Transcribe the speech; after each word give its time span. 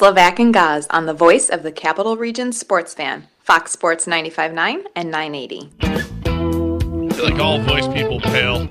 It's 0.00 0.06
Levack 0.06 0.38
and 0.38 0.54
Gaz 0.54 0.86
on 0.90 1.06
the 1.06 1.12
voice 1.12 1.48
of 1.48 1.64
the 1.64 1.72
Capital 1.72 2.16
Region 2.16 2.52
sports 2.52 2.94
fan, 2.94 3.26
Fox 3.40 3.72
Sports 3.72 4.06
95.9 4.06 4.84
and 4.94 5.10
980. 5.10 5.72
I 5.82 7.12
feel 7.14 7.24
like 7.24 7.40
all 7.40 7.58
voice 7.62 7.88
people 7.88 8.20
pale, 8.20 8.68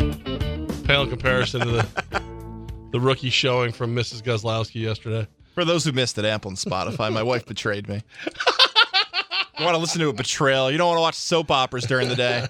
pale 0.85 1.01
in 1.01 1.09
comparison 1.09 1.59
to 1.59 1.67
the 1.67 2.21
the 2.93 2.99
rookie 3.01 3.29
showing 3.29 3.73
from 3.73 3.93
Mrs. 3.93 4.23
Guzlowski 4.23 4.75
yesterday. 4.79 5.27
For 5.53 5.65
those 5.65 5.83
who 5.83 5.91
missed 5.91 6.17
it, 6.17 6.23
Apple 6.23 6.47
and 6.47 6.57
Spotify, 6.57 7.11
my 7.11 7.23
wife 7.23 7.46
betrayed 7.46 7.89
me. 7.89 8.02
You 9.59 9.66
want 9.66 9.75
to 9.75 9.80
listen 9.82 10.00
to 10.00 10.07
a 10.07 10.14
betrayal. 10.14 10.71
You 10.71 10.78
don't 10.78 10.88
want 10.88 10.98
to 10.98 11.02
watch 11.02 11.16
soap 11.16 11.52
operas 11.52 11.84
during 11.88 12.07
the 12.07 12.16
day. 12.16 12.48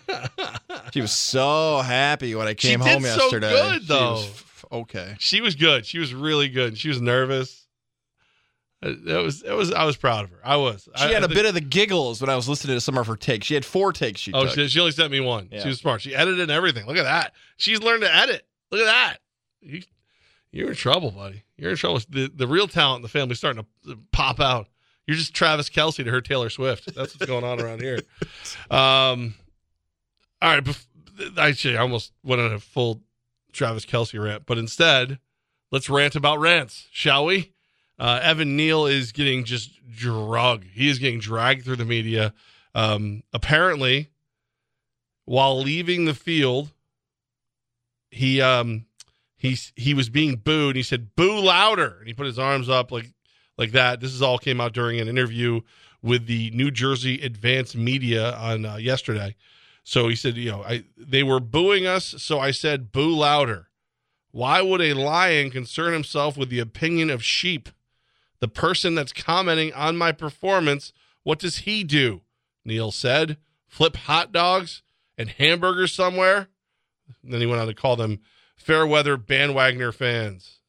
She 0.94 1.02
was 1.02 1.12
so 1.12 1.80
happy 1.80 2.36
when 2.36 2.48
I 2.48 2.54
came 2.54 2.80
did 2.80 2.90
home 2.90 3.02
so 3.02 3.24
yesterday. 3.24 3.50
good, 3.50 3.82
She 3.82 3.88
though. 3.88 4.12
was 4.12 4.28
f- 4.28 4.66
okay. 4.72 5.16
She 5.18 5.42
was 5.42 5.56
good. 5.56 5.84
She 5.84 5.98
was 5.98 6.14
really 6.14 6.48
good. 6.48 6.78
She 6.78 6.90
was 6.90 7.02
nervous. 7.02 7.64
Uh, 8.84 8.94
That 9.06 9.24
was 9.24 9.42
that 9.42 9.56
was 9.56 9.72
I 9.74 9.86
was 9.86 9.98
proud 9.98 10.26
of 10.26 10.30
her. 10.32 10.40
I 10.44 10.56
was. 10.58 10.88
She 10.96 11.04
I, 11.06 11.08
had 11.14 11.16
I 11.24 11.26
a 11.26 11.28
think- 11.28 11.34
bit 11.34 11.46
of 11.46 11.54
the 11.56 11.62
giggles 11.62 12.22
when 12.22 12.30
I 12.30 12.36
was 12.36 12.48
listening 12.48 12.76
to 12.78 12.82
some 12.82 12.98
of 12.98 13.08
her 13.08 13.16
takes. 13.16 13.48
She 13.48 13.54
had 13.56 13.66
four 13.66 13.92
takes 13.92 14.20
she 14.22 14.32
Oh, 14.34 14.44
took. 14.46 14.54
she, 14.56 14.68
she 14.68 14.80
only 14.80 14.92
sent 14.92 15.12
me 15.12 15.20
one. 15.20 15.50
Yeah. 15.52 15.62
She 15.64 15.70
was 15.70 15.80
smart. 15.80 16.02
She 16.02 16.14
edited 16.16 16.40
and 16.42 16.52
everything. 16.52 16.86
Look 16.86 16.98
at 16.98 17.04
that. 17.04 17.34
She's 17.58 17.82
learned 17.82 18.02
to 18.04 18.16
edit. 18.16 18.46
Look 18.72 18.82
at 18.82 18.86
that. 18.86 19.18
You, 19.62 19.82
you're 20.52 20.70
in 20.70 20.76
trouble, 20.76 21.12
buddy. 21.12 21.44
You're 21.58 21.72
in 21.72 21.78
trouble. 21.78 22.02
The 22.10 22.32
the 22.34 22.48
real 22.48 22.68
talent 22.68 22.98
in 22.98 23.02
the 23.04 23.10
family 23.10 23.34
starting 23.36 23.66
to 23.88 23.98
pop 24.12 24.40
out. 24.40 24.68
You're 25.08 25.18
just 25.18 25.34
Travis 25.34 25.70
Kelce 25.70 26.04
to 26.04 26.12
her 26.12 26.22
Taylor 26.22 26.50
Swift. 26.50 26.94
That's 26.94 27.14
what's 27.18 27.26
going 27.26 27.44
on 27.46 27.60
around 27.62 27.82
here. 27.82 28.00
Um, 28.70 29.34
all 30.42 30.50
right. 30.54 30.64
Bef- 30.64 30.86
actually, 31.38 31.78
I 31.78 31.82
almost 31.82 32.12
went 32.24 32.42
on 32.42 32.52
a 32.54 32.60
full 32.60 33.02
Travis 33.54 33.86
Kelce 33.86 34.22
rant, 34.24 34.46
but 34.46 34.58
instead, 34.58 35.18
let's 35.72 35.90
rant 35.90 36.16
about 36.16 36.40
rants, 36.40 36.88
shall 36.92 37.26
we? 37.26 37.54
Uh, 38.00 38.20
Evan 38.22 38.56
Neal 38.56 38.86
is 38.86 39.12
getting 39.12 39.44
just 39.44 39.72
drugged. 39.90 40.66
He 40.66 40.90
is 40.90 41.00
getting 41.00 41.20
dragged 41.20 41.66
through 41.66 41.78
the 41.78 41.86
media. 41.86 42.34
Um, 42.76 43.24
apparently, 43.34 44.12
while 45.26 45.60
leaving 45.60 46.06
the 46.06 46.14
field, 46.14 46.72
he 48.12 48.42
um 48.42 48.86
he 49.36 49.58
he 49.76 49.94
was 49.94 50.10
being 50.10 50.36
booed. 50.36 50.70
And 50.70 50.78
he 50.78 50.84
said, 50.84 51.16
"Boo 51.16 51.40
louder!" 51.40 51.98
And 52.00 52.08
he 52.08 52.14
put 52.14 52.26
his 52.26 52.40
arms 52.40 52.70
up 52.70 52.92
like 52.92 53.14
like 53.58 53.72
that. 53.72 54.00
This 54.00 54.14
is 54.14 54.22
all 54.22 54.38
came 54.38 54.62
out 54.62 54.74
during 54.74 55.00
an 55.00 55.08
interview 55.08 55.62
with 56.02 56.28
the 56.28 56.52
New 56.52 56.72
Jersey 56.72 57.22
Advanced 57.22 57.76
Media 57.76 58.34
on 58.36 58.66
uh, 58.66 58.76
yesterday. 58.78 59.36
So 59.84 60.08
he 60.08 60.16
said, 60.16 60.36
you 60.36 60.52
know, 60.52 60.64
I 60.64 60.84
they 60.98 61.24
were 61.24 61.40
booing 61.40 61.88
us, 61.88 62.16
so 62.20 62.40
I 62.40 62.52
said, 62.52 62.92
"Boo 62.92 63.16
louder." 63.16 63.70
Why 64.32 64.62
would 64.62 64.82
a 64.82 64.94
lion 64.94 65.50
concern 65.50 65.94
himself 65.94 66.38
with 66.38 66.50
the 66.50 66.60
opinion 66.60 67.10
of 67.10 67.24
sheep? 67.24 67.70
The 68.40 68.48
person 68.48 68.96
that's 68.96 69.14
commenting 69.14 69.74
on 69.74 69.98
my 69.98 70.12
performance, 70.12 70.94
what 71.24 71.40
does 71.40 71.60
he 71.60 71.84
do? 71.84 72.22
Neal 72.66 72.92
said, 72.92 73.38
flip 73.68 73.96
hot 73.96 74.32
dogs 74.32 74.82
and 75.18 75.30
hamburgers 75.30 75.94
somewhere. 75.94 76.48
And 77.24 77.34
then 77.34 77.42
he 77.42 77.48
went 77.48 77.62
on 77.62 77.68
to 77.68 77.74
call 77.74 77.96
them 77.96 78.20
Fairweather 78.56 79.18
bandwagoner 79.18 79.94
fans. 79.94 80.60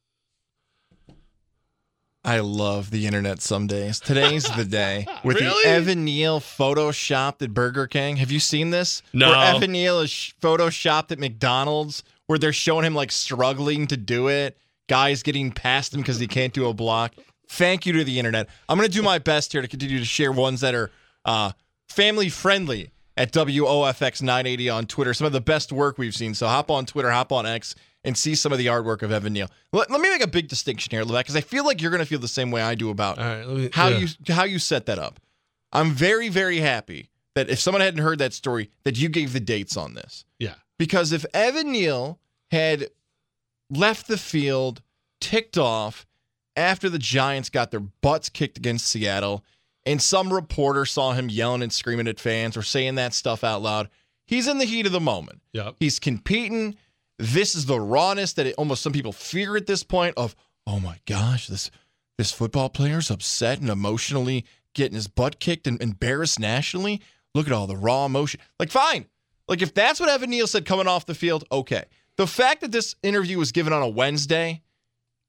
I 2.23 2.39
love 2.39 2.91
the 2.91 3.05
internet 3.07 3.41
some 3.41 3.65
days. 3.65 3.99
Today's 3.99 4.43
the 4.55 4.65
day. 4.65 5.07
With 5.23 5.39
Really? 5.39 5.63
the 5.63 5.69
Evan 5.69 6.03
Neal 6.05 6.39
photoshopped 6.39 7.41
at 7.41 7.53
Burger 7.53 7.87
King. 7.87 8.17
Have 8.17 8.29
you 8.29 8.39
seen 8.39 8.71
this? 8.71 9.01
No. 9.13 9.29
Where 9.29 9.55
Evan 9.55 9.71
Neal 9.71 9.99
is 10.01 10.11
photoshopped 10.41 11.11
at 11.11 11.19
McDonald's, 11.19 12.03
where 12.27 12.37
they're 12.37 12.51
showing 12.53 12.85
him 12.85 12.93
like 12.93 13.11
struggling 13.11 13.87
to 13.87 13.97
do 13.97 14.27
it. 14.27 14.57
Guys 14.87 15.23
getting 15.23 15.51
past 15.51 15.93
him 15.93 16.01
because 16.01 16.19
he 16.19 16.27
can't 16.27 16.53
do 16.53 16.67
a 16.67 16.73
block. 16.73 17.13
Thank 17.49 17.85
you 17.85 17.93
to 17.93 18.03
the 18.03 18.19
internet. 18.19 18.47
I'm 18.67 18.77
going 18.77 18.87
to 18.87 18.95
do 18.95 19.01
my 19.01 19.17
best 19.17 19.51
here 19.51 19.61
to 19.61 19.67
continue 19.67 19.99
to 19.99 20.05
share 20.05 20.31
ones 20.31 20.61
that 20.61 20.75
are 20.75 20.91
uh, 21.25 21.51
family 21.87 22.29
friendly 22.29 22.91
at 23.17 23.33
WOFX 23.33 24.21
980 24.21 24.69
on 24.69 24.85
Twitter. 24.85 25.13
Some 25.13 25.27
of 25.27 25.33
the 25.33 25.41
best 25.41 25.71
work 25.71 25.97
we've 25.97 26.15
seen. 26.15 26.33
So 26.33 26.47
hop 26.47 26.71
on 26.71 26.85
Twitter, 26.85 27.09
hop 27.09 27.31
on 27.31 27.45
X, 27.45 27.75
and 28.03 28.17
see 28.17 28.35
some 28.35 28.51
of 28.51 28.59
the 28.59 28.67
artwork 28.67 29.01
of 29.01 29.11
Evan 29.11 29.33
Neal. 29.33 29.49
Let, 29.73 29.91
let 29.91 29.99
me 29.99 30.09
make 30.09 30.23
a 30.23 30.27
big 30.27 30.47
distinction 30.47 30.91
here, 30.91 31.03
Levesque, 31.03 31.25
because 31.25 31.35
I 31.35 31.41
feel 31.41 31.65
like 31.65 31.81
you're 31.81 31.91
going 31.91 31.99
to 31.99 32.05
feel 32.05 32.19
the 32.19 32.27
same 32.27 32.51
way 32.51 32.61
I 32.61 32.75
do 32.75 32.91
about 32.91 33.17
right. 33.17 33.47
Me, 33.47 33.69
how 33.73 33.87
yeah. 33.89 33.97
you 33.97 34.33
how 34.33 34.43
you 34.43 34.59
set 34.59 34.85
that 34.85 34.99
up. 34.99 35.19
I'm 35.73 35.91
very 35.91 36.29
very 36.29 36.59
happy 36.59 37.09
that 37.35 37.49
if 37.49 37.59
someone 37.59 37.81
hadn't 37.81 38.01
heard 38.01 38.19
that 38.19 38.33
story, 38.33 38.69
that 38.83 38.97
you 38.97 39.09
gave 39.09 39.33
the 39.33 39.39
dates 39.39 39.75
on 39.75 39.95
this. 39.95 40.25
Yeah. 40.39 40.55
Because 40.77 41.11
if 41.11 41.25
Evan 41.33 41.71
Neal 41.71 42.19
had 42.51 42.89
left 43.69 44.07
the 44.07 44.17
field 44.17 44.81
ticked 45.19 45.57
off 45.57 46.05
after 46.55 46.89
the 46.89 46.99
Giants 46.99 47.49
got 47.49 47.71
their 47.71 47.79
butts 47.79 48.29
kicked 48.29 48.57
against 48.57 48.87
Seattle, 48.87 49.43
and 49.85 50.01
some 50.01 50.33
reporter 50.33 50.85
saw 50.85 51.13
him 51.13 51.29
yelling 51.29 51.61
and 51.61 51.73
screaming 51.73 52.07
at 52.07 52.19
fans 52.19 52.57
or 52.57 52.61
saying 52.61 52.95
that 52.95 53.13
stuff 53.13 53.43
out 53.43 53.61
loud, 53.61 53.89
he's 54.25 54.47
in 54.47 54.57
the 54.57 54.65
heat 54.65 54.85
of 54.85 54.91
the 54.91 54.99
moment. 54.99 55.41
Yep. 55.53 55.75
He's 55.79 55.99
competing. 55.99 56.75
This 57.17 57.55
is 57.55 57.65
the 57.65 57.79
rawness 57.79 58.33
that 58.33 58.47
it, 58.47 58.55
almost 58.57 58.81
some 58.81 58.93
people 58.93 59.11
fear 59.11 59.57
at 59.57 59.67
this 59.67 59.83
point 59.83 60.15
of, 60.17 60.35
oh 60.67 60.79
my 60.79 60.99
gosh, 61.05 61.47
this 61.47 61.71
this 62.17 62.31
football 62.33 62.69
player's 62.69 63.09
upset 63.09 63.61
and 63.61 63.69
emotionally 63.69 64.45
getting 64.73 64.95
his 64.95 65.07
butt 65.07 65.39
kicked 65.39 65.67
and 65.67 65.81
embarrassed 65.81 66.39
nationally. 66.39 67.01
Look 67.33 67.47
at 67.47 67.53
all 67.53 67.65
the 67.65 67.77
raw 67.77 68.05
emotion. 68.05 68.41
Like, 68.59 68.71
fine. 68.71 69.05
Like, 69.47 69.61
if 69.61 69.73
that's 69.73 69.99
what 69.99 70.09
Evan 70.09 70.29
Neal 70.29 70.45
said 70.45 70.65
coming 70.65 70.87
off 70.87 71.05
the 71.05 71.15
field, 71.15 71.45
okay. 71.49 71.85
The 72.17 72.27
fact 72.27 72.61
that 72.61 72.73
this 72.73 72.95
interview 73.01 73.37
was 73.37 73.53
given 73.53 73.71
on 73.71 73.81
a 73.81 73.87
Wednesday 73.87 74.61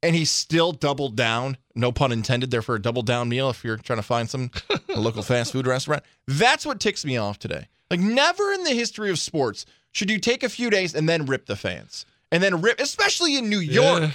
and 0.03 0.17
he 0.17 0.25
still 0.25 0.73
doubled 0.73 1.17
down, 1.17 1.57
no 1.75 1.93
pun 1.93 2.13
intended 2.13 2.51
there 2.51 2.63
for 2.63 2.75
a 2.75 2.83
double 2.83 3.03
down 3.03 3.29
meal 3.29 3.51
if 3.51 3.65
you're 3.65 3.77
trying 3.77 3.99
to 3.99 4.03
find 4.03 4.31
some 4.31 4.51
a 4.89 5.01
local 5.01 5.23
fast 5.23 5.53
food 5.53 5.67
restaurant. 5.67 6.03
That's 6.27 6.65
what 6.65 6.81
ticks 6.81 7.05
me 7.05 7.17
off 7.17 7.39
today. 7.39 7.69
Like 7.91 8.01
never 8.01 8.53
in 8.53 8.65
the 8.65 8.71
history 8.71 9.11
of 9.11 9.19
sports 9.19 9.67
should 9.93 10.11
you 10.11 10.19
take 10.19 10.43
a 10.43 10.49
few 10.49 10.71
days 10.71 10.95
and 10.95 11.09
then 11.09 11.27
rip 11.27 11.47
the 11.47 11.57
fans. 11.57 12.07
And 12.33 12.43
then 12.43 12.61
rip 12.63 12.81
especially 12.81 13.37
in 13.37 13.51
New 13.51 13.59
York. 13.59 14.03
Yeah. 14.03 14.11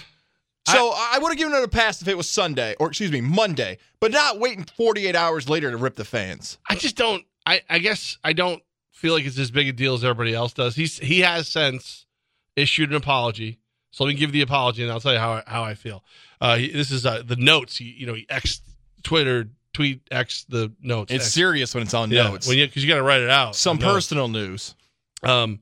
So 0.67 0.93
I, 0.95 1.19
would 1.19 1.29
have 1.29 1.37
given 1.37 1.53
it 1.53 1.63
a 1.63 1.67
pass 1.67 2.01
if 2.01 2.07
it 2.07 2.17
was 2.17 2.29
Sunday 2.29 2.75
or 2.79 2.87
excuse 2.87 3.11
me, 3.11 3.21
Monday, 3.21 3.77
but 3.99 4.11
not 4.11 4.39
waiting 4.39 4.63
48 4.63 5.15
hours 5.15 5.47
later 5.47 5.69
to 5.69 5.77
rip 5.77 5.95
the 5.95 6.05
fans. 6.05 6.57
I 6.67 6.75
just 6.75 6.95
don't. 6.95 7.23
I, 7.45 7.61
I 7.69 7.77
guess 7.77 8.17
I 8.23 8.33
don't 8.33 8.63
feel 8.91 9.13
like 9.13 9.25
it's 9.25 9.37
as 9.37 9.51
big 9.51 9.67
a 9.67 9.73
deal 9.73 9.93
as 9.93 10.03
everybody 10.03 10.33
else 10.33 10.53
does. 10.53 10.75
He's 10.75 10.97
he 10.97 11.19
has 11.19 11.47
since 11.47 12.07
issued 12.55 12.89
an 12.89 12.95
apology. 12.95 13.59
So 13.95 14.03
let 14.03 14.09
me 14.09 14.15
give 14.15 14.33
the 14.33 14.41
apology, 14.41 14.83
and 14.83 14.91
I'll 14.91 14.99
tell 14.99 15.13
you 15.13 15.19
how 15.19 15.31
I, 15.35 15.43
how 15.47 15.63
I 15.63 15.73
feel. 15.73 16.03
Uh, 16.41 16.57
he, 16.57 16.69
this 16.69 16.91
is 16.91 17.05
uh, 17.05 17.23
the 17.25 17.37
notes. 17.37 17.77
He, 17.77 17.85
you 17.97 18.05
know, 18.05 18.13
he 18.13 18.25
X 18.29 18.59
Twitter 19.03 19.47
tweet 19.71 20.01
X 20.11 20.43
the 20.49 20.73
notes. 20.81 21.13
It's 21.13 21.23
X. 21.23 21.33
serious 21.33 21.73
when 21.73 21.81
it's 21.83 21.93
on 21.93 22.11
yeah, 22.11 22.23
notes. 22.23 22.45
when 22.45 22.57
you 22.57 22.67
because 22.67 22.83
you 22.83 22.89
got 22.89 22.97
to 22.97 23.03
write 23.03 23.21
it 23.21 23.29
out. 23.29 23.55
Some 23.55 23.77
The 23.77 23.85
notes. 23.85 23.93
personal 23.95 24.27
news. 24.27 24.75
Um, 25.23 25.61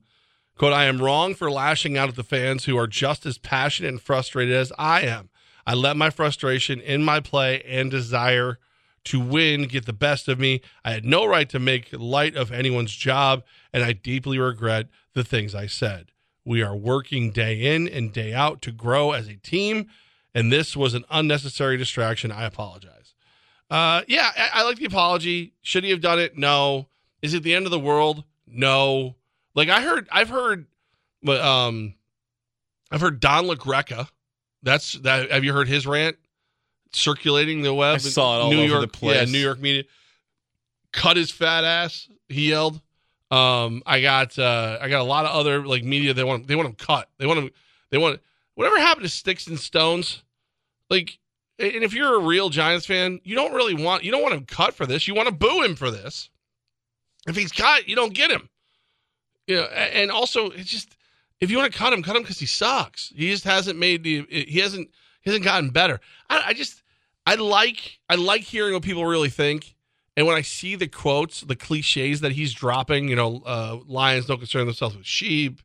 quote, 0.58 0.72
I 0.72 0.86
am 0.86 1.00
wrong 1.00 1.36
for 1.36 1.48
lashing 1.48 1.96
out 1.96 2.08
at 2.08 2.16
the 2.16 2.24
fans 2.24 2.64
who 2.64 2.76
are 2.76 2.88
just 2.88 3.24
as 3.24 3.38
passionate 3.38 3.90
and 3.90 4.02
frustrated 4.02 4.52
as 4.52 4.72
I 4.76 5.02
am. 5.02 5.28
I 5.64 5.74
let 5.74 5.96
my 5.96 6.10
frustration 6.10 6.80
in 6.80 7.04
my 7.04 7.20
play 7.20 7.62
and 7.62 7.88
desire 7.88 8.58
to 9.04 9.20
win 9.20 9.68
get 9.68 9.86
the 9.86 9.92
best 9.92 10.26
of 10.26 10.40
me. 10.40 10.60
I 10.84 10.90
had 10.90 11.04
no 11.04 11.24
right 11.24 11.48
to 11.50 11.60
make 11.60 11.90
light 11.92 12.34
of 12.34 12.50
anyone's 12.50 12.96
job, 12.96 13.44
and 13.72 13.84
I 13.84 13.92
deeply 13.92 14.40
regret 14.40 14.88
the 15.12 15.22
things 15.22 15.54
I 15.54 15.66
said. 15.68 16.10
We 16.44 16.62
are 16.62 16.76
working 16.76 17.30
day 17.30 17.74
in 17.74 17.88
and 17.88 18.12
day 18.12 18.34
out 18.34 18.60
to 18.62 18.72
grow 18.72 19.12
as 19.12 19.28
a 19.28 19.36
team, 19.36 19.88
and 20.34 20.52
this 20.52 20.76
was 20.76 20.94
an 20.94 21.04
unnecessary 21.10 21.76
distraction. 21.76 22.30
I 22.30 22.44
apologize. 22.44 23.14
Uh, 23.70 24.02
yeah, 24.08 24.30
I, 24.36 24.60
I 24.60 24.62
like 24.64 24.76
the 24.76 24.84
apology. 24.84 25.54
Should 25.62 25.84
he 25.84 25.90
have 25.90 26.02
done 26.02 26.18
it? 26.18 26.36
No. 26.36 26.88
Is 27.22 27.32
it 27.32 27.42
the 27.42 27.54
end 27.54 27.64
of 27.64 27.70
the 27.70 27.78
world? 27.78 28.24
No. 28.46 29.16
Like 29.54 29.70
I 29.70 29.80
heard, 29.80 30.06
I've 30.12 30.28
heard, 30.28 30.66
but 31.22 31.40
um, 31.40 31.94
I've 32.90 33.00
heard 33.00 33.20
Don 33.20 33.46
LaGreca. 33.46 34.08
That's 34.62 34.94
that. 35.00 35.30
Have 35.30 35.44
you 35.44 35.52
heard 35.52 35.68
his 35.68 35.86
rant 35.86 36.16
circulating 36.92 37.62
the 37.62 37.72
web? 37.72 37.94
I 37.94 37.98
saw 37.98 38.38
it 38.38 38.42
all 38.42 38.50
New 38.50 38.58
over 38.58 38.66
York, 38.66 38.80
the 38.82 38.88
place. 38.88 39.26
Yeah, 39.26 39.32
New 39.32 39.38
York 39.38 39.60
media. 39.60 39.84
Cut 40.92 41.16
his 41.16 41.30
fat 41.30 41.64
ass. 41.64 42.08
He 42.28 42.50
yelled. 42.50 42.80
Um, 43.34 43.82
I 43.84 44.00
got 44.00 44.38
uh, 44.38 44.78
I 44.80 44.88
got 44.88 45.00
a 45.00 45.04
lot 45.04 45.24
of 45.24 45.32
other 45.32 45.66
like 45.66 45.82
media. 45.82 46.14
They 46.14 46.22
want 46.22 46.46
they 46.46 46.54
want 46.54 46.68
him 46.68 46.76
cut. 46.76 47.08
They 47.18 47.26
want 47.26 47.40
them. 47.40 47.50
They 47.90 47.98
want 47.98 48.20
whatever 48.54 48.78
happened 48.78 49.04
to 49.06 49.10
sticks 49.10 49.48
and 49.48 49.58
stones. 49.58 50.22
Like, 50.88 51.18
and 51.58 51.82
if 51.82 51.94
you're 51.94 52.14
a 52.14 52.20
real 52.20 52.48
Giants 52.48 52.86
fan, 52.86 53.18
you 53.24 53.34
don't 53.34 53.52
really 53.52 53.74
want 53.74 54.04
you 54.04 54.12
don't 54.12 54.22
want 54.22 54.34
him 54.34 54.44
cut 54.44 54.74
for 54.74 54.86
this. 54.86 55.08
You 55.08 55.14
want 55.14 55.28
to 55.28 55.34
boo 55.34 55.62
him 55.62 55.74
for 55.74 55.90
this. 55.90 56.30
If 57.26 57.34
he's 57.34 57.50
cut, 57.50 57.88
you 57.88 57.96
don't 57.96 58.14
get 58.14 58.30
him. 58.30 58.48
You 59.48 59.56
know, 59.56 59.64
and 59.64 60.12
also 60.12 60.50
it's 60.50 60.70
just 60.70 60.96
if 61.40 61.50
you 61.50 61.56
want 61.56 61.72
to 61.72 61.78
cut 61.78 61.92
him, 61.92 62.04
cut 62.04 62.14
him 62.14 62.22
because 62.22 62.38
he 62.38 62.46
sucks. 62.46 63.12
He 63.16 63.30
just 63.30 63.44
hasn't 63.44 63.78
made 63.78 64.04
the 64.04 64.26
he 64.30 64.60
hasn't 64.60 64.90
he 65.22 65.30
hasn't 65.30 65.44
gotten 65.44 65.70
better. 65.70 66.00
I, 66.30 66.42
I 66.46 66.52
just 66.52 66.84
I 67.26 67.34
like 67.34 67.98
I 68.08 68.14
like 68.14 68.42
hearing 68.42 68.74
what 68.74 68.84
people 68.84 69.04
really 69.04 69.30
think. 69.30 69.73
And 70.16 70.26
when 70.26 70.36
I 70.36 70.42
see 70.42 70.76
the 70.76 70.86
quotes, 70.86 71.40
the 71.40 71.56
cliches 71.56 72.20
that 72.20 72.32
he's 72.32 72.52
dropping, 72.52 73.08
you 73.08 73.16
know, 73.16 73.42
uh, 73.44 73.78
lions 73.86 74.26
don't 74.26 74.38
concern 74.38 74.66
themselves 74.66 74.96
with 74.96 75.06
sheep, 75.06 75.60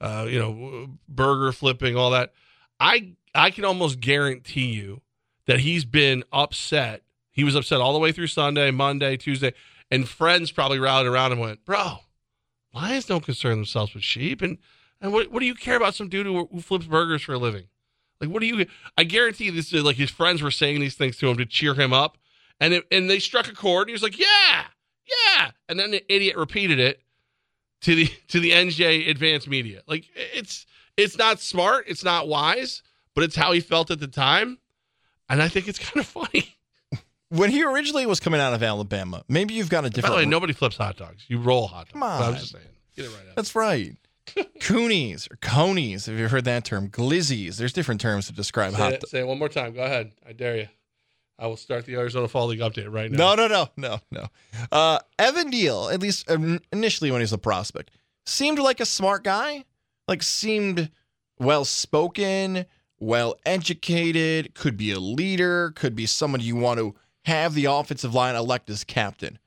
uh, 0.00 0.26
you 0.28 0.38
know, 0.38 0.88
burger 1.08 1.52
flipping, 1.52 1.96
all 1.96 2.10
that. 2.10 2.32
I 2.78 3.14
I 3.34 3.50
can 3.50 3.64
almost 3.64 4.00
guarantee 4.00 4.72
you 4.72 5.00
that 5.46 5.60
he's 5.60 5.84
been 5.84 6.24
upset. 6.32 7.02
He 7.30 7.44
was 7.44 7.54
upset 7.54 7.80
all 7.80 7.92
the 7.92 7.98
way 7.98 8.12
through 8.12 8.28
Sunday, 8.28 8.70
Monday, 8.70 9.16
Tuesday, 9.16 9.54
and 9.90 10.08
friends 10.08 10.50
probably 10.50 10.78
rallied 10.78 11.06
around 11.06 11.32
and 11.32 11.40
went, 11.40 11.64
Bro, 11.64 12.00
lions 12.74 13.06
don't 13.06 13.24
concern 13.24 13.56
themselves 13.56 13.94
with 13.94 14.02
sheep. 14.02 14.42
And 14.42 14.58
and 15.00 15.12
what, 15.12 15.30
what 15.30 15.40
do 15.40 15.46
you 15.46 15.54
care 15.54 15.76
about 15.76 15.94
some 15.94 16.08
dude 16.08 16.26
who, 16.26 16.46
who 16.46 16.60
flips 16.60 16.86
burgers 16.86 17.22
for 17.22 17.34
a 17.34 17.38
living? 17.38 17.64
Like, 18.20 18.30
what 18.30 18.40
do 18.40 18.46
you? 18.46 18.66
I 18.96 19.04
guarantee 19.04 19.50
this. 19.50 19.72
Like 19.72 19.96
his 19.96 20.10
friends 20.10 20.42
were 20.42 20.50
saying 20.50 20.80
these 20.80 20.94
things 20.94 21.16
to 21.18 21.28
him 21.28 21.36
to 21.36 21.46
cheer 21.46 21.74
him 21.74 21.92
up, 21.92 22.18
and 22.60 22.74
it, 22.74 22.84
and 22.90 23.08
they 23.10 23.18
struck 23.18 23.48
a 23.48 23.52
chord. 23.54 23.88
He 23.88 23.92
was 23.92 24.02
like, 24.02 24.18
"Yeah, 24.18 24.64
yeah," 25.36 25.50
and 25.68 25.78
then 25.78 25.90
the 25.90 26.04
idiot 26.12 26.36
repeated 26.36 26.78
it 26.78 27.00
to 27.82 27.94
the 27.94 28.06
to 28.28 28.40
the 28.40 28.50
NJ 28.52 29.08
Advanced 29.08 29.48
Media. 29.48 29.82
Like 29.86 30.06
it's 30.14 30.66
it's 30.96 31.18
not 31.18 31.40
smart, 31.40 31.84
it's 31.88 32.04
not 32.04 32.28
wise, 32.28 32.82
but 33.14 33.24
it's 33.24 33.36
how 33.36 33.52
he 33.52 33.60
felt 33.60 33.90
at 33.90 34.00
the 34.00 34.06
time, 34.08 34.58
and 35.28 35.42
I 35.42 35.48
think 35.48 35.68
it's 35.68 35.78
kind 35.78 35.98
of 35.98 36.06
funny. 36.30 36.56
When 37.30 37.50
he 37.50 37.64
originally 37.64 38.06
was 38.06 38.20
coming 38.20 38.40
out 38.40 38.54
of 38.54 38.62
Alabama, 38.62 39.24
maybe 39.28 39.54
you've 39.54 39.68
got 39.70 39.80
a 39.84 39.88
By 39.88 39.88
different. 39.88 40.14
the 40.14 40.22
way, 40.22 40.26
nobody 40.26 40.52
flips 40.52 40.76
hot 40.76 40.96
dogs. 40.96 41.24
You 41.26 41.38
roll 41.38 41.66
hot 41.66 41.86
dogs. 41.86 41.92
Come 41.92 42.02
on. 42.04 42.22
I'm 42.22 42.34
just 42.34 42.52
saying. 42.52 42.64
Get 42.94 43.06
it 43.06 43.08
right 43.08 43.28
out. 43.30 43.34
That's 43.36 43.54
right. 43.56 43.96
Coonies 44.60 45.28
or 45.30 45.36
conies, 45.36 46.06
have 46.06 46.16
you 46.18 46.28
heard 46.28 46.44
that 46.44 46.64
term? 46.64 46.88
Glizzies. 46.88 47.56
There's 47.56 47.72
different 47.72 48.00
terms 48.00 48.26
to 48.28 48.32
describe 48.32 48.72
Say 48.72 48.78
hot 48.78 48.92
dogs. 48.92 49.10
say 49.10 49.18
it 49.20 49.26
one 49.26 49.38
more 49.38 49.48
time. 49.48 49.72
Go 49.74 49.82
ahead. 49.82 50.12
I 50.26 50.32
dare 50.32 50.56
you. 50.56 50.68
I 51.38 51.46
will 51.46 51.56
start 51.56 51.84
the 51.84 51.94
Arizona 51.94 52.28
Fall 52.28 52.46
League 52.46 52.60
update 52.60 52.92
right 52.92 53.10
now. 53.10 53.34
No, 53.34 53.46
no, 53.46 53.48
no, 53.48 53.68
no, 53.76 54.00
no. 54.10 54.28
Uh, 54.70 55.00
Evan 55.18 55.50
Neal, 55.50 55.88
at 55.88 56.00
least 56.00 56.30
um, 56.30 56.60
initially 56.72 57.10
when 57.10 57.20
he 57.20 57.24
was 57.24 57.32
a 57.32 57.38
prospect, 57.38 57.90
seemed 58.24 58.58
like 58.58 58.80
a 58.80 58.86
smart 58.86 59.24
guy. 59.24 59.64
Like 60.06 60.22
seemed 60.22 60.90
well 61.38 61.64
spoken, 61.64 62.66
well 63.00 63.36
educated, 63.44 64.54
could 64.54 64.76
be 64.76 64.92
a 64.92 65.00
leader, 65.00 65.72
could 65.74 65.96
be 65.96 66.06
someone 66.06 66.40
you 66.40 66.56
want 66.56 66.78
to 66.78 66.94
have 67.24 67.54
the 67.54 67.64
offensive 67.64 68.14
line 68.14 68.34
elect 68.36 68.68
as 68.70 68.84
captain. 68.84 69.38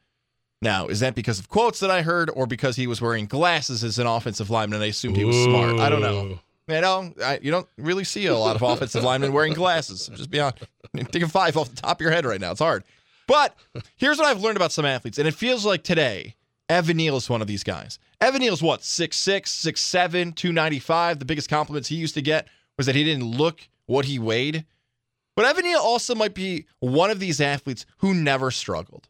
Now, 0.61 0.87
is 0.87 0.99
that 1.01 1.13
because 1.13 1.37
of 1.37 1.47
quotes 1.47 1.79
that 1.81 1.91
I 1.91 2.01
heard, 2.01 2.31
or 2.31 2.47
because 2.47 2.75
he 2.75 2.87
was 2.87 2.99
wearing 2.99 3.27
glasses 3.27 3.83
as 3.83 3.99
an 3.99 4.07
offensive 4.07 4.49
lineman 4.49 4.77
and 4.77 4.83
I 4.83 4.87
assumed 4.87 5.15
he 5.15 5.25
was 5.25 5.41
smart? 5.43 5.79
I 5.79 5.89
don't 5.89 6.01
know. 6.01 6.39
You 6.67 6.81
know, 6.81 7.13
I, 7.23 7.39
you 7.41 7.51
don't 7.51 7.67
really 7.77 8.03
see 8.03 8.25
a 8.25 8.35
lot 8.37 8.55
of 8.55 8.61
offensive 8.63 9.03
linemen 9.03 9.31
wearing 9.33 9.53
glasses. 9.53 10.09
Just 10.13 10.29
be 10.29 10.39
honest. 10.39 10.63
Think 10.95 11.23
of 11.23 11.31
five 11.31 11.55
off 11.57 11.69
the 11.69 11.81
top 11.81 11.97
of 11.97 12.01
your 12.01 12.11
head 12.11 12.25
right 12.25 12.41
now. 12.41 12.51
It's 12.51 12.59
hard. 12.59 12.83
But 13.27 13.55
here's 13.97 14.17
what 14.17 14.27
I've 14.27 14.41
learned 14.41 14.57
about 14.57 14.71
some 14.71 14.85
athletes, 14.85 15.17
and 15.17 15.27
it 15.27 15.33
feels 15.33 15.65
like 15.65 15.83
today, 15.83 16.35
Evan 16.69 16.97
Neal 16.97 17.17
is 17.17 17.29
one 17.29 17.41
of 17.41 17.47
these 17.47 17.63
guys. 17.63 17.99
Evan 18.19 18.41
Neal's 18.41 18.61
what, 18.63 18.81
6'6, 18.81 19.41
6'7, 19.43 20.35
295. 20.35 21.19
The 21.19 21.25
biggest 21.25 21.49
compliments 21.49 21.89
he 21.89 21.95
used 21.95 22.15
to 22.15 22.21
get 22.21 22.47
was 22.77 22.85
that 22.85 22.95
he 22.95 23.03
didn't 23.03 23.25
look 23.25 23.67
what 23.85 24.05
he 24.05 24.17
weighed. 24.19 24.65
But 25.35 25.45
Evan 25.45 25.65
Neal 25.65 25.79
also 25.79 26.15
might 26.15 26.33
be 26.33 26.65
one 26.79 27.11
of 27.11 27.19
these 27.19 27.39
athletes 27.39 27.85
who 27.99 28.13
never 28.13 28.49
struggled. 28.49 29.07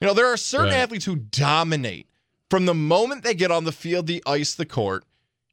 You 0.00 0.08
know, 0.08 0.14
there 0.14 0.26
are 0.26 0.36
certain 0.36 0.70
Right. 0.70 0.78
athletes 0.78 1.04
who 1.04 1.16
dominate 1.16 2.08
from 2.50 2.66
the 2.66 2.74
moment 2.74 3.22
they 3.22 3.34
get 3.34 3.50
on 3.52 3.64
the 3.64 3.70
field, 3.72 4.06
the 4.06 4.22
ice, 4.26 4.54
the 4.54 4.66
court. 4.66 5.04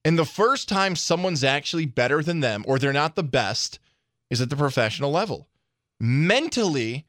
And 0.10 0.18
the 0.18 0.26
first 0.26 0.68
time 0.68 0.96
someone's 0.96 1.44
actually 1.44 1.86
better 1.86 2.24
than 2.24 2.40
them 2.40 2.66
or 2.68 2.80
they're 2.80 2.92
not 2.92 3.16
the 3.16 3.22
best 3.22 3.78
is 4.32 4.42
at 4.42 4.50
the 4.50 4.56
professional 4.56 5.12
level. 5.12 5.48
Mentally, 6.00 7.06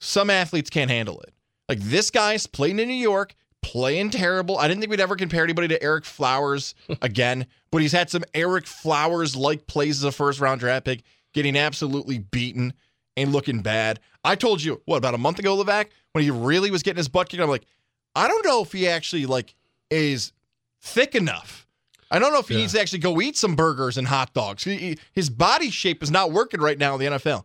some 0.00 0.30
athletes 0.30 0.70
can't 0.70 0.90
handle 0.90 1.20
it. 1.20 1.34
Like 1.68 1.78
this 1.78 2.10
guy's 2.10 2.46
playing 2.46 2.78
in 2.78 2.88
New 2.88 2.94
York, 2.94 3.34
playing 3.60 4.08
terrible. 4.08 4.56
I 4.56 4.66
didn't 4.66 4.80
think 4.80 4.88
we'd 4.88 4.98
ever 4.98 5.14
compare 5.14 5.44
anybody 5.44 5.68
to 5.68 5.78
Ereck 5.78 6.06
Flowers 6.06 6.74
again, 7.02 7.44
but 7.70 7.82
he's 7.82 7.92
had 7.92 8.08
some 8.08 8.24
Ereck 8.32 8.66
Flowers 8.66 9.36
like 9.36 9.66
plays 9.66 9.98
as 9.98 10.04
a 10.04 10.10
first 10.10 10.40
round 10.40 10.60
draft 10.60 10.86
pick, 10.86 11.02
getting 11.34 11.54
absolutely 11.54 12.18
beaten 12.18 12.72
and 13.14 13.30
looking 13.30 13.60
bad. 13.60 14.00
I 14.24 14.36
told 14.36 14.62
you, 14.62 14.80
what, 14.86 14.96
about 14.96 15.12
a 15.12 15.18
month 15.18 15.38
ago, 15.38 15.54
Levack, 15.62 15.88
when 16.12 16.24
he 16.24 16.30
really 16.30 16.70
was 16.70 16.82
getting 16.82 16.96
his 16.96 17.08
butt 17.08 17.28
kicked, 17.28 17.42
I'm 17.42 17.50
like, 17.50 17.66
I 18.14 18.26
don't 18.26 18.46
know 18.46 18.62
if 18.62 18.72
he 18.72 18.88
actually 18.88 19.26
like 19.26 19.54
is 19.90 20.32
thick 20.80 21.14
enough. 21.14 21.67
I 22.10 22.18
don't 22.18 22.32
know 22.32 22.38
if 22.38 22.48
he 22.48 22.54
Yeah. 22.54 22.60
needs 22.60 22.72
to 22.72 22.80
actually 22.80 23.00
go 23.00 23.20
eat 23.20 23.36
some 23.36 23.54
burgers 23.54 23.96
and 23.98 24.06
hot 24.08 24.32
dogs. 24.32 24.64
He- 24.64 24.76
he- 24.76 24.98
his 25.12 25.28
body 25.30 25.70
shape 25.70 26.02
is 26.02 26.10
not 26.10 26.32
working 26.32 26.60
right 26.60 26.78
now 26.78 26.94
in 26.94 27.00
the 27.00 27.06
NFL. 27.06 27.44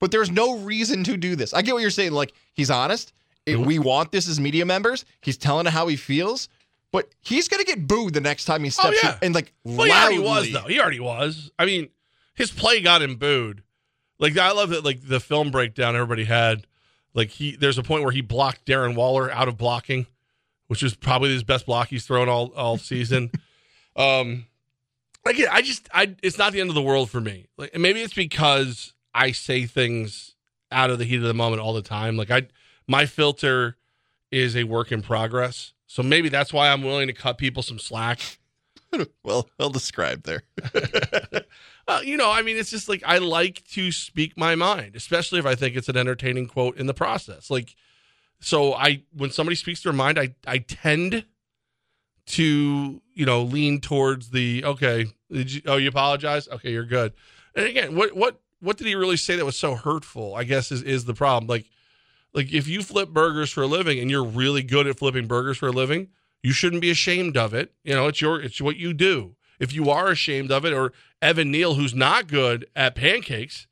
But 0.00 0.10
there's 0.10 0.30
no 0.30 0.58
reason 0.58 1.04
to 1.04 1.16
do 1.16 1.36
this. 1.36 1.54
I 1.54 1.62
get 1.62 1.72
what 1.74 1.80
you're 1.80 1.90
saying. 1.90 2.12
Like, 2.12 2.32
he's 2.54 2.70
honest. 2.70 3.12
Mm-hmm. 3.46 3.64
we 3.64 3.78
want 3.80 4.12
this 4.12 4.28
as 4.28 4.38
media 4.38 4.64
members. 4.64 5.04
He's 5.20 5.36
telling 5.36 5.66
how 5.66 5.88
he 5.88 5.96
feels. 5.96 6.48
But 6.92 7.08
he's 7.20 7.48
going 7.48 7.58
to 7.64 7.66
get 7.66 7.88
booed 7.88 8.14
the 8.14 8.20
next 8.20 8.44
time 8.44 8.62
he 8.62 8.70
steps 8.70 8.88
Oh, 8.88 9.00
yeah. 9.02 9.12
in. 9.14 9.18
And, 9.26 9.34
like, 9.34 9.52
Well, 9.64 9.86
he 9.86 9.92
already 9.92 10.18
was 10.20 10.52
though. 10.52 10.68
He 10.68 10.78
already 10.78 11.00
was. 11.00 11.50
I 11.58 11.64
mean, 11.66 11.88
his 12.34 12.50
play 12.52 12.80
got 12.80 13.02
him 13.02 13.16
booed. 13.16 13.62
Like 14.18 14.36
I 14.38 14.52
love 14.52 14.68
that. 14.70 14.84
Like 14.84 15.00
the 15.08 15.18
film 15.18 15.50
breakdown 15.50 15.96
everybody 15.96 16.24
had. 16.24 16.66
Like 17.14 17.30
he, 17.30 17.56
there's 17.56 17.78
a 17.78 17.82
point 17.82 18.04
where 18.04 18.12
he 18.12 18.20
blocked 18.20 18.64
Darren 18.66 18.94
Waller 18.94 19.28
out 19.32 19.48
of 19.48 19.56
blocking, 19.56 20.06
which 20.68 20.82
is 20.84 20.94
probably 20.94 21.30
his 21.30 21.42
best 21.42 21.66
block 21.66 21.88
he's 21.88 22.06
thrown 22.06 22.28
all 22.28 22.52
all 22.54 22.78
season. 22.78 23.30
um, 23.96 24.46
like 25.24 25.36
I 25.50 25.62
just, 25.62 25.88
I, 25.92 26.14
it's 26.22 26.38
not 26.38 26.52
the 26.52 26.60
end 26.60 26.70
of 26.70 26.74
the 26.74 26.82
world 26.82 27.10
for 27.10 27.20
me. 27.20 27.46
Like 27.56 27.76
maybe 27.78 28.02
it's 28.02 28.14
because 28.14 28.92
I 29.14 29.32
say 29.32 29.66
things 29.66 30.34
out 30.70 30.90
of 30.90 30.98
the 30.98 31.04
heat 31.04 31.16
of 31.16 31.22
the 31.22 31.34
moment 31.34 31.60
all 31.62 31.74
the 31.74 31.82
time. 31.82 32.16
Like 32.16 32.30
I, 32.30 32.48
my 32.86 33.06
filter 33.06 33.76
is 34.30 34.56
a 34.56 34.64
work 34.64 34.90
in 34.90 35.02
progress. 35.02 35.72
So 35.86 36.02
maybe 36.02 36.28
that's 36.28 36.52
why 36.52 36.70
I'm 36.70 36.82
willing 36.82 37.06
to 37.08 37.12
cut 37.12 37.38
people 37.38 37.62
some 37.62 37.78
slack. 37.78 38.20
Well, 39.24 39.48
well 39.58 39.70
described 39.70 40.26
there. 40.26 40.42
Uh, 41.88 42.00
you 42.04 42.16
know, 42.16 42.30
I 42.30 42.42
mean, 42.42 42.56
it's 42.56 42.70
just 42.70 42.88
like 42.88 43.02
I 43.04 43.18
like 43.18 43.64
to 43.72 43.90
speak 43.90 44.36
my 44.36 44.54
mind, 44.54 44.94
especially 44.94 45.40
if 45.40 45.46
I 45.46 45.54
think 45.54 45.74
it's 45.74 45.88
an 45.88 45.96
entertaining 45.96 46.46
quote 46.46 46.76
in 46.76 46.86
the 46.86 46.94
process. 46.94 47.50
Like, 47.50 47.74
so 48.40 48.74
I, 48.74 49.02
when 49.12 49.30
somebody 49.30 49.56
speaks 49.56 49.82
their 49.82 49.92
mind, 49.92 50.18
I, 50.18 50.34
I 50.46 50.58
tend 50.58 51.24
to, 52.26 53.00
you 53.14 53.26
know, 53.26 53.42
lean 53.42 53.80
towards 53.80 54.30
the 54.30 54.64
okay. 54.64 55.06
You, 55.28 55.62
oh, 55.66 55.76
you 55.76 55.88
apologize? 55.88 56.48
Okay, 56.48 56.72
you're 56.72 56.84
good. 56.84 57.12
And 57.54 57.66
again, 57.66 57.94
what, 57.94 58.14
what, 58.14 58.40
what 58.60 58.76
did 58.76 58.86
he 58.86 58.94
really 58.94 59.16
say 59.16 59.36
that 59.36 59.44
was 59.44 59.58
so 59.58 59.74
hurtful? 59.74 60.34
I 60.34 60.44
guess 60.44 60.70
is 60.70 60.82
is 60.82 61.04
the 61.04 61.14
problem. 61.14 61.48
Like, 61.48 61.66
like 62.32 62.52
if 62.52 62.68
you 62.68 62.82
flip 62.82 63.10
burgers 63.10 63.50
for 63.50 63.62
a 63.62 63.66
living 63.66 63.98
and 63.98 64.10
you're 64.10 64.24
really 64.24 64.62
good 64.62 64.86
at 64.86 64.98
flipping 64.98 65.26
burgers 65.26 65.58
for 65.58 65.68
a 65.68 65.72
living, 65.72 66.08
you 66.42 66.52
shouldn't 66.52 66.82
be 66.82 66.90
ashamed 66.90 67.36
of 67.36 67.54
it. 67.54 67.72
You 67.84 67.94
know, 67.94 68.06
it's 68.08 68.20
your, 68.20 68.40
it's 68.40 68.60
what 68.60 68.76
you 68.76 68.92
do. 68.92 69.36
If 69.58 69.72
you 69.72 69.90
are 69.90 70.08
ashamed 70.08 70.50
of 70.50 70.64
it, 70.64 70.72
or 70.72 70.92
Evan 71.20 71.50
Neal, 71.50 71.74
who's 71.74 71.94
not 71.94 72.26
good 72.26 72.66
at 72.74 72.94
pancakes, 72.94 73.66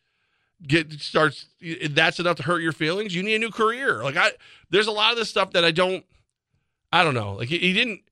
get 0.67 0.93
starts 1.01 1.47
that's 1.91 2.21
enough 2.21 2.37
to 2.37 2.43
hurt 2.45 2.63
your 2.63 2.73
feelings. 2.73 3.15
You 3.15 3.23
need 3.23 3.37
a 3.37 3.39
new 3.39 3.51
career. 3.51 4.03
Like 4.03 4.17
I, 4.17 4.33
there's 4.71 4.87
a 4.87 4.93
lot 4.93 5.11
of 5.11 5.19
this 5.19 5.31
stuff 5.31 5.53
that 5.53 5.65
I 5.65 5.71
don't, 5.71 6.05
I 6.93 7.03
don't 7.03 7.15
know. 7.15 7.35
Like 7.35 7.49
he, 7.49 7.59
he 7.59 7.73
didn't. 7.73 8.03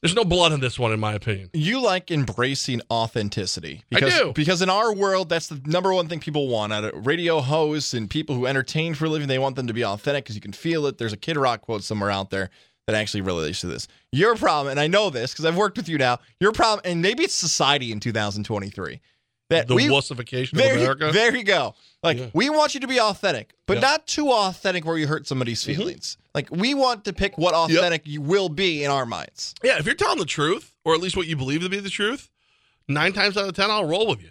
There's 0.00 0.14
no 0.14 0.24
blood 0.24 0.52
in 0.52 0.60
this 0.60 0.78
one, 0.78 0.92
in 0.92 1.00
my 1.00 1.14
opinion. 1.14 1.50
You 1.52 1.82
like 1.82 2.12
embracing 2.12 2.82
authenticity. 2.88 3.82
I 3.92 3.98
do. 3.98 4.32
Because 4.32 4.62
in 4.62 4.70
our 4.70 4.94
world, 4.94 5.28
that's 5.28 5.48
the 5.48 5.60
number 5.66 5.92
one 5.92 6.06
thing 6.08 6.20
people 6.20 6.46
want 6.46 6.72
out 6.72 6.84
of 6.84 7.04
radio 7.06 7.40
hosts 7.40 7.94
and 7.94 8.08
people 8.08 8.36
who 8.36 8.46
entertain 8.46 8.94
for 8.94 9.06
a 9.06 9.08
living. 9.08 9.26
They 9.26 9.40
want 9.40 9.56
them 9.56 9.66
to 9.66 9.72
be 9.72 9.84
authentic 9.84 10.24
because 10.24 10.36
you 10.36 10.40
can 10.40 10.52
feel 10.52 10.86
it. 10.86 10.98
There's 10.98 11.12
a 11.12 11.16
Kid 11.16 11.36
Rock 11.36 11.62
quote 11.62 11.82
somewhere 11.82 12.12
out 12.12 12.30
there 12.30 12.50
that 12.86 12.94
actually 12.94 13.22
relates 13.22 13.60
to 13.62 13.66
this. 13.66 13.88
Your 14.12 14.36
problem, 14.36 14.70
and 14.70 14.78
I 14.78 14.86
know 14.86 15.10
this 15.10 15.32
because 15.32 15.44
I've 15.44 15.56
worked 15.56 15.76
with 15.76 15.88
you 15.88 15.98
now, 15.98 16.18
your 16.40 16.52
problem, 16.52 16.80
and 16.84 17.02
maybe 17.02 17.24
it's 17.24 17.34
society 17.34 17.90
in 17.90 17.98
2023. 17.98 19.00
That 19.50 19.66
The 19.66 19.74
we, 19.74 19.86
wussification 19.86 20.52
of 20.52 20.58
there, 20.58 20.76
America. 20.76 21.06
You, 21.06 21.12
there 21.12 21.34
you 21.34 21.42
go. 21.44 21.74
Like 22.02 22.18
Yeah. 22.18 22.26
we 22.34 22.50
want 22.50 22.74
you 22.74 22.80
to 22.80 22.86
be 22.86 23.00
authentic, 23.00 23.54
but 23.66 23.74
Yeah. 23.78 23.80
not 23.80 24.06
too 24.06 24.30
authentic 24.30 24.84
where 24.84 24.98
you 24.98 25.06
hurt 25.06 25.26
somebody's 25.26 25.62
Mhm. 25.62 25.76
feelings. 25.76 26.18
Like 26.34 26.50
we 26.50 26.74
want 26.74 27.04
to 27.06 27.12
pick 27.14 27.38
what 27.38 27.54
authentic 27.54 28.02
you 28.06 28.20
will 28.20 28.50
be 28.50 28.84
in 28.84 28.90
our 28.90 29.06
minds. 29.06 29.54
Yeah, 29.62 29.78
if 29.78 29.86
you're 29.86 29.94
telling 29.94 30.18
the 30.18 30.26
truth, 30.26 30.74
or 30.84 30.94
at 30.94 31.00
least 31.00 31.16
what 31.16 31.26
you 31.26 31.34
believe 31.36 31.62
to 31.62 31.68
be 31.70 31.80
the 31.80 31.88
truth, 31.90 32.28
nine 32.86 33.12
times 33.14 33.36
out 33.38 33.48
of 33.48 33.54
ten, 33.54 33.70
I'll 33.70 33.86
roll 33.86 34.06
with 34.06 34.22
you. 34.22 34.30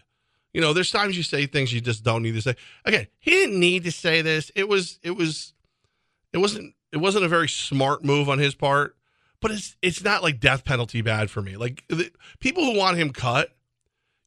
You 0.53 0.61
know, 0.61 0.71
there's 0.71 0.91
times 0.91 1.17
you 1.17 1.23
say 1.23 1.45
things 1.47 1.73
you 1.73 1.81
just 1.81 2.03
don't 2.03 2.21
need 2.23 2.33
to 2.35 2.41
say. 2.41 2.55
Again, 2.85 3.07
he 3.19 3.31
didn't 3.31 3.59
need 3.59 3.83
to 3.85 3.91
say 3.91 4.21
this. 4.21 4.51
It 4.55 4.67
was, 4.69 4.99
it 5.03 5.11
was, 5.11 5.53
it 6.31 6.37
wasn't, 6.37 6.73
it 6.91 6.97
wasn't 6.97 7.25
a 7.25 7.27
very 7.27 7.49
smart 7.49 8.03
move 8.03 8.29
on 8.29 8.37
his 8.39 8.53
part. 8.55 8.95
But 9.39 9.51
it's, 9.51 9.75
it's 9.83 10.03
not 10.03 10.23
like 10.23 10.39
death 10.39 10.63
penalty 10.65 11.01
bad 11.01 11.29
for 11.29 11.41
me. 11.43 11.57
Like 11.57 11.83
the, 11.89 12.11
people 12.39 12.63
who 12.65 12.75
want 12.77 12.97
him 12.97 13.11
cut, 13.11 13.55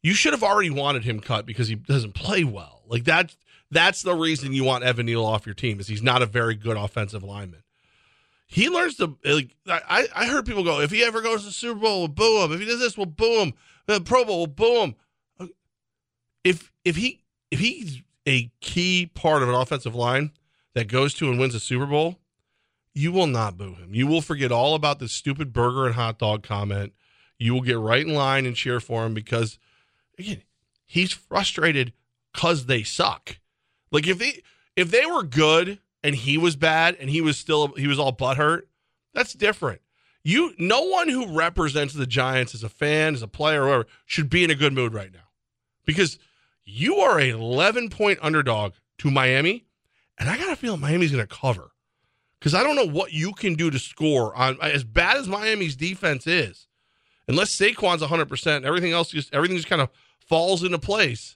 you 0.01 0.13
should 0.13 0.33
have 0.33 0.43
already 0.43 0.69
wanted 0.69 1.03
him 1.03 1.19
cut 1.19 1.45
because 1.45 1.67
he 1.67 1.75
doesn't 1.75 2.13
play 2.13 2.43
well. 2.43 2.81
Like 2.87 3.05
that, 3.05 3.35
that's 3.69 4.01
the 4.01 4.15
reason 4.15 4.53
you 4.53 4.63
want 4.63 4.83
Evan 4.83 5.05
Neal 5.05 5.25
off 5.25 5.45
your 5.45 5.55
team 5.55 5.79
is 5.79 5.87
he's 5.87 6.03
not 6.03 6.21
a 6.21 6.25
very 6.25 6.55
good 6.55 6.77
offensive 6.77 7.23
lineman. 7.23 7.63
He 8.47 8.69
learns 8.69 8.95
to 8.97 9.17
like 9.23 9.55
I, 9.67 10.07
I 10.13 10.25
heard 10.25 10.45
people 10.45 10.65
go 10.65 10.81
if 10.81 10.91
he 10.91 11.03
ever 11.03 11.21
goes 11.21 11.41
to 11.41 11.45
the 11.47 11.53
super 11.53 11.79
bowl 11.79 11.99
we'll 11.99 12.07
boo 12.09 12.43
him. 12.43 12.51
If 12.51 12.59
he 12.59 12.65
does 12.65 12.79
this 12.79 12.97
we'll 12.97 13.05
boo 13.05 13.39
him. 13.39 13.53
The 13.85 14.01
pro 14.01 14.25
bowl 14.25 14.39
we'll 14.39 14.47
boo 14.47 14.81
him. 14.81 14.95
Uh, 15.39 15.47
if 16.43 16.71
if 16.83 16.97
he 16.97 17.21
if 17.49 17.59
he's 17.59 18.01
a 18.27 18.51
key 18.59 19.09
part 19.13 19.41
of 19.41 19.49
an 19.49 19.55
offensive 19.55 19.95
line 19.95 20.31
that 20.73 20.89
goes 20.89 21.13
to 21.15 21.29
and 21.29 21.39
wins 21.39 21.55
a 21.55 21.61
super 21.61 21.85
bowl 21.85 22.19
you 22.93 23.11
will 23.11 23.27
not 23.27 23.57
boo 23.57 23.75
him. 23.75 23.93
You 23.93 24.07
will 24.07 24.21
forget 24.21 24.51
all 24.51 24.75
about 24.75 24.99
the 24.99 25.07
stupid 25.07 25.53
burger 25.53 25.85
and 25.85 25.95
hot 25.95 26.19
dog 26.19 26.43
comment. 26.43 26.93
You 27.37 27.53
will 27.53 27.61
get 27.61 27.77
right 27.77 28.05
in 28.05 28.13
line 28.13 28.45
and 28.45 28.55
cheer 28.55 28.79
for 28.79 29.05
him 29.05 29.13
because 29.13 29.57
again 30.21 30.43
he's 30.91 31.13
frustrated 31.13 31.93
because 32.33 32.65
they 32.65 32.83
suck. 32.83 33.37
Like 33.91 34.07
if 34.07 34.19
they 34.19 34.41
if 34.75 34.91
they 34.91 35.05
were 35.05 35.23
good 35.23 35.79
and 36.03 36.15
he 36.15 36.37
was 36.37 36.57
bad 36.57 36.97
and 36.99 37.09
he 37.09 37.21
was 37.21 37.37
still 37.37 37.67
he 37.69 37.87
was 37.87 37.97
all 37.97 38.13
butthurt, 38.13 38.63
that's 39.13 39.33
different. 39.33 39.81
You 40.23 40.53
no 40.57 40.81
one 40.81 41.07
who 41.07 41.35
represents 41.35 41.93
the 41.93 42.05
Giants 42.05 42.53
as 42.53 42.63
a 42.63 42.69
fan, 42.69 43.13
as 43.13 43.21
a 43.21 43.27
player, 43.27 43.63
or 43.63 43.67
whatever, 43.67 43.87
should 44.05 44.29
be 44.29 44.43
in 44.43 44.51
a 44.51 44.55
good 44.55 44.73
mood 44.73 44.93
right 44.93 45.13
now. 45.13 45.29
Because 45.85 46.19
you 46.65 46.97
are 46.97 47.19
a 47.19 47.29
11 47.29 47.89
point 47.89 48.19
underdog 48.21 48.73
to 48.99 49.09
Miami, 49.09 49.65
and 50.19 50.29
I 50.29 50.37
got 50.37 50.51
a 50.51 50.55
feeling 50.57 50.81
Miami's 50.81 51.11
gonna 51.11 51.25
cover. 51.25 51.71
Because 52.37 52.53
I 52.53 52.63
don't 52.63 52.75
know 52.75 52.87
what 52.87 53.13
you 53.13 53.31
can 53.31 53.55
do 53.55 53.71
to 53.71 53.79
score 53.79 54.35
on 54.35 54.57
as 54.61 54.83
bad 54.83 55.15
as 55.15 55.27
Miami's 55.29 55.75
defense 55.77 56.27
is. 56.27 56.67
Unless 57.27 57.55
Saquon's 57.55 58.01
100%, 58.01 58.65
everything 58.65 58.91
else 58.91 59.09
just 59.09 59.33
everything 59.33 59.55
just 59.55 59.69
kind 59.69 59.81
of 59.81 59.89
falls 60.27 60.63
into 60.63 60.79
place. 60.79 61.35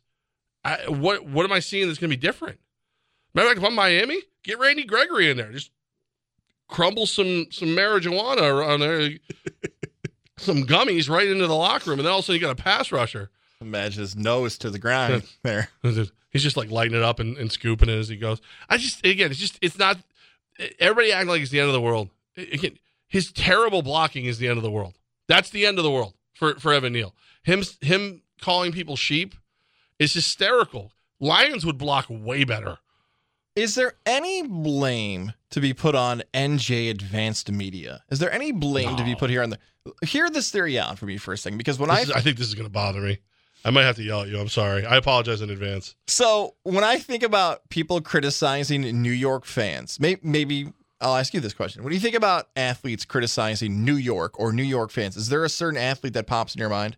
I, 0.64 0.88
what 0.88 1.26
what 1.26 1.46
am 1.46 1.52
I 1.52 1.60
seeing 1.60 1.88
that's 1.88 2.00
going 2.00 2.10
to 2.10 2.18
be 2.18 2.22
different? 2.22 2.60
Matter 3.34 3.48
of 3.48 3.52
fact, 3.52 3.64
if 3.64 3.70
I'm 3.70 3.76
Miami, 3.76 4.22
get 4.44 4.60
Randy 4.60 4.84
Gregory 4.84 5.30
in 5.30 5.38
there. 5.38 5.52
Just 5.52 5.72
crumble 6.68 7.06
some 7.06 7.48
some 7.52 7.70
marijuana 7.70 8.68
on 8.68 8.80
there, 8.80 9.12
some 10.38 10.64
gummies 10.64 11.10
right 11.10 11.28
into 11.28 11.46
the 11.46 11.56
locker 11.56 11.90
room, 11.90 12.00
and 12.00 12.06
then 12.06 12.12
all 12.12 12.20
of 12.20 12.24
a 12.24 12.28
sudden 12.28 12.42
you 12.42 12.48
got 12.48 12.60
a 12.60 12.62
pass 12.62 12.92
rusher. 12.92 13.30
Imagine 13.62 14.02
his 14.02 14.16
nose 14.16 14.58
to 14.60 14.70
the 14.70 14.80
ground 14.80 15.24
there. 15.44 15.70
He's 15.84 16.44
just 16.44 16.58
like 16.58 16.72
lighting 16.72 16.98
it 16.98 17.04
up 17.04 17.20
and, 17.20 17.38
and 17.38 17.52
scooping 17.52 17.90
it 17.90 17.98
as 17.98 18.10
he 18.10 18.18
goes. 18.18 18.42
I 18.70 18.78
just 18.78 19.06
again, 19.06 19.32
it's 19.32 19.40
just 19.40 19.58
it's 19.62 19.78
not. 19.78 19.98
Everybody 20.80 21.12
acting 21.12 21.30
like 21.30 21.42
it's 21.42 21.52
the 21.52 21.60
end 21.60 21.68
of 21.68 21.74
the 21.74 21.82
world. 21.82 22.10
Again, 22.38 22.78
his 23.08 23.32
terrible 23.32 23.82
blocking 23.82 24.26
is 24.26 24.38
the 24.38 24.48
end 24.48 24.58
of 24.58 24.64
the 24.64 24.72
world. 24.72 24.98
That's 25.28 25.50
the 25.50 25.66
end 25.66 25.78
of 25.78 25.84
the 25.84 25.92
world 25.92 26.14
for 26.34 26.56
for 26.56 26.74
Evan 26.74 26.94
Neal. 26.94 27.14
Him 27.44 27.64
him 27.82 28.22
calling 28.46 28.72
people 28.72 28.96
sheep 28.96 29.34
is 29.98 30.14
hysterical. 30.14 30.92
Lions 31.20 31.66
would 31.66 31.80
block 31.80 32.06
way 32.10 32.44
better. 32.44 32.78
Is 33.56 33.74
there 33.76 33.94
any 34.06 34.44
blame 34.46 35.34
to 35.50 35.60
be 35.62 35.74
put 35.74 35.96
on 35.96 36.22
NJ 36.34 36.90
Advanced 36.92 37.50
Media? 37.52 38.04
Is 38.12 38.20
there 38.20 38.32
any 38.32 38.52
blame 38.52 38.92
No. 38.92 38.98
to 38.98 39.04
be 39.04 39.16
put 39.16 39.30
here 39.32 39.42
on 39.42 39.50
the? 39.50 39.58
Hear 40.06 40.30
this 40.30 40.52
theory 40.52 40.78
out 40.78 41.00
for 41.00 41.06
me 41.06 41.18
for 41.18 41.34
a 41.34 41.38
second, 41.38 41.58
because 41.58 41.80
when 41.80 41.90
This 41.90 41.98
I 41.98 42.02
is- 42.02 42.12
I 42.12 42.22
think 42.22 42.38
this 42.38 42.48
is 42.48 42.54
going 42.54 42.66
to 42.68 42.72
bother 42.72 43.00
me. 43.02 43.18
I 43.64 43.72
might 43.72 43.84
have 43.84 43.96
to 43.96 44.04
yell 44.04 44.22
at 44.22 44.28
you. 44.28 44.40
I'm 44.40 44.50
sorry. 44.50 44.86
I 44.86 44.96
apologize 44.98 45.42
in 45.42 45.50
advance. 45.50 45.96
so 46.06 46.54
when 46.64 46.84
I 46.84 47.00
think 47.00 47.24
about 47.24 47.68
people 47.70 48.00
criticizing 48.02 48.82
New 49.02 49.12
York 49.12 49.46
fans, 49.46 50.00
may, 50.00 50.18
maybe 50.22 50.72
I'll 51.02 51.16
ask 51.16 51.34
you 51.34 51.40
this 51.40 51.54
question: 51.54 51.82
What 51.84 51.90
do 51.90 51.96
you 51.96 52.02
think 52.02 52.16
about 52.16 52.50
athletes 52.56 53.06
criticizing 53.06 53.84
New 53.86 53.96
York 53.96 54.38
or 54.40 54.52
New 54.54 54.64
York 54.64 54.92
fans, 54.92 55.16
is 55.18 55.30
there 55.30 55.44
a 55.46 55.50
certain 55.50 55.80
athlete 55.80 56.14
that 56.14 56.28
pops 56.28 56.54
in 56.56 56.60
your 56.60 56.70
mind? 56.70 56.98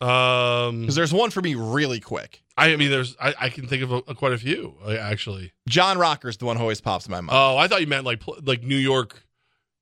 Um, 0.00 0.82
Because 0.82 0.94
there's 0.94 1.12
one 1.12 1.30
for 1.30 1.40
me 1.40 1.54
really 1.54 2.00
quick. 2.00 2.42
I 2.58 2.74
mean, 2.76 2.90
there's 2.90 3.16
I, 3.20 3.34
I 3.38 3.48
can 3.50 3.66
think 3.66 3.82
of 3.82 3.92
a, 3.92 4.02
quite 4.14 4.32
a 4.32 4.38
few 4.38 4.74
uh, 4.84 4.92
actually. 4.92 5.52
John 5.68 5.98
Rocker's 5.98 6.36
the 6.38 6.46
one 6.46 6.56
who 6.56 6.62
always 6.62 6.80
pops 6.80 7.06
in 7.06 7.12
my 7.12 7.20
mind. 7.20 7.30
Oh, 7.38 7.56
I 7.56 7.68
thought 7.68 7.80
you 7.80 7.86
meant 7.86 8.04
like 8.04 8.22
like 8.42 8.62
New 8.62 8.76
York 8.76 9.22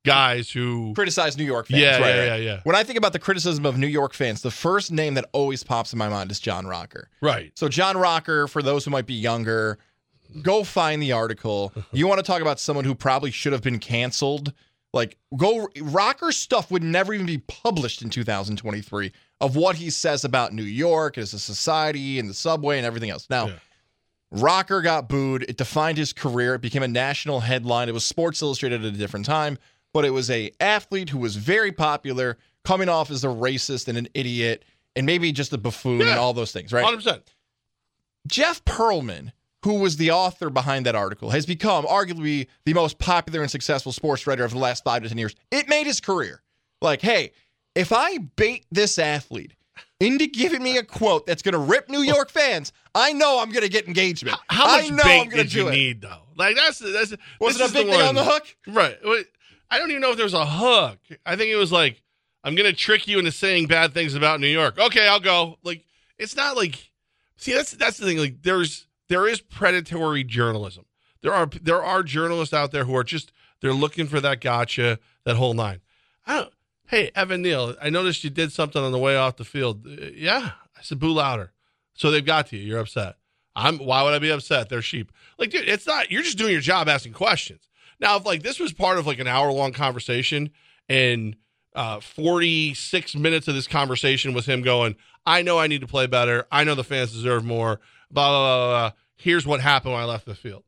guys 0.04 0.50
who. 0.50 0.92
Criticize 0.94 1.36
New 1.36 1.44
York 1.44 1.66
fans. 1.68 1.80
Yeah, 1.80 1.98
right, 1.98 2.00
yeah, 2.00 2.18
right. 2.18 2.26
yeah, 2.26 2.36
yeah. 2.36 2.60
When 2.64 2.76
I 2.76 2.84
think 2.84 2.98
about 2.98 3.12
the 3.12 3.18
criticism 3.18 3.66
of 3.66 3.78
New 3.78 3.86
York 3.86 4.12
fans, 4.12 4.42
the 4.42 4.50
first 4.50 4.92
name 4.92 5.14
that 5.14 5.24
always 5.32 5.64
pops 5.64 5.92
in 5.92 5.98
my 5.98 6.08
mind 6.08 6.30
is 6.30 6.40
John 6.40 6.66
Rocker. 6.66 7.08
Right. 7.20 7.52
So, 7.56 7.68
John 7.68 7.96
Rocker, 7.96 8.46
for 8.46 8.62
those 8.62 8.84
who 8.84 8.90
might 8.90 9.06
be 9.06 9.14
younger, 9.14 9.78
go 10.42 10.64
find 10.64 11.02
the 11.02 11.12
article. 11.12 11.72
You 11.92 12.06
want 12.08 12.18
to 12.18 12.24
talk 12.24 12.40
about 12.42 12.58
someone 12.60 12.84
who 12.84 12.94
probably 12.94 13.30
should 13.30 13.52
have 13.52 13.62
been 13.62 13.78
canceled? 13.78 14.52
Like, 14.92 15.16
go. 15.36 15.68
rocker 15.80 16.32
stuff 16.32 16.70
would 16.70 16.82
never 16.82 17.14
even 17.14 17.26
be 17.26 17.38
published 17.38 18.02
in 18.02 18.10
2023 18.10 19.12
of 19.40 19.56
what 19.56 19.76
he 19.76 19.90
says 19.90 20.24
about 20.24 20.52
New 20.52 20.62
York 20.62 21.18
as 21.18 21.32
a 21.34 21.38
society 21.38 22.18
and 22.18 22.28
the 22.30 22.34
subway 22.34 22.78
and 22.78 22.86
everything 22.86 23.10
else. 23.10 23.26
Now, 23.28 23.48
Yeah. 23.48 23.58
Rocker 24.30 24.82
got 24.82 25.08
booed. 25.08 25.44
It 25.48 25.56
defined 25.56 25.96
his 25.96 26.12
career. 26.12 26.54
It 26.54 26.60
became 26.60 26.82
a 26.82 26.88
national 26.88 27.40
headline. 27.40 27.88
It 27.88 27.92
was 27.92 28.04
Sports 28.04 28.42
Illustrated 28.42 28.84
at 28.84 28.92
a 28.92 28.96
different 28.96 29.26
time, 29.26 29.58
but 29.92 30.04
it 30.04 30.10
was 30.10 30.28
a 30.28 30.50
athlete 30.58 31.10
who 31.10 31.18
was 31.18 31.36
very 31.36 31.70
popular, 31.70 32.36
coming 32.64 32.88
off 32.88 33.10
as 33.12 33.22
a 33.22 33.28
racist 33.28 33.86
and 33.86 33.96
an 33.96 34.08
idiot, 34.14 34.64
and 34.96 35.06
maybe 35.06 35.30
just 35.30 35.52
a 35.52 35.58
buffoon 35.58 36.00
and 36.00 36.18
all 36.18 36.32
those 36.32 36.50
things, 36.50 36.72
right? 36.72 36.82
Hundred 36.84 36.96
percent. 36.98 37.22
Jeff 38.26 38.64
Pearlman, 38.64 39.32
who 39.64 39.74
was 39.74 39.98
the 39.98 40.10
author 40.10 40.50
behind 40.50 40.86
that 40.86 40.94
article, 40.96 41.30
has 41.30 41.46
become 41.46 41.84
arguably 41.84 42.48
the 42.64 42.74
most 42.74 42.98
popular 42.98 43.40
and 43.42 43.50
successful 43.50 43.92
sports 43.92 44.26
writer 44.26 44.44
of 44.44 44.50
the 44.50 44.58
last 44.58 44.82
five 44.82 45.02
to 45.02 45.08
10 45.08 45.18
years. 45.18 45.34
It 45.50 45.68
made 45.68 45.86
his 45.86 46.00
career. 46.00 46.42
Like, 46.80 47.02
hey, 47.02 47.32
if 47.74 47.92
I 47.92 48.18
bait 48.18 48.66
this 48.70 48.98
athlete 48.98 49.54
into 50.00 50.26
giving 50.26 50.62
me 50.62 50.76
a 50.78 50.82
quote 50.82 51.26
that's 51.26 51.42
going 51.42 51.52
to 51.52 51.58
rip 51.58 51.88
New 51.88 52.02
York 52.02 52.30
fans, 52.30 52.72
I 52.94 53.12
know 53.12 53.40
I'm 53.40 53.50
going 53.50 53.62
to 53.64 53.68
get 53.68 53.86
engagement. 53.86 54.36
How 54.48 54.66
much 54.66 54.84
I 54.84 54.88
know 54.88 55.02
bait 55.02 55.20
I'm 55.20 55.28
going 55.28 55.42
did 55.42 55.50
to 55.50 55.56
you 55.58 55.62
do 55.64 55.68
it. 55.68 55.72
need 55.72 56.00
though? 56.02 56.22
Like 56.36 56.56
that's 56.56 56.78
that's 56.78 57.14
Was 57.40 57.60
it 57.60 57.70
a 57.70 57.72
big 57.72 57.86
thing 57.86 57.88
one. 57.88 58.04
on 58.04 58.14
the 58.14 58.24
hook? 58.24 58.56
Right. 58.66 58.98
I 59.70 59.78
don't 59.78 59.90
even 59.90 60.02
know 60.02 60.10
if 60.10 60.16
there 60.16 60.24
was 60.26 60.34
a 60.34 60.46
hook. 60.46 60.98
I 61.26 61.36
think 61.36 61.50
it 61.50 61.56
was 61.56 61.72
like, 61.72 62.02
I'm 62.44 62.54
going 62.54 62.70
to 62.70 62.76
trick 62.76 63.08
you 63.08 63.18
into 63.18 63.32
saying 63.32 63.66
bad 63.66 63.94
things 63.94 64.14
about 64.14 64.38
New 64.38 64.46
York. 64.48 64.78
Okay, 64.78 65.08
I'll 65.08 65.20
go. 65.20 65.58
Like, 65.64 65.84
it's 66.18 66.36
not 66.36 66.56
like, 66.56 66.90
see, 67.36 67.54
that's 67.54 67.72
that's 67.72 67.96
the 67.96 68.06
thing. 68.06 68.18
Like, 68.18 68.42
there's 68.42 68.86
there 69.08 69.26
is 69.26 69.40
predatory 69.40 70.22
journalism. 70.24 70.84
There 71.22 71.32
are 71.32 71.46
there 71.46 71.82
are 71.82 72.02
journalists 72.02 72.52
out 72.52 72.70
there 72.70 72.84
who 72.84 72.94
are 72.94 73.04
just 73.04 73.32
they're 73.60 73.72
looking 73.72 74.06
for 74.06 74.20
that 74.20 74.40
gotcha, 74.40 74.98
that 75.24 75.36
whole 75.36 75.54
nine. 75.54 75.80
I 76.26 76.34
don't. 76.40 76.52
Hey, 76.94 77.10
Evan 77.16 77.42
Neal, 77.42 77.74
I 77.82 77.90
noticed 77.90 78.22
you 78.22 78.30
did 78.30 78.52
something 78.52 78.80
on 78.80 78.92
the 78.92 79.00
way 79.00 79.16
off 79.16 79.34
the 79.34 79.44
field. 79.44 79.84
Uh, 79.84 80.10
yeah, 80.14 80.52
I 80.78 80.82
said 80.82 81.00
boo 81.00 81.10
louder. 81.10 81.50
So 81.94 82.12
they've 82.12 82.24
got 82.24 82.46
to 82.46 82.56
you. 82.56 82.62
You're 82.62 82.78
upset. 82.78 83.16
I'm. 83.56 83.78
Why 83.78 84.04
would 84.04 84.14
I 84.14 84.20
be 84.20 84.30
upset? 84.30 84.68
They're 84.68 84.80
sheep. 84.80 85.10
Like, 85.36 85.50
dude, 85.50 85.68
it's 85.68 85.88
not. 85.88 86.12
You're 86.12 86.22
just 86.22 86.38
doing 86.38 86.52
your 86.52 86.60
job 86.60 86.88
asking 86.88 87.14
questions. 87.14 87.68
Now, 87.98 88.16
if 88.16 88.24
like 88.24 88.44
this 88.44 88.60
was 88.60 88.72
part 88.72 88.96
of 88.96 89.08
like 89.08 89.18
an 89.18 89.26
hour 89.26 89.50
long 89.50 89.72
conversation 89.72 90.50
and 90.88 91.34
uh, 91.74 91.98
46 91.98 93.16
minutes 93.16 93.48
of 93.48 93.56
this 93.56 93.66
conversation 93.66 94.32
was 94.32 94.46
him 94.46 94.62
going, 94.62 94.94
I 95.26 95.42
know 95.42 95.58
I 95.58 95.66
need 95.66 95.80
to 95.80 95.88
play 95.88 96.06
better. 96.06 96.46
I 96.52 96.62
know 96.62 96.76
the 96.76 96.84
fans 96.84 97.10
deserve 97.10 97.44
more. 97.44 97.80
Blah, 98.08 98.28
blah, 98.28 98.38
blah, 98.38 98.56
blah, 98.56 98.68
blah. 98.68 98.92
Here's 99.16 99.44
what 99.44 99.60
happened 99.60 99.94
when 99.94 100.02
I 100.02 100.06
left 100.06 100.26
the 100.26 100.36
field. 100.36 100.62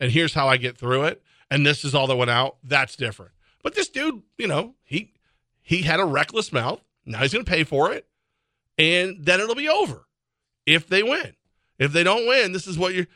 And 0.00 0.10
here's 0.10 0.34
how 0.34 0.48
I 0.48 0.56
get 0.56 0.76
through 0.76 1.04
it. 1.04 1.22
And 1.52 1.64
this 1.64 1.84
is 1.84 1.94
all 1.94 2.08
that 2.08 2.16
went 2.16 2.32
out. 2.32 2.56
That's 2.64 2.96
different. 2.96 3.30
But 3.62 3.76
this 3.76 3.88
dude, 3.88 4.22
you 4.38 4.48
know, 4.48 4.74
he 4.82 5.12
he 5.62 5.82
had 5.82 6.00
a 6.00 6.04
reckless 6.04 6.52
mouth. 6.52 6.80
Now 7.06 7.20
he's 7.20 7.32
going 7.32 7.44
to 7.44 7.50
pay 7.50 7.64
for 7.64 7.92
it. 7.92 8.06
And 8.78 9.24
then 9.24 9.40
it'll 9.40 9.54
be 9.54 9.68
over 9.68 10.06
if 10.66 10.88
they 10.88 11.02
win. 11.02 11.34
If 11.78 11.92
they 11.92 12.04
don't 12.04 12.26
win, 12.26 12.52
this 12.52 12.66
is 12.66 12.78
what 12.78 12.94
you're. 12.94 13.06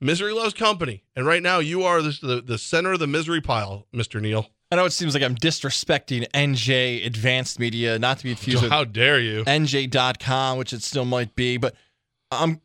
Misery 0.00 0.32
loves 0.32 0.54
company. 0.54 1.02
And 1.16 1.26
right 1.26 1.42
now, 1.42 1.58
you 1.58 1.82
are 1.82 2.00
the, 2.00 2.16
the, 2.22 2.40
the 2.40 2.58
center 2.58 2.92
of 2.92 3.00
the 3.00 3.08
misery 3.08 3.40
pile, 3.40 3.86
Mr. 3.92 4.20
Neal. 4.20 4.46
I 4.70 4.76
know 4.76 4.84
it 4.84 4.92
seems 4.92 5.14
like 5.14 5.22
I'm 5.22 5.34
disrespecting 5.34 6.28
NJ 6.30 7.04
Advanced 7.04 7.58
Media, 7.58 7.98
not 7.98 8.18
to 8.18 8.24
be 8.24 8.34
confused 8.34 8.66
How 8.66 8.84
dare 8.84 9.18
you? 9.18 9.44
NJ.com, 9.44 10.58
which 10.58 10.72
it 10.72 10.82
still 10.82 11.04
might 11.04 11.34
be, 11.34 11.56
but 11.56 11.74
um, 12.30 12.60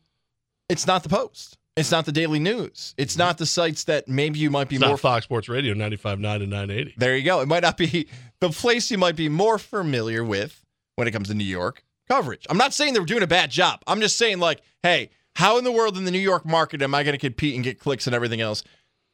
it's 0.68 0.86
not 0.86 1.02
the 1.02 1.08
Post. 1.08 1.58
It's 1.76 1.90
not 1.90 2.06
the 2.06 2.12
Daily 2.12 2.38
News. 2.38 2.94
It's 2.96 3.16
not 3.18 3.36
the 3.38 3.46
sites 3.46 3.84
that 3.84 4.06
maybe 4.06 4.38
you 4.38 4.48
might 4.50 4.68
be 4.68 4.76
It's 4.76 4.84
more 4.84 4.96
Fox 4.96 5.24
Sports 5.24 5.48
Radio 5.48 5.74
95.9 5.74 6.14
and 6.14 6.22
980. 6.50 6.94
There 6.96 7.16
you 7.16 7.24
go. 7.24 7.40
It 7.40 7.48
might 7.48 7.62
not 7.64 7.76
be 7.76 8.06
the 8.40 8.50
place 8.50 8.90
you 8.92 8.98
might 8.98 9.16
be 9.16 9.28
more 9.28 9.58
familiar 9.58 10.22
with 10.22 10.64
when 10.94 11.08
it 11.08 11.10
comes 11.10 11.28
to 11.28 11.34
New 11.34 11.42
York 11.44 11.82
coverage. 12.08 12.46
I'm 12.48 12.58
not 12.58 12.72
saying 12.74 12.94
they're 12.94 13.04
doing 13.04 13.24
a 13.24 13.26
bad 13.26 13.50
job. 13.50 13.80
I'm 13.88 14.00
just 14.00 14.16
saying, 14.16 14.38
like, 14.38 14.60
hey, 14.84 15.10
how 15.34 15.58
in 15.58 15.64
the 15.64 15.72
world 15.72 15.96
in 15.98 16.04
the 16.04 16.12
New 16.12 16.18
York 16.20 16.46
market 16.46 16.80
am 16.80 16.94
I 16.94 17.02
going 17.02 17.14
to 17.14 17.18
compete 17.18 17.56
and 17.56 17.64
get 17.64 17.80
clicks 17.80 18.06
and 18.06 18.14
everything 18.14 18.40
else? 18.40 18.62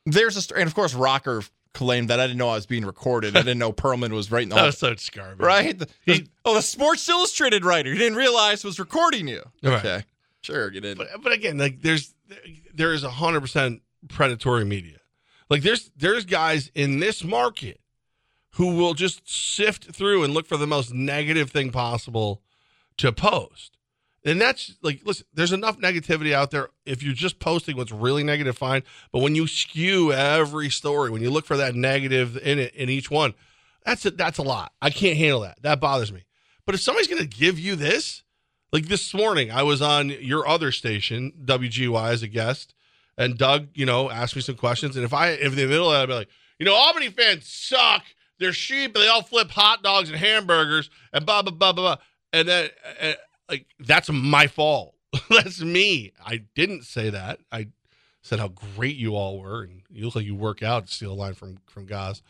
There's 0.04 0.50
a, 0.50 0.54
and 0.58 0.66
of 0.66 0.74
course, 0.74 0.92
Rocker 0.92 1.42
claimed 1.72 2.08
that 2.10 2.20
I 2.20 2.26
didn't 2.26 2.38
know 2.38 2.48
I 2.50 2.56
was 2.56 2.66
being 2.66 2.84
recorded. 2.84 3.36
I 3.36 3.40
didn't 3.40 3.58
know 3.58 3.72
Pearlman 3.72 4.10
was 4.10 4.30
writing 4.30 4.48
the 4.50 4.56
That 4.56 4.66
was 4.66 4.76
such 4.78 5.12
garbage. 5.12 5.46
right. 5.46 5.78
The- 5.78 5.88
the- 6.04 6.12
He- 6.14 6.28
oh, 6.44 6.54
the 6.56 6.62
Sports 6.62 7.08
Illustrated 7.08 7.64
writer. 7.64 7.88
You 7.90 7.96
didn't 7.98 8.18
realize 8.18 8.64
was 8.64 8.78
recording 8.78 9.28
you. 9.28 9.44
Right. 9.62 9.78
Okay, 9.78 10.04
sure, 10.42 10.70
you 10.72 10.80
did. 10.82 10.98
But, 10.98 11.08
but 11.22 11.32
again, 11.32 11.56
like 11.56 11.80
there's 11.80 12.12
there 12.75 12.92
is 12.92 13.02
hundred 13.02 13.40
percent 13.40 13.82
predatory 14.08 14.64
media. 14.64 14.99
Like 15.49 15.62
there's 15.62 15.90
there's 15.96 16.25
guys 16.25 16.70
in 16.75 17.00
this 17.00 17.25
market 17.25 17.80
who 18.54 18.75
will 18.76 18.94
just 18.94 19.28
sift 19.28 19.94
through 19.94 20.25
and 20.25 20.34
look 20.34 20.46
for 20.46 20.56
the 20.56 20.66
most 20.66 20.92
negative 20.92 21.50
thing 21.50 21.70
possible 21.70 22.42
to 22.96 23.12
post. 23.12 23.76
And 24.25 24.40
that's 24.40 24.76
like, 24.82 25.00
listen, 25.04 25.26
there's 25.32 25.52
enough 25.52 25.78
negativity 25.78 26.32
out 26.32 26.50
there. 26.50 26.68
If 26.84 27.02
you're 27.02 27.14
just 27.14 27.38
posting 27.38 27.76
what's 27.76 27.92
really 27.92 28.22
negative, 28.22 28.58
fine. 28.58 28.82
But 29.12 29.22
when 29.22 29.34
you 29.34 29.46
skew 29.46 30.12
every 30.12 30.68
story, 30.68 31.10
when 31.10 31.22
you 31.22 31.30
look 31.30 31.46
for 31.46 31.56
that 31.56 31.75
negative 31.75 32.37
in 32.37 32.58
it 32.58 32.75
in 32.75 32.90
each 32.90 33.10
one, 33.10 33.34
that's 33.84 34.04
a, 34.04 34.10
that's 34.10 34.38
a 34.38 34.42
lot. 34.42 34.72
I 34.82 34.90
can't 34.90 35.16
handle 35.16 35.40
that. 35.40 35.62
That 35.62 35.80
bothers 35.80 36.12
me. 36.12 36.25
But 36.66 36.75
if 36.75 36.82
somebody's 36.82 37.08
going 37.08 37.22
to 37.22 37.28
give 37.28 37.58
you 37.58 37.76
this, 37.76 38.22
like 38.72 38.86
this 38.86 39.12
morning, 39.12 39.50
I 39.50 39.62
was 39.62 39.82
on 39.82 40.10
your 40.10 40.46
other 40.46 40.72
station, 40.72 41.32
WGY, 41.44 42.10
as 42.10 42.22
a 42.22 42.28
guest, 42.28 42.74
and 43.18 43.36
Doug, 43.36 43.68
you 43.74 43.84
know, 43.84 44.10
asked 44.10 44.36
me 44.36 44.42
some 44.42 44.54
questions. 44.54 44.96
And 44.96 45.04
if 45.04 45.12
I, 45.12 45.30
if 45.30 45.52
in 45.52 45.56
the 45.56 45.66
middle 45.66 45.90
of 45.90 45.92
that, 45.92 46.02
I'd 46.02 46.06
be 46.06 46.14
like, 46.14 46.28
you 46.58 46.66
know, 46.66 46.74
Albany 46.74 47.10
fans 47.10 47.46
suck. 47.46 48.02
They're 48.38 48.52
sheep. 48.52 48.94
And 48.94 49.04
they 49.04 49.08
all 49.08 49.22
flip 49.22 49.50
hot 49.50 49.82
dogs 49.82 50.08
and 50.08 50.18
hamburgers 50.18 50.88
and 51.12 51.26
blah 51.26 51.42
blah 51.42 51.52
blah 51.52 51.72
blah 51.72 51.82
blah. 51.82 51.96
And 52.32 52.48
then, 52.48 52.70
uh, 53.00 53.12
like, 53.48 53.66
that's 53.80 54.10
my 54.10 54.46
fault. 54.46 54.94
That's 55.28 55.60
me. 55.60 56.12
I 56.24 56.42
didn't 56.54 56.84
say 56.84 57.10
that. 57.10 57.40
I 57.50 57.66
said 58.22 58.38
how 58.38 58.46
great 58.46 58.94
you 58.94 59.16
all 59.16 59.40
were, 59.40 59.64
and 59.64 59.82
you 59.90 60.04
look 60.04 60.14
like 60.14 60.24
you 60.24 60.36
work 60.36 60.62
out. 60.62 60.88
Steal 60.88 61.12
a 61.12 61.14
line 61.14 61.34
from 61.34 61.58
from 61.66 61.86
Gaz, 61.86 62.22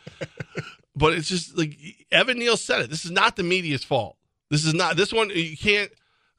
but 0.97 1.13
it's 1.13 1.29
just 1.29 1.59
like 1.59 1.77
Evan 2.11 2.39
Neal 2.39 2.57
said 2.57 2.81
it. 2.81 2.89
This 2.89 3.05
is 3.05 3.11
not 3.11 3.37
the 3.37 3.43
media's 3.43 3.85
fault. 3.85 4.17
This 4.49 4.65
is 4.65 4.73
not 4.73 4.97
this 4.97 5.13
one. 5.13 5.29
You 5.29 5.59
can't 5.59 5.91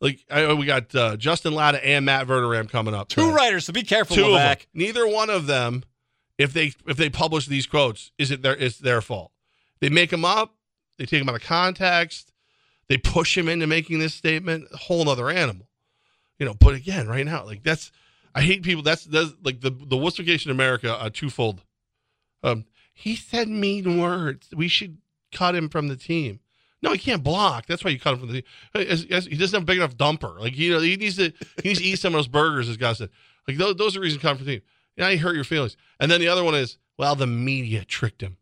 like. 0.02 0.26
I, 0.30 0.54
we 0.54 0.66
got 0.66 0.94
uh, 0.94 1.16
Justin 1.16 1.54
Lada 1.54 1.84
and 1.86 2.06
Matt 2.06 2.28
Verderame 2.28 2.70
coming 2.70 2.94
up. 2.94 3.08
Two 3.08 3.32
writers, 3.32 3.66
so 3.66 3.74
be 3.74 3.84
careful, 3.84 4.16
Two 4.16 4.26
of 4.26 4.34
them. 4.34 4.58
Neither 4.74 5.08
one 5.08 5.30
of 5.30 5.48
them, 5.48 5.84
if 6.38 6.52
they 6.52 6.74
if 6.88 6.98
they 6.98 7.10
publish 7.10 7.46
these 7.46 7.68
quotes, 7.68 8.12
is 8.18 8.32
it 8.32 8.42
their 8.42 8.56
it's 8.56 8.78
their 8.78 9.02
fault. 9.02 9.32
They 9.80 9.90
make 9.90 10.10
them 10.10 10.26
up. 10.26 10.56
They 10.98 11.06
take 11.06 11.22
them 11.22 11.30
out 11.30 11.36
of 11.36 11.44
context. 11.44 12.34
They 12.88 12.98
push 12.98 13.38
him 13.38 13.48
into 13.48 13.68
making 13.68 14.00
this 14.00 14.14
statement. 14.14 14.68
A 14.74 14.78
whole 14.78 15.08
other 15.08 15.30
animal, 15.30 15.68
you 16.38 16.46
know. 16.46 16.54
But 16.54 16.74
again, 16.74 17.08
right 17.08 17.26
now, 17.26 17.46
like 17.46 17.64
that's 17.64 17.92
I 18.34 18.42
hate 18.42 18.64
people. 18.64 18.84
That's 18.84 19.06
that's 19.06 19.32
like 19.44 19.62
the 19.62 19.70
the 19.70 19.96
wussification 19.98 20.48
of 20.48 20.52
America 20.52 20.94
uh, 20.94 21.10
twofold. 21.12 21.62
Um, 22.44 22.66
he 22.94 23.16
said 23.16 23.48
mean 23.48 24.00
words. 24.00 24.50
We 24.56 24.68
should 24.68 24.98
cut 25.32 25.56
him 25.56 25.70
from 25.70 25.88
the 25.88 25.96
team. 25.96 26.40
No, 26.84 26.92
he 26.94 26.98
can't 26.98 27.24
block. 27.24 27.68
That's 27.68 27.84
why 27.84 27.92
you 27.92 28.00
cut 28.00 28.14
him 28.14 28.20
from 28.20 28.28
the 28.32 28.42
team. 28.42 28.44
As- 28.74 29.06
as- 29.12 29.26
He 29.28 29.38
doesn't 29.38 29.56
have 29.56 29.64
a 29.64 29.66
big 29.66 29.78
enough 29.78 29.96
dumper. 29.96 30.40
Like 30.40 30.58
you 30.58 30.74
know, 30.74 30.80
he 30.80 30.96
needs 30.96 31.16
to 31.18 31.32
he 31.62 31.70
needs 31.70 31.80
to 31.80 31.86
eat 31.86 32.00
some 32.00 32.14
of 32.14 32.18
those 32.20 32.28
burgers. 32.28 32.68
As 32.70 32.78
God 32.78 32.98
said, 32.98 33.10
like 33.48 33.58
those, 33.58 33.76
those 33.76 33.96
are 33.96 34.00
reasons 34.00 34.22
to 34.22 34.28
cut 34.28 34.32
him 34.32 34.38
from 34.38 34.46
the 34.48 34.52
team. 34.54 34.62
Yeah, 34.98 35.10
he 35.12 35.18
hurt 35.18 35.36
your 35.36 35.44
feelings. 35.44 35.78
And 36.00 36.10
then 36.12 36.20
the 36.20 36.28
other 36.28 36.44
one 36.44 36.56
is, 36.56 36.78
well, 36.98 37.16
the 37.16 37.28
media 37.28 37.86
tricked 37.86 38.22
him. 38.22 38.38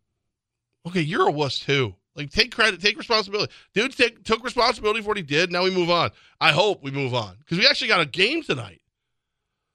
Okay, 0.86 1.00
you're 1.00 1.28
a 1.28 1.32
wuss 1.32 1.58
too. 1.58 1.94
Like 2.16 2.30
take 2.30 2.52
credit, 2.54 2.80
take 2.80 2.98
responsibility. 2.98 3.52
Dude 3.74 3.96
take, 3.96 4.24
took 4.24 4.42
responsibility 4.42 5.00
for 5.02 5.08
what 5.08 5.16
he 5.16 5.22
did. 5.22 5.52
Now 5.52 5.62
we 5.62 5.70
move 5.70 5.90
on. 5.90 6.10
I 6.40 6.52
hope 6.52 6.82
we 6.82 6.90
move 6.90 7.14
on 7.14 7.36
because 7.38 7.58
we 7.58 7.66
actually 7.66 7.88
got 7.88 8.00
a 8.00 8.06
game 8.06 8.42
tonight. 8.42 8.80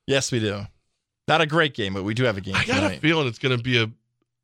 Yes, 0.08 0.32
we 0.32 0.40
do. 0.40 0.62
Not 1.28 1.42
a 1.42 1.48
great 1.48 1.74
game, 1.74 1.94
but 1.94 2.04
we 2.04 2.14
do 2.14 2.24
have 2.26 2.38
a 2.38 2.42
game 2.42 2.56
I 2.56 2.66
got 2.66 2.92
a 2.92 2.98
feeling 3.00 3.28
it's 3.28 3.40
going 3.40 3.56
to 3.58 3.64
be 3.64 3.82
a. 3.82 3.90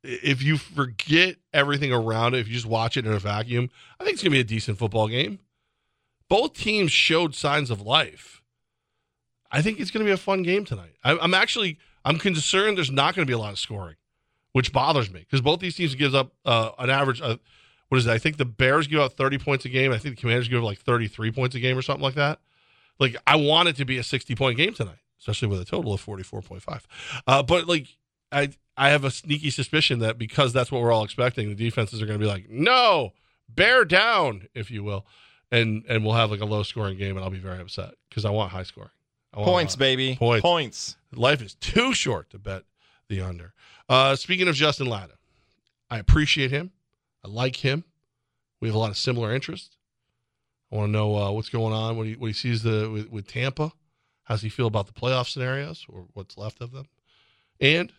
If 0.02 0.42
you 0.42 0.56
forget 0.58 1.36
everything 1.52 1.92
around 1.92 2.34
it, 2.34 2.40
if 2.40 2.48
you 2.48 2.54
just 2.54 2.66
watch 2.66 2.96
it 2.96 3.06
in 3.06 3.12
a 3.12 3.18
vacuum, 3.18 3.70
I 4.00 4.04
think 4.04 4.14
it's 4.14 4.22
going 4.22 4.32
to 4.32 4.36
be 4.36 4.40
a 4.40 4.44
decent 4.44 4.78
football 4.78 5.08
game. 5.08 5.38
Both 6.28 6.54
teams 6.54 6.90
showed 6.90 7.34
signs 7.34 7.70
of 7.70 7.80
life. 7.80 8.42
I 9.50 9.62
think 9.62 9.78
it's 9.78 9.90
going 9.90 10.04
to 10.04 10.08
be 10.08 10.14
a 10.14 10.16
fun 10.16 10.42
game 10.42 10.64
tonight. 10.64 10.94
I, 11.04 11.16
I'm 11.18 11.34
actually 11.34 11.78
I'm 12.04 12.18
concerned 12.18 12.78
there's 12.78 12.90
not 12.90 13.14
going 13.14 13.26
to 13.26 13.30
be 13.30 13.34
a 13.34 13.38
lot 13.38 13.52
of 13.52 13.58
scoring, 13.58 13.96
which 14.52 14.72
bothers 14.72 15.10
me 15.12 15.20
because 15.20 15.40
both 15.40 15.60
these 15.60 15.76
teams 15.76 15.94
gives 15.94 16.14
up 16.14 16.32
uh, 16.44 16.70
an 16.78 16.90
average. 16.90 17.20
Uh, 17.20 17.36
what 17.88 17.98
is 17.98 18.06
it? 18.06 18.10
I 18.10 18.18
think 18.18 18.38
the 18.38 18.46
Bears 18.46 18.86
give 18.86 19.00
out 19.00 19.12
30 19.12 19.38
points 19.38 19.64
a 19.66 19.68
game. 19.68 19.92
I 19.92 19.98
think 19.98 20.16
the 20.16 20.20
Commanders 20.20 20.48
give 20.48 20.62
like 20.62 20.78
33 20.78 21.30
points 21.30 21.54
a 21.54 21.60
game 21.60 21.76
or 21.76 21.82
something 21.82 22.02
like 22.02 22.14
that. 22.14 22.40
Like 22.98 23.16
I 23.26 23.36
want 23.36 23.68
it 23.68 23.76
to 23.76 23.84
be 23.84 23.98
a 23.98 24.02
60 24.02 24.34
point 24.34 24.56
game 24.56 24.72
tonight, 24.72 25.00
especially 25.20 25.48
with 25.48 25.60
a 25.60 25.64
total 25.64 25.92
of 25.92 26.04
44.5. 26.04 26.82
Uh, 27.26 27.42
but 27.42 27.68
like 27.68 27.88
I 28.32 28.50
I 28.76 28.90
have 28.90 29.04
a 29.04 29.10
sneaky 29.10 29.50
suspicion 29.50 29.98
that 30.00 30.18
because 30.18 30.52
that's 30.52 30.72
what 30.72 30.82
we're 30.82 30.92
all 30.92 31.04
expecting, 31.04 31.48
the 31.48 31.54
defenses 31.54 32.00
are 32.00 32.06
going 32.06 32.18
to 32.18 32.24
be 32.24 32.30
like, 32.30 32.48
no, 32.48 33.12
bear 33.48 33.84
down, 33.84 34.48
if 34.54 34.70
you 34.70 34.82
will, 34.82 35.06
and 35.50 35.84
and 35.88 36.04
we'll 36.04 36.14
have 36.14 36.30
like 36.30 36.40
a 36.40 36.46
low 36.46 36.62
scoring 36.62 36.96
game, 36.98 37.16
and 37.16 37.24
I'll 37.24 37.30
be 37.30 37.38
very 37.38 37.60
upset 37.60 37.94
because 38.08 38.24
I 38.24 38.30
want 38.30 38.52
high 38.52 38.62
scoring. 38.62 38.90
I 39.34 39.38
want 39.38 39.48
Points, 39.48 39.76
baby. 39.76 40.16
Points. 40.16 40.42
Points. 40.42 40.96
Life 41.14 41.42
is 41.42 41.54
too 41.54 41.94
short 41.94 42.30
to 42.30 42.38
bet 42.38 42.64
the 43.08 43.20
under. 43.20 43.52
Uh, 43.88 44.16
speaking 44.16 44.48
of 44.48 44.54
Justin 44.54 44.86
Lada, 44.86 45.14
I 45.90 45.98
appreciate 45.98 46.50
him. 46.50 46.72
I 47.24 47.28
like 47.28 47.56
him. 47.56 47.84
We 48.60 48.68
have 48.68 48.74
a 48.74 48.78
lot 48.78 48.90
of 48.90 48.96
similar 48.96 49.34
interests. 49.34 49.76
I 50.70 50.76
want 50.76 50.88
to 50.88 50.92
know 50.92 51.16
uh, 51.16 51.30
what's 51.32 51.50
going 51.50 51.74
on. 51.74 51.96
What 51.96 52.06
he 52.06 52.14
what 52.14 52.28
he 52.28 52.32
sees 52.32 52.62
the 52.62 52.90
with, 52.90 53.10
with 53.10 53.26
Tampa. 53.26 53.72
How's 54.24 54.42
he 54.42 54.48
feel 54.48 54.66
about 54.66 54.86
the 54.86 54.92
playoff 54.92 55.28
scenarios 55.28 55.84
or 55.88 56.06
what's 56.14 56.38
left 56.38 56.60
of 56.60 56.72
them? 56.72 56.88
And 57.60 57.92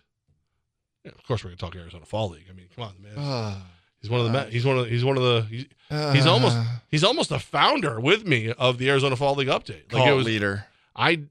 yeah, 1.04 1.12
of 1.12 1.24
course, 1.28 1.44
we're 1.44 1.50
going 1.50 1.58
to 1.58 1.66
talk 1.66 1.76
Arizona 1.76 2.06
Fall 2.06 2.30
League. 2.30 2.46
I 2.50 2.54
mean, 2.54 2.68
come 2.76 2.86
on, 2.86 2.94
man. 3.02 3.56
He's 4.02 4.10
one 4.10 4.20
of 4.20 4.26
the. 4.26 4.34
ma- 4.34 4.46
He's 4.46 4.66
one 4.66 4.78
of. 4.78 4.84
The, 4.86 4.90
he's 4.90 5.06
one 5.06 5.16
of 5.18 5.24
the. 5.24 5.42
He's, 5.50 5.66
he's 6.14 6.26
almost. 6.26 6.58
He's 6.92 7.04
almost 7.06 7.32
a 7.32 7.40
founder 7.40 8.00
with 8.02 8.26
me 8.28 8.52
of 8.52 8.78
the 8.78 8.90
Arizona 8.90 9.16
Fall 9.16 9.36
League 9.36 9.48
update. 9.48 9.94
Like 9.94 10.06
it 10.08 10.12
was. 10.14 10.26
leader. 10.26 10.66
I 10.96 11.22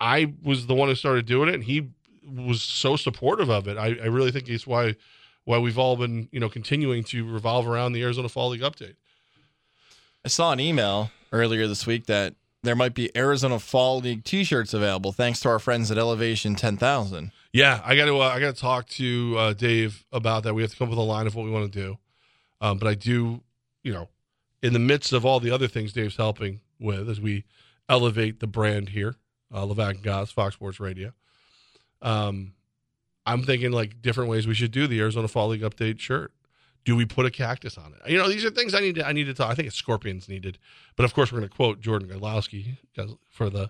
I 0.00 0.34
was 0.42 0.66
the 0.66 0.74
one 0.74 0.88
who 0.88 0.94
started 0.94 1.24
doing 1.24 1.48
it, 1.48 1.54
and 1.54 1.64
he 1.64 1.88
was 2.30 2.60
so 2.62 2.96
supportive 2.96 3.48
of 3.48 3.66
it. 3.66 3.78
I, 3.78 3.86
I 4.02 4.06
really 4.08 4.30
think 4.30 4.46
it's 4.50 4.66
why 4.66 4.94
why 5.44 5.56
we've 5.58 5.78
all 5.78 5.96
been 5.96 6.28
you 6.30 6.38
know 6.38 6.50
continuing 6.50 7.02
to 7.04 7.26
revolve 7.26 7.66
around 7.66 7.92
the 7.94 8.02
Arizona 8.02 8.28
Fall 8.28 8.50
League 8.50 8.60
update. 8.60 8.96
I 10.24 10.28
saw 10.28 10.52
an 10.52 10.60
email 10.60 11.10
earlier 11.32 11.66
this 11.66 11.86
week 11.86 12.04
that 12.06 12.34
there 12.62 12.76
might 12.76 12.92
be 12.92 13.10
Arizona 13.16 13.58
Fall 13.58 14.00
League 14.00 14.24
T-shirts 14.24 14.74
available 14.74 15.12
thanks 15.12 15.40
to 15.40 15.48
our 15.48 15.58
friends 15.58 15.90
at 15.90 15.96
Elevation 15.96 16.54
10,000. 16.56 17.30
Yeah, 17.52 17.80
I 17.84 17.96
got 17.96 18.06
to 18.06 18.20
uh, 18.20 18.28
I 18.28 18.40
got 18.40 18.54
to 18.54 18.60
talk 18.60 18.88
to 18.90 19.34
uh, 19.38 19.52
Dave 19.54 20.04
about 20.12 20.42
that. 20.44 20.54
We 20.54 20.62
have 20.62 20.70
to 20.70 20.76
come 20.76 20.86
up 20.86 20.90
with 20.90 20.98
a 20.98 21.02
line 21.02 21.26
of 21.26 21.34
what 21.34 21.44
we 21.44 21.50
want 21.50 21.72
to 21.72 21.80
do, 21.80 21.98
um, 22.60 22.78
but 22.78 22.88
I 22.88 22.94
do 22.94 23.40
you 23.82 23.92
know 23.92 24.08
in 24.62 24.72
the 24.72 24.78
midst 24.78 25.12
of 25.12 25.24
all 25.24 25.40
the 25.40 25.50
other 25.50 25.68
things 25.68 25.92
Dave's 25.92 26.16
helping 26.16 26.60
with 26.78 27.08
as 27.08 27.20
we 27.20 27.44
elevate 27.88 28.40
the 28.40 28.46
brand 28.46 28.90
here, 28.90 29.16
uh, 29.52 29.62
Levack 29.62 29.90
and 29.90 30.02
Gaz, 30.02 30.30
Fox 30.30 30.54
Sports 30.54 30.78
Radio. 30.78 31.12
Um, 32.02 32.52
I'm 33.26 33.42
thinking 33.42 33.72
like 33.72 34.00
different 34.00 34.30
ways 34.30 34.46
we 34.46 34.54
should 34.54 34.70
do 34.70 34.86
the 34.86 35.00
Arizona 35.00 35.28
Fall 35.28 35.48
League 35.48 35.62
update 35.62 36.00
shirt. 36.00 36.32
Do 36.84 36.96
we 36.96 37.04
put 37.04 37.26
a 37.26 37.30
cactus 37.30 37.76
on 37.76 37.92
it? 37.92 38.10
You 38.10 38.16
know, 38.16 38.28
these 38.28 38.44
are 38.44 38.50
things 38.50 38.72
I 38.74 38.80
need 38.80 38.94
to 38.94 39.06
I 39.06 39.12
need 39.12 39.24
to 39.24 39.34
talk. 39.34 39.50
I 39.50 39.54
think 39.54 39.68
it's 39.68 39.76
scorpions 39.76 40.28
needed, 40.28 40.58
but 40.96 41.04
of 41.04 41.12
course 41.12 41.32
we're 41.32 41.40
going 41.40 41.48
to 41.50 41.54
quote 41.54 41.80
Jordan 41.80 42.08
Godlowski 42.08 42.76
for 43.30 43.50
the 43.50 43.68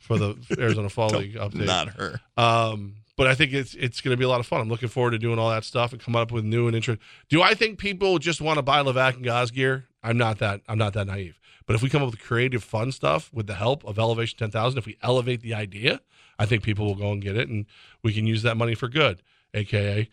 for 0.00 0.18
the 0.18 0.36
Arizona 0.58 0.88
Fall 0.88 1.10
League 1.10 1.34
update. 1.34 1.66
Not 1.66 1.88
her. 1.90 2.20
Um, 2.36 2.96
but 3.20 3.26
I 3.26 3.34
think 3.34 3.52
it's 3.52 3.74
it's 3.74 4.00
going 4.00 4.14
to 4.14 4.16
be 4.16 4.24
a 4.24 4.30
lot 4.30 4.40
of 4.40 4.46
fun. 4.46 4.62
I'm 4.62 4.70
looking 4.70 4.88
forward 4.88 5.10
to 5.10 5.18
doing 5.18 5.38
all 5.38 5.50
that 5.50 5.62
stuff 5.62 5.92
and 5.92 6.00
coming 6.00 6.22
up 6.22 6.32
with 6.32 6.42
new 6.42 6.66
and 6.68 6.74
interesting. 6.74 7.04
Do 7.28 7.42
I 7.42 7.52
think 7.52 7.78
people 7.78 8.18
just 8.18 8.40
want 8.40 8.56
to 8.56 8.62
buy 8.62 8.82
Levack 8.82 9.16
and 9.16 9.24
Gaz 9.24 9.50
gear? 9.50 9.88
I'm 10.02 10.16
not 10.16 10.38
that 10.38 10.62
I'm 10.66 10.78
not 10.78 10.94
that 10.94 11.06
naive. 11.06 11.38
But 11.66 11.76
if 11.76 11.82
we 11.82 11.90
come 11.90 12.02
up 12.02 12.12
with 12.12 12.18
creative, 12.18 12.64
fun 12.64 12.92
stuff 12.92 13.30
with 13.30 13.46
the 13.46 13.56
help 13.56 13.84
of 13.84 13.98
Elevation 13.98 14.38
10,000, 14.38 14.78
if 14.78 14.86
we 14.86 14.96
elevate 15.02 15.42
the 15.42 15.52
idea, 15.52 16.00
I 16.38 16.46
think 16.46 16.62
people 16.62 16.86
will 16.86 16.94
go 16.94 17.12
and 17.12 17.20
get 17.20 17.36
it, 17.36 17.50
and 17.50 17.66
we 18.02 18.14
can 18.14 18.26
use 18.26 18.40
that 18.40 18.56
money 18.56 18.74
for 18.74 18.88
good, 18.88 19.22
aka 19.52 20.08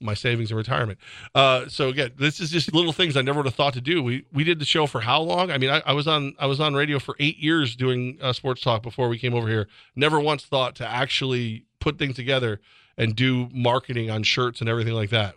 my 0.00 0.14
savings 0.14 0.50
and 0.50 0.58
retirement. 0.58 0.98
Uh, 1.34 1.66
so 1.68 1.88
again, 1.88 2.12
this 2.18 2.40
is 2.40 2.50
just 2.50 2.72
little 2.74 2.92
things 2.92 3.16
I 3.16 3.22
never 3.22 3.38
would 3.38 3.46
have 3.46 3.54
thought 3.54 3.74
to 3.74 3.80
do. 3.80 4.02
We 4.02 4.24
we 4.32 4.44
did 4.44 4.58
the 4.58 4.64
show 4.64 4.86
for 4.86 5.00
how 5.00 5.20
long? 5.22 5.50
I 5.50 5.58
mean, 5.58 5.70
I, 5.70 5.82
I 5.86 5.92
was 5.92 6.06
on 6.06 6.34
I 6.38 6.46
was 6.46 6.60
on 6.60 6.74
radio 6.74 6.98
for 6.98 7.16
eight 7.18 7.38
years 7.38 7.76
doing 7.76 8.18
uh, 8.20 8.32
sports 8.32 8.60
talk 8.60 8.82
before 8.82 9.08
we 9.08 9.18
came 9.18 9.34
over 9.34 9.48
here. 9.48 9.68
Never 9.94 10.20
once 10.20 10.44
thought 10.44 10.76
to 10.76 10.86
actually 10.86 11.64
put 11.80 11.98
things 11.98 12.16
together 12.16 12.60
and 12.98 13.14
do 13.14 13.48
marketing 13.52 14.10
on 14.10 14.22
shirts 14.22 14.60
and 14.60 14.68
everything 14.68 14.94
like 14.94 15.10
that. 15.10 15.34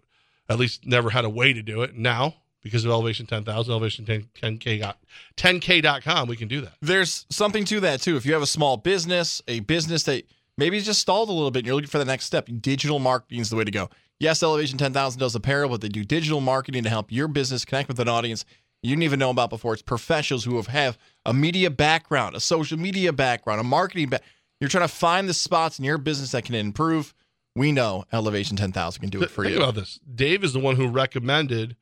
At 0.49 0.57
least 0.57 0.85
never 0.85 1.09
had 1.11 1.25
a 1.25 1.29
way 1.29 1.53
to 1.53 1.61
do 1.61 1.81
it. 1.83 1.95
Now, 1.95 2.35
because 2.63 2.83
of 2.83 2.91
Elevation 2.91 3.25
10,000, 3.25 3.71
Elevation 3.71 4.05
10, 4.05 4.29
10K, 4.41 4.79
got- 4.79 4.97
10K.com, 5.37 6.27
we 6.27 6.35
can 6.35 6.47
do 6.47 6.61
that. 6.61 6.73
There's 6.81 7.25
something 7.29 7.65
to 7.65 7.79
that 7.81 8.01
too. 8.01 8.15
If 8.17 8.25
you 8.25 8.33
have 8.33 8.41
a 8.41 8.47
small 8.47 8.77
business, 8.77 9.41
a 9.47 9.59
business 9.61 10.03
that 10.03 10.23
maybe 10.57 10.79
just 10.81 10.99
stalled 10.99 11.29
a 11.29 11.31
little 11.31 11.51
bit 11.51 11.59
and 11.59 11.67
you're 11.67 11.75
looking 11.75 11.89
for 11.89 11.99
the 11.99 12.05
next 12.05 12.25
step, 12.25 12.49
digital 12.61 12.99
marketing 12.99 13.39
is 13.39 13.49
the 13.49 13.55
way 13.55 13.63
to 13.63 13.71
go. 13.71 13.89
Yes, 14.19 14.43
Elevation 14.43 14.77
10,000 14.77 15.19
does 15.19 15.35
apparel, 15.35 15.69
but 15.69 15.81
they 15.81 15.87
do 15.87 16.03
digital 16.03 16.41
marketing 16.41 16.83
to 16.83 16.89
help 16.89 17.11
your 17.11 17.27
business 17.27 17.63
connect 17.63 17.87
with 17.87 17.99
an 17.99 18.09
audience 18.09 18.45
you 18.81 18.91
didn't 18.91 19.03
even 19.03 19.19
know 19.19 19.29
about 19.29 19.49
before. 19.49 19.73
It's 19.73 19.81
professionals 19.81 20.45
who 20.45 20.55
have, 20.55 20.67
have 20.67 20.97
a 21.25 21.33
media 21.33 21.69
background, 21.69 22.35
a 22.35 22.39
social 22.39 22.77
media 22.77 23.11
background, 23.11 23.59
a 23.59 23.63
marketing 23.63 24.09
background. 24.09 24.31
You're 24.59 24.69
trying 24.69 24.87
to 24.87 24.93
find 24.93 25.27
the 25.27 25.33
spots 25.33 25.79
in 25.79 25.85
your 25.85 25.97
business 25.97 26.31
that 26.31 26.45
can 26.45 26.55
improve. 26.55 27.13
We 27.55 27.71
know 27.71 28.05
Elevation 28.13 28.55
10,000 28.55 29.01
can 29.01 29.09
do 29.09 29.21
it 29.21 29.31
for 29.31 29.43
Think 29.43 29.57
you. 29.57 29.61
about 29.61 29.75
this. 29.75 29.99
Dave 30.15 30.43
is 30.43 30.53
the 30.53 30.59
one 30.59 30.75
who 30.75 30.87
recommended 30.87 31.75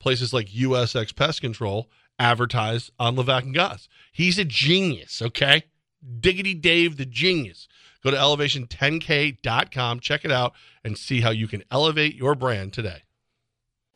places 0.00 0.32
like 0.32 0.48
USX 0.48 1.14
Pest 1.14 1.40
Control 1.40 1.88
advertise 2.18 2.90
on 2.98 3.16
Levack 3.16 3.42
and 3.42 3.54
Gaz. 3.54 3.88
He's 4.12 4.38
a 4.38 4.44
genius, 4.44 5.22
okay? 5.22 5.64
Diggity 6.20 6.54
Dave, 6.54 6.96
the 6.96 7.06
genius. 7.06 7.68
Go 8.04 8.10
to 8.10 8.16
elevation10k.com, 8.18 10.00
check 10.00 10.26
it 10.26 10.30
out, 10.30 10.52
and 10.84 10.98
see 10.98 11.22
how 11.22 11.30
you 11.30 11.48
can 11.48 11.64
elevate 11.70 12.14
your 12.14 12.34
brand 12.34 12.74
today. 12.74 13.02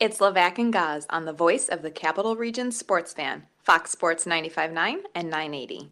It's 0.00 0.18
Levack 0.18 0.58
and 0.58 0.72
Gaz 0.72 1.06
on 1.10 1.26
the 1.26 1.32
voice 1.34 1.68
of 1.68 1.82
the 1.82 1.90
Capital 1.90 2.34
Region 2.34 2.72
sports 2.72 3.12
fan, 3.12 3.46
Fox 3.62 3.90
Sports 3.90 4.24
95.9 4.24 5.00
and 5.14 5.28
980. 5.28 5.90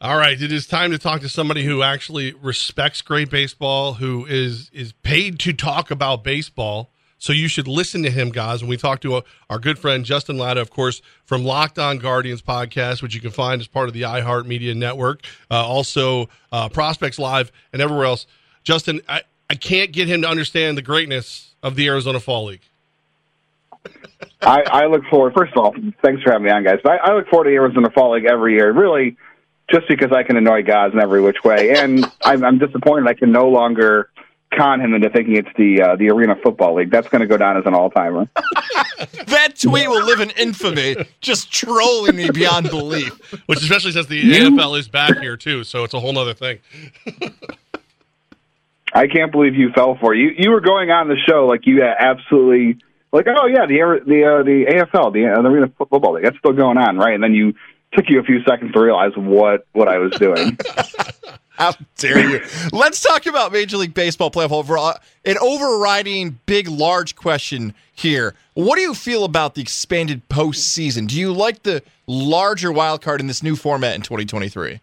All 0.00 0.16
right, 0.18 0.40
it 0.40 0.52
is 0.52 0.66
time 0.66 0.90
to 0.90 0.98
talk 0.98 1.22
to 1.22 1.28
somebody 1.28 1.64
who 1.64 1.82
actually 1.82 2.32
respects 2.34 3.00
great 3.00 3.30
baseball, 3.30 3.94
who 3.94 4.26
is 4.26 4.70
is 4.74 4.92
paid 4.92 5.40
to 5.40 5.52
talk 5.52 5.90
about 5.90 6.22
baseball. 6.22 6.92
So 7.18 7.32
you 7.32 7.48
should 7.48 7.66
listen 7.68 8.02
to 8.04 8.10
him, 8.10 8.30
guys. 8.30 8.62
When 8.62 8.70
we 8.70 8.76
talk 8.76 9.00
to 9.00 9.16
uh, 9.16 9.20
our 9.50 9.58
good 9.58 9.78
friend 9.78 10.04
Justin 10.04 10.38
Lada, 10.38 10.60
of 10.60 10.70
course, 10.70 11.02
from 11.24 11.44
Locked 11.44 11.78
On 11.78 11.98
Guardians 11.98 12.42
podcast, 12.42 13.02
which 13.02 13.14
you 13.14 13.20
can 13.20 13.32
find 13.32 13.60
as 13.60 13.66
part 13.66 13.88
of 13.88 13.94
the 13.94 14.02
iHeart 14.02 14.46
Media 14.46 14.74
Network, 14.74 15.24
uh, 15.50 15.66
also 15.66 16.28
uh, 16.52 16.68
Prospects 16.68 17.18
Live 17.18 17.50
and 17.72 17.82
everywhere 17.82 18.06
else. 18.06 18.26
Justin, 18.62 19.00
I, 19.08 19.22
I 19.50 19.54
can't 19.54 19.92
get 19.92 20.08
him 20.08 20.22
to 20.22 20.28
understand 20.28 20.78
the 20.78 20.82
greatness 20.82 21.54
of 21.62 21.74
the 21.74 21.88
Arizona 21.88 22.20
Fall 22.20 22.46
League. 22.46 22.62
I, 24.42 24.62
I 24.66 24.86
look 24.86 25.04
forward. 25.10 25.34
First 25.36 25.52
of 25.56 25.64
all, 25.64 25.74
thanks 26.02 26.22
for 26.22 26.30
having 26.30 26.44
me 26.44 26.50
on, 26.50 26.62
guys. 26.62 26.78
I, 26.84 26.98
I 26.98 27.14
look 27.14 27.28
forward 27.28 27.44
to 27.44 27.50
Arizona 27.50 27.90
Fall 27.90 28.12
League 28.12 28.26
every 28.26 28.54
year. 28.54 28.72
Really, 28.72 29.16
just 29.70 29.88
because 29.88 30.12
I 30.12 30.22
can 30.22 30.36
annoy 30.36 30.62
guys 30.62 30.92
in 30.92 31.00
every 31.00 31.20
which 31.20 31.42
way, 31.44 31.76
and 31.76 32.04
I'm, 32.22 32.44
I'm 32.44 32.58
disappointed 32.58 33.08
I 33.08 33.14
can 33.14 33.32
no 33.32 33.48
longer 33.48 34.10
con 34.56 34.80
him 34.80 34.94
into 34.94 35.10
thinking 35.10 35.36
it's 35.36 35.48
the 35.56 35.82
uh, 35.82 35.96
the 35.96 36.10
Arena 36.10 36.36
Football 36.42 36.76
League. 36.76 36.90
That's 36.90 37.08
going 37.08 37.20
to 37.20 37.26
go 37.26 37.36
down 37.36 37.56
as 37.56 37.66
an 37.66 37.74
all 37.74 37.90
timer. 37.90 38.28
that 39.26 39.58
tweet 39.60 39.88
will 39.88 40.04
live 40.04 40.20
in 40.20 40.30
infamy, 40.30 40.96
just 41.20 41.52
trolling 41.52 42.16
me 42.16 42.30
beyond 42.30 42.70
belief. 42.70 43.12
Which, 43.46 43.62
especially 43.62 43.92
since 43.92 44.06
the 44.06 44.16
you? 44.16 44.50
NFL 44.50 44.78
is 44.78 44.88
back 44.88 45.18
here 45.18 45.36
too, 45.36 45.64
so 45.64 45.84
it's 45.84 45.94
a 45.94 46.00
whole 46.00 46.16
other 46.18 46.34
thing. 46.34 46.58
I 48.92 49.06
can't 49.06 49.30
believe 49.30 49.54
you 49.54 49.70
fell 49.72 49.96
for 50.00 50.14
it. 50.14 50.18
You 50.18 50.30
you 50.36 50.50
were 50.50 50.60
going 50.60 50.90
on 50.90 51.08
the 51.08 51.16
show 51.28 51.46
like 51.46 51.66
you 51.66 51.82
absolutely 51.82 52.82
like 53.12 53.26
oh 53.28 53.46
yeah 53.46 53.66
the 53.66 54.00
the 54.06 54.24
uh, 54.24 54.42
the 54.42 54.64
AFL 54.66 55.12
the, 55.12 55.26
uh, 55.26 55.42
the 55.42 55.48
Arena 55.48 55.70
Football 55.76 56.14
League 56.14 56.24
that's 56.24 56.38
still 56.38 56.52
going 56.52 56.78
on 56.78 56.96
right, 56.96 57.14
and 57.14 57.22
then 57.22 57.34
you 57.34 57.54
took 57.92 58.06
you 58.08 58.20
a 58.20 58.22
few 58.22 58.42
seconds 58.44 58.72
to 58.72 58.80
realize 58.80 59.12
what 59.16 59.66
what 59.72 59.88
I 59.88 59.98
was 59.98 60.12
doing. 60.12 60.58
How 61.58 61.72
dare 61.96 62.20
you? 62.30 62.40
Let's 62.72 63.02
talk 63.02 63.26
about 63.26 63.50
Major 63.50 63.78
League 63.78 63.92
Baseball 63.92 64.30
playoff 64.30 64.52
overall. 64.52 64.94
An 65.24 65.36
overriding, 65.38 66.38
big, 66.46 66.68
large 66.68 67.16
question 67.16 67.74
here. 67.92 68.36
What 68.54 68.76
do 68.76 68.82
you 68.82 68.94
feel 68.94 69.24
about 69.24 69.56
the 69.56 69.60
expanded 69.60 70.28
postseason? 70.28 71.08
Do 71.08 71.18
you 71.18 71.32
like 71.32 71.64
the 71.64 71.82
larger 72.06 72.70
wild 72.70 73.02
card 73.02 73.20
in 73.20 73.26
this 73.26 73.42
new 73.42 73.56
format 73.56 73.96
in 73.96 74.02
2023? 74.02 74.80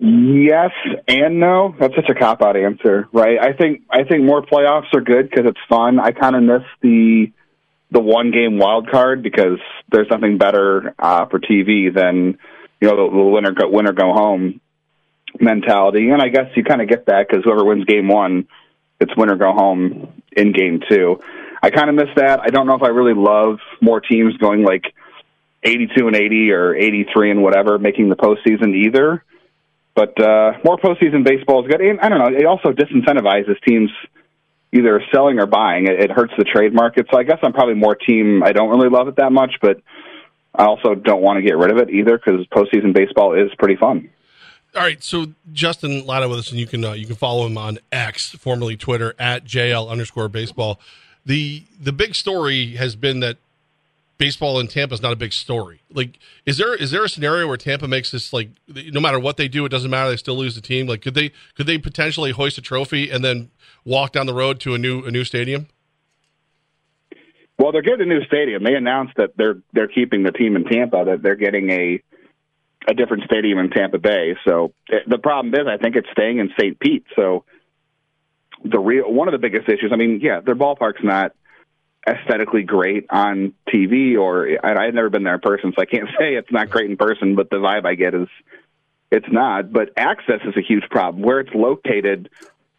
Yes 0.00 0.72
and 1.06 1.38
no. 1.38 1.76
That's 1.78 1.94
such 1.94 2.08
a 2.08 2.14
cop 2.14 2.42
out 2.42 2.56
answer, 2.56 3.08
right? 3.12 3.38
I 3.40 3.52
think 3.52 3.82
I 3.88 4.02
think 4.02 4.24
more 4.24 4.42
playoffs 4.42 4.92
are 4.94 5.00
good 5.00 5.30
because 5.30 5.46
it's 5.46 5.60
fun. 5.68 6.00
I 6.00 6.10
kind 6.10 6.34
of 6.34 6.42
miss 6.42 6.62
the 6.80 7.30
the 7.92 8.00
one 8.00 8.32
game 8.32 8.58
wild 8.58 8.90
card 8.90 9.22
because 9.22 9.60
there's 9.92 10.08
nothing 10.10 10.38
better 10.38 10.92
uh, 10.98 11.26
for 11.26 11.38
TV 11.38 11.94
than 11.94 12.36
you 12.80 12.88
know 12.88 12.96
the, 12.96 13.16
the 13.16 13.22
winner 13.22 13.52
go 13.52 13.68
winner 13.68 13.92
go 13.92 14.12
home 14.12 14.60
mentality. 15.40 16.10
And 16.10 16.20
I 16.22 16.28
guess 16.28 16.46
you 16.56 16.64
kind 16.64 16.82
of 16.82 16.88
get 16.88 17.06
that 17.06 17.26
because 17.28 17.44
whoever 17.44 17.64
wins 17.64 17.84
game 17.84 18.08
one, 18.08 18.48
it's 19.00 19.16
winner 19.16 19.36
go 19.36 19.52
home 19.52 20.22
in 20.32 20.52
game 20.52 20.80
two. 20.88 21.20
I 21.62 21.70
kind 21.70 21.88
of 21.88 21.94
miss 21.94 22.08
that. 22.16 22.40
I 22.40 22.48
don't 22.48 22.66
know 22.66 22.74
if 22.74 22.82
I 22.82 22.88
really 22.88 23.14
love 23.14 23.58
more 23.80 24.00
teams 24.00 24.36
going 24.36 24.64
like 24.64 24.84
82 25.62 26.06
and 26.06 26.16
80 26.16 26.50
or 26.50 26.74
83 26.74 27.30
and 27.30 27.42
whatever, 27.42 27.78
making 27.78 28.08
the 28.08 28.16
postseason 28.16 28.74
either. 28.74 29.24
But 29.94 30.18
uh, 30.20 30.54
more 30.64 30.78
postseason 30.78 31.24
baseball 31.24 31.64
is 31.64 31.70
good. 31.70 31.80
And 31.80 32.00
I 32.00 32.08
don't 32.08 32.18
know. 32.18 32.36
It 32.36 32.46
also 32.46 32.72
disincentivizes 32.72 33.62
teams 33.66 33.90
either 34.72 35.02
selling 35.12 35.38
or 35.38 35.46
buying. 35.46 35.86
It, 35.86 36.00
it 36.00 36.10
hurts 36.10 36.32
the 36.36 36.44
trade 36.44 36.72
market. 36.72 37.06
So 37.12 37.18
I 37.18 37.22
guess 37.22 37.38
I'm 37.42 37.52
probably 37.52 37.74
more 37.74 37.94
team. 37.94 38.42
I 38.42 38.52
don't 38.52 38.70
really 38.70 38.88
love 38.88 39.08
it 39.08 39.16
that 39.16 39.30
much, 39.30 39.56
but 39.60 39.80
I 40.54 40.64
also 40.64 40.94
don't 40.94 41.22
want 41.22 41.36
to 41.38 41.42
get 41.42 41.56
rid 41.56 41.70
of 41.70 41.78
it 41.78 41.90
either 41.90 42.18
because 42.18 42.46
postseason 42.46 42.92
baseball 42.92 43.34
is 43.34 43.50
pretty 43.58 43.76
fun. 43.76 44.10
All 44.74 44.80
right, 44.80 45.02
so 45.02 45.26
Justin 45.52 46.06
Lada 46.06 46.28
with 46.28 46.38
us, 46.38 46.50
and 46.50 46.58
you 46.58 46.66
can 46.66 46.82
uh, 46.84 46.92
you 46.92 47.06
can 47.06 47.16
follow 47.16 47.46
him 47.46 47.58
on 47.58 47.78
X, 47.90 48.30
formerly 48.30 48.76
Twitter, 48.76 49.14
at 49.18 49.44
JL 49.44 49.88
underscore 49.90 50.28
baseball. 50.28 50.80
The 51.26 51.64
the 51.78 51.92
big 51.92 52.14
story 52.14 52.76
has 52.76 52.96
been 52.96 53.20
that 53.20 53.36
baseball 54.16 54.60
in 54.60 54.68
Tampa 54.68 54.94
is 54.94 55.02
not 55.02 55.12
a 55.12 55.16
big 55.16 55.32
story. 55.32 55.82
Like, 55.92 56.18
is 56.46 56.56
there 56.56 56.74
is 56.74 56.90
there 56.90 57.04
a 57.04 57.08
scenario 57.08 57.46
where 57.48 57.58
Tampa 57.58 57.86
makes 57.86 58.12
this 58.12 58.32
like 58.32 58.48
no 58.66 58.98
matter 58.98 59.18
what 59.18 59.36
they 59.36 59.46
do, 59.46 59.66
it 59.66 59.68
doesn't 59.68 59.90
matter, 59.90 60.08
they 60.08 60.16
still 60.16 60.36
lose 60.36 60.54
the 60.54 60.62
team? 60.62 60.86
Like, 60.86 61.02
could 61.02 61.14
they 61.14 61.32
could 61.54 61.66
they 61.66 61.76
potentially 61.76 62.30
hoist 62.30 62.56
a 62.56 62.62
trophy 62.62 63.10
and 63.10 63.22
then 63.22 63.50
walk 63.84 64.12
down 64.12 64.24
the 64.24 64.34
road 64.34 64.58
to 64.60 64.74
a 64.74 64.78
new 64.78 65.04
a 65.04 65.10
new 65.10 65.24
stadium? 65.24 65.68
Well, 67.58 67.72
they're 67.72 67.82
getting 67.82 68.10
a 68.10 68.14
new 68.14 68.24
stadium. 68.24 68.64
They 68.64 68.74
announced 68.74 69.14
that 69.16 69.36
they're 69.36 69.58
they're 69.74 69.88
keeping 69.88 70.22
the 70.22 70.32
team 70.32 70.56
in 70.56 70.64
Tampa. 70.64 71.04
That 71.04 71.22
they're 71.22 71.36
getting 71.36 71.68
a 71.70 72.02
a 72.88 72.94
different 72.94 73.24
stadium 73.24 73.58
in 73.58 73.70
Tampa 73.70 73.98
Bay. 73.98 74.36
So 74.46 74.72
eh, 74.90 75.00
the 75.06 75.18
problem 75.18 75.54
is, 75.54 75.66
I 75.66 75.76
think 75.76 75.96
it's 75.96 76.08
staying 76.12 76.38
in 76.38 76.50
St. 76.58 76.78
Pete. 76.78 77.04
So 77.16 77.44
the 78.64 78.78
real 78.78 79.10
one 79.10 79.28
of 79.28 79.32
the 79.32 79.38
biggest 79.38 79.68
issues. 79.68 79.90
I 79.92 79.96
mean, 79.96 80.20
yeah, 80.22 80.40
their 80.40 80.54
ballpark's 80.54 81.02
not 81.02 81.32
aesthetically 82.06 82.62
great 82.62 83.06
on 83.10 83.54
TV, 83.72 84.18
or 84.18 84.48
I've 84.64 84.94
never 84.94 85.10
been 85.10 85.22
there 85.22 85.34
in 85.34 85.40
person, 85.40 85.72
so 85.74 85.82
I 85.82 85.86
can't 85.86 86.08
say 86.18 86.34
it's 86.34 86.50
not 86.50 86.70
great 86.70 86.90
in 86.90 86.96
person. 86.96 87.34
But 87.34 87.50
the 87.50 87.56
vibe 87.56 87.84
I 87.84 87.94
get 87.94 88.14
is 88.14 88.28
it's 89.10 89.30
not. 89.30 89.72
But 89.72 89.90
access 89.96 90.40
is 90.44 90.56
a 90.56 90.62
huge 90.62 90.84
problem. 90.90 91.22
Where 91.22 91.40
it's 91.40 91.54
located 91.54 92.30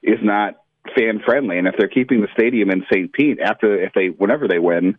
is 0.01 0.19
not 0.21 0.55
fan 0.95 1.21
friendly, 1.25 1.57
and 1.57 1.67
if 1.67 1.75
they're 1.77 1.87
keeping 1.87 2.21
the 2.21 2.27
stadium 2.33 2.69
in 2.69 2.85
St. 2.91 3.11
Pete 3.11 3.39
after 3.39 3.81
if 3.81 3.93
they 3.93 4.07
whenever 4.07 4.47
they 4.47 4.59
win, 4.59 4.97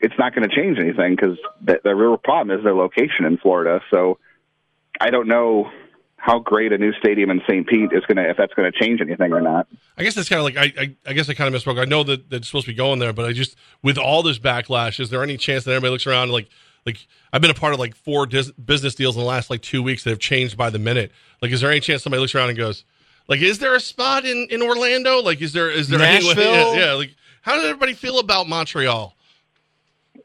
it's 0.00 0.14
not 0.18 0.34
going 0.34 0.48
to 0.48 0.54
change 0.54 0.78
anything 0.78 1.16
because 1.16 1.38
the, 1.62 1.80
the 1.82 1.94
real 1.94 2.16
problem 2.16 2.56
is 2.56 2.64
their 2.64 2.74
location 2.74 3.24
in 3.24 3.38
Florida. 3.38 3.80
So 3.90 4.18
I 5.00 5.10
don't 5.10 5.28
know 5.28 5.70
how 6.24 6.38
great 6.38 6.72
a 6.72 6.78
new 6.78 6.92
stadium 6.94 7.30
in 7.30 7.42
St. 7.46 7.66
Pete 7.66 7.92
is 7.92 8.02
going 8.06 8.16
to, 8.16 8.30
if 8.30 8.38
that's 8.38 8.54
going 8.54 8.70
to 8.70 8.78
change 8.78 9.02
anything 9.02 9.32
or 9.32 9.42
not. 9.42 9.68
I 9.98 10.04
guess 10.04 10.14
that's 10.14 10.28
kind 10.28 10.38
of 10.38 10.44
like, 10.44 10.56
I, 10.56 10.82
I, 10.82 10.96
I 11.06 11.12
guess 11.12 11.28
I 11.28 11.34
kind 11.34 11.54
of 11.54 11.60
misspoke. 11.60 11.78
I 11.78 11.84
know 11.84 12.02
that, 12.04 12.30
that's 12.30 12.46
supposed 12.46 12.64
to 12.64 12.72
be 12.72 12.76
going 12.76 12.98
there, 12.98 13.12
but 13.12 13.26
I 13.26 13.32
just, 13.32 13.56
with 13.82 13.98
all 13.98 14.22
this 14.22 14.38
backlash, 14.38 15.00
is 15.00 15.10
there 15.10 15.22
any 15.22 15.36
chance 15.36 15.64
that 15.64 15.72
everybody 15.72 15.90
looks 15.90 16.06
around 16.06 16.30
like, 16.30 16.48
like 16.86 17.06
I've 17.30 17.42
been 17.42 17.50
a 17.50 17.54
part 17.54 17.74
of 17.74 17.78
like 17.78 17.94
four 17.94 18.24
dis- 18.24 18.52
business 18.52 18.94
deals 18.94 19.16
in 19.16 19.20
the 19.20 19.28
last 19.28 19.50
like 19.50 19.60
two 19.60 19.82
weeks 19.82 20.04
that 20.04 20.10
have 20.10 20.18
changed 20.18 20.56
by 20.56 20.70
the 20.70 20.78
minute. 20.78 21.12
Like, 21.42 21.50
is 21.50 21.60
there 21.60 21.70
any 21.70 21.80
chance 21.80 22.02
somebody 22.02 22.22
looks 22.22 22.34
around 22.34 22.48
and 22.48 22.56
goes, 22.56 22.84
like, 23.28 23.42
is 23.42 23.58
there 23.58 23.74
a 23.74 23.80
spot 23.80 24.24
in, 24.24 24.46
in 24.50 24.62
Orlando? 24.62 25.20
Like, 25.20 25.42
is 25.42 25.52
there, 25.52 25.70
is 25.70 25.88
there 25.88 25.98
Nashville? 25.98 26.38
Any, 26.38 26.40
yeah, 26.78 26.86
yeah, 26.86 26.92
like, 26.94 27.14
how 27.42 27.54
does 27.54 27.64
everybody 27.64 27.92
feel 27.92 28.18
about 28.18 28.48
Montreal? 28.48 29.14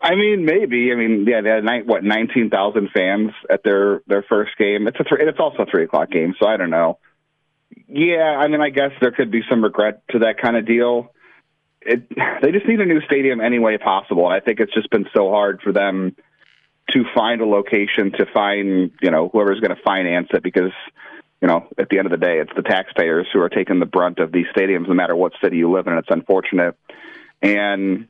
I 0.00 0.14
mean, 0.14 0.46
maybe. 0.46 0.90
I 0.92 0.94
mean, 0.94 1.26
yeah, 1.28 1.42
they 1.42 1.50
had 1.50 1.86
what 1.86 2.02
nineteen 2.02 2.48
thousand 2.48 2.90
fans 2.94 3.32
at 3.50 3.62
their 3.62 4.02
their 4.06 4.22
first 4.22 4.56
game. 4.56 4.86
It's 4.86 4.98
a 4.98 5.04
three, 5.04 5.26
it's 5.26 5.38
also 5.38 5.64
a 5.64 5.66
three 5.66 5.84
o'clock 5.84 6.10
game, 6.10 6.34
so 6.40 6.48
I 6.48 6.56
don't 6.56 6.70
know. 6.70 6.98
Yeah, 7.86 8.36
I 8.38 8.48
mean, 8.48 8.60
I 8.60 8.70
guess 8.70 8.92
there 9.00 9.12
could 9.12 9.30
be 9.30 9.42
some 9.48 9.62
regret 9.62 10.02
to 10.10 10.20
that 10.20 10.40
kind 10.40 10.56
of 10.56 10.66
deal. 10.66 11.12
It 11.82 12.08
they 12.42 12.50
just 12.50 12.66
need 12.66 12.80
a 12.80 12.86
new 12.86 13.02
stadium 13.02 13.40
any 13.40 13.58
way 13.58 13.76
possible, 13.76 14.26
I 14.26 14.40
think 14.40 14.60
it's 14.60 14.72
just 14.72 14.90
been 14.90 15.06
so 15.14 15.30
hard 15.30 15.60
for 15.62 15.72
them 15.72 16.16
to 16.92 17.04
find 17.14 17.40
a 17.40 17.46
location 17.46 18.12
to 18.12 18.26
find 18.32 18.90
you 19.02 19.10
know 19.10 19.28
whoever's 19.28 19.60
going 19.60 19.74
to 19.74 19.82
finance 19.82 20.28
it 20.32 20.42
because 20.42 20.72
you 21.40 21.48
know 21.48 21.68
at 21.78 21.88
the 21.88 21.98
end 21.98 22.06
of 22.06 22.10
the 22.10 22.24
day 22.24 22.40
it's 22.40 22.52
the 22.56 22.62
taxpayers 22.62 23.26
who 23.32 23.40
are 23.40 23.48
taking 23.48 23.78
the 23.78 23.86
brunt 23.86 24.18
of 24.18 24.32
these 24.32 24.46
stadiums 24.56 24.88
no 24.88 24.94
matter 24.94 25.14
what 25.14 25.32
city 25.42 25.58
you 25.58 25.70
live 25.70 25.86
in. 25.86 25.92
It's 25.94 26.08
unfortunate, 26.10 26.76
and 27.42 28.08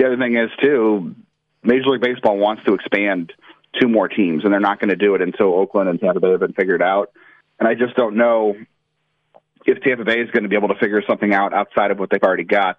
the 0.00 0.06
other 0.06 0.16
thing 0.16 0.34
is 0.34 0.50
too, 0.62 1.14
Major 1.62 1.90
League 1.90 2.00
Baseball 2.00 2.38
wants 2.38 2.64
to 2.64 2.72
expand 2.72 3.34
two 3.78 3.86
more 3.86 4.08
teams, 4.08 4.44
and 4.44 4.52
they're 4.52 4.58
not 4.58 4.80
going 4.80 4.88
to 4.88 4.96
do 4.96 5.14
it 5.14 5.20
until 5.20 5.52
Oakland 5.54 5.90
and 5.90 6.00
Tampa 6.00 6.20
Bay 6.20 6.30
have 6.30 6.40
been 6.40 6.54
figured 6.54 6.82
out. 6.82 7.12
And 7.58 7.68
I 7.68 7.74
just 7.74 7.94
don't 7.96 8.16
know 8.16 8.56
if 9.66 9.82
Tampa 9.82 10.04
Bay 10.04 10.20
is 10.20 10.30
going 10.30 10.44
to 10.44 10.48
be 10.48 10.56
able 10.56 10.68
to 10.68 10.78
figure 10.80 11.02
something 11.06 11.34
out 11.34 11.52
outside 11.52 11.90
of 11.90 11.98
what 11.98 12.08
they've 12.08 12.22
already 12.22 12.44
got 12.44 12.78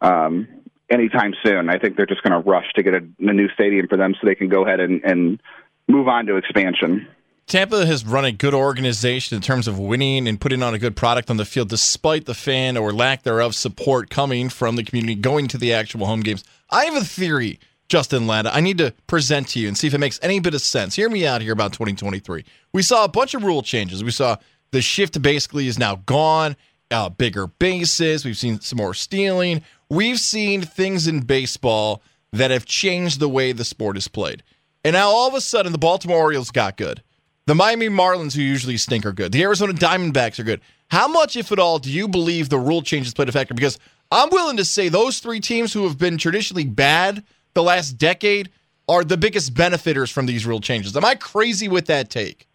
um, 0.00 0.48
anytime 0.90 1.34
soon. 1.44 1.70
I 1.70 1.78
think 1.78 1.96
they're 1.96 2.06
just 2.06 2.24
going 2.24 2.32
to 2.32 2.48
rush 2.50 2.66
to 2.74 2.82
get 2.82 2.94
a, 2.94 3.08
a 3.20 3.32
new 3.32 3.48
stadium 3.50 3.86
for 3.86 3.96
them 3.96 4.14
so 4.14 4.26
they 4.26 4.34
can 4.34 4.48
go 4.48 4.66
ahead 4.66 4.80
and, 4.80 5.04
and 5.04 5.40
move 5.86 6.08
on 6.08 6.26
to 6.26 6.36
expansion. 6.36 7.06
Tampa 7.50 7.84
has 7.84 8.06
run 8.06 8.24
a 8.24 8.30
good 8.30 8.54
organization 8.54 9.34
in 9.34 9.42
terms 9.42 9.66
of 9.66 9.76
winning 9.76 10.28
and 10.28 10.40
putting 10.40 10.62
on 10.62 10.72
a 10.72 10.78
good 10.78 10.94
product 10.94 11.30
on 11.30 11.36
the 11.36 11.44
field, 11.44 11.68
despite 11.68 12.24
the 12.24 12.32
fan 12.32 12.76
or 12.76 12.92
lack 12.92 13.24
thereof 13.24 13.56
support 13.56 14.08
coming 14.08 14.48
from 14.48 14.76
the 14.76 14.84
community 14.84 15.16
going 15.16 15.48
to 15.48 15.58
the 15.58 15.72
actual 15.72 16.06
home 16.06 16.20
games. 16.20 16.44
I 16.70 16.84
have 16.84 16.94
a 16.94 17.04
theory, 17.04 17.58
Justin 17.88 18.28
Landa. 18.28 18.54
I 18.54 18.60
need 18.60 18.78
to 18.78 18.94
present 19.08 19.48
to 19.48 19.58
you 19.58 19.66
and 19.66 19.76
see 19.76 19.88
if 19.88 19.94
it 19.94 19.98
makes 19.98 20.20
any 20.22 20.38
bit 20.38 20.54
of 20.54 20.60
sense. 20.60 20.94
Hear 20.94 21.10
me 21.10 21.26
out 21.26 21.42
here 21.42 21.52
about 21.52 21.72
2023. 21.72 22.44
We 22.72 22.82
saw 22.82 23.02
a 23.02 23.08
bunch 23.08 23.34
of 23.34 23.42
rule 23.42 23.62
changes. 23.62 24.04
We 24.04 24.12
saw 24.12 24.36
the 24.70 24.80
shift 24.80 25.20
basically 25.20 25.66
is 25.66 25.76
now 25.76 25.96
gone, 26.06 26.54
uh, 26.92 27.08
bigger 27.08 27.48
bases. 27.48 28.24
We've 28.24 28.38
seen 28.38 28.60
some 28.60 28.76
more 28.76 28.94
stealing. 28.94 29.62
We've 29.88 30.20
seen 30.20 30.62
things 30.62 31.08
in 31.08 31.22
baseball 31.22 32.00
that 32.32 32.52
have 32.52 32.64
changed 32.64 33.18
the 33.18 33.28
way 33.28 33.50
the 33.50 33.64
sport 33.64 33.96
is 33.96 34.06
played. 34.06 34.44
And 34.84 34.92
now 34.94 35.08
all 35.08 35.26
of 35.26 35.34
a 35.34 35.40
sudden, 35.40 35.72
the 35.72 35.78
Baltimore 35.78 36.16
Orioles 36.16 36.52
got 36.52 36.76
good. 36.76 37.02
The 37.46 37.54
Miami 37.54 37.88
Marlins, 37.88 38.34
who 38.34 38.42
usually 38.42 38.76
stink, 38.76 39.04
are 39.04 39.12
good. 39.12 39.32
The 39.32 39.42
Arizona 39.42 39.72
Diamondbacks 39.72 40.38
are 40.38 40.44
good. 40.44 40.60
How 40.88 41.08
much, 41.08 41.36
if 41.36 41.50
at 41.52 41.58
all, 41.58 41.78
do 41.78 41.90
you 41.90 42.06
believe 42.06 42.48
the 42.48 42.58
rule 42.58 42.82
changes 42.82 43.14
played 43.14 43.28
a 43.28 43.32
factor? 43.32 43.54
Because 43.54 43.78
I'm 44.10 44.28
willing 44.30 44.56
to 44.56 44.64
say 44.64 44.88
those 44.88 45.20
three 45.20 45.40
teams 45.40 45.72
who 45.72 45.84
have 45.84 45.98
been 45.98 46.18
traditionally 46.18 46.64
bad 46.64 47.24
the 47.54 47.62
last 47.62 47.92
decade 47.92 48.50
are 48.88 49.04
the 49.04 49.16
biggest 49.16 49.54
benefiters 49.54 50.10
from 50.10 50.26
these 50.26 50.44
rule 50.44 50.60
changes. 50.60 50.96
Am 50.96 51.04
I 51.04 51.14
crazy 51.14 51.68
with 51.68 51.86
that 51.86 52.10
take? 52.10 52.48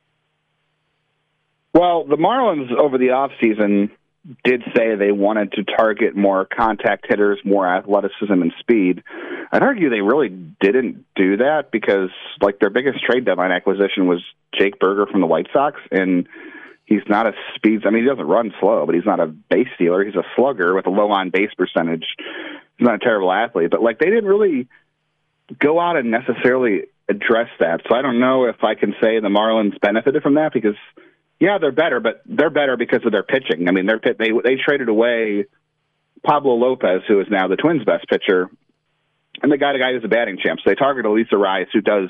Well, 1.74 2.06
the 2.06 2.18
Marlins 2.18 2.72
over 2.72 2.98
the 2.98 3.08
offseason 3.08 3.90
did 4.44 4.64
say 4.76 4.96
they 4.96 5.12
wanted 5.12 5.52
to 5.54 5.64
target 5.64 6.16
more 6.16 6.46
contact 6.46 7.06
hitters, 7.08 7.40
more 7.46 7.68
athleticism 7.68 8.32
and 8.32 8.54
speed. 8.60 9.04
I'd 9.52 9.64
argue 9.64 9.90
they 9.90 10.02
really 10.02 10.30
didn't 10.30 11.06
do 11.16 11.38
that 11.38 11.72
because 11.72 12.10
like 12.42 12.60
their 12.60 12.70
biggest 12.70 13.04
trade 13.04 13.26
deadline 13.26 13.52
acquisition 13.52 14.08
was 14.08 14.24
Jake 14.58 14.80
Burger 14.80 15.06
from 15.06 15.22
the 15.22 15.28
White 15.28 15.48
Sox 15.54 15.80
and 15.92 16.28
He's 16.86 17.02
not 17.10 17.26
a 17.26 17.34
speed. 17.56 17.82
I 17.86 17.90
mean, 17.90 18.04
he 18.04 18.10
doesn't 18.10 18.28
run 18.28 18.54
slow, 18.60 18.86
but 18.86 18.94
he's 18.94 19.06
not 19.06 19.20
a 19.20 19.26
base 19.26 19.68
stealer. 19.74 20.06
He's 20.06 20.16
a 20.16 20.24
slugger 20.36 20.76
with 20.76 20.86
a 20.86 20.92
low 20.92 21.12
on 21.12 21.32
base 21.32 21.50
percentage. 21.58 22.06
He's 22.78 22.86
not 22.86 22.96
a 22.96 23.00
terrible 23.00 23.32
athlete, 23.32 23.72
but 23.72 23.82
like 23.82 23.98
they 23.98 24.06
didn't 24.06 24.26
really 24.26 24.68
go 25.58 25.80
out 25.80 25.98
and 25.98 26.12
necessarily 26.12 26.84
address 27.10 27.50
that. 27.60 27.82
So 27.90 27.96
I 27.96 28.04
don't 28.04 28.20
know 28.20 28.46
if 28.46 28.64
I 28.64 28.76
can 28.76 28.94
say 29.02 29.20
the 29.20 29.30
Marlins 29.30 29.80
benefited 29.82 30.22
from 30.22 30.36
that 30.36 30.54
because 30.54 30.76
yeah, 31.40 31.58
they're 31.58 31.72
better, 31.72 32.00
but 32.00 32.22
they're 32.26 32.52
better 32.52 32.78
because 32.78 33.04
of 33.04 33.12
their 33.12 33.24
pitching. 33.24 33.68
I 33.68 33.72
mean, 33.72 33.88
they're 33.88 34.00
they 34.00 34.32
they 34.44 34.56
traded 34.56 34.88
away 34.88 35.46
Pablo 36.24 36.54
Lopez, 36.54 37.02
who 37.08 37.20
is 37.20 37.28
now 37.32 37.48
the 37.48 37.56
Twins' 37.56 37.84
best 37.84 38.08
pitcher, 38.08 38.50
and 39.42 39.52
they 39.52 39.58
got 39.58 39.76
a 39.76 39.80
guy 39.80 39.94
who's 39.94 40.04
a 40.04 40.08
batting 40.08 40.38
champ. 40.42 40.60
So 40.64 40.70
they 40.70 40.76
target 40.76 41.06
Luis 41.06 41.28
Arraez, 41.32 41.68
who 41.74 41.82
does 41.82 42.10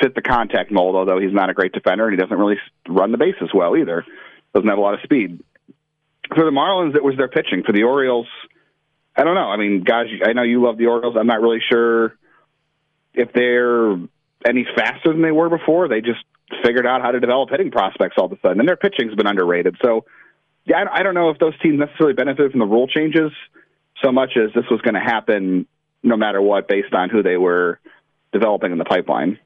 fit 0.00 0.14
the 0.14 0.22
contact 0.22 0.70
mold, 0.70 0.96
although 0.96 1.20
he's 1.20 1.32
not 1.32 1.50
a 1.50 1.54
great 1.54 1.72
defender 1.72 2.08
and 2.08 2.18
he 2.18 2.20
doesn't 2.20 2.36
really 2.36 2.56
run 2.88 3.12
the 3.12 3.18
bases 3.18 3.50
well 3.54 3.76
either. 3.76 4.04
Doesn't 4.54 4.68
have 4.68 4.78
a 4.78 4.82
lot 4.82 4.94
of 4.94 5.00
speed. 5.02 5.42
For 6.34 6.44
the 6.44 6.50
Marlins, 6.50 6.96
it 6.96 7.04
was 7.04 7.16
their 7.16 7.28
pitching. 7.28 7.62
For 7.64 7.72
the 7.72 7.82
Orioles, 7.84 8.26
I 9.16 9.24
don't 9.24 9.34
know. 9.34 9.48
I 9.48 9.56
mean, 9.56 9.82
guys, 9.82 10.06
I 10.24 10.32
know 10.32 10.42
you 10.42 10.64
love 10.64 10.78
the 10.78 10.86
Orioles. 10.86 11.16
I'm 11.18 11.26
not 11.26 11.40
really 11.40 11.60
sure 11.70 12.16
if 13.14 13.32
they're 13.32 13.92
any 14.46 14.66
faster 14.76 15.12
than 15.12 15.22
they 15.22 15.32
were 15.32 15.48
before. 15.48 15.88
They 15.88 16.00
just 16.00 16.20
figured 16.64 16.86
out 16.86 17.02
how 17.02 17.10
to 17.10 17.20
develop 17.20 17.50
hitting 17.50 17.70
prospects 17.70 18.16
all 18.18 18.26
of 18.26 18.32
a 18.32 18.38
sudden, 18.40 18.60
and 18.60 18.68
their 18.68 18.76
pitching's 18.76 19.14
been 19.14 19.26
underrated. 19.26 19.76
So, 19.84 20.04
yeah, 20.64 20.84
I 20.90 21.02
don't 21.02 21.14
know 21.14 21.30
if 21.30 21.38
those 21.38 21.58
teams 21.60 21.78
necessarily 21.78 22.14
benefited 22.14 22.52
from 22.52 22.60
the 22.60 22.66
rule 22.66 22.86
changes 22.86 23.32
so 24.02 24.12
much 24.12 24.30
as 24.36 24.52
this 24.54 24.64
was 24.70 24.80
going 24.80 24.94
to 24.94 25.00
happen 25.00 25.66
no 26.02 26.16
matter 26.16 26.40
what, 26.40 26.68
based 26.68 26.92
on 26.94 27.10
who 27.10 27.22
they 27.22 27.36
were 27.36 27.78
developing 28.32 28.72
in 28.72 28.78
the 28.78 28.84
pipeline. 28.84 29.38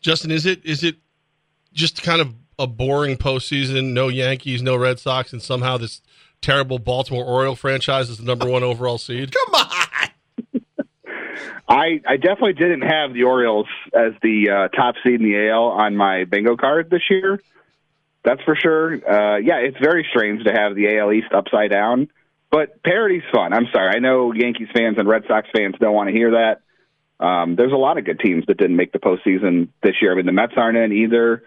Justin, 0.00 0.30
is 0.30 0.46
it 0.46 0.64
is 0.64 0.82
it 0.82 0.96
just 1.72 2.02
kind 2.02 2.20
of 2.20 2.34
a 2.58 2.66
boring 2.66 3.16
postseason? 3.16 3.92
No 3.92 4.08
Yankees, 4.08 4.62
no 4.62 4.76
Red 4.76 4.98
Sox, 4.98 5.32
and 5.32 5.42
somehow 5.42 5.76
this 5.76 6.02
terrible 6.40 6.78
Baltimore 6.78 7.24
Oriole 7.24 7.56
franchise 7.56 8.10
is 8.10 8.18
the 8.18 8.24
number 8.24 8.48
one 8.48 8.62
overall 8.62 8.98
seed. 8.98 9.32
Come 9.46 9.54
on. 9.54 9.68
I, 11.68 12.02
I 12.06 12.16
definitely 12.16 12.52
didn't 12.54 12.82
have 12.82 13.14
the 13.14 13.22
Orioles 13.22 13.68
as 13.94 14.12
the 14.20 14.50
uh, 14.50 14.68
top 14.76 14.96
seed 15.02 15.20
in 15.20 15.22
the 15.22 15.48
AL 15.48 15.68
on 15.68 15.96
my 15.96 16.24
bingo 16.24 16.56
card 16.56 16.90
this 16.90 17.02
year. 17.08 17.40
That's 18.24 18.42
for 18.42 18.54
sure. 18.54 18.92
Uh, 18.92 19.38
yeah, 19.38 19.56
it's 19.56 19.78
very 19.78 20.06
strange 20.10 20.44
to 20.44 20.52
have 20.52 20.74
the 20.74 20.98
AL 20.98 21.12
East 21.12 21.32
upside 21.32 21.70
down, 21.70 22.10
but 22.52 22.82
parity's 22.84 23.22
fun. 23.32 23.54
I'm 23.54 23.66
sorry. 23.72 23.92
I 23.96 23.98
know 23.98 24.32
Yankees 24.32 24.68
fans 24.74 24.98
and 24.98 25.08
Red 25.08 25.24
Sox 25.26 25.48
fans 25.56 25.74
don't 25.80 25.94
want 25.94 26.08
to 26.08 26.12
hear 26.12 26.32
that. 26.32 26.60
Um, 27.24 27.56
there's 27.56 27.72
a 27.72 27.76
lot 27.76 27.98
of 27.98 28.04
good 28.04 28.20
teams 28.20 28.44
that 28.46 28.58
didn't 28.58 28.76
make 28.76 28.92
the 28.92 28.98
postseason 28.98 29.68
this 29.82 29.94
year. 30.02 30.12
I 30.12 30.16
mean, 30.16 30.26
the 30.26 30.32
Mets 30.32 30.52
aren't 30.56 30.76
in 30.76 30.92
either. 30.92 31.44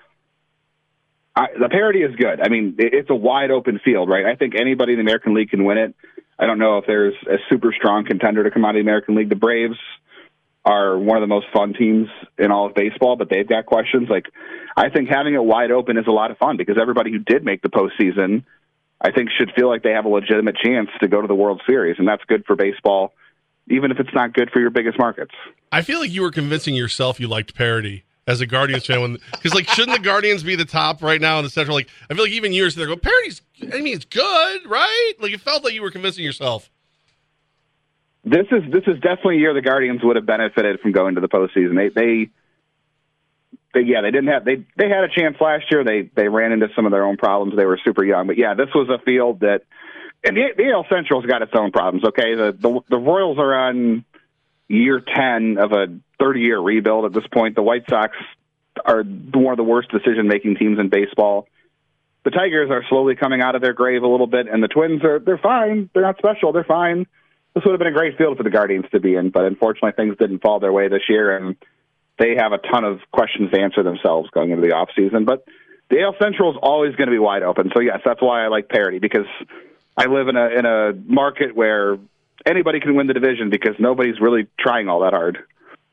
I, 1.36 1.48
the 1.60 1.70
parity 1.70 2.00
is 2.02 2.16
good. 2.16 2.42
I 2.42 2.50
mean, 2.50 2.76
it, 2.80 2.94
it's 2.94 3.10
a 3.10 3.16
wide 3.16 3.52
open 3.52 3.80
field, 3.84 4.10
right? 4.10 4.26
I 4.26 4.36
think 4.36 4.56
anybody 4.60 4.94
in 4.94 4.98
the 4.98 5.04
American 5.04 5.36
League 5.36 5.52
can 5.52 5.64
win 5.64 5.78
it. 5.78 5.96
I 6.40 6.48
don't 6.48 6.60
know 6.60 6.80
if 6.80 6.86
there's 6.88 7.14
a 7.30 7.38
super 7.50 7.74
strong 7.78 8.06
contender 8.06 8.44
to 8.44 8.52
come 8.52 8.66
out 8.66 8.70
of 8.70 8.76
the 8.76 8.82
American 8.82 9.16
League. 9.16 9.30
The 9.30 9.36
Braves 9.36 9.78
are 10.66 10.98
one 10.98 11.18
of 11.18 11.22
the 11.22 11.28
most 11.28 11.46
fun 11.54 11.74
teams 11.74 12.08
in 12.40 12.52
all 12.52 12.66
of 12.66 12.74
baseball, 12.74 13.16
but 13.16 13.30
they've 13.30 13.48
got 13.48 13.66
questions. 13.66 14.10
Like, 14.10 14.26
I 14.76 14.90
think 14.90 15.10
having 15.10 15.36
it 15.36 15.44
wide 15.44 15.72
open 15.72 15.98
is 15.98 16.08
a 16.08 16.12
lot 16.12 16.32
of 16.32 16.38
fun 16.38 16.58
because 16.58 16.78
everybody 16.82 17.12
who 17.12 17.20
did 17.20 17.46
make 17.46 17.62
the 17.62 17.70
postseason, 17.70 18.44
I 19.02 19.12
think, 19.12 19.30
should 19.38 19.52
feel 19.56 19.68
like 19.68 19.84
they 19.84 19.92
have 19.92 20.06
a 20.06 20.10
legitimate 20.10 20.56
chance 20.58 20.90
to 21.02 21.08
go 21.08 21.22
to 21.22 21.28
the 21.28 21.36
World 21.36 21.62
Series, 21.68 21.98
and 22.00 22.08
that's 22.08 22.24
good 22.26 22.46
for 22.46 22.56
baseball 22.56 23.14
even 23.70 23.92
if 23.92 24.00
it's 24.00 24.14
not 24.14 24.34
good 24.34 24.52
for 24.52 24.60
your 24.60 24.70
biggest 24.70 24.98
markets. 24.98 25.32
I 25.72 25.82
feel 25.82 26.00
like 26.00 26.12
you 26.12 26.22
were 26.22 26.32
convincing 26.32 26.76
yourself 26.76 27.20
you 27.20 27.28
liked 27.28 27.56
parity 27.56 28.04
as 28.28 28.42
a 28.42 28.48
Guardians 28.48 28.86
fan, 28.86 29.20
because 29.32 29.54
like 29.54 29.68
shouldn't 29.70 29.98
the 29.98 30.04
Guardians 30.04 30.44
be 30.44 30.56
the 30.56 30.66
top 30.66 31.04
right 31.04 31.22
now 31.22 31.38
in 31.38 31.44
the 31.44 31.50
Central? 31.50 31.76
Like 31.76 31.90
I 32.10 32.14
feel 32.16 32.24
like 32.24 32.32
even 32.32 32.54
years 32.54 32.76
there 32.76 32.88
go 32.88 32.96
parity's. 32.96 33.42
I 33.62 33.82
mean, 33.82 33.96
it's 33.96 34.06
good, 34.06 34.66
right? 34.66 35.14
Like 35.20 35.32
it 35.32 35.42
felt 35.42 35.64
like 35.64 35.74
you 35.74 35.82
were 35.82 35.92
convincing 35.92 36.24
yourself. 36.24 36.70
This 38.24 38.48
is 38.52 38.64
this 38.72 38.84
is 38.88 38.96
definitely 38.96 39.38
a 39.38 39.40
year 39.40 39.54
the 39.54 39.62
Guardians 39.62 40.02
would 40.04 40.16
have 40.16 40.26
benefited 40.26 40.80
from 40.80 40.92
going 40.92 41.16
to 41.16 41.22
the 41.22 41.30
postseason. 41.30 41.76
They 41.76 41.90
they. 41.90 42.30
They, 43.76 43.82
yeah, 43.82 44.00
they 44.02 44.12
didn't 44.12 44.30
have 44.30 44.46
they 44.46 44.66
they 44.78 44.88
had 44.88 45.04
a 45.04 45.10
chance 45.10 45.36
last 45.42 45.66
year. 45.70 45.84
They 45.84 46.10
they 46.16 46.30
ran 46.30 46.54
into 46.54 46.70
some 46.78 46.86
of 46.86 46.94
their 46.94 47.04
own 47.04 47.18
problems. 47.18 47.58
They 47.58 47.66
were 47.66 47.78
super 47.84 48.06
young, 48.06 48.26
but 48.26 48.38
yeah, 48.38 48.54
this 48.54 48.70
was 48.74 48.88
a 48.90 49.04
field 49.04 49.42
that 49.42 49.64
and 50.24 50.38
the, 50.38 50.48
the 50.56 50.72
AL 50.72 50.86
Central's 50.90 51.26
got 51.26 51.42
its 51.42 51.52
own 51.54 51.72
problems. 51.72 52.06
Okay, 52.06 52.36
the, 52.36 52.56
the 52.58 52.80
the 52.90 52.98
Royals 52.98 53.38
are 53.38 53.54
on 53.54 54.06
year 54.70 55.02
ten 55.02 55.58
of 55.60 55.74
a 55.74 55.88
thirty 56.18 56.40
year 56.40 56.58
rebuild 56.58 57.04
at 57.04 57.12
this 57.12 57.28
point. 57.28 57.56
The 57.56 57.64
White 57.64 57.84
Sox 57.90 58.16
are 58.86 59.04
one 59.04 59.52
of 59.52 59.58
the 59.58 59.64
worst 59.64 59.92
decision 59.92 60.30
making 60.30 60.56
teams 60.56 60.80
in 60.80 60.88
baseball. 60.88 61.50
The 62.24 62.32
Tigers 62.32 62.72
are 62.72 62.84
slowly 62.88 63.16
coming 63.16 63.42
out 63.42 63.56
of 63.56 63.62
their 63.62 63.74
grave 63.74 64.04
a 64.04 64.08
little 64.08 64.26
bit, 64.26 64.48
and 64.48 64.64
the 64.64 64.70
Twins 64.70 65.04
are 65.04 65.20
they're 65.20 65.38
fine. 65.38 65.90
They're 65.94 66.04
not 66.04 66.18
special. 66.18 66.54
They're 66.54 66.64
fine. 66.64 67.08
This 67.54 67.66
would 67.66 67.72
have 67.72 67.80
been 67.80 67.94
a 67.94 67.98
great 67.98 68.18
field 68.18 68.38
for 68.38 68.44
the 68.44 68.50
Guardians 68.50 68.86
to 68.92 69.02
be 69.02 69.16
in, 69.16 69.32
but 69.32 69.44
unfortunately 69.44 69.92
things 69.98 70.18
didn't 70.18 70.40
fall 70.40 70.62
their 70.62 70.72
way 70.72 70.88
this 70.88 71.10
year, 71.10 71.36
and 71.36 71.58
they 72.18 72.36
have 72.36 72.52
a 72.52 72.58
ton 72.58 72.84
of 72.84 73.00
questions 73.12 73.52
to 73.52 73.60
answer 73.60 73.84
themselves 73.84 74.30
going 74.32 74.52
into 74.52 74.66
the 74.66 74.74
off 74.74 74.90
season. 74.96 75.26
But 75.26 75.46
the 75.90 76.02
AL 76.02 76.16
Central 76.22 76.52
is 76.52 76.58
always 76.62 76.96
going 76.96 77.08
to 77.08 77.12
be 77.12 77.20
wide 77.20 77.44
open. 77.44 77.72
So 77.76 77.82
yes, 77.82 78.00
that's 78.04 78.22
why 78.22 78.44
I 78.44 78.48
like 78.48 78.70
parity 78.70 79.00
because 79.00 79.28
I 79.98 80.06
live 80.06 80.28
in 80.28 80.36
a 80.36 80.48
in 80.48 80.66
a 80.66 80.94
market 81.06 81.56
where 81.56 81.98
anybody 82.46 82.80
can 82.80 82.96
win 82.96 83.08
the 83.08 83.14
division 83.14 83.50
because 83.50 83.76
nobody's 83.80 84.20
really 84.20 84.48
trying 84.60 84.90
all 84.90 85.02
that 85.02 85.14
hard. 85.14 85.40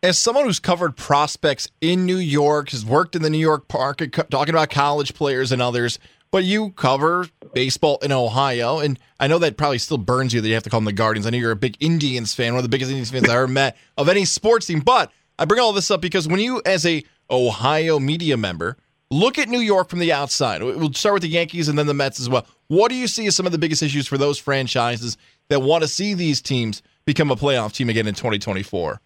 As 0.02 0.18
someone 0.18 0.46
who's 0.46 0.58
covered 0.58 0.96
prospects 0.96 1.68
in 1.80 2.04
New 2.04 2.16
York, 2.16 2.70
has 2.70 2.84
worked 2.84 3.14
in 3.14 3.22
the 3.22 3.30
New 3.30 3.38
York 3.38 3.72
market, 3.72 4.18
uh, 4.18 4.24
talking 4.24 4.52
about 4.52 4.68
college 4.68 5.14
players 5.14 5.52
and 5.52 5.62
others, 5.62 6.00
but 6.32 6.42
you 6.42 6.70
cover 6.70 7.28
baseball 7.54 7.98
in 8.02 8.10
Ohio, 8.10 8.80
and 8.80 8.98
I 9.20 9.28
know 9.28 9.38
that 9.38 9.56
probably 9.56 9.78
still 9.78 9.98
burns 9.98 10.34
you 10.34 10.40
that 10.40 10.48
you 10.48 10.54
have 10.54 10.64
to 10.64 10.70
call 10.70 10.80
them 10.80 10.86
the 10.86 10.92
Guardians. 10.92 11.26
I 11.26 11.30
know 11.30 11.38
you're 11.38 11.52
a 11.52 11.56
big 11.56 11.76
Indians 11.78 12.34
fan, 12.34 12.54
one 12.54 12.58
of 12.58 12.64
the 12.64 12.68
biggest 12.68 12.90
Indians 12.90 13.12
fans 13.12 13.28
I 13.28 13.36
ever 13.36 13.46
met 13.46 13.76
of 13.96 14.08
any 14.08 14.24
sports 14.24 14.66
team. 14.66 14.80
But 14.80 15.12
I 15.38 15.44
bring 15.44 15.60
all 15.60 15.72
this 15.72 15.90
up 15.90 16.00
because 16.00 16.28
when 16.28 16.40
you, 16.40 16.62
as 16.64 16.86
a 16.86 17.04
Ohio 17.30 17.98
media 17.98 18.36
member, 18.36 18.76
look 19.10 19.38
at 19.38 19.48
New 19.48 19.60
York 19.60 19.88
from 19.88 19.98
the 19.98 20.12
outside, 20.12 20.62
we'll 20.62 20.92
start 20.92 21.14
with 21.14 21.22
the 21.22 21.28
Yankees 21.28 21.68
and 21.68 21.78
then 21.78 21.86
the 21.86 21.94
Mets 21.94 22.20
as 22.20 22.28
well. 22.28 22.46
What 22.68 22.90
do 22.90 22.94
you 22.94 23.06
see 23.06 23.26
as 23.26 23.36
some 23.36 23.46
of 23.46 23.52
the 23.52 23.58
biggest 23.58 23.82
issues 23.82 24.06
for 24.06 24.18
those 24.18 24.38
franchises 24.38 25.16
that 25.48 25.60
want 25.60 25.82
to 25.82 25.88
see 25.88 26.14
these 26.14 26.40
teams 26.40 26.82
become 27.04 27.30
a 27.30 27.36
playoff 27.36 27.72
team 27.72 27.88
again 27.88 28.06
in 28.06 28.14
2024? 28.14 29.00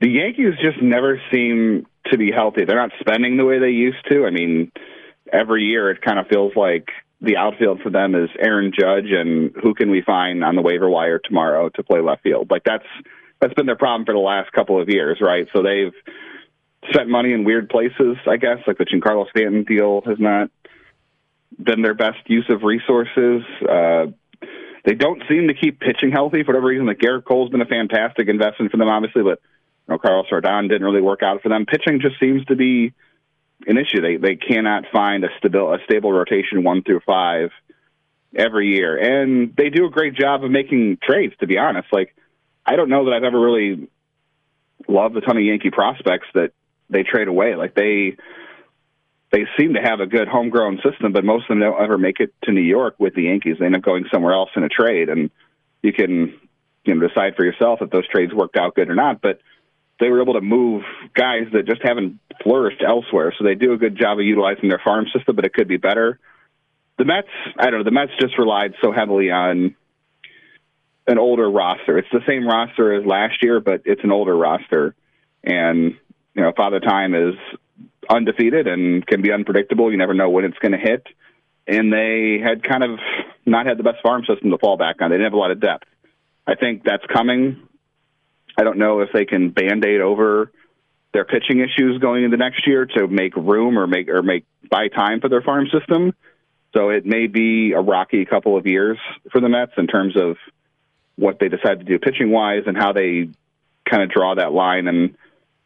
The 0.00 0.08
Yankees 0.08 0.54
just 0.62 0.82
never 0.82 1.20
seem 1.32 1.86
to 2.10 2.18
be 2.18 2.30
healthy. 2.30 2.64
They're 2.64 2.76
not 2.76 2.92
spending 3.00 3.36
the 3.36 3.44
way 3.44 3.58
they 3.58 3.70
used 3.70 4.06
to. 4.10 4.26
I 4.26 4.30
mean, 4.30 4.70
every 5.32 5.64
year 5.64 5.90
it 5.90 6.02
kind 6.02 6.18
of 6.18 6.26
feels 6.28 6.52
like 6.54 6.88
the 7.20 7.36
outfield 7.36 7.80
for 7.80 7.90
them 7.90 8.14
is 8.14 8.28
Aaron 8.38 8.72
Judge 8.78 9.10
and 9.10 9.52
who 9.62 9.74
can 9.74 9.90
we 9.90 10.02
find 10.02 10.44
on 10.44 10.54
the 10.54 10.62
waiver 10.62 10.88
wire 10.88 11.18
tomorrow 11.18 11.70
to 11.70 11.82
play 11.82 12.00
left 12.00 12.22
field. 12.22 12.50
Like 12.50 12.62
that's 12.64 12.84
that's 13.40 13.54
been 13.54 13.66
their 13.66 13.76
problem 13.76 14.06
for 14.06 14.14
the 14.14 14.20
last 14.20 14.52
couple 14.52 14.80
of 14.80 14.88
years, 14.88 15.18
right? 15.20 15.46
So 15.52 15.62
they've 15.62 15.92
spent 16.90 17.08
money 17.08 17.32
in 17.32 17.44
weird 17.44 17.68
places, 17.68 18.16
I 18.26 18.36
guess, 18.36 18.58
like 18.66 18.78
the 18.78 18.84
Giancarlo 18.84 19.28
Stanton 19.30 19.64
deal 19.64 20.02
has 20.06 20.18
not 20.18 20.50
been 21.62 21.82
their 21.82 21.94
best 21.94 22.18
use 22.26 22.46
of 22.48 22.62
resources. 22.62 23.42
Uh, 23.62 24.06
they 24.84 24.94
don't 24.94 25.22
seem 25.28 25.48
to 25.48 25.54
keep 25.54 25.80
pitching 25.80 26.12
healthy 26.12 26.42
for 26.42 26.52
whatever 26.52 26.68
reason. 26.68 26.86
Like 26.86 26.98
Gerrit 26.98 27.24
Cole's 27.24 27.50
been 27.50 27.60
a 27.60 27.66
fantastic 27.66 28.28
investment 28.28 28.70
for 28.70 28.76
them, 28.76 28.88
obviously, 28.88 29.22
but 29.22 29.40
you 29.88 29.94
know, 29.94 29.98
Carlos 29.98 30.26
Rodon 30.30 30.68
didn't 30.68 30.84
really 30.84 31.00
work 31.00 31.22
out 31.22 31.42
for 31.42 31.48
them. 31.48 31.66
Pitching 31.66 32.00
just 32.00 32.18
seems 32.20 32.44
to 32.46 32.56
be 32.56 32.92
an 33.66 33.78
issue. 33.78 34.00
They 34.00 34.16
they 34.16 34.36
cannot 34.36 34.84
find 34.92 35.24
a 35.24 35.28
stable 35.38 35.72
a 35.72 35.78
stable 35.84 36.12
rotation 36.12 36.62
one 36.62 36.82
through 36.82 37.00
five 37.06 37.50
every 38.34 38.76
year, 38.76 38.96
and 38.96 39.54
they 39.56 39.70
do 39.70 39.86
a 39.86 39.90
great 39.90 40.14
job 40.14 40.44
of 40.44 40.50
making 40.50 40.98
trades. 41.02 41.34
To 41.40 41.46
be 41.46 41.58
honest, 41.58 41.88
like 41.92 42.14
I 42.66 42.76
don't 42.76 42.88
know 42.88 43.04
that 43.04 43.12
I've 43.12 43.24
ever 43.24 43.40
really 43.40 43.88
loved 44.88 45.16
a 45.16 45.20
ton 45.20 45.36
of 45.36 45.42
Yankee 45.42 45.70
prospects 45.70 46.26
that 46.34 46.52
they 46.90 47.02
trade 47.02 47.28
away. 47.28 47.54
Like 47.54 47.74
they 47.74 48.16
they 49.32 49.46
seem 49.58 49.74
to 49.74 49.80
have 49.80 50.00
a 50.00 50.06
good 50.06 50.28
homegrown 50.28 50.80
system, 50.88 51.12
but 51.12 51.24
most 51.24 51.42
of 51.42 51.48
them 51.48 51.60
don't 51.60 51.82
ever 51.82 51.98
make 51.98 52.20
it 52.20 52.32
to 52.44 52.52
New 52.52 52.60
York 52.60 52.96
with 52.98 53.14
the 53.14 53.24
Yankees. 53.24 53.56
They 53.58 53.66
end 53.66 53.76
up 53.76 53.82
going 53.82 54.06
somewhere 54.12 54.32
else 54.32 54.50
in 54.56 54.62
a 54.62 54.68
trade, 54.68 55.08
and 55.08 55.30
you 55.82 55.92
can 55.92 56.38
you 56.84 56.94
know 56.94 57.06
decide 57.06 57.34
for 57.36 57.44
yourself 57.44 57.80
if 57.82 57.90
those 57.90 58.08
trades 58.08 58.32
worked 58.32 58.56
out 58.56 58.74
good 58.74 58.88
or 58.88 58.94
not. 58.94 59.20
But 59.20 59.40
they 59.98 60.08
were 60.08 60.20
able 60.20 60.34
to 60.34 60.40
move 60.40 60.82
guys 61.14 61.46
that 61.52 61.66
just 61.66 61.82
haven't 61.82 62.18
flourished 62.42 62.82
elsewhere, 62.86 63.34
so 63.36 63.44
they 63.44 63.54
do 63.54 63.72
a 63.72 63.78
good 63.78 63.96
job 63.96 64.18
of 64.18 64.24
utilizing 64.24 64.68
their 64.68 64.80
farm 64.84 65.06
system, 65.14 65.36
but 65.36 65.44
it 65.44 65.54
could 65.54 65.68
be 65.68 65.78
better. 65.78 66.18
The 66.98 67.04
Mets, 67.04 67.28
I 67.58 67.70
don't 67.70 67.80
know, 67.80 67.84
the 67.84 67.90
Mets 67.90 68.12
just 68.20 68.38
relied 68.38 68.74
so 68.82 68.92
heavily 68.92 69.30
on 69.30 69.74
an 71.06 71.18
older 71.18 71.48
roster. 71.48 71.98
It's 71.98 72.08
the 72.12 72.22
same 72.26 72.46
roster 72.46 72.92
as 72.94 73.06
last 73.06 73.42
year, 73.42 73.60
but 73.60 73.82
it's 73.84 74.02
an 74.02 74.12
older 74.12 74.36
roster, 74.36 74.94
and 75.44 75.96
you 76.34 76.42
know, 76.42 76.52
Father 76.56 76.80
Time 76.80 77.14
is 77.14 77.34
undefeated 78.08 78.66
and 78.66 79.06
can 79.06 79.22
be 79.22 79.32
unpredictable. 79.32 79.90
You 79.90 79.96
never 79.96 80.14
know 80.14 80.30
when 80.30 80.44
it's 80.44 80.58
going 80.58 80.72
to 80.72 80.78
hit. 80.78 81.06
And 81.66 81.92
they 81.92 82.38
had 82.42 82.62
kind 82.62 82.84
of 82.84 83.00
not 83.44 83.66
had 83.66 83.78
the 83.78 83.82
best 83.82 84.02
farm 84.02 84.24
system 84.28 84.50
to 84.50 84.58
fall 84.58 84.76
back 84.76 84.96
on. 85.00 85.10
They 85.10 85.16
didn't 85.16 85.32
have 85.32 85.32
a 85.32 85.38
lot 85.38 85.50
of 85.50 85.60
depth. 85.60 85.88
I 86.46 86.54
think 86.54 86.84
that's 86.84 87.04
coming. 87.12 87.66
I 88.56 88.62
don't 88.62 88.78
know 88.78 89.00
if 89.00 89.08
they 89.12 89.24
can 89.24 89.50
band 89.50 89.84
aid 89.84 90.00
over 90.00 90.52
their 91.12 91.24
pitching 91.24 91.60
issues 91.60 91.98
going 91.98 92.24
into 92.24 92.36
next 92.36 92.66
year 92.66 92.86
to 92.86 93.08
make 93.08 93.34
room 93.34 93.78
or 93.78 93.86
make 93.86 94.08
or 94.08 94.22
make 94.22 94.44
buy 94.70 94.88
time 94.88 95.20
for 95.20 95.28
their 95.28 95.42
farm 95.42 95.66
system. 95.72 96.14
So 96.74 96.90
it 96.90 97.06
may 97.06 97.26
be 97.26 97.72
a 97.72 97.80
rocky 97.80 98.24
couple 98.26 98.56
of 98.56 98.66
years 98.66 98.98
for 99.32 99.40
the 99.40 99.48
Mets 99.48 99.72
in 99.78 99.86
terms 99.86 100.14
of 100.16 100.36
what 101.16 101.38
they 101.38 101.48
decide 101.48 101.78
to 101.78 101.84
do 101.84 101.98
pitching 101.98 102.30
wise 102.30 102.64
and 102.66 102.76
how 102.76 102.92
they 102.92 103.28
kind 103.88 104.02
of 104.02 104.10
draw 104.10 104.34
that 104.34 104.52
line 104.52 104.88
and 104.88 105.16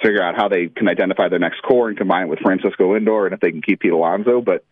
figure 0.00 0.22
out 0.22 0.36
how 0.36 0.48
they 0.48 0.68
can 0.68 0.88
identify 0.88 1.28
their 1.28 1.38
next 1.38 1.62
core 1.62 1.88
and 1.88 1.98
combine 1.98 2.24
it 2.24 2.28
with 2.28 2.38
Francisco 2.40 2.94
Lindor 2.94 3.26
and 3.26 3.34
if 3.34 3.40
they 3.40 3.50
can 3.50 3.62
keep 3.62 3.80
Pete 3.80 3.92
Alonso. 3.92 4.40
But 4.40 4.64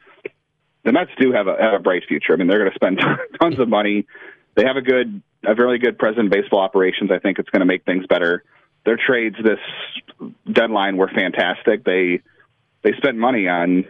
the 0.85 0.93
Mets 0.93 1.11
do 1.19 1.33
have 1.33 1.49
a, 1.49 1.57
have 1.61 1.75
a 1.75 1.79
bright 1.79 2.05
future. 2.09 2.33
I 2.33 2.37
mean, 2.37 2.47
they're 2.47 2.59
going 2.59 2.71
to 2.71 2.75
spend 2.75 3.01
tons 3.41 3.59
of 3.59 3.69
money. 3.69 4.07
They 4.55 4.65
have 4.65 4.77
a 4.77 4.83
good, 4.83 5.23
a 5.45 5.55
really 5.55 5.79
good 5.79 5.99
president 5.99 6.27
of 6.27 6.33
baseball 6.33 6.61
operations. 6.61 7.11
I 7.11 7.19
think 7.19 7.39
it's 7.39 7.51
going 7.51 7.61
to 7.61 7.67
make 7.67 7.85
things 7.85 8.07
better. 8.07 8.45
Their 8.85 8.97
trades 8.97 9.37
this 9.43 9.59
deadline 10.51 10.97
were 10.97 11.09
fantastic. 11.09 11.85
They 11.85 12.23
they 12.83 12.93
spent 12.97 13.17
money 13.19 13.49
on 13.49 13.85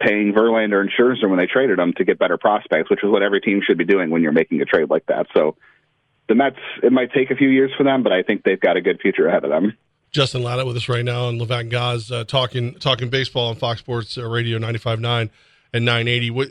paying 0.00 0.32
Verlander 0.32 0.80
and 0.80 0.90
Scherzer 0.90 1.28
when 1.28 1.38
they 1.38 1.46
traded 1.46 1.78
them 1.78 1.92
to 1.94 2.04
get 2.04 2.18
better 2.18 2.38
prospects, 2.38 2.90
which 2.90 3.04
is 3.04 3.10
what 3.10 3.22
every 3.22 3.40
team 3.40 3.60
should 3.64 3.78
be 3.78 3.84
doing 3.84 4.10
when 4.10 4.22
you're 4.22 4.32
making 4.32 4.60
a 4.60 4.64
trade 4.64 4.90
like 4.90 5.06
that. 5.06 5.26
So 5.34 5.56
the 6.32 6.36
Mets, 6.36 6.56
it 6.82 6.92
might 6.92 7.12
take 7.12 7.30
a 7.30 7.36
few 7.36 7.50
years 7.50 7.70
for 7.76 7.84
them, 7.84 8.02
but 8.02 8.12
I 8.12 8.22
think 8.22 8.42
they've 8.42 8.58
got 8.58 8.76
a 8.76 8.80
good 8.80 9.00
future 9.00 9.28
ahead 9.28 9.44
of 9.44 9.50
them. 9.50 9.76
Justin 10.10 10.42
Lada 10.42 10.64
with 10.64 10.76
us 10.76 10.88
right 10.88 11.04
now 11.04 11.28
and 11.28 11.70
Gaz, 11.70 12.10
uh, 12.10 12.24
talking 12.24 12.74
talking 12.74 13.08
baseball 13.08 13.48
on 13.48 13.56
Fox 13.56 13.80
Sports 13.80 14.16
uh, 14.18 14.28
Radio 14.28 14.58
95.9 14.58 15.30
and 15.72 15.84
980. 15.84 16.30
What, 16.30 16.48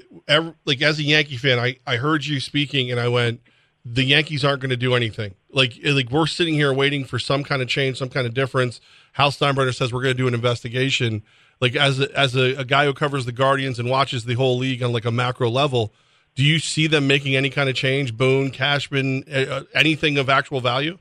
like 0.65 0.82
as 0.82 1.00
a 1.00 1.04
Yankee 1.04 1.38
fan, 1.38 1.60
I, 1.60 1.78
I 1.86 1.98
heard 1.98 2.26
you 2.26 2.39
speaking 2.39 2.91
and 2.91 3.00
I 3.00 3.08
went, 3.08 3.41
the 3.84 4.04
Yankees 4.04 4.44
aren't 4.44 4.62
going 4.62 4.72
to 4.72 4.78
do 4.78 4.96
anything. 4.96 5.36
Like 5.52 5.74
like 5.84 6.12
we're 6.12 6.28
sitting 6.28 6.54
here 6.54 6.74
waiting 6.74 7.06
for 7.06 7.20
some 7.20 7.44
kind 7.44 7.62
of 7.62 7.67
change, 7.67 7.98
some 7.98 8.10
kind 8.10 8.26
of 8.28 8.34
difference. 8.34 8.82
Hal 9.13 9.32
Steinbrenner 9.32 9.76
says 9.76 9.91
we're 9.91 10.04
going 10.04 10.15
to 10.15 10.22
do 10.22 10.28
an 10.28 10.34
investigation. 10.34 11.24
Like 11.60 11.76
as 11.76 12.00
a, 12.00 12.17
as 12.17 12.36
a, 12.36 12.56
a 12.56 12.65
guy 12.65 12.86
who 12.86 12.94
covers 12.94 13.26
the 13.26 13.32
Guardians 13.32 13.78
and 13.80 13.89
watches 13.89 14.26
the 14.26 14.36
whole 14.36 14.58
league 14.58 14.82
on 14.82 14.91
like 14.91 15.06
a 15.06 15.12
macro 15.12 15.50
level, 15.50 15.94
do 16.41 16.47
you 16.47 16.58
see 16.58 16.88
them 16.88 17.06
making 17.06 17.36
any 17.36 17.51
kind 17.51 17.69
of 17.69 17.75
change? 17.75 18.17
Boone, 18.17 18.49
Cashman, 18.49 19.25
uh, 19.32 19.62
anything 19.75 20.17
of 20.17 20.27
actual 20.27 20.60
value? 20.60 20.97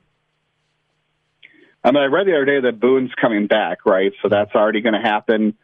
I 1.83 1.89
mean, 1.89 2.03
I 2.03 2.05
read 2.05 2.27
the 2.27 2.35
other 2.35 2.45
day 2.45 2.59
that 2.59 2.79
Boone's 2.79 3.09
coming 3.19 3.47
back, 3.47 3.83
right? 3.83 4.11
So 4.21 4.29
that's 4.29 4.53
already 4.53 4.81
going 4.81 4.93
to 4.93 5.01
happen. 5.01 5.57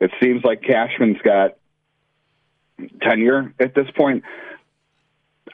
It 0.00 0.10
seems 0.20 0.42
like 0.42 0.62
Cashman's 0.62 1.22
got 1.22 1.56
tenure 3.00 3.54
at 3.60 3.76
this 3.76 3.86
point. 3.96 4.24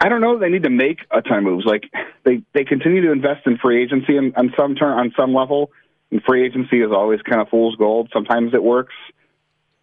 I 0.00 0.09
don't 0.09 0.22
know. 0.22 0.38
They 0.38 0.48
need 0.48 0.62
to 0.62 0.70
make 0.70 1.00
a 1.11 1.20
ton 1.20 1.37
of 1.37 1.44
moves. 1.44 1.66
Like 1.66 1.83
they 2.24 2.42
they 2.54 2.64
continue 2.64 3.02
to 3.02 3.12
invest 3.12 3.46
in 3.46 3.59
free 3.59 3.83
agency 3.83 4.16
on, 4.16 4.33
on 4.35 4.54
some 4.57 4.76
turn 4.76 4.98
on 4.98 5.12
some 5.14 5.35
level. 5.35 5.72
And 6.11 6.22
free 6.22 6.46
agency 6.46 6.81
is 6.81 6.90
always 6.90 7.20
kind 7.20 7.42
of 7.42 7.50
fool's 7.50 7.76
gold. 7.76 8.09
Sometimes 8.14 8.54
it 8.54 8.62
works. 8.62 8.94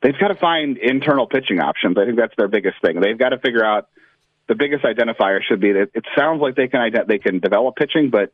They've 0.06 0.20
got 0.20 0.28
to 0.28 0.36
find 0.36 0.78
internal 0.78 1.26
pitching 1.26 1.60
options. 1.60 1.98
I 1.98 2.06
think 2.06 2.16
that's 2.18 2.36
their 2.38 2.48
biggest 2.48 2.80
thing. 2.80 3.00
They've 3.00 3.18
got 3.18 3.30
to 3.30 3.40
figure 3.40 3.66
out 3.66 3.90
the 4.48 4.54
biggest 4.54 4.84
identifier 4.84 5.42
should 5.42 5.60
be 5.60 5.72
that 5.72 5.90
it 5.96 6.06
sounds 6.16 6.42
like 6.42 6.56
they 6.56 6.68
can 6.68 6.92
they 7.08 7.18
can 7.18 7.40
develop 7.40 7.76
pitching, 7.76 8.12
but 8.12 8.32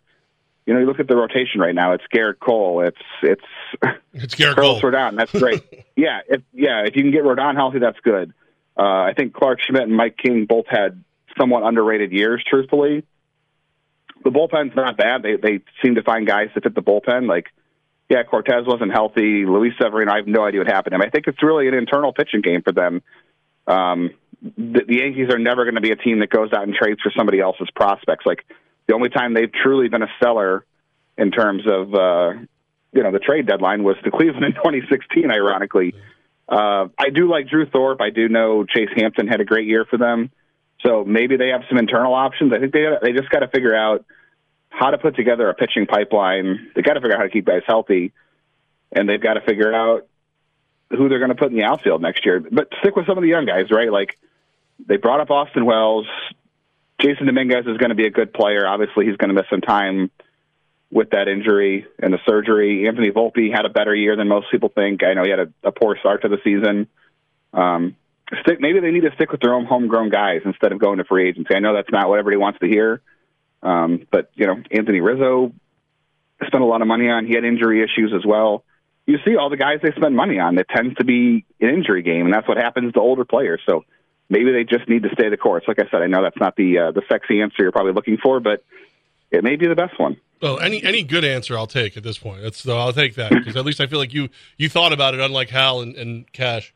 you 0.65 0.73
know, 0.73 0.81
you 0.81 0.85
look 0.85 0.99
at 0.99 1.07
the 1.07 1.15
rotation 1.15 1.61
right 1.61 1.73
now. 1.73 1.93
It's 1.93 2.03
Gerrit 2.13 2.39
Cole. 2.41 2.81
It's 2.81 2.97
it's 3.23 3.45
it's 4.13 4.35
Carlos 4.35 4.81
Cole. 4.81 4.91
Rodon. 4.91 5.15
That's 5.15 5.31
great. 5.39 5.63
yeah, 5.95 6.19
if 6.27 6.41
yeah, 6.51 6.83
if 6.85 6.97
you 6.97 7.03
can 7.03 7.11
get 7.11 7.23
Rodon 7.23 7.55
healthy, 7.55 7.79
that's 7.79 7.99
good. 8.01 8.33
Uh, 8.77 8.81
I 8.81 9.13
think 9.15 9.33
Clarke 9.33 9.61
Schmidt 9.61 9.83
and 9.83 9.95
Mike 9.95 10.17
King 10.17 10.47
both 10.47 10.65
had 10.67 11.01
somewhat 11.37 11.63
underrated 11.63 12.11
years. 12.11 12.43
Truthfully, 12.45 13.05
the 14.25 14.29
bullpen's 14.29 14.75
not 14.75 14.97
bad. 14.97 15.23
They 15.23 15.37
they 15.37 15.61
seem 15.81 15.95
to 15.95 16.03
find 16.03 16.27
guys 16.27 16.49
to 16.53 16.59
fit 16.59 16.75
the 16.75 16.81
bullpen. 16.81 17.29
Like, 17.29 17.45
yeah, 18.11 18.23
Cortes 18.23 18.67
wasn't 18.67 18.91
healthy. 18.91 19.45
Luis 19.45 19.71
Severino, 19.81 20.11
I 20.11 20.17
have 20.17 20.27
no 20.27 20.43
idea 20.43 20.59
what 20.59 20.67
happened 20.67 20.91
to 20.91 20.95
him. 20.95 21.01
I 21.01 21.09
think 21.09 21.27
it's 21.27 21.41
really 21.41 21.69
an 21.69 21.73
internal 21.73 22.11
pitching 22.11 22.41
game 22.41 22.61
for 22.61 22.73
them. 22.73 23.01
Um, 23.65 24.09
the, 24.41 24.81
the 24.85 24.97
Yankees 24.97 25.29
are 25.29 25.39
never 25.39 25.63
going 25.63 25.75
to 25.75 25.81
be 25.81 25.91
a 25.91 25.95
team 25.95 26.19
that 26.19 26.29
goes 26.29 26.51
out 26.51 26.63
and 26.63 26.73
trades 26.73 26.99
for 27.01 27.09
somebody 27.15 27.39
else's 27.39 27.69
prospects. 27.73 28.25
Like 28.25 28.43
the 28.89 28.95
only 28.95 29.07
time 29.07 29.33
they've 29.33 29.53
truly 29.53 29.87
been 29.87 30.03
a 30.03 30.09
seller 30.21 30.65
in 31.17 31.31
terms 31.31 31.63
of 31.65 31.95
uh, 31.95 32.31
you 32.91 33.01
know 33.01 33.13
the 33.13 33.19
trade 33.19 33.47
deadline 33.47 33.81
was 33.85 33.95
to 34.03 34.11
Cleveland 34.11 34.43
in 34.43 34.51
2016. 34.55 35.31
Ironically, 35.31 35.95
uh, 36.49 36.87
I 36.99 37.11
do 37.15 37.29
like 37.29 37.47
Drew 37.47 37.65
Thorpe. 37.65 38.01
I 38.01 38.09
do 38.09 38.27
know 38.27 38.65
Chase 38.65 38.89
Hampton 38.93 39.29
had 39.29 39.39
a 39.39 39.45
great 39.45 39.67
year 39.67 39.85
for 39.89 39.95
them, 39.95 40.31
so 40.85 41.05
maybe 41.05 41.37
they 41.37 41.47
have 41.47 41.61
some 41.69 41.77
internal 41.77 42.13
options. 42.13 42.51
I 42.51 42.59
think 42.59 42.73
they 42.73 42.87
they 43.01 43.13
just 43.13 43.29
got 43.29 43.39
to 43.39 43.47
figure 43.47 43.73
out 43.73 44.03
how 44.71 44.89
to 44.89 44.97
put 44.97 45.15
together 45.15 45.47
a 45.49 45.53
pitching 45.53 45.85
pipeline. 45.85 46.71
They 46.73 46.81
got 46.81 46.93
to 46.93 47.01
figure 47.01 47.13
out 47.13 47.19
how 47.19 47.25
to 47.25 47.29
keep 47.29 47.45
guys 47.45 47.61
healthy, 47.67 48.13
and 48.91 49.07
they've 49.07 49.21
got 49.21 49.35
to 49.35 49.41
figure 49.41 49.71
out 49.71 50.07
who 50.89 51.07
they're 51.07 51.19
going 51.19 51.29
to 51.29 51.35
put 51.35 51.51
in 51.51 51.57
the 51.57 51.63
outfield 51.63 52.01
next 52.01 52.25
year. 52.25 52.39
But 52.39 52.69
stick 52.79 52.95
with 52.95 53.05
some 53.05 53.17
of 53.17 53.21
the 53.21 53.29
young 53.29 53.45
guys, 53.45 53.69
right? 53.69 53.91
Like 53.91 54.17
they 54.87 54.97
brought 54.97 55.19
up 55.19 55.29
Austin 55.29 55.65
Wells. 55.65 56.07
Jasson 56.99 57.25
Dominguez 57.25 57.65
is 57.67 57.77
going 57.77 57.89
to 57.89 57.95
be 57.95 58.07
a 58.07 58.11
good 58.11 58.33
player. 58.33 58.65
Obviously, 58.65 59.05
he's 59.05 59.17
going 59.17 59.29
to 59.29 59.35
miss 59.35 59.49
some 59.49 59.61
time 59.61 60.09
with 60.91 61.11
that 61.11 61.27
injury 61.27 61.85
and 61.99 62.13
the 62.13 62.19
surgery. 62.25 62.87
Anthony 62.87 63.11
Volpe 63.11 63.53
had 63.53 63.65
a 63.65 63.69
better 63.69 63.95
year 63.95 64.15
than 64.15 64.27
most 64.27 64.51
people 64.51 64.69
think. 64.69 65.03
I 65.03 65.13
know 65.13 65.23
he 65.23 65.29
had 65.29 65.39
a, 65.39 65.53
a 65.63 65.71
poor 65.71 65.97
start 65.97 66.23
to 66.23 66.29
the 66.29 66.37
season. 66.43 66.87
Um, 67.53 67.95
stick, 68.41 68.59
maybe 68.59 68.79
they 68.79 68.91
need 68.91 69.03
to 69.03 69.13
stick 69.15 69.31
with 69.31 69.41
their 69.41 69.53
own 69.53 69.65
homegrown 69.65 70.09
guys 70.09 70.41
instead 70.45 70.71
of 70.71 70.79
going 70.79 70.97
to 70.97 71.05
free 71.05 71.29
agency. 71.29 71.55
I 71.55 71.59
know 71.59 71.73
that's 71.73 71.91
not 71.91 72.09
what 72.09 72.19
everybody 72.19 72.37
wants 72.37 72.59
to 72.59 72.67
hear, 72.67 73.01
um, 73.63 74.07
but 74.11 74.31
you 74.35 74.47
know 74.47 74.61
Anthony 74.71 75.01
Rizzo 75.01 75.53
spent 76.45 76.63
a 76.63 76.67
lot 76.67 76.81
of 76.81 76.87
money 76.87 77.09
on. 77.09 77.25
He 77.25 77.33
had 77.33 77.45
injury 77.45 77.83
issues 77.83 78.13
as 78.15 78.25
well. 78.25 78.63
You 79.05 79.17
see 79.25 79.35
all 79.35 79.49
the 79.49 79.57
guys 79.57 79.79
they 79.81 79.91
spend 79.91 80.15
money 80.15 80.39
on. 80.39 80.57
It 80.57 80.67
tends 80.69 80.95
to 80.95 81.03
be 81.03 81.45
an 81.59 81.69
injury 81.69 82.03
game, 82.03 82.25
and 82.25 82.33
that's 82.33 82.47
what 82.47 82.57
happens 82.57 82.93
to 82.93 82.99
older 82.99 83.25
players. 83.25 83.61
So 83.67 83.83
maybe 84.29 84.51
they 84.51 84.63
just 84.63 84.87
need 84.87 85.03
to 85.03 85.09
stay 85.13 85.29
the 85.29 85.37
course. 85.37 85.63
Like 85.67 85.79
I 85.79 85.89
said, 85.91 86.01
I 86.01 86.07
know 86.07 86.23
that's 86.23 86.39
not 86.39 86.55
the 86.55 86.77
uh, 86.77 86.91
the 86.91 87.01
sexy 87.09 87.41
answer 87.41 87.57
you're 87.59 87.71
probably 87.71 87.93
looking 87.93 88.17
for, 88.17 88.39
but 88.39 88.63
it 89.31 89.43
may 89.43 89.55
be 89.55 89.67
the 89.67 89.75
best 89.75 89.99
one. 89.99 90.17
Well, 90.41 90.59
any 90.59 90.83
any 90.83 91.03
good 91.03 91.23
answer 91.23 91.57
I'll 91.57 91.67
take 91.67 91.97
at 91.97 92.03
this 92.03 92.17
point. 92.17 92.41
That's 92.41 92.61
so 92.61 92.77
I'll 92.77 92.93
take 92.93 93.15
that 93.15 93.31
because 93.31 93.55
at 93.55 93.65
least 93.65 93.79
I 93.79 93.87
feel 93.87 93.99
like 93.99 94.13
you 94.13 94.29
you 94.57 94.69
thought 94.69 94.93
about 94.93 95.13
it, 95.13 95.19
unlike 95.19 95.49
Hal 95.49 95.81
and, 95.81 95.95
and 95.95 96.31
Cash. 96.31 96.73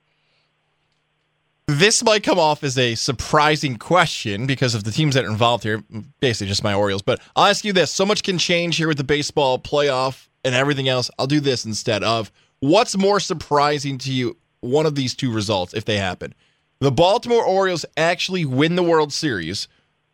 This 1.67 2.03
might 2.03 2.21
come 2.21 2.37
off 2.37 2.63
as 2.63 2.77
a 2.77 2.93
surprising 2.93 3.77
question 3.77 4.45
because 4.45 4.75
of 4.75 4.83
the 4.83 4.91
teams 4.91 5.15
that 5.15 5.25
are 5.25 5.31
involved 5.31 5.63
here, 5.63 5.83
basically 6.19 6.47
just 6.47 6.63
my 6.63 6.75
Orioles. 6.75 7.01
But 7.01 7.19
I'll 7.35 7.47
ask 7.47 7.65
you 7.65 7.73
this: 7.73 7.91
so 7.91 8.05
much 8.05 8.21
can 8.21 8.37
change 8.37 8.77
here 8.77 8.87
with 8.87 8.97
the 8.97 9.03
baseball 9.03 9.57
playoff 9.57 10.27
and 10.43 10.53
everything 10.53 10.87
else. 10.87 11.09
I'll 11.17 11.25
do 11.25 11.39
this 11.39 11.65
instead 11.65 12.03
of 12.03 12.31
what's 12.59 12.95
more 12.95 13.19
surprising 13.19 13.97
to 13.99 14.11
you? 14.11 14.37
One 14.61 14.85
of 14.85 14.95
these 14.95 15.15
two 15.15 15.31
results, 15.31 15.73
if 15.75 15.85
they 15.85 15.97
happen, 15.97 16.33
the 16.79 16.91
Baltimore 16.91 17.43
Orioles 17.43 17.85
actually 17.97 18.45
win 18.45 18.75
the 18.75 18.83
World 18.83 19.13
Series, 19.13 19.67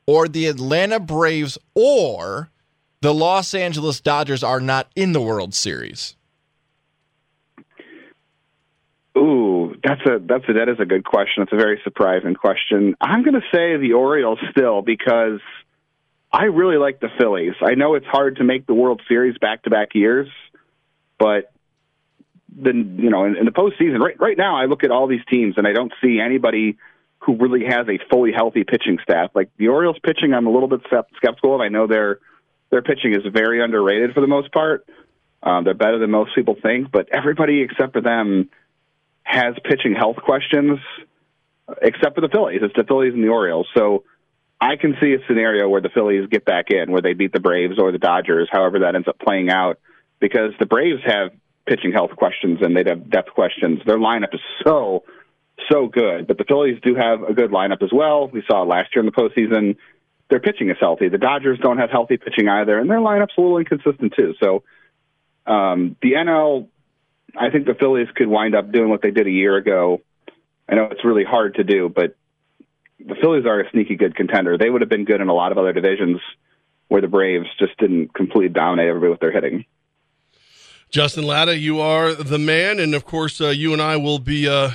or 0.06 0.28
the 0.28 0.48
Atlanta 0.48 1.00
Braves, 1.00 1.58
or 1.74 2.50
the 3.02 3.14
Los 3.14 3.54
Angeles 3.54 4.02
Dodgers 4.02 4.44
are 4.44 4.60
not 4.60 4.90
in 4.96 5.14
the 5.14 5.22
World 5.22 5.54
Series? 5.54 6.16
Ooh, 9.18 9.71
that's 9.84 10.02
a 10.06 10.20
that's 10.20 10.44
a 10.48 10.54
that 10.54 10.70
is 10.70 10.80
a 10.80 10.86
good 10.86 11.04
question. 11.06 11.44
It's 11.44 11.54
a 11.54 11.58
very 11.58 11.80
surprising 11.84 12.36
question. 12.36 12.96
I'm 13.00 13.24
going 13.24 13.36
to 13.36 13.48
say 13.54 13.78
the 13.78 13.94
Orioles 13.94 14.40
still 14.52 14.82
because 14.82 15.40
I 16.32 16.46
really 16.46 16.78
like 16.78 17.00
the 17.00 17.10
Phillies. 17.18 17.54
I 17.62 17.76
know 17.76 17.96
it's 17.96 18.06
hard 18.06 18.38
to 18.38 18.44
make 18.44 18.66
the 18.66 18.74
World 18.74 19.02
Series 19.08 19.38
back 19.38 19.64
to 19.64 19.70
back 19.70 19.90
years, 19.94 20.30
but 21.20 21.52
then 22.50 22.98
you 23.00 23.10
know 23.10 23.26
in, 23.26 23.38
in 23.38 23.46
the 23.46 23.52
postseason 23.52 24.00
right 24.00 24.20
right 24.20 24.38
now 24.38 24.58
I 24.58 24.66
look 24.66 24.84
at 24.84 24.92
all 24.92 25.08
these 25.08 25.24
teams 25.30 25.56
and 25.58 25.66
I 25.66 25.72
don't 25.72 25.94
see 26.04 26.20
anybody 26.20 26.78
who 27.20 27.38
really 27.38 27.66
has 27.66 27.88
a 27.88 28.00
fully 28.10 28.32
healthy 28.32 28.64
pitching 28.64 28.98
staff. 29.04 29.30
Like 29.34 29.50
the 29.58 29.68
Orioles 29.68 29.98
pitching, 30.04 30.34
I'm 30.34 30.48
a 30.48 30.52
little 30.52 30.68
bit 30.68 30.82
skeptical. 31.16 31.62
I 31.62 31.70
know 31.70 31.88
their 31.88 32.20
their 32.72 32.82
pitching 32.82 33.14
is 33.14 33.22
very 33.32 33.64
underrated 33.64 34.14
for 34.14 34.22
the 34.22 34.28
most 34.28 34.52
part. 34.52 34.88
Um, 35.44 35.64
they're 35.64 35.74
better 35.74 35.98
than 35.98 36.12
most 36.12 36.36
people 36.36 36.56
think, 36.62 36.92
but 36.92 37.10
everybody 37.12 37.62
except 37.62 37.94
for 37.94 38.02
them 38.02 38.50
has 39.24 39.56
pitching 39.64 39.96
health 39.96 40.18
questions, 40.18 40.80
except 41.82 42.16
for 42.16 42.22
the 42.22 42.30
Phillies. 42.30 42.60
It's 42.62 42.76
the 42.76 42.84
Phillies 42.84 43.14
and 43.14 43.24
the 43.24 43.30
Orioles. 43.30 43.68
So 43.76 44.04
I 44.60 44.76
can 44.76 44.96
see 45.02 45.14
a 45.14 45.26
scenario 45.28 45.68
where 45.70 45.82
the 45.82 45.90
Phillies 45.90 46.28
get 46.30 46.46
back 46.46 46.70
in, 46.70 46.92
where 46.92 47.02
they 47.02 47.14
beat 47.14 47.34
the 47.34 47.40
Braves 47.40 47.80
or 47.80 47.92
the 47.92 47.98
Dodgers, 47.98 48.50
however 48.52 48.80
that 48.80 48.96
ends 48.96 49.08
up 49.08 49.20
playing 49.20 49.50
out, 49.50 49.80
because 50.20 50.52
the 50.60 50.66
Braves 50.66 51.02
have 51.06 51.32
pitching 51.66 51.92
health 51.92 52.12
questions 52.16 52.60
and 52.62 52.76
they'd 52.76 52.88
have 52.88 53.10
depth 53.10 53.30
questions. 53.34 53.80
Their 53.86 53.98
lineup 53.98 54.34
is 54.34 54.42
so, 54.64 55.04
so 55.72 55.88
good. 55.88 56.28
But 56.28 56.38
the 56.38 56.46
Phillies 56.48 56.80
do 56.84 56.96
have 56.96 57.24
a 57.24 57.34
good 57.34 57.52
lineup 57.52 57.82
as 57.82 57.90
well. 57.94 58.28
We 58.28 58.44
saw 58.48 58.64
last 58.64 58.96
year 58.96 59.04
in 59.04 59.06
the 59.06 59.12
postseason. 59.12 59.78
Their 60.30 60.40
pitching 60.40 60.70
is 60.70 60.78
healthy. 60.80 61.10
The 61.10 61.18
Dodgers 61.18 61.60
don't 61.60 61.78
have 61.78 61.90
healthy 61.90 62.18
pitching 62.18 62.48
either, 62.48 62.80
and 62.80 62.90
their 62.90 63.00
lineup's 63.00 63.34
a 63.38 63.42
little 63.42 63.58
inconsistent 63.58 64.14
too. 64.16 64.34
So 64.42 64.64
um, 65.46 65.98
the 66.02 66.14
NL 66.14 66.68
I 67.38 67.50
think 67.50 67.66
the 67.66 67.76
Phillies 67.76 68.08
could 68.16 68.28
wind 68.28 68.56
up 68.56 68.72
doing 68.72 68.90
what 68.90 69.02
they 69.02 69.12
did 69.12 69.28
a 69.28 69.32
year 69.32 69.56
ago. 69.56 70.02
I 70.68 70.76
know 70.76 70.86
it's 70.92 71.04
really 71.04 71.24
hard 71.24 71.56
to 71.56 71.64
do, 71.64 71.90
but 71.90 72.16
the 73.00 73.16
Phillies 73.16 73.46
are 73.46 73.60
a 73.60 73.70
sneaky 73.72 73.96
good 73.96 74.16
contender. 74.16 74.58
They 74.58 74.70
would 74.70 74.82
have 74.82 74.90
been 74.90 75.06
good 75.06 75.22
in 75.22 75.28
a 75.28 75.34
lot 75.34 75.52
of 75.52 75.58
other 75.58 75.74
divisions 75.74 76.20
where 76.88 77.02
the 77.02 77.08
Braves 77.08 77.48
just 77.58 77.78
didn't 77.78 78.14
completely 78.14 78.50
dominate 78.50 78.90
everybody 78.90 79.12
with 79.12 79.20
their 79.20 79.32
hitting. 79.32 79.66
Justin 80.90 81.24
Lada, 81.24 81.58
you 81.58 81.80
are 81.80 82.14
the 82.14 82.38
man, 82.38 82.78
and 82.78 82.94
of 82.94 83.06
course, 83.06 83.40
uh, 83.40 83.48
you 83.48 83.72
and 83.72 83.82
I 83.82 83.96
will 83.96 84.20
be 84.20 84.46
uh, 84.46 84.72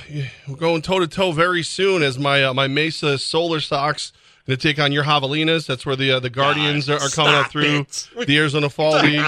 going 0.57 0.81
toe 0.81 0.99
to 0.99 1.07
toe 1.07 1.31
very 1.31 1.63
soon 1.63 2.03
as 2.03 2.19
my 2.19 2.43
uh, 2.43 2.55
my 2.55 2.69
Mesa 2.69 3.19
Solar 3.19 3.61
Sox 3.61 4.13
going 4.47 4.57
to 4.59 4.69
take 4.69 4.79
on 4.79 4.93
your 4.93 5.05
Javelinas. 5.05 5.67
That's 5.67 5.85
where 5.85 5.97
the 5.97 6.13
uh, 6.13 6.21
the 6.21 6.31
Guardians 6.31 6.89
are, 6.89 6.99
are 7.01 7.09
coming 7.09 7.35
up 7.35 7.51
through 7.51 7.81
it. 7.81 8.09
the 8.27 8.39
Arizona 8.39 8.71
Fall 8.71 9.01
League. 9.03 9.21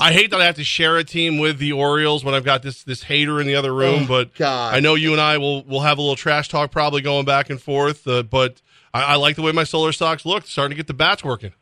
I 0.00 0.12
hate 0.12 0.30
that 0.30 0.40
I 0.40 0.44
have 0.44 0.56
to 0.56 0.64
share 0.64 0.96
a 0.98 1.04
team 1.04 1.38
with 1.38 1.58
the 1.58 1.72
Orioles 1.72 2.24
when 2.24 2.34
I've 2.34 2.44
got 2.44 2.62
this 2.62 2.82
this 2.84 3.02
hater 3.04 3.40
in 3.40 3.46
the 3.46 3.54
other 3.54 3.74
room, 3.74 4.02
Oh, 4.04 4.08
but 4.08 4.34
God. 4.34 4.74
I 4.74 4.80
know 4.80 4.94
you 4.94 5.12
and 5.12 5.20
I 5.20 5.38
will 5.38 5.64
will 5.64 5.80
have 5.80 5.98
a 5.98 6.00
little 6.00 6.16
trash 6.16 6.48
talk 6.48 6.70
probably 6.70 7.00
going 7.02 7.24
back 7.24 7.50
and 7.50 7.60
forth. 7.60 8.06
Uh, 8.06 8.22
but 8.22 8.60
I, 8.92 9.02
I 9.02 9.14
like 9.16 9.36
the 9.36 9.42
way 9.42 9.52
my 9.52 9.64
Solar 9.64 9.92
Sox 9.92 10.26
look, 10.26 10.46
starting 10.46 10.70
to 10.70 10.76
get 10.76 10.86
the 10.86 10.94
bats 10.94 11.24
working. 11.24 11.52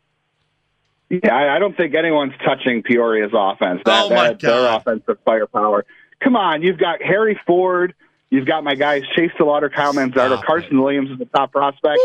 Yeah, 1.09 1.35
I, 1.35 1.57
I 1.57 1.59
don't 1.59 1.77
think 1.77 1.95
anyone's 1.97 2.35
touching 2.45 2.83
Peoria's 2.85 3.33
offense. 3.35 3.83
That, 3.85 4.05
Oh, 4.05 4.11
my 4.11 4.29
that- 4.29 4.41
Their 4.41 4.77
offensive 4.77 5.19
firepower. 5.25 5.85
Come 6.23 6.37
on, 6.37 6.63
you've 6.63 6.79
got 6.79 7.03
Harry 7.03 7.39
Ford. 7.47 7.95
You've 8.31 8.47
got 8.47 8.63
my 8.63 8.77
guys 8.77 9.03
Chase 9.17 9.33
DeLauter, 9.41 9.73
Kyle 9.73 9.93
Manzardo, 9.93 10.37
Stop 10.37 10.45
Carson 10.45 10.81
Williams 10.81 11.11
is 11.11 11.19
the 11.19 11.25
top 11.25 11.51
prospect. 11.51 11.99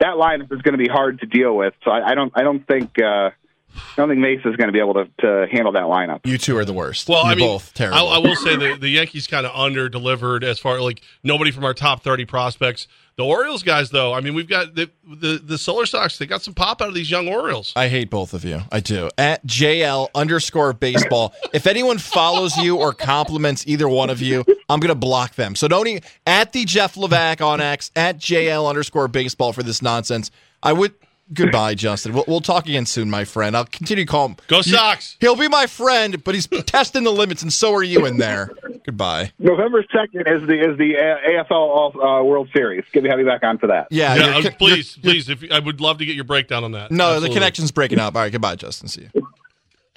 That 0.00 0.14
lineup 0.14 0.52
is 0.52 0.62
going 0.62 0.72
to 0.72 0.82
be 0.82 0.88
hard 0.88 1.20
to 1.20 1.26
deal 1.26 1.56
with. 1.56 1.74
So 1.84 1.90
I, 1.90 2.10
I 2.10 2.14
don't, 2.14 2.32
I 2.34 2.42
don't 2.42 2.66
think, 2.66 3.00
uh, 3.00 3.30
I 3.76 3.96
don't 3.96 4.08
think 4.08 4.20
Mesa 4.20 4.48
is 4.48 4.56
going 4.56 4.68
to 4.68 4.72
be 4.72 4.78
able 4.78 4.94
to, 4.94 5.08
to 5.20 5.46
handle 5.50 5.72
that 5.72 5.84
lineup. 5.84 6.26
You 6.26 6.38
two 6.38 6.56
are 6.56 6.64
the 6.64 6.72
worst. 6.72 7.08
Well, 7.08 7.24
You're 7.24 7.32
I 7.32 7.34
mean, 7.34 7.46
both 7.46 7.74
terrible. 7.74 7.98
I, 7.98 8.16
I 8.16 8.18
will 8.18 8.36
say 8.36 8.56
the 8.56 8.76
the 8.78 8.88
Yankees 8.88 9.26
kind 9.26 9.46
of 9.46 9.52
under 9.54 9.88
delivered 9.88 10.44
as 10.44 10.58
far 10.58 10.80
like 10.80 11.02
nobody 11.22 11.50
from 11.50 11.64
our 11.64 11.74
top 11.74 12.02
thirty 12.02 12.24
prospects. 12.24 12.88
The 13.16 13.24
Orioles 13.24 13.62
guys, 13.62 13.88
though, 13.88 14.12
I 14.12 14.20
mean, 14.20 14.34
we've 14.34 14.48
got 14.48 14.74
the 14.74 14.90
the, 15.06 15.40
the 15.42 15.56
Solar 15.56 15.86
Sox. 15.86 16.18
They 16.18 16.26
got 16.26 16.42
some 16.42 16.52
pop 16.52 16.82
out 16.82 16.88
of 16.88 16.94
these 16.94 17.10
young 17.10 17.28
Orioles. 17.28 17.72
I 17.74 17.88
hate 17.88 18.10
both 18.10 18.34
of 18.34 18.44
you. 18.44 18.60
I 18.70 18.80
do. 18.80 19.08
At 19.16 19.46
JL 19.46 20.08
underscore 20.14 20.74
baseball. 20.74 21.34
if 21.54 21.66
anyone 21.66 21.96
follows 21.96 22.58
you 22.58 22.76
or 22.76 22.92
compliments 22.92 23.66
either 23.66 23.88
one 23.88 24.10
of 24.10 24.20
you, 24.20 24.44
I'm 24.68 24.80
going 24.80 24.90
to 24.90 24.94
block 24.94 25.34
them. 25.34 25.54
So 25.54 25.66
don't 25.66 25.86
even, 25.86 26.02
at 26.26 26.52
the 26.52 26.66
Jeff 26.66 26.96
Levack 26.96 27.40
on 27.40 27.62
X, 27.62 27.90
at 27.96 28.18
JL 28.18 28.68
underscore 28.68 29.08
baseball 29.08 29.54
for 29.54 29.62
this 29.62 29.80
nonsense. 29.80 30.30
I 30.62 30.74
would, 30.74 30.92
goodbye, 31.32 31.74
Justin. 31.74 32.12
We'll, 32.14 32.24
we'll 32.28 32.40
talk 32.40 32.66
again 32.66 32.86
soon, 32.86 33.10
my 33.10 33.24
friend. 33.24 33.56
I'll 33.56 33.64
continue 33.64 34.04
to 34.04 34.10
call 34.10 34.28
him. 34.28 34.36
Go 34.48 34.62
Sox! 34.62 35.16
He'll 35.20 35.36
be 35.36 35.48
my 35.48 35.66
friend, 35.66 36.22
but 36.24 36.34
he's 36.34 36.46
testing 36.66 37.04
the 37.04 37.10
limits, 37.12 37.42
and 37.42 37.52
so 37.52 37.74
are 37.74 37.82
you 37.82 38.06
in 38.06 38.16
there. 38.18 38.50
Goodbye. 38.84 39.32
November 39.38 39.84
second 39.92 40.26
is 40.28 40.46
the 40.46 40.60
is 40.60 40.78
the 40.78 40.96
uh, 40.96 41.44
AFL 41.44 41.50
All, 41.52 42.00
uh, 42.00 42.22
World 42.22 42.48
Series. 42.54 42.84
Good 42.92 43.02
to 43.04 43.10
have 43.10 43.18
you 43.18 43.26
back 43.26 43.42
on 43.42 43.58
for 43.58 43.66
that. 43.66 43.88
Yeah, 43.90 44.14
Yeah, 44.14 44.20
you're- 44.24 44.34
uh, 44.34 44.38
you're- 44.40 44.54
please, 44.56 44.96
please. 44.96 45.28
If 45.28 45.44
I 45.50 45.58
would 45.58 45.80
love 45.80 45.98
to 45.98 46.04
get 46.06 46.14
your 46.14 46.24
breakdown 46.24 46.62
on 46.64 46.72
that. 46.72 46.90
No, 46.90 47.04
Absolutely. 47.08 47.28
the 47.28 47.34
connection's 47.34 47.70
breaking 47.72 47.98
up. 47.98 48.14
All 48.14 48.22
right, 48.22 48.30
goodbye, 48.32 48.56
Justin. 48.56 48.88
See 48.88 49.08
you. 49.12 49.28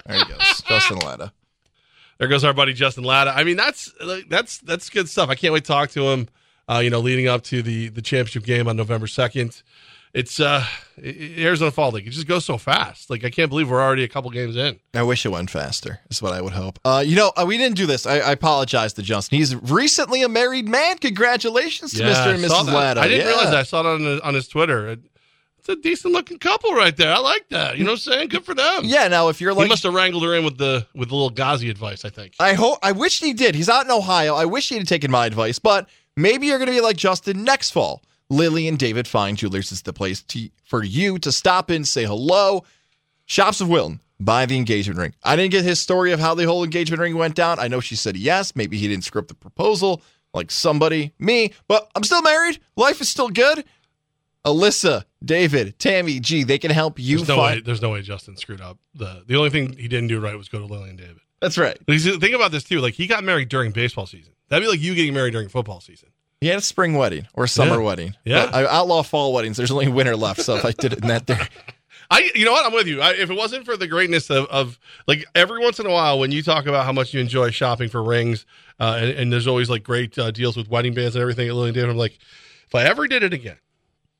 There 0.06 0.16
he 0.18 0.24
goes. 0.24 0.62
Justin 0.68 0.98
Lada. 0.98 1.32
There 2.18 2.28
goes 2.28 2.44
our 2.44 2.52
buddy 2.52 2.72
Justin 2.74 3.04
Lada. 3.04 3.32
I 3.34 3.44
mean, 3.44 3.56
that's 3.56 3.92
that's 4.28 4.58
that's 4.58 4.90
good 4.90 5.08
stuff. 5.08 5.30
I 5.30 5.34
can't 5.36 5.52
wait 5.54 5.64
to 5.64 5.68
talk 5.68 5.90
to 5.90 6.08
him. 6.10 6.28
Uh, 6.68 6.78
you 6.78 6.90
know, 6.90 7.00
leading 7.00 7.28
up 7.28 7.42
to 7.44 7.62
the 7.62 7.88
the 7.88 8.02
championship 8.02 8.44
game 8.44 8.68
on 8.68 8.76
November 8.76 9.06
second. 9.06 9.62
It's 10.12 10.40
uh 10.40 10.64
Arizona 11.02 11.70
Fall 11.70 11.92
League. 11.92 12.06
It 12.06 12.10
just 12.10 12.26
goes 12.26 12.44
so 12.44 12.58
fast. 12.58 13.10
Like 13.10 13.24
I 13.24 13.30
can't 13.30 13.48
believe 13.48 13.70
we're 13.70 13.80
already 13.82 14.02
a 14.04 14.08
couple 14.08 14.30
games 14.30 14.56
in. 14.56 14.78
I 14.94 15.02
wish 15.02 15.24
it 15.24 15.28
went 15.28 15.50
faster. 15.50 16.00
Is 16.10 16.20
what 16.20 16.32
I 16.32 16.40
would 16.40 16.52
hope. 16.52 16.78
Uh, 16.84 17.02
you 17.06 17.14
know, 17.16 17.32
uh, 17.36 17.44
we 17.46 17.56
didn't 17.56 17.76
do 17.76 17.86
this. 17.86 18.06
I, 18.06 18.18
I 18.18 18.32
apologize 18.32 18.92
to 18.94 19.02
Justin. 19.02 19.38
He's 19.38 19.54
recently 19.54 20.22
a 20.22 20.28
married 20.28 20.68
man. 20.68 20.98
Congratulations 20.98 21.92
to 21.94 22.02
Mr. 22.02 22.34
and 22.34 22.42
Mrs. 22.44 22.72
Lada. 22.72 23.00
I 23.00 23.08
didn't 23.08 23.20
Yeah. 23.26 23.32
realize 23.32 23.50
that. 23.50 23.58
I 23.60 23.62
saw 23.62 23.80
it 23.80 23.86
on 23.86 24.00
his, 24.00 24.20
on 24.20 24.34
his 24.34 24.48
Twitter. 24.48 24.88
It- 24.88 25.00
It's 25.60 25.68
a 25.68 25.76
decent 25.76 26.12
looking 26.14 26.38
couple 26.38 26.72
right 26.74 26.96
there. 26.96 27.12
I 27.14 27.18
like 27.18 27.46
that. 27.50 27.76
You 27.78 27.84
know 27.84 27.90
what 27.92 28.06
I'm 28.06 28.12
saying? 28.12 28.28
Good 28.30 28.44
for 28.46 28.54
them. 28.54 28.80
Yeah. 28.84 29.06
Now, 29.08 29.28
if 29.28 29.40
you're 29.42 29.52
like, 29.54 29.64
he 29.66 29.68
must 29.68 29.82
have 29.84 29.92
wrangled 29.94 30.22
her 30.24 30.34
in 30.34 30.42
with 30.44 30.56
the 30.58 30.86
with 30.94 31.10
the 31.10 31.14
little 31.14 31.28
Ghazi 31.30 31.68
advice. 31.70 32.04
I 32.04 32.10
think. 32.10 32.32
I 32.40 32.54
hope, 32.54 32.78
I 32.82 32.92
wish 32.92 33.20
he 33.20 33.32
did. 33.34 33.54
He's 33.54 33.68
out 33.68 33.84
in 33.84 33.90
Ohio. 33.92 34.34
I 34.34 34.46
wish 34.46 34.70
he 34.70 34.78
had 34.78 34.88
taken 34.88 35.10
my 35.10 35.26
advice, 35.26 35.58
but 35.58 35.86
maybe 36.16 36.46
you're 36.46 36.56
going 36.58 36.68
to 36.68 36.72
be 36.74 36.80
like 36.80 36.96
Justin 36.96 37.44
next 37.44 37.70
fall. 37.72 38.02
Lily 38.30 38.68
and 38.68 38.78
David 38.78 39.06
Fine 39.06 39.36
Jewelers 39.36 39.72
is 39.72 39.82
the 39.82 39.92
place 39.92 40.22
to, 40.22 40.48
for 40.64 40.82
you 40.82 41.18
to 41.18 41.32
stop 41.32 41.70
in, 41.70 41.84
say 41.84 42.04
hello. 42.04 42.64
Shops 43.26 43.60
of 43.60 43.68
Wilton, 43.68 44.00
buy 44.18 44.46
the 44.46 44.56
engagement 44.56 44.98
ring. 44.98 45.14
I 45.22 45.36
didn't 45.36 45.50
get 45.50 45.64
his 45.64 45.80
story 45.80 46.12
of 46.12 46.20
how 46.20 46.34
the 46.34 46.44
whole 46.44 46.64
engagement 46.64 47.00
ring 47.00 47.16
went 47.16 47.34
down. 47.34 47.58
I 47.58 47.68
know 47.68 47.80
she 47.80 47.96
said 47.96 48.16
yes. 48.16 48.56
Maybe 48.56 48.78
he 48.78 48.88
didn't 48.88 49.04
script 49.04 49.28
the 49.28 49.34
proposal 49.34 50.00
like 50.32 50.50
somebody, 50.50 51.12
me, 51.18 51.52
but 51.66 51.90
I'm 51.94 52.04
still 52.04 52.22
married. 52.22 52.60
Life 52.76 53.00
is 53.00 53.08
still 53.08 53.28
good. 53.28 53.64
Alyssa, 54.44 55.04
David, 55.22 55.78
Tammy, 55.78 56.20
G, 56.20 56.44
they 56.44 56.58
can 56.58 56.70
help 56.70 56.98
you 56.98 57.18
There's 57.18 57.28
no 57.28 57.38
way. 57.38 57.60
There's 57.60 57.82
no 57.82 57.90
way 57.90 58.00
Justin 58.02 58.36
screwed 58.36 58.60
up. 58.60 58.78
the 58.94 59.24
The 59.26 59.36
only 59.36 59.50
thing 59.50 59.76
he 59.76 59.88
didn't 59.88 60.06
do 60.06 60.20
right 60.20 60.36
was 60.36 60.48
go 60.48 60.58
to 60.58 60.64
Lily 60.64 60.90
and 60.90 60.98
David. 60.98 61.18
That's 61.40 61.58
right. 61.58 61.76
Think 61.86 62.34
about 62.34 62.52
this 62.52 62.64
too. 62.64 62.80
Like 62.80 62.94
he 62.94 63.06
got 63.06 63.24
married 63.24 63.48
during 63.48 63.72
baseball 63.72 64.06
season. 64.06 64.32
That'd 64.48 64.64
be 64.64 64.70
like 64.70 64.80
you 64.80 64.94
getting 64.94 65.14
married 65.14 65.32
during 65.32 65.48
football 65.48 65.80
season. 65.80 66.10
He 66.40 66.48
had 66.48 66.58
a 66.58 66.62
spring 66.62 66.94
wedding 66.94 67.26
or 67.34 67.44
a 67.44 67.48
summer 67.48 67.76
Yeah. 67.76 67.84
wedding. 67.86 68.16
Yeah. 68.24 68.46
But 68.46 68.54
I 68.54 68.66
outlaw 68.66 69.02
fall 69.02 69.32
weddings. 69.32 69.56
There's 69.56 69.70
only 69.70 69.88
winter 69.88 70.16
left. 70.16 70.40
So 70.42 70.56
if 70.56 70.64
I 70.64 70.72
did 70.72 70.92
it 70.94 71.00
in 71.02 71.08
that 71.08 71.26
there. 71.26 71.48
I, 72.12 72.28
you 72.34 72.44
know 72.44 72.50
what? 72.52 72.66
I'm 72.66 72.72
with 72.72 72.88
you. 72.88 73.00
I, 73.00 73.12
if 73.12 73.30
it 73.30 73.36
wasn't 73.36 73.64
for 73.64 73.76
the 73.76 73.86
greatness 73.86 74.30
of, 74.30 74.46
of, 74.46 74.80
like 75.06 75.24
every 75.36 75.60
once 75.60 75.78
in 75.78 75.86
a 75.86 75.90
while, 75.90 76.18
when 76.18 76.32
you 76.32 76.42
talk 76.42 76.66
about 76.66 76.84
how 76.84 76.90
much 76.92 77.14
you 77.14 77.20
enjoy 77.20 77.50
shopping 77.50 77.88
for 77.88 78.02
rings, 78.02 78.46
uh, 78.80 78.96
and, 79.00 79.10
and 79.10 79.32
there's 79.32 79.46
always 79.46 79.70
like 79.70 79.84
great 79.84 80.18
uh, 80.18 80.32
deals 80.32 80.56
with 80.56 80.68
wedding 80.68 80.92
bands 80.92 81.14
and 81.14 81.22
everything 81.22 81.48
at 81.48 81.54
Lily 81.54 81.68
and 81.68 81.74
David, 81.76 81.90
I'm 81.90 81.96
like, 81.96 82.18
if 82.66 82.74
I 82.74 82.82
ever 82.84 83.06
did 83.06 83.22
it 83.22 83.32
again, 83.32 83.58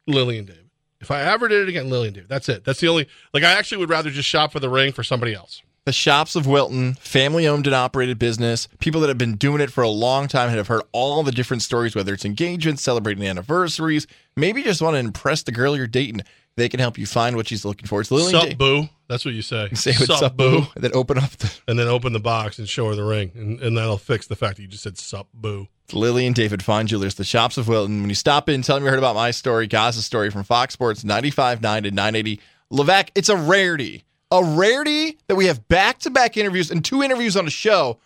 Lillian 0.06 0.44
David. 0.44 0.70
If 1.00 1.10
I 1.10 1.22
ever 1.22 1.48
did 1.48 1.62
it 1.62 1.68
again, 1.68 1.88
Lillian 1.90 2.14
David. 2.14 2.28
That's 2.28 2.48
it. 2.48 2.62
That's 2.64 2.78
the 2.78 2.88
only. 2.88 3.08
Like, 3.32 3.42
I 3.42 3.52
actually 3.52 3.78
would 3.78 3.90
rather 3.90 4.10
just 4.10 4.28
shop 4.28 4.52
for 4.52 4.60
the 4.60 4.68
ring 4.68 4.92
for 4.92 5.02
somebody 5.02 5.34
else. 5.34 5.62
The 5.91 5.95
Shops 5.95 6.36
of 6.36 6.47
Wilton, 6.47 6.95
family 6.95 7.49
owned 7.49 7.66
and 7.66 7.74
operated 7.74 8.16
business, 8.16 8.68
people 8.78 9.01
that 9.01 9.09
have 9.09 9.18
been 9.18 9.34
doing 9.34 9.61
it 9.61 9.72
for 9.72 9.82
a 9.82 9.88
long 9.88 10.28
time 10.28 10.47
and 10.47 10.57
have 10.57 10.68
heard 10.68 10.82
all 10.93 11.24
the 11.24 11.32
different 11.32 11.62
stories, 11.62 11.97
whether 11.97 12.14
it's 12.14 12.24
engagements, 12.24 12.80
celebrating 12.80 13.26
anniversaries, 13.26 14.07
maybe 14.36 14.61
you 14.61 14.66
just 14.66 14.80
want 14.80 14.95
to 14.95 15.01
impress 15.01 15.43
the 15.43 15.51
girl 15.51 15.76
you're 15.76 15.88
dating. 15.88 16.20
They 16.57 16.68
can 16.68 16.78
help 16.78 16.97
you 16.97 17.07
find 17.07 17.34
what 17.34 17.49
she's 17.49 17.64
looking 17.64 17.88
for. 17.88 18.01
It's 18.01 18.12
Lily 18.12 18.32
and 18.32 18.51
Sup, 18.51 18.57
boo. 18.57 18.88
That's 19.09 19.24
what 19.24 19.34
you 19.34 19.43
say. 19.43 19.68
Say 19.74 19.95
what's 19.99 20.22
up, 20.22 20.36
boo. 20.36 20.62
And 20.76 20.84
then 20.84 20.93
open 20.95 21.18
up 21.18 21.30
the 21.32 21.53
And 21.66 21.76
then 21.76 21.88
open 21.88 22.12
the 22.12 22.20
box 22.20 22.61
and 22.61 22.68
show 22.68 22.86
her 22.86 22.95
the 22.95 23.03
ring, 23.03 23.32
and, 23.34 23.61
and 23.61 23.76
that'll 23.76 23.99
fix 23.99 24.28
the 24.28 24.36
fact 24.36 24.59
that 24.59 24.62
you 24.62 24.68
just 24.68 24.84
said 24.84 24.97
sup, 24.97 25.26
boo. 25.34 25.66
Lily 25.93 26.24
and 26.24 26.36
David 26.36 26.62
Fine 26.62 26.86
Jewelers, 26.86 27.16
the 27.16 27.24
shops 27.24 27.59
of 27.59 27.66
Wilton. 27.66 28.01
When 28.01 28.11
you 28.11 28.14
stop 28.14 28.49
in, 28.49 28.62
tell 28.62 28.76
them 28.76 28.84
you 28.84 28.91
heard 28.91 29.01
about 29.01 29.16
my 29.16 29.32
story, 29.32 29.66
Gaza's 29.66 30.07
story 30.07 30.30
from 30.30 30.45
Fox 30.45 30.72
Sports 30.72 31.03
95.9 31.03 31.59
to 31.59 31.91
980. 31.91 32.41
Levack, 32.72 33.09
it's 33.16 33.28
a 33.28 33.34
rarity. 33.36 34.05
A 34.32 34.44
rarity 34.44 35.18
that 35.26 35.34
we 35.34 35.46
have 35.46 35.66
back 35.68 35.98
to 36.00 36.10
back 36.10 36.36
interviews 36.36 36.70
and 36.70 36.84
two 36.84 37.02
interviews 37.02 37.36
on 37.36 37.46
a 37.46 37.50
show, 37.50 37.98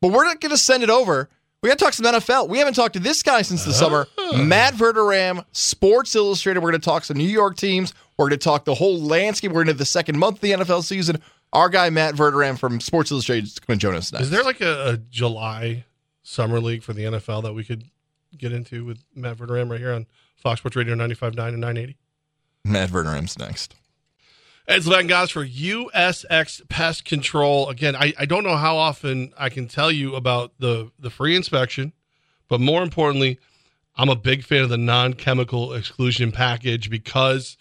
but 0.00 0.10
we're 0.10 0.24
not 0.24 0.40
going 0.40 0.50
to 0.50 0.58
send 0.58 0.82
it 0.82 0.90
over. 0.90 1.28
We 1.62 1.68
got 1.68 1.78
to 1.78 1.84
talk 1.84 1.94
some 1.94 2.06
NFL. 2.06 2.48
We 2.48 2.58
haven't 2.58 2.74
talked 2.74 2.94
to 2.94 3.00
this 3.00 3.22
guy 3.22 3.42
since 3.42 3.64
the 3.64 3.72
summer. 3.72 4.06
Ah. 4.16 4.42
Matt 4.44 4.74
Verderame, 4.74 5.44
Sports 5.52 6.14
Illustrated. 6.14 6.60
We're 6.60 6.70
going 6.70 6.80
to 6.80 6.84
talk 6.84 7.04
some 7.04 7.16
New 7.16 7.24
York 7.24 7.56
teams. 7.56 7.94
We're 8.16 8.28
going 8.28 8.38
to 8.38 8.44
talk 8.44 8.64
the 8.64 8.74
whole 8.74 9.00
landscape. 9.00 9.50
We're 9.50 9.62
into 9.62 9.72
the 9.74 9.84
second 9.84 10.18
month 10.18 10.36
of 10.36 10.40
the 10.42 10.52
NFL 10.52 10.84
season. 10.84 11.20
Our 11.52 11.68
guy, 11.68 11.90
Matt 11.90 12.14
Verderame 12.14 12.58
from 12.58 12.80
Sports 12.80 13.10
Illustrated, 13.10 13.46
is 13.46 13.58
going 13.58 13.78
to 13.78 13.82
join 13.82 13.94
us 13.96 14.12
next. 14.12 14.24
Is 14.24 14.30
there 14.30 14.44
like 14.44 14.60
a, 14.60 14.90
a 14.90 14.96
July 14.98 15.84
summer 16.22 16.60
league 16.60 16.82
for 16.82 16.92
the 16.92 17.04
NFL 17.04 17.42
that 17.42 17.54
we 17.54 17.64
could 17.64 17.84
get 18.36 18.52
into 18.52 18.84
with 18.84 19.02
Matt 19.14 19.38
Verderame 19.38 19.70
right 19.70 19.80
here 19.80 19.92
on 19.92 20.06
Fox 20.36 20.60
Sports 20.60 20.76
Radio 20.76 20.94
95.9 20.94 21.28
and 21.48 21.60
980? 21.60 21.96
Matt 22.64 22.90
Verderame's 22.90 23.38
next. 23.38 23.74
It's 24.70 24.86
Levan 24.86 25.08
guys 25.08 25.30
for 25.30 25.46
USX 25.46 26.68
Pest 26.68 27.06
Control. 27.06 27.70
Again, 27.70 27.96
I, 27.96 28.12
I 28.18 28.26
don't 28.26 28.44
know 28.44 28.56
how 28.56 28.76
often 28.76 29.32
I 29.38 29.48
can 29.48 29.66
tell 29.66 29.90
you 29.90 30.14
about 30.14 30.52
the, 30.58 30.90
the 30.98 31.08
free 31.08 31.34
inspection, 31.34 31.94
but 32.48 32.60
more 32.60 32.82
importantly, 32.82 33.38
I'm 33.96 34.10
a 34.10 34.14
big 34.14 34.44
fan 34.44 34.64
of 34.64 34.68
the 34.68 34.76
non 34.76 35.14
chemical 35.14 35.72
exclusion 35.72 36.32
package 36.32 36.90
because 36.90 37.56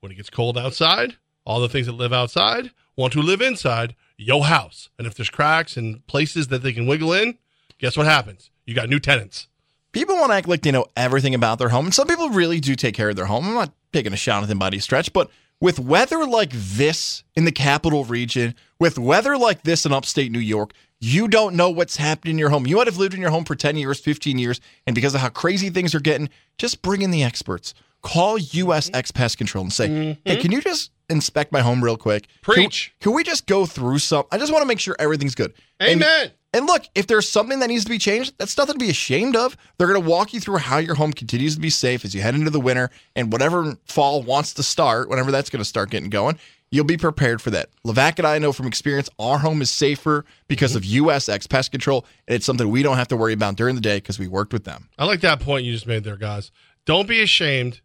when 0.00 0.10
it 0.10 0.16
gets 0.16 0.30
cold 0.30 0.58
outside, 0.58 1.14
all 1.44 1.60
the 1.60 1.68
things 1.68 1.86
that 1.86 1.92
live 1.92 2.12
outside 2.12 2.72
want 2.96 3.12
to 3.12 3.22
live 3.22 3.40
inside 3.40 3.94
your 4.16 4.46
house. 4.46 4.88
And 4.98 5.06
if 5.06 5.14
there's 5.14 5.30
cracks 5.30 5.76
and 5.76 6.04
places 6.08 6.48
that 6.48 6.64
they 6.64 6.72
can 6.72 6.88
wiggle 6.88 7.12
in, 7.12 7.38
guess 7.78 7.96
what 7.96 8.06
happens? 8.06 8.50
You 8.66 8.74
got 8.74 8.88
new 8.88 8.98
tenants. 8.98 9.46
People 9.92 10.16
want 10.16 10.32
to 10.32 10.36
act 10.36 10.48
like 10.48 10.62
they 10.62 10.72
know 10.72 10.86
everything 10.96 11.36
about 11.36 11.60
their 11.60 11.68
home, 11.68 11.84
and 11.84 11.94
some 11.94 12.08
people 12.08 12.30
really 12.30 12.58
do 12.58 12.74
take 12.74 12.96
care 12.96 13.10
of 13.10 13.16
their 13.16 13.26
home. 13.26 13.46
I'm 13.46 13.54
not 13.54 13.72
taking 13.92 14.12
a 14.12 14.16
shot 14.16 14.42
at 14.42 14.48
them 14.48 14.58
by 14.58 14.66
any 14.66 14.80
stretch, 14.80 15.12
but 15.12 15.30
with 15.60 15.78
weather 15.78 16.24
like 16.24 16.50
this 16.52 17.24
in 17.34 17.44
the 17.44 17.52
capital 17.52 18.04
region, 18.04 18.54
with 18.78 18.98
weather 18.98 19.36
like 19.36 19.62
this 19.62 19.84
in 19.84 19.92
upstate 19.92 20.30
New 20.30 20.38
York, 20.38 20.72
you 21.00 21.28
don't 21.28 21.54
know 21.54 21.70
what's 21.70 21.96
happening 21.96 22.32
in 22.34 22.38
your 22.38 22.50
home. 22.50 22.66
You 22.66 22.76
might 22.76 22.86
have 22.86 22.96
lived 22.96 23.14
in 23.14 23.20
your 23.20 23.30
home 23.30 23.44
for 23.44 23.54
10 23.54 23.76
years, 23.76 24.00
15 24.00 24.38
years, 24.38 24.60
and 24.86 24.94
because 24.94 25.14
of 25.14 25.20
how 25.20 25.28
crazy 25.28 25.70
things 25.70 25.94
are 25.94 26.00
getting, 26.00 26.28
just 26.58 26.82
bring 26.82 27.02
in 27.02 27.10
the 27.10 27.22
experts. 27.22 27.74
Call 28.02 28.38
USX 28.38 28.90
mm-hmm. 28.90 29.16
Pest 29.16 29.38
Control 29.38 29.62
and 29.62 29.72
say, 29.72 29.88
hey, 29.88 30.18
mm-hmm. 30.24 30.40
can 30.40 30.52
you 30.52 30.60
just 30.60 30.92
inspect 31.08 31.52
my 31.52 31.60
home 31.60 31.82
real 31.82 31.96
quick? 31.96 32.28
Can- 32.42 32.54
Preach. 32.54 32.94
Can, 33.00 33.12
we 33.12 33.24
just 33.24 33.46
go 33.46 33.66
through 33.66 33.98
some? 33.98 34.24
I 34.30 34.38
just 34.38 34.52
want 34.52 34.62
to 34.62 34.68
make 34.68 34.78
sure 34.78 34.94
everything's 34.98 35.34
good. 35.34 35.52
Amen. 35.82 36.02
and 36.02 36.32
look, 36.66 36.84
if 36.94 37.06
there's 37.06 37.28
something 37.28 37.60
that 37.60 37.68
needs 37.68 37.84
to 37.84 37.90
be 37.90 37.98
changed, 37.98 38.34
that's 38.38 38.56
nothing 38.56 38.74
to 38.74 38.78
be 38.78 38.90
ashamed 38.90 39.36
of. 39.36 39.56
They're 39.76 39.88
going 39.88 40.02
to 40.02 40.08
walk 40.08 40.32
you 40.32 40.40
through 40.40 40.58
how 40.58 40.78
your 40.78 40.94
home 40.94 41.12
continues 41.12 41.54
to 41.54 41.60
be 41.60 41.70
safe 41.70 42.04
as 42.04 42.14
you 42.14 42.22
head 42.22 42.34
into 42.34 42.50
the 42.50 42.60
winter 42.60 42.90
and 43.14 43.32
whatever 43.32 43.76
fall 43.84 44.22
wants 44.22 44.54
to 44.54 44.62
start, 44.62 45.08
whenever 45.08 45.30
that's 45.30 45.50
going 45.50 45.60
to 45.60 45.68
start 45.68 45.90
getting 45.90 46.10
going. 46.10 46.38
you'll 46.70 46.84
be 46.84 46.96
prepared 46.96 47.40
for 47.40 47.50
that. 47.50 47.70
Levac 47.86 48.18
and 48.18 48.26
I 48.26 48.38
know 48.38 48.52
from 48.52 48.66
experience 48.66 49.08
our 49.18 49.38
home 49.38 49.62
is 49.62 49.70
safer 49.70 50.24
because 50.48 50.76
mm-hmm. 50.76 51.04
of 51.04 51.08
USX 51.08 51.48
Pest 51.48 51.70
Control, 51.70 52.04
and 52.26 52.36
it's 52.36 52.46
something 52.46 52.68
we 52.68 52.82
don't 52.82 52.96
have 52.96 53.08
to 53.08 53.16
worry 53.16 53.32
about 53.32 53.56
during 53.56 53.74
the 53.74 53.80
day 53.80 53.98
because 53.98 54.18
we 54.18 54.28
worked 54.28 54.52
with 54.52 54.64
them. 54.64 54.88
I 54.98 55.04
like 55.04 55.20
that 55.22 55.40
point 55.40 55.64
you 55.64 55.72
just 55.72 55.86
made 55.86 56.04
there, 56.04 56.16
guys. 56.16 56.50
Don't 56.84 57.08
be 57.08 57.22
ashamed 57.22 57.80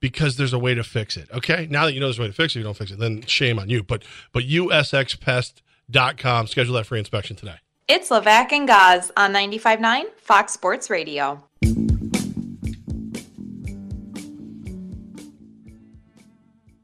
because 0.00 0.36
there's 0.36 0.52
a 0.52 0.58
way 0.58 0.74
to 0.74 0.84
fix 0.84 1.16
it. 1.16 1.28
Okay. 1.32 1.66
Now 1.70 1.86
that 1.86 1.92
you 1.92 2.00
know 2.00 2.06
there's 2.06 2.18
a 2.18 2.22
way 2.22 2.28
to 2.28 2.34
fix 2.34 2.54
it, 2.54 2.60
you 2.60 2.64
don't 2.64 2.76
fix 2.76 2.90
it, 2.90 2.98
then 2.98 3.22
shame 3.22 3.58
on 3.58 3.68
you. 3.68 3.82
But 3.82 4.04
but 4.32 4.44
usxpest.com, 4.44 6.46
schedule 6.46 6.74
that 6.74 6.86
free 6.86 6.98
inspection 6.98 7.36
today. 7.36 7.56
It's 7.88 8.08
Levac 8.08 8.50
and 8.50 8.66
Gaz 8.66 9.12
on 9.16 9.32
95.9 9.32 10.06
Fox 10.16 10.52
Sports 10.52 10.90
Radio. 10.90 11.40
It's 11.62 11.76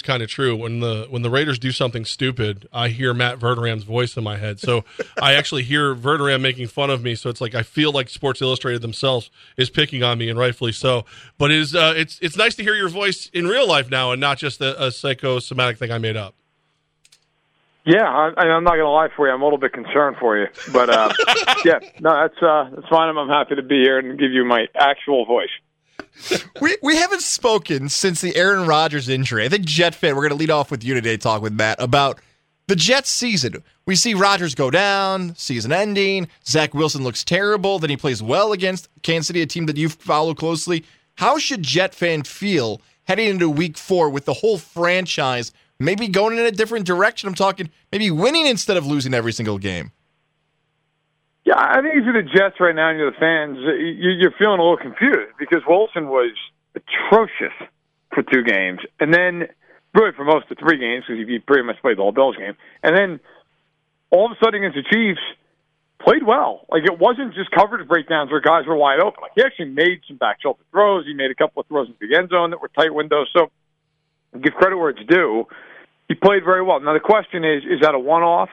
kind 0.04 0.22
of 0.22 0.28
true. 0.28 0.54
When 0.54 0.78
the 0.78 1.08
when 1.10 1.22
the 1.22 1.30
Raiders 1.30 1.58
do 1.58 1.72
something 1.72 2.04
stupid, 2.04 2.68
I 2.72 2.86
hear 2.86 3.12
Matt 3.12 3.40
Verderame's 3.40 3.82
voice 3.82 4.16
in 4.16 4.22
my 4.22 4.36
head. 4.36 4.60
So 4.60 4.84
I 5.20 5.34
actually 5.34 5.64
hear 5.64 5.96
Verderame 5.96 6.40
making 6.40 6.68
fun 6.68 6.88
of 6.88 7.02
me. 7.02 7.16
So 7.16 7.28
it's 7.28 7.40
like 7.40 7.56
I 7.56 7.64
feel 7.64 7.90
like 7.90 8.08
Sports 8.08 8.40
Illustrated 8.40 8.80
themselves 8.80 9.28
is 9.56 9.70
picking 9.70 10.04
on 10.04 10.18
me, 10.18 10.28
and 10.28 10.38
rightfully 10.38 10.70
so. 10.70 11.04
But 11.36 11.50
it 11.50 11.58
is 11.58 11.74
uh, 11.74 11.94
it's 11.96 12.20
it's 12.22 12.36
nice 12.36 12.54
to 12.54 12.62
hear 12.62 12.76
your 12.76 12.88
voice 12.88 13.28
in 13.32 13.48
real 13.48 13.66
life 13.66 13.90
now, 13.90 14.12
and 14.12 14.20
not 14.20 14.38
just 14.38 14.60
a, 14.60 14.80
a 14.80 14.92
psychosomatic 14.92 15.78
thing 15.78 15.90
I 15.90 15.98
made 15.98 16.16
up. 16.16 16.36
Yeah, 17.84 18.04
I, 18.04 18.40
I'm 18.40 18.62
not 18.64 18.74
going 18.74 18.80
to 18.80 18.90
lie 18.90 19.08
for 19.16 19.26
you. 19.26 19.34
I'm 19.34 19.42
a 19.42 19.44
little 19.44 19.58
bit 19.58 19.72
concerned 19.72 20.16
for 20.20 20.38
you, 20.38 20.46
but 20.72 20.88
uh, 20.88 21.12
yeah, 21.64 21.80
no, 22.00 22.12
that's 22.12 22.40
uh, 22.40 22.70
that's 22.74 22.88
fine. 22.88 23.08
I'm, 23.08 23.18
I'm 23.18 23.28
happy 23.28 23.56
to 23.56 23.62
be 23.62 23.82
here 23.82 23.98
and 23.98 24.18
give 24.18 24.30
you 24.30 24.44
my 24.44 24.66
actual 24.76 25.24
voice. 25.26 25.50
We 26.60 26.76
we 26.82 26.96
haven't 26.96 27.22
spoken 27.22 27.88
since 27.88 28.20
the 28.20 28.36
Aaron 28.36 28.66
Rodgers 28.66 29.08
injury. 29.08 29.44
I 29.44 29.48
think 29.48 29.64
Jet 29.64 29.94
fan. 29.94 30.14
We're 30.14 30.22
going 30.22 30.30
to 30.30 30.36
lead 30.36 30.50
off 30.50 30.70
with 30.70 30.84
you 30.84 30.94
today. 30.94 31.16
Talk 31.16 31.42
with 31.42 31.54
Matt 31.54 31.82
about 31.82 32.20
the 32.68 32.76
Jets 32.76 33.10
season. 33.10 33.64
We 33.84 33.96
see 33.96 34.14
Rodgers 34.14 34.54
go 34.54 34.70
down, 34.70 35.34
season 35.34 35.72
ending. 35.72 36.28
Zach 36.46 36.74
Wilson 36.74 37.02
looks 37.02 37.24
terrible. 37.24 37.78
Then 37.78 37.90
he 37.90 37.96
plays 37.96 38.22
well 38.22 38.52
against 38.52 38.88
Kansas 39.02 39.26
City, 39.26 39.42
a 39.42 39.46
team 39.46 39.66
that 39.66 39.76
you 39.76 39.88
follow 39.88 40.34
closely. 40.34 40.84
How 41.16 41.38
should 41.38 41.62
Jet 41.62 41.94
fan 41.94 42.22
feel 42.22 42.80
heading 43.04 43.28
into 43.28 43.50
Week 43.50 43.76
Four 43.76 44.08
with 44.08 44.24
the 44.24 44.34
whole 44.34 44.58
franchise 44.58 45.52
maybe 45.84 46.08
going 46.08 46.38
in 46.38 46.44
a 46.44 46.50
different 46.50 46.86
direction? 46.86 47.28
I'm 47.28 47.34
talking 47.34 47.70
maybe 47.90 48.10
winning 48.10 48.46
instead 48.46 48.76
of 48.76 48.86
losing 48.86 49.14
every 49.14 49.32
single 49.32 49.58
game. 49.58 49.92
Yeah, 51.44 51.58
I 51.58 51.82
think 51.82 51.94
if 51.96 52.04
you're 52.04 52.22
the 52.22 52.28
Jets 52.28 52.60
right 52.60 52.74
now 52.74 52.90
and 52.90 52.98
you're 52.98 53.10
the 53.10 53.18
fans, 53.18 53.58
you're 53.58 54.32
feeling 54.38 54.60
a 54.60 54.62
little 54.62 54.76
confused 54.76 55.34
because 55.38 55.62
Wilson 55.66 56.08
was 56.08 56.32
atrocious 56.74 57.52
for 58.14 58.22
two 58.22 58.44
games, 58.44 58.80
and 59.00 59.12
then 59.12 59.48
really 59.94 60.12
for 60.16 60.24
most 60.24 60.50
of 60.50 60.58
three 60.58 60.78
games 60.78 61.04
because 61.06 61.26
he 61.26 61.38
pretty 61.38 61.64
much 61.64 61.76
played 61.82 61.98
the 61.98 62.02
whole 62.02 62.12
Bills 62.12 62.36
game, 62.36 62.54
and 62.82 62.96
then 62.96 63.20
all 64.10 64.26
of 64.26 64.32
a 64.32 64.44
sudden 64.44 64.62
against 64.62 64.76
the 64.76 64.94
Chiefs 64.94 65.20
played 66.04 66.22
well. 66.24 66.66
Like 66.68 66.84
it 66.84 66.98
wasn't 66.98 67.34
just 67.34 67.50
coverage 67.50 67.88
breakdowns 67.88 68.30
where 68.30 68.40
guys 68.40 68.66
were 68.66 68.76
wide 68.76 69.00
open. 69.00 69.22
Like 69.22 69.32
he 69.34 69.42
actually 69.42 69.70
made 69.70 70.00
some 70.06 70.16
back 70.16 70.40
shoulder 70.42 70.62
throws. 70.70 71.06
He 71.06 71.14
made 71.14 71.30
a 71.30 71.34
couple 71.34 71.60
of 71.60 71.66
throws 71.66 71.88
in 71.88 71.94
the 72.00 72.16
end 72.16 72.30
zone 72.30 72.50
that 72.50 72.60
were 72.60 72.68
tight 72.68 72.94
windows. 72.94 73.28
So 73.32 73.50
give 74.40 74.54
credit 74.54 74.76
where 74.76 74.90
it's 74.90 75.04
due. 75.08 75.46
He 76.12 76.16
played 76.16 76.44
very 76.44 76.62
well. 76.62 76.78
Now 76.78 76.92
the 76.92 77.00
question 77.00 77.42
is: 77.42 77.62
Is 77.64 77.80
that 77.80 77.94
a 77.94 77.98
one-off? 77.98 78.50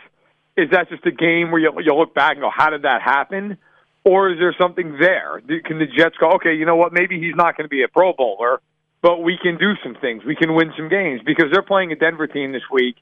Is 0.56 0.70
that 0.72 0.88
just 0.88 1.06
a 1.06 1.12
game 1.12 1.52
where 1.52 1.60
you 1.60 1.74
you 1.84 1.94
look 1.94 2.16
back 2.16 2.34
and 2.34 2.40
go, 2.40 2.50
"How 2.50 2.70
did 2.70 2.84
that 2.84 3.02
happen?" 3.02 3.58
Or 4.06 4.32
is 4.32 4.40
there 4.40 4.56
something 4.58 4.96
there? 4.98 5.42
Can 5.66 5.78
the 5.78 5.86
Jets 5.86 6.16
go, 6.18 6.32
"Okay, 6.36 6.54
you 6.54 6.66
know 6.66 6.78
what? 6.78 6.94
Maybe 6.94 7.20
he's 7.20 7.36
not 7.36 7.58
going 7.58 7.66
to 7.66 7.70
be 7.70 7.84
a 7.84 7.90
Pro 7.90 8.14
Bowler, 8.14 8.62
but 9.02 9.22
we 9.24 9.38
can 9.38 9.58
do 9.58 9.74
some 9.84 9.96
things. 10.00 10.24
We 10.24 10.38
can 10.38 10.56
win 10.56 10.72
some 10.78 10.88
games 10.88 11.20
because 11.26 11.48
they're 11.52 11.62
playing 11.62 11.92
a 11.92 11.98
Denver 11.98 12.28
team 12.28 12.54
this 12.54 12.64
week." 12.72 12.96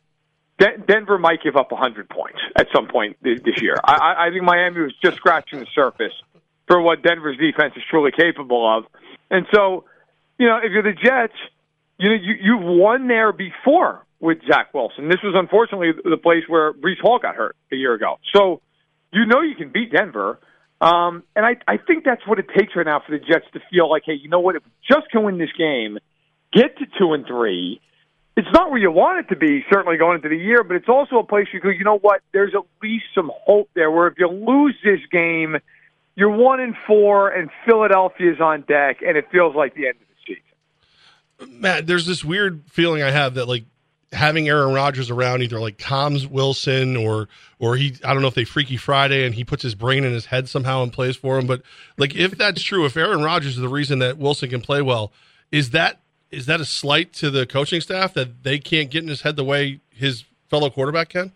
De- 0.58 0.80
Denver 0.88 1.20
might 1.20 1.43
give 1.43 1.55
up 1.55 1.72
100 1.72 2.10
points 2.10 2.39
at 2.55 2.66
some 2.76 2.88
point 2.88 3.16
this 3.22 3.62
year. 3.62 3.76
I, 3.84 4.26
I 4.26 4.30
think 4.32 4.41
Miami 4.41 4.82
was 4.82 4.93
just 5.05 5.18
scratching 5.18 5.60
the 5.60 5.68
surface 5.76 6.14
for 6.66 6.82
what 6.82 7.03
Denver's 7.03 7.38
defense 7.38 7.74
is 7.78 7.84
truly 7.91 8.10
capable 8.10 8.66
of. 8.76 8.86
And 9.30 9.45
so, 9.53 9.84
you 10.39 10.47
know, 10.47 10.58
if 10.58 10.72
you're 10.72 10.82
the 10.82 10.93
Jets, 10.93 11.38
you 11.99 12.10
know, 12.10 12.16
you, 12.16 12.34
you've 12.41 12.64
won 12.64 13.08
there 13.08 13.32
before 13.32 14.03
with 14.20 14.39
Zach 14.47 14.74
Wilson. 14.74 15.09
This 15.09 15.22
was 15.24 15.36
unfortunately 15.38 15.91
the 16.03 16.18
place 16.18 16.43
where 16.47 16.74
Breece 16.74 16.99
Hall 17.01 17.20
got 17.20 17.36
hurt 17.36 17.55
a 17.72 17.76
year 17.76 17.93
ago. 17.93 18.18
So 18.34 18.61
you 19.11 19.26
know 19.26 19.41
you 19.41 19.55
can 19.55 19.70
beat 19.70 19.91
Denver. 19.91 20.39
Um, 20.80 21.24
and 21.36 21.45
I, 21.45 21.57
I 21.68 21.78
think 21.78 22.03
that's 22.03 22.26
what 22.28 22.39
it 22.39 22.47
takes 22.55 22.76
right 22.76 22.86
now 22.86 23.01
for 23.05 23.11
the 23.11 23.24
Jets 23.24 23.45
to 23.53 23.59
feel 23.72 23.89
like, 23.89 24.03
hey, 24.05 24.13
you 24.13 24.30
know 24.30 24.39
what? 24.39 24.55
If 24.55 24.63
we 24.63 24.72
just 24.88 25.09
can 25.11 25.24
win 25.24 25.38
this 25.38 25.51
game, 25.57 25.97
get 26.53 26.78
to 26.78 26.86
two 26.99 27.13
and 27.13 27.26
three, 27.26 27.82
it's 28.36 28.47
not 28.53 28.70
where 28.70 28.80
you 28.80 28.91
want 28.91 29.20
it 29.26 29.34
to 29.34 29.36
be, 29.36 29.65
certainly 29.72 29.97
going 29.97 30.18
into 30.18 30.30
the 30.30 30.38
year, 30.38 30.63
but 30.63 30.76
it's 30.76 30.88
also 30.88 31.18
a 31.18 31.24
place 31.24 31.47
you 31.51 31.59
go, 31.59 31.70
you 31.70 31.84
know 31.84 31.97
what? 31.97 32.22
There's 32.32 32.53
at 32.53 32.61
least 32.84 33.05
some 33.15 33.32
hope 33.34 33.70
there 33.74 33.89
where 33.89 34.07
if 34.07 34.13
you 34.20 34.28
lose 34.28 34.76
this 34.84 34.99
game, 35.11 35.57
you're 36.15 36.30
one 36.30 36.59
and 36.59 36.76
four, 36.86 37.30
and 37.30 37.49
Philadelphia's 37.65 38.39
on 38.39 38.61
deck, 38.61 38.97
and 39.01 39.18
it 39.18 39.26
feels 39.32 39.55
like 39.55 39.74
the 39.74 39.88
end 39.88 39.95
of 40.01 40.07
the 40.07 40.36
season. 41.47 41.61
Matt, 41.61 41.88
there's 41.88 42.05
this 42.05 42.24
weird 42.24 42.61
feeling 42.70 43.01
I 43.01 43.09
have 43.09 43.36
that 43.36 43.47
like 43.47 43.65
having 44.12 44.47
Aaron 44.47 44.74
Rodgers 44.74 45.10
around 45.10 45.41
either 45.41 45.60
like 45.60 45.78
calms 45.78 46.26
Wilson 46.26 46.95
or 46.95 47.28
or 47.60 47.76
he 47.76 47.95
I 48.03 48.14
don't 48.14 48.22
know 48.22 48.28
if 48.28 48.36
they 48.36 48.45
Freaky 48.45 48.78
Friday 48.78 49.26
and 49.26 49.36
he 49.36 49.43
puts 49.43 49.64
his 49.64 49.76
brain 49.76 50.03
in 50.03 50.14
his 50.14 50.28
head 50.28 50.47
somehow 50.47 50.84
and 50.84 50.93
plays 50.93 51.16
for 51.16 51.38
him. 51.38 51.47
But 51.47 51.62
like 51.97 52.16
if 52.16 52.38
that's 52.38 52.62
true, 52.62 52.86
if 52.86 52.95
Aaron 52.95 53.24
Rodgers 53.24 53.55
is 53.55 53.62
the 53.62 53.70
reason 53.70 53.99
that 53.99 54.18
Wilson 54.18 54.49
can 54.49 54.62
play 54.62 54.82
well, 54.82 55.12
is 55.51 55.72
that 55.72 55.99
is 56.32 56.45
that 56.45 56.62
a 56.62 56.66
slight 56.66 57.14
to 57.14 57.30
the 57.30 57.45
coaching 57.45 57.82
staff 57.82 58.14
that 58.14 58.43
they 58.43 58.60
can't 58.60 58.89
get 58.89 59.03
in 59.03 59.10
his 59.10 59.22
head 59.22 59.36
the 59.36 59.43
way 59.43 59.80
his 59.89 60.24
fellow 60.49 60.70
quarterback 60.70 61.10
can? 61.10 61.32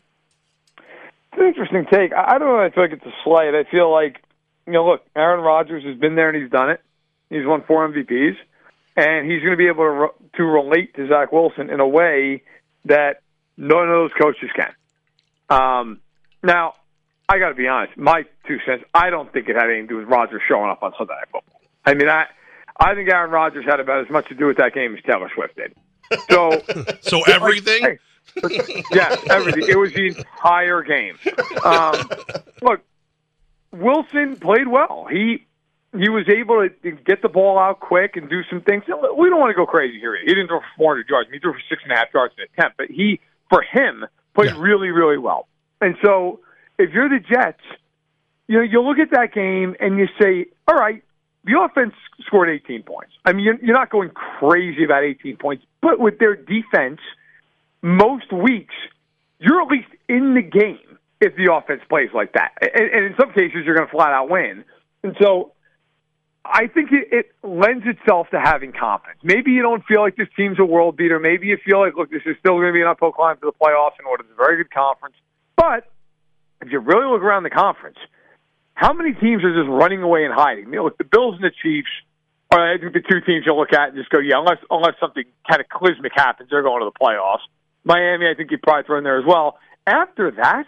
It's 0.77 1.39
an 1.39 1.47
interesting 1.47 1.85
take. 1.91 2.11
I 2.13 2.37
don't 2.37 2.47
know. 2.47 2.59
I 2.59 2.69
feel 2.69 2.83
like 2.83 2.93
it's 2.93 3.05
a 3.05 3.13
slight. 3.23 3.55
I 3.55 3.63
feel 3.69 3.91
like 3.91 4.21
you 4.65 4.73
know, 4.73 4.85
look, 4.85 5.01
Aaron 5.15 5.43
Rodgers 5.43 5.83
has 5.83 5.97
been 5.97 6.15
there 6.15 6.29
and 6.29 6.41
he's 6.41 6.51
done 6.51 6.69
it. 6.69 6.81
He's 7.29 7.45
won 7.45 7.63
four 7.65 7.87
MVPs, 7.87 8.35
and 8.97 9.29
he's 9.29 9.41
going 9.41 9.51
to 9.51 9.57
be 9.57 9.67
able 9.67 9.83
to 9.83 9.89
re- 9.89 10.29
to 10.35 10.43
relate 10.43 10.95
to 10.95 11.07
Zach 11.07 11.31
Wilson 11.31 11.69
in 11.69 11.79
a 11.79 11.87
way 11.87 12.43
that 12.85 13.21
none 13.57 13.83
of 13.83 13.89
those 13.89 14.11
coaches 14.19 14.49
can. 14.55 14.73
Um, 15.49 15.99
now, 16.43 16.75
I 17.27 17.39
got 17.39 17.49
to 17.49 17.55
be 17.55 17.67
honest. 17.67 17.97
My 17.97 18.23
two 18.47 18.57
cents. 18.65 18.83
I 18.93 19.09
don't 19.09 19.31
think 19.31 19.47
it 19.47 19.55
had 19.55 19.65
anything 19.65 19.87
to 19.87 19.93
do 19.93 19.97
with 19.97 20.07
Rodgers 20.07 20.41
showing 20.47 20.69
up 20.69 20.83
on 20.83 20.93
Sunday 20.97 21.13
Night 21.13 21.29
Football. 21.31 21.61
I 21.85 21.93
mean, 21.93 22.09
I 22.09 22.27
I 22.79 22.95
think 22.95 23.09
Aaron 23.09 23.31
Rodgers 23.31 23.65
had 23.65 23.79
about 23.79 24.05
as 24.05 24.09
much 24.09 24.27
to 24.29 24.35
do 24.35 24.47
with 24.47 24.57
that 24.57 24.73
game 24.73 24.95
as 24.95 25.03
Taylor 25.03 25.29
Swift 25.33 25.55
did. 25.55 25.73
So, 26.29 26.61
so 27.01 27.21
everything. 27.23 27.83
Like, 28.41 28.51
hey, 28.51 28.83
yeah, 28.91 29.15
everything. 29.29 29.65
It 29.67 29.77
was 29.77 29.93
the 29.93 30.07
entire 30.07 30.81
game. 30.83 31.17
Um, 31.63 32.09
look, 32.61 32.81
Wilson 33.71 34.35
played 34.37 34.67
well. 34.67 35.07
He 35.09 35.45
he 35.93 36.09
was 36.09 36.25
able 36.29 36.67
to 36.67 36.91
get 36.91 37.21
the 37.21 37.29
ball 37.29 37.59
out 37.59 37.79
quick 37.79 38.15
and 38.15 38.29
do 38.29 38.41
some 38.49 38.61
things. 38.61 38.83
We 38.87 39.29
don't 39.29 39.39
want 39.39 39.49
to 39.49 39.55
go 39.55 39.65
crazy 39.65 39.99
here. 39.99 40.17
He 40.19 40.27
didn't 40.27 40.47
throw 40.47 40.59
for 40.59 40.95
400 40.95 41.09
yards. 41.09 41.29
He 41.31 41.39
threw 41.39 41.53
for 41.53 41.61
six 41.69 41.81
and 41.83 41.91
a 41.91 41.95
half 41.95 42.07
yards 42.13 42.33
in 42.37 42.43
attempt, 42.43 42.77
but 42.77 42.87
he, 42.87 43.19
for 43.49 43.61
him, 43.61 44.05
played 44.33 44.51
yeah. 44.51 44.61
really, 44.61 44.89
really 44.89 45.17
well. 45.17 45.47
And 45.81 45.95
so, 46.03 46.39
if 46.77 46.91
you're 46.91 47.09
the 47.09 47.19
Jets, 47.19 47.61
you 48.47 48.57
know 48.57 48.63
you 48.63 48.81
look 48.81 48.99
at 48.99 49.11
that 49.11 49.33
game 49.33 49.75
and 49.79 49.97
you 49.97 50.07
say, 50.19 50.45
all 50.67 50.75
right, 50.75 51.03
the 51.43 51.59
offense 51.59 51.93
scored 52.25 52.49
18 52.49 52.83
points. 52.83 53.13
I 53.25 53.33
mean, 53.33 53.45
you're, 53.45 53.59
you're 53.61 53.75
not 53.75 53.89
going 53.89 54.11
crazy 54.11 54.83
about 54.83 55.03
18 55.03 55.37
points, 55.37 55.65
but 55.81 55.99
with 55.99 56.19
their 56.19 56.35
defense, 56.35 56.99
most 57.81 58.31
weeks 58.31 58.75
you're 59.41 59.61
at 59.61 59.67
least 59.67 59.89
in 60.07 60.35
the 60.35 60.41
game 60.41 60.97
if 61.19 61.35
the 61.35 61.51
offense 61.51 61.81
plays 61.89 62.09
like 62.13 62.33
that. 62.33 62.51
And, 62.61 62.89
and 62.91 63.05
in 63.05 63.15
some 63.19 63.33
cases, 63.33 63.65
you're 63.65 63.75
going 63.75 63.87
to 63.87 63.91
flat 63.91 64.11
out 64.11 64.29
win. 64.29 64.63
And 65.03 65.15
so 65.19 65.51
I 66.43 66.67
think 66.67 66.89
it, 66.91 67.07
it 67.11 67.25
lends 67.43 67.85
itself 67.85 68.27
to 68.31 68.39
having 68.39 68.73
confidence. 68.73 69.19
Maybe 69.23 69.51
you 69.51 69.61
don't 69.61 69.85
feel 69.85 70.01
like 70.01 70.15
this 70.15 70.27
team's 70.35 70.59
a 70.59 70.65
world 70.65 70.97
beater. 70.97 71.19
Maybe 71.19 71.47
you 71.47 71.57
feel 71.63 71.79
like, 71.79 71.95
look, 71.95 72.09
this 72.09 72.23
is 72.25 72.35
still 72.39 72.55
going 72.57 72.67
to 72.67 72.73
be 72.73 72.81
an 72.81 72.87
uphill 72.87 73.11
climb 73.11 73.37
to 73.37 73.45
the 73.45 73.53
playoffs 73.53 73.97
and 73.99 74.07
what 74.07 74.19
is 74.21 74.27
a 74.31 74.35
very 74.35 74.57
good 74.57 74.71
conference. 74.73 75.15
But 75.55 75.85
if 76.61 76.71
you 76.71 76.79
really 76.79 77.05
look 77.05 77.21
around 77.21 77.43
the 77.43 77.51
conference, 77.51 77.97
how 78.73 78.93
many 78.93 79.13
teams 79.13 79.43
are 79.43 79.53
just 79.53 79.69
running 79.69 80.01
away 80.01 80.25
and 80.25 80.33
hiding? 80.33 80.65
You 80.65 80.77
know, 80.77 80.83
look, 80.85 80.97
the 80.97 81.03
Bills 81.03 81.35
and 81.35 81.43
the 81.43 81.53
Chiefs 81.61 81.91
are, 82.49 82.73
I 82.73 82.77
think, 82.79 82.93
the 82.93 83.01
two 83.01 83.21
teams 83.21 83.43
you'll 83.45 83.59
look 83.59 83.73
at 83.73 83.89
and 83.89 83.97
just 83.97 84.09
go, 84.09 84.19
yeah, 84.19 84.39
unless 84.39 84.57
unless 84.69 84.95
something 84.99 85.23
cataclysmic 85.47 86.11
happens, 86.15 86.49
they're 86.49 86.63
going 86.63 86.81
to 86.81 86.89
the 86.89 86.97
playoffs. 86.97 87.45
Miami, 87.83 88.27
I 88.27 88.33
think 88.35 88.49
you'd 88.49 88.61
probably 88.61 88.83
throw 88.85 88.97
in 88.97 89.03
there 89.03 89.19
as 89.19 89.25
well. 89.25 89.59
After 89.85 90.31
that, 90.31 90.65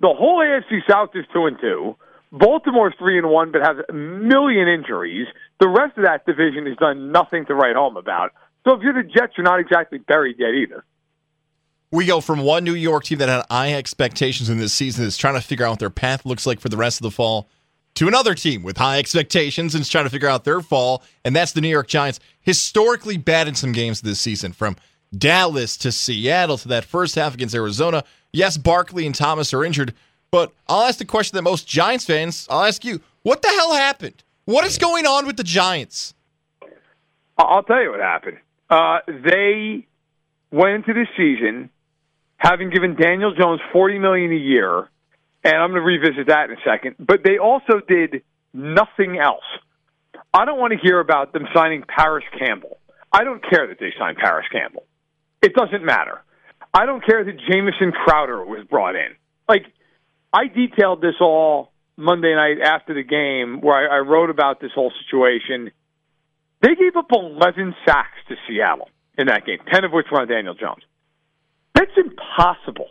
the 0.00 0.08
whole 0.08 0.38
AFC 0.38 0.80
South 0.88 1.10
is 1.14 1.24
two 1.32 1.46
and 1.46 1.58
two. 1.60 1.96
Baltimore's 2.32 2.94
three 2.98 3.18
and 3.18 3.30
one, 3.30 3.52
but 3.52 3.62
has 3.62 3.76
a 3.88 3.92
million 3.92 4.68
injuries. 4.68 5.26
The 5.60 5.68
rest 5.68 5.96
of 5.96 6.04
that 6.04 6.26
division 6.26 6.66
has 6.66 6.76
done 6.76 7.12
nothing 7.12 7.46
to 7.46 7.54
write 7.54 7.76
home 7.76 7.96
about. 7.96 8.32
So 8.66 8.74
if 8.74 8.82
you're 8.82 8.92
the 8.92 9.02
Jets, 9.02 9.32
you're 9.36 9.44
not 9.44 9.60
exactly 9.60 9.98
buried 9.98 10.36
yet 10.38 10.54
either. 10.54 10.84
We 11.90 12.04
go 12.04 12.20
from 12.20 12.40
one 12.40 12.64
New 12.64 12.74
York 12.74 13.04
team 13.04 13.18
that 13.18 13.30
had 13.30 13.46
high 13.50 13.72
expectations 13.72 14.50
in 14.50 14.58
this 14.58 14.74
season 14.74 15.04
that's 15.04 15.16
trying 15.16 15.34
to 15.34 15.40
figure 15.40 15.64
out 15.64 15.70
what 15.70 15.78
their 15.78 15.88
path 15.88 16.26
looks 16.26 16.46
like 16.46 16.60
for 16.60 16.68
the 16.68 16.76
rest 16.76 17.00
of 17.00 17.04
the 17.04 17.10
fall 17.10 17.48
to 17.94 18.06
another 18.06 18.34
team 18.34 18.62
with 18.62 18.76
high 18.76 18.98
expectations 18.98 19.74
and 19.74 19.82
is 19.82 19.88
trying 19.88 20.04
to 20.04 20.10
figure 20.10 20.28
out 20.28 20.44
their 20.44 20.60
fall, 20.60 21.02
and 21.24 21.34
that's 21.34 21.52
the 21.52 21.60
New 21.60 21.68
York 21.68 21.88
Giants. 21.88 22.20
Historically 22.42 23.16
bad 23.16 23.48
in 23.48 23.54
some 23.54 23.72
games 23.72 24.02
this 24.02 24.20
season, 24.20 24.52
from 24.52 24.76
Dallas 25.16 25.76
to 25.78 25.90
Seattle 25.90 26.58
to 26.58 26.68
that 26.68 26.84
first 26.84 27.14
half 27.14 27.34
against 27.34 27.54
Arizona. 27.54 28.04
Yes, 28.32 28.58
Barkley 28.58 29.06
and 29.06 29.14
Thomas 29.14 29.54
are 29.54 29.64
injured, 29.64 29.94
but 30.30 30.52
I'll 30.68 30.82
ask 30.82 30.98
the 30.98 31.04
question 31.04 31.36
that 31.36 31.42
most 31.42 31.66
Giants 31.66 32.04
fans, 32.04 32.46
I'll 32.50 32.64
ask 32.64 32.84
you, 32.84 33.00
what 33.22 33.42
the 33.42 33.48
hell 33.48 33.74
happened? 33.74 34.22
What 34.44 34.64
is 34.64 34.78
going 34.78 35.06
on 35.06 35.26
with 35.26 35.36
the 35.36 35.44
Giants? 35.44 36.14
I'll 37.36 37.62
tell 37.62 37.82
you 37.82 37.90
what 37.90 38.00
happened. 38.00 38.38
Uh, 38.70 38.98
they 39.06 39.86
went 40.50 40.74
into 40.76 40.94
this 40.94 41.08
season 41.16 41.70
having 42.36 42.70
given 42.70 42.94
Daniel 42.94 43.34
Jones 43.34 43.60
forty 43.72 43.98
million 43.98 44.32
a 44.32 44.36
year, 44.36 44.88
and 45.44 45.54
I'm 45.54 45.70
going 45.70 45.80
to 45.80 45.86
revisit 45.86 46.28
that 46.28 46.50
in 46.50 46.56
a 46.56 46.60
second. 46.64 46.96
But 46.98 47.20
they 47.24 47.38
also 47.38 47.80
did 47.86 48.22
nothing 48.52 49.18
else. 49.18 49.44
I 50.34 50.44
don't 50.44 50.58
want 50.58 50.72
to 50.72 50.78
hear 50.78 51.00
about 51.00 51.32
them 51.32 51.46
signing 51.54 51.84
Parris 51.88 52.24
Campbell. 52.38 52.78
I 53.12 53.24
don't 53.24 53.42
care 53.48 53.66
that 53.66 53.78
they 53.80 53.92
signed 53.98 54.18
Parris 54.18 54.46
Campbell. 54.52 54.84
It 55.40 55.54
doesn't 55.54 55.84
matter. 55.84 56.22
I 56.74 56.84
don't 56.84 57.04
care 57.04 57.24
that 57.24 57.36
Jamison 57.50 57.92
Crowder 57.92 58.44
was 58.44 58.66
brought 58.68 58.94
in. 58.94 59.14
Like, 59.48 59.64
I 60.32 60.46
detailed 60.46 61.00
this 61.00 61.14
all 61.20 61.72
Monday 61.96 62.34
night 62.34 62.60
after 62.62 62.94
the 62.94 63.02
game 63.02 63.60
where 63.60 63.90
I, 63.90 63.96
I 63.96 64.00
wrote 64.00 64.30
about 64.30 64.60
this 64.60 64.70
whole 64.74 64.92
situation. 65.04 65.70
They 66.62 66.74
gave 66.74 66.96
up 66.96 67.06
11 67.10 67.74
sacks 67.86 68.18
to 68.28 68.36
Seattle 68.46 68.88
in 69.16 69.26
that 69.26 69.46
game, 69.46 69.58
10 69.72 69.84
of 69.84 69.92
which 69.92 70.06
were 70.10 70.20
on 70.20 70.28
Daniel 70.28 70.54
Jones. 70.54 70.82
That's 71.74 71.90
impossible. 71.96 72.88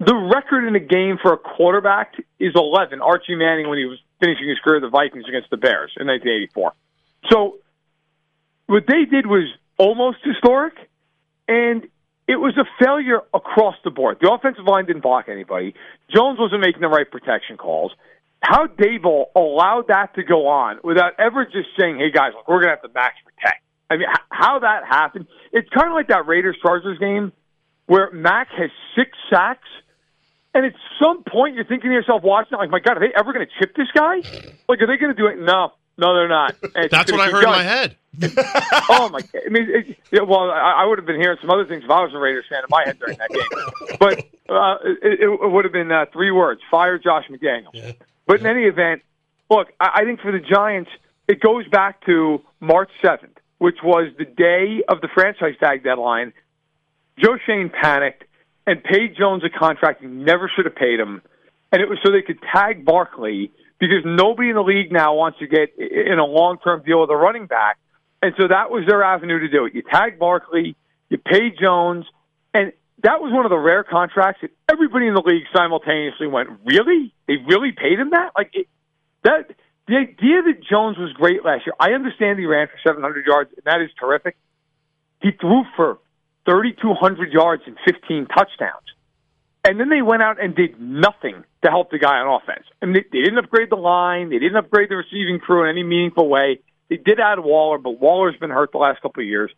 The 0.00 0.14
record 0.14 0.66
in 0.66 0.74
a 0.74 0.80
game 0.80 1.18
for 1.22 1.32
a 1.32 1.36
quarterback 1.36 2.14
is 2.40 2.52
11. 2.54 3.00
Archie 3.00 3.36
Manning, 3.36 3.68
when 3.68 3.78
he 3.78 3.84
was 3.84 3.98
finishing 4.20 4.48
his 4.48 4.58
career, 4.58 4.80
the 4.80 4.88
Vikings 4.88 5.24
against 5.28 5.50
the 5.50 5.56
Bears 5.56 5.92
in 5.98 6.06
1984. 6.06 6.72
So 7.30 7.58
what 8.66 8.84
they 8.88 9.04
did 9.04 9.26
was 9.26 9.44
almost 9.78 10.18
historic, 10.24 10.74
and 11.46 11.86
it 12.28 12.36
was 12.36 12.56
a 12.56 12.64
failure 12.82 13.20
across 13.34 13.74
the 13.84 13.90
board. 13.90 14.18
The 14.20 14.30
offensive 14.32 14.64
line 14.64 14.86
didn't 14.86 15.02
block 15.02 15.28
anybody. 15.28 15.74
Jones 16.14 16.38
wasn't 16.38 16.60
making 16.60 16.80
the 16.80 16.88
right 16.88 17.10
protection 17.10 17.56
calls. 17.56 17.92
How 18.42 18.66
Daboll 18.66 19.26
allowed 19.36 19.88
that 19.88 20.14
to 20.14 20.22
go 20.22 20.48
on 20.48 20.78
without 20.82 21.12
ever 21.18 21.44
just 21.44 21.68
saying, 21.78 21.98
"Hey 21.98 22.10
guys, 22.10 22.32
look, 22.34 22.48
we're 22.48 22.60
going 22.60 22.74
to 22.74 22.80
have 22.80 22.82
to 22.82 22.90
max 22.94 23.14
protect." 23.24 23.62
I 23.90 23.96
mean, 23.96 24.08
how 24.30 24.58
that 24.60 24.84
happened? 24.84 25.26
It's 25.52 25.68
kind 25.68 25.88
of 25.88 25.94
like 25.94 26.08
that 26.08 26.26
Raiders 26.26 26.56
Chargers 26.62 26.98
game 26.98 27.32
where 27.86 28.10
Mack 28.12 28.48
has 28.56 28.70
six 28.96 29.10
sacks, 29.30 29.68
and 30.54 30.64
at 30.64 30.72
some 31.00 31.22
point 31.24 31.54
you're 31.54 31.64
thinking 31.64 31.90
to 31.90 31.94
yourself, 31.94 32.22
watching, 32.22 32.58
like, 32.58 32.70
"My 32.70 32.80
God, 32.80 32.96
are 32.96 33.00
they 33.00 33.12
ever 33.14 33.32
going 33.32 33.46
to 33.46 33.52
chip 33.60 33.76
this 33.76 33.88
guy? 33.94 34.16
Like, 34.68 34.80
are 34.80 34.86
they 34.86 34.96
going 34.96 35.14
to 35.14 35.20
do 35.20 35.26
it?" 35.26 35.38
No, 35.38 35.72
no, 35.98 36.14
they're 36.14 36.28
not. 36.28 36.56
That's 36.90 37.12
what 37.12 37.20
I 37.20 37.30
heard 37.30 37.44
in 37.44 37.50
my 37.50 37.62
head. 37.62 37.96
oh 38.90 39.08
my! 39.10 39.20
I 39.34 39.48
mean, 39.48 39.68
it, 39.70 39.96
it, 40.10 40.28
well, 40.28 40.50
I, 40.50 40.82
I, 40.82 40.86
would 40.86 40.98
have 40.98 41.06
been 41.06 41.20
hearing 41.20 41.38
some 41.40 41.50
other 41.50 41.64
things 41.64 41.82
if 41.84 41.90
I 41.90 42.02
was 42.02 42.12
a 42.14 42.18
Raiders 42.18 42.44
fan 42.48 42.58
in 42.58 42.66
my 42.68 42.82
head 42.84 42.98
during 42.98 43.16
that 43.16 43.30
game. 43.30 43.98
But 43.98 44.18
uh, 44.54 44.76
it, 45.02 45.20
it, 45.20 45.50
would 45.50 45.64
have 45.64 45.72
been 45.72 45.90
uh, 45.90 46.04
three 46.12 46.30
words: 46.30 46.60
fire 46.70 46.98
Josh 46.98 47.24
McDaniels. 47.30 47.70
Yeah. 47.72 47.92
But 48.26 48.40
in 48.40 48.46
any 48.46 48.64
event, 48.64 49.02
look, 49.48 49.68
I, 49.80 50.00
I 50.00 50.04
think 50.04 50.20
for 50.20 50.30
the 50.30 50.40
Giants, 50.40 50.90
it 51.26 51.40
goes 51.40 51.66
back 51.68 52.04
to 52.04 52.42
March 52.60 52.90
seventh, 53.00 53.38
which 53.58 53.78
was 53.82 54.12
the 54.18 54.26
day 54.26 54.82
of 54.88 55.00
the 55.00 55.08
franchise 55.14 55.54
tag 55.58 55.82
deadline. 55.82 56.34
Joe 57.18 57.38
Schoen 57.46 57.70
panicked 57.70 58.24
and 58.66 58.84
paid 58.84 59.16
Jones 59.16 59.42
a 59.42 59.50
contract 59.50 60.02
he 60.02 60.06
never 60.06 60.50
should 60.54 60.66
have 60.66 60.76
paid 60.76 61.00
him, 61.00 61.22
and 61.72 61.80
it 61.80 61.88
was 61.88 61.98
so 62.04 62.12
they 62.12 62.22
could 62.22 62.40
tag 62.52 62.84
Barkley 62.84 63.52
because 63.88 64.04
nobody 64.04 64.48
in 64.50 64.54
the 64.54 64.62
league 64.62 64.92
now 64.92 65.14
wants 65.14 65.38
to 65.40 65.46
get 65.46 65.76
in 65.78 66.18
a 66.18 66.24
long 66.24 66.58
term 66.62 66.82
deal 66.84 67.00
with 67.00 67.10
a 67.10 67.16
running 67.16 67.46
back 67.46 67.78
and 68.22 68.32
so 68.38 68.46
that 68.48 68.70
was 68.70 68.84
their 68.86 69.02
avenue 69.02 69.40
to 69.40 69.48
do 69.48 69.66
it. 69.66 69.74
You 69.74 69.82
tag 69.82 70.18
Barkley, 70.18 70.76
you 71.10 71.18
pay 71.18 71.50
Jones, 71.50 72.06
and 72.54 72.72
that 73.02 73.20
was 73.20 73.32
one 73.32 73.44
of 73.44 73.50
the 73.50 73.58
rare 73.58 73.82
contracts 73.82 74.42
that 74.42 74.50
everybody 74.70 75.08
in 75.08 75.14
the 75.14 75.22
league 75.26 75.42
simultaneously 75.54 76.28
went, 76.28 76.48
"Really? 76.64 77.12
They 77.26 77.36
really 77.36 77.72
paid 77.72 77.98
him 77.98 78.10
that?" 78.10 78.32
Like 78.36 78.50
it, 78.54 78.68
that. 79.24 79.50
The 79.88 79.96
idea 79.96 80.42
that 80.42 80.62
Jones 80.62 80.96
was 80.96 81.12
great 81.14 81.44
last 81.44 81.66
year, 81.66 81.74
I 81.78 81.90
understand 81.90 82.38
he 82.38 82.46
ran 82.46 82.68
for 82.68 82.78
700 82.86 83.26
yards, 83.26 83.50
and 83.52 83.64
that 83.64 83.82
is 83.82 83.90
terrific. 83.98 84.36
He 85.20 85.32
threw 85.32 85.64
for 85.74 85.98
3,200 86.44 87.32
yards 87.32 87.64
and 87.66 87.76
15 87.84 88.26
touchdowns. 88.26 88.91
And 89.64 89.78
then 89.78 89.88
they 89.88 90.02
went 90.02 90.22
out 90.22 90.42
and 90.42 90.56
did 90.56 90.80
nothing 90.80 91.44
to 91.62 91.70
help 91.70 91.90
the 91.90 91.98
guy 91.98 92.18
on 92.18 92.40
offense. 92.42 92.66
I 92.80 92.86
mean, 92.86 93.04
they, 93.12 93.20
didn't 93.20 93.38
upgrade 93.38 93.70
the 93.70 93.76
line. 93.76 94.30
They 94.30 94.38
didn't 94.38 94.56
upgrade 94.56 94.88
the 94.88 94.96
receiving 94.96 95.38
crew 95.38 95.62
in 95.62 95.70
any 95.70 95.84
meaningful 95.84 96.28
way. 96.28 96.60
They 96.88 96.96
did 96.96 97.20
add 97.20 97.38
Waller, 97.38 97.78
but 97.78 98.00
Waller's 98.00 98.36
been 98.36 98.50
hurt 98.50 98.72
the 98.72 98.78
last 98.78 99.00
couple 99.00 99.22
of 99.22 99.28
years. 99.28 99.52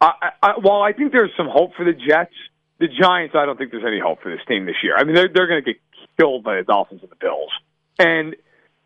I, 0.00 0.30
I, 0.42 0.52
while 0.60 0.82
I 0.82 0.92
think 0.92 1.12
there's 1.12 1.30
some 1.36 1.48
hope 1.48 1.74
for 1.76 1.84
the 1.84 1.92
Jets, 1.92 2.32
the 2.78 2.88
Giants, 2.88 3.34
I 3.36 3.46
don't 3.46 3.56
think 3.56 3.70
there's 3.70 3.84
any 3.86 4.00
hope 4.00 4.22
for 4.22 4.30
this 4.30 4.40
team 4.48 4.66
this 4.66 4.76
year. 4.82 4.96
I 4.96 5.04
mean, 5.04 5.14
they're 5.14 5.28
they're 5.32 5.46
going 5.46 5.62
to 5.62 5.72
get 5.72 5.80
killed 6.18 6.42
by 6.42 6.56
the 6.56 6.62
Dolphins 6.62 7.02
and 7.02 7.10
the 7.10 7.16
Bills. 7.16 7.50
And 7.98 8.36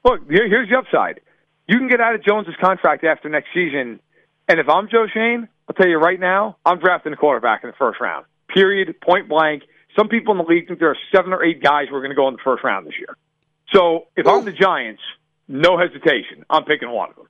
look, 0.05 0.29
here, 0.29 0.47
here's 0.49 0.69
the 0.69 0.77
upside: 0.77 1.21
you 1.66 1.79
can 1.79 1.89
get 1.89 2.01
out 2.01 2.14
of 2.14 2.25
Jones's 2.25 2.55
contract 2.61 3.05
after 3.05 3.29
next 3.29 3.49
season. 3.55 4.01
And 4.49 4.61
if 4.61 4.69
I'm 4.69 4.89
Joe 4.89 5.07
Schoen, 5.12 5.49
I'll 5.69 5.75
tell 5.75 5.89
you 5.89 5.99
right 5.99 6.19
now, 6.19 6.57
I'm 6.64 6.79
drafting 6.79 7.12
a 7.12 7.16
quarterback 7.16 7.64
in 7.64 7.71
the 7.71 7.77
first 7.77 8.01
round. 8.01 8.27
Period. 8.49 9.01
Point 9.01 9.29
blank. 9.29 9.62
Some 9.97 10.09
people 10.09 10.32
in 10.32 10.39
the 10.39 10.45
league 10.45 10.68
think 10.68 10.78
there 10.78 10.91
are 10.91 10.97
seven 11.14 11.32
or 11.32 11.45
eight 11.45 11.62
guys 11.62 11.89
who 11.89 11.97
are 11.97 12.01
going 12.01 12.11
to 12.11 12.16
go 12.16 12.28
in 12.28 12.34
the 12.34 12.43
first 12.45 12.62
round 12.64 12.86
this 12.86 12.95
year. 12.99 13.16
So 13.72 14.07
if 14.16 14.26
I'm 14.26 14.45
the 14.45 14.53
Giants, 14.53 15.03
no 15.49 15.78
hesitation. 15.78 16.45
I'm 16.51 16.64
picking 16.64 16.91
one 16.91 17.11
of 17.11 17.16
them. 17.16 17.26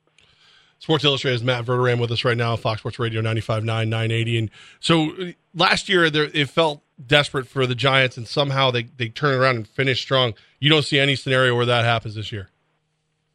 Sports 0.80 1.04
Illustrated's 1.04 1.42
Matt 1.42 1.64
Verderame 1.64 2.00
with 2.00 2.10
us 2.12 2.24
right 2.24 2.36
now, 2.36 2.54
Fox 2.54 2.80
Sports 2.80 2.98
Radio 2.98 3.20
95.9, 3.20 3.64
980. 3.64 4.38
And 4.38 4.50
so 4.78 5.32
last 5.54 5.88
year, 5.88 6.08
there, 6.08 6.28
it 6.32 6.48
felt 6.48 6.82
desperate 7.04 7.48
for 7.48 7.66
the 7.66 7.74
Giants, 7.74 8.16
and 8.16 8.28
somehow 8.28 8.70
they, 8.70 8.84
they 8.84 9.08
turn 9.08 9.38
around 9.38 9.56
and 9.56 9.66
finish 9.66 10.00
strong. 10.00 10.34
You 10.60 10.70
don't 10.70 10.84
see 10.84 10.98
any 10.98 11.16
scenario 11.16 11.56
where 11.56 11.66
that 11.66 11.84
happens 11.84 12.14
this 12.14 12.30
year? 12.30 12.50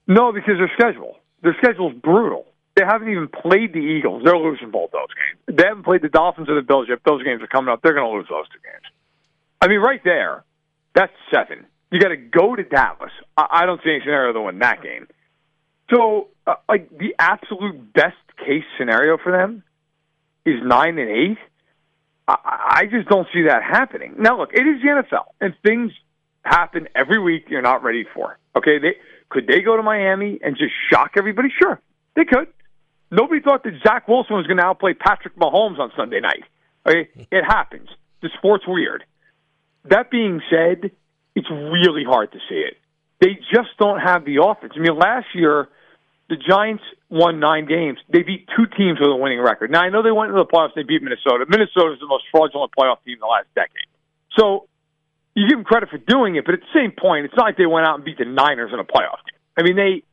No, 0.07 0.31
because 0.31 0.57
their 0.57 0.71
schedule. 0.77 1.17
Their 1.41 1.55
schedule 1.61 1.91
is 1.91 1.97
brutal. 1.97 2.45
They 2.75 2.85
haven't 2.85 3.09
even 3.09 3.27
played 3.27 3.73
the 3.73 3.79
Eagles. 3.79 4.23
They're 4.23 4.37
losing 4.37 4.71
both 4.71 4.91
those 4.91 5.07
games. 5.13 5.57
They 5.57 5.67
haven't 5.67 5.83
played 5.83 6.01
the 6.01 6.09
Dolphins 6.09 6.49
or 6.49 6.55
the 6.55 6.61
Bills 6.61 6.87
yet. 6.89 6.99
Those 7.05 7.23
games 7.23 7.41
are 7.41 7.47
coming 7.47 7.71
up. 7.71 7.81
They're 7.83 7.93
going 7.93 8.09
to 8.09 8.17
lose 8.17 8.27
those 8.29 8.47
two 8.49 8.59
games. 8.63 8.92
I 9.63 9.69
mean, 9.69 9.79
right 9.79 10.01
there, 10.03 10.43
that's 10.93 11.13
seven. 11.33 11.65
You 11.89 11.97
got 11.97 12.09
to 12.09 12.17
go 12.17 12.53
to 12.53 12.63
Dallas. 12.63 13.11
I, 13.37 13.47
I 13.49 13.65
don't 13.65 13.79
see 13.81 13.91
any 13.91 14.01
scenario 14.01 14.33
to 14.33 14.41
win 14.41 14.59
that 14.59 14.83
game. 14.83 15.07
So, 15.89 16.27
uh, 16.45 16.55
like 16.67 16.89
the 16.89 17.15
absolute 17.17 17.93
best 17.93 18.17
case 18.45 18.65
scenario 18.77 19.17
for 19.17 19.31
them 19.31 19.63
is 20.45 20.55
nine 20.61 20.97
and 20.99 21.09
eight. 21.09 21.37
I, 22.27 22.81
I 22.81 22.85
just 22.91 23.07
don't 23.07 23.25
see 23.33 23.43
that 23.43 23.63
happening. 23.63 24.15
Now, 24.17 24.37
look, 24.37 24.49
it 24.53 24.67
is 24.67 24.81
the 24.81 25.01
NFL, 25.01 25.27
and 25.39 25.53
things 25.65 25.93
happen 26.43 26.89
every 26.93 27.19
week. 27.19 27.45
You're 27.47 27.61
not 27.61 27.83
ready 27.83 28.03
for. 28.13 28.37
Okay, 28.57 28.79
they 28.79 28.95
could 29.29 29.47
they 29.47 29.61
go 29.61 29.77
to 29.77 29.83
Miami 29.83 30.39
and 30.43 30.57
just 30.57 30.73
shock 30.91 31.11
everybody? 31.15 31.47
Sure, 31.57 31.79
they 32.17 32.25
could. 32.25 32.47
Nobody 33.11 33.39
thought 33.39 33.63
that 33.63 33.79
Zach 33.81 34.09
Wilson 34.09 34.35
was 34.35 34.45
going 34.45 34.57
to 34.57 34.65
outplay 34.65 34.93
Patrick 34.93 35.37
Mahomes 35.37 35.79
on 35.79 35.93
Sunday 35.95 36.19
night. 36.19 36.43
Okay, 36.85 37.07
it 37.31 37.43
happens. 37.45 37.87
The 38.21 38.29
sport's 38.37 38.65
weird. 38.67 39.05
That 39.85 40.09
being 40.09 40.41
said, 40.49 40.91
it's 41.35 41.49
really 41.49 42.03
hard 42.03 42.31
to 42.31 42.39
see 42.49 42.55
it. 42.55 42.77
They 43.19 43.39
just 43.53 43.69
don't 43.79 43.99
have 43.99 44.25
the 44.25 44.43
offense. 44.43 44.73
I 44.75 44.79
mean, 44.79 44.97
last 44.97 45.27
year 45.33 45.69
the 46.29 46.35
Giants 46.35 46.83
won 47.09 47.39
nine 47.39 47.65
games. 47.65 47.99
They 48.09 48.23
beat 48.23 48.47
two 48.55 48.65
teams 48.65 48.99
with 48.99 49.09
a 49.09 49.15
winning 49.15 49.39
record. 49.41 49.71
Now 49.71 49.81
I 49.81 49.89
know 49.89 50.01
they 50.01 50.11
went 50.11 50.31
into 50.31 50.41
the 50.41 50.49
playoffs. 50.49 50.71
And 50.75 50.83
they 50.83 50.87
beat 50.87 51.03
Minnesota. 51.03 51.45
Minnesota 51.47 51.93
is 51.93 51.99
the 51.99 52.07
most 52.07 52.23
fraudulent 52.31 52.71
playoff 52.77 53.03
team 53.05 53.15
in 53.15 53.19
the 53.19 53.27
last 53.27 53.47
decade. 53.55 53.87
So 54.37 54.67
you 55.35 55.47
give 55.47 55.57
them 55.57 55.65
credit 55.65 55.89
for 55.89 55.97
doing 55.97 56.35
it, 56.35 56.45
but 56.45 56.53
at 56.53 56.61
the 56.61 56.73
same 56.73 56.91
point, 56.91 57.25
it's 57.25 57.35
not 57.35 57.43
like 57.43 57.57
they 57.57 57.65
went 57.65 57.85
out 57.87 57.95
and 57.95 58.05
beat 58.05 58.17
the 58.17 58.25
Niners 58.25 58.71
in 58.71 58.79
a 58.79 58.83
playoff 58.83 59.21
game. 59.25 59.39
I 59.57 59.63
mean, 59.63 59.75
they. 59.75 60.03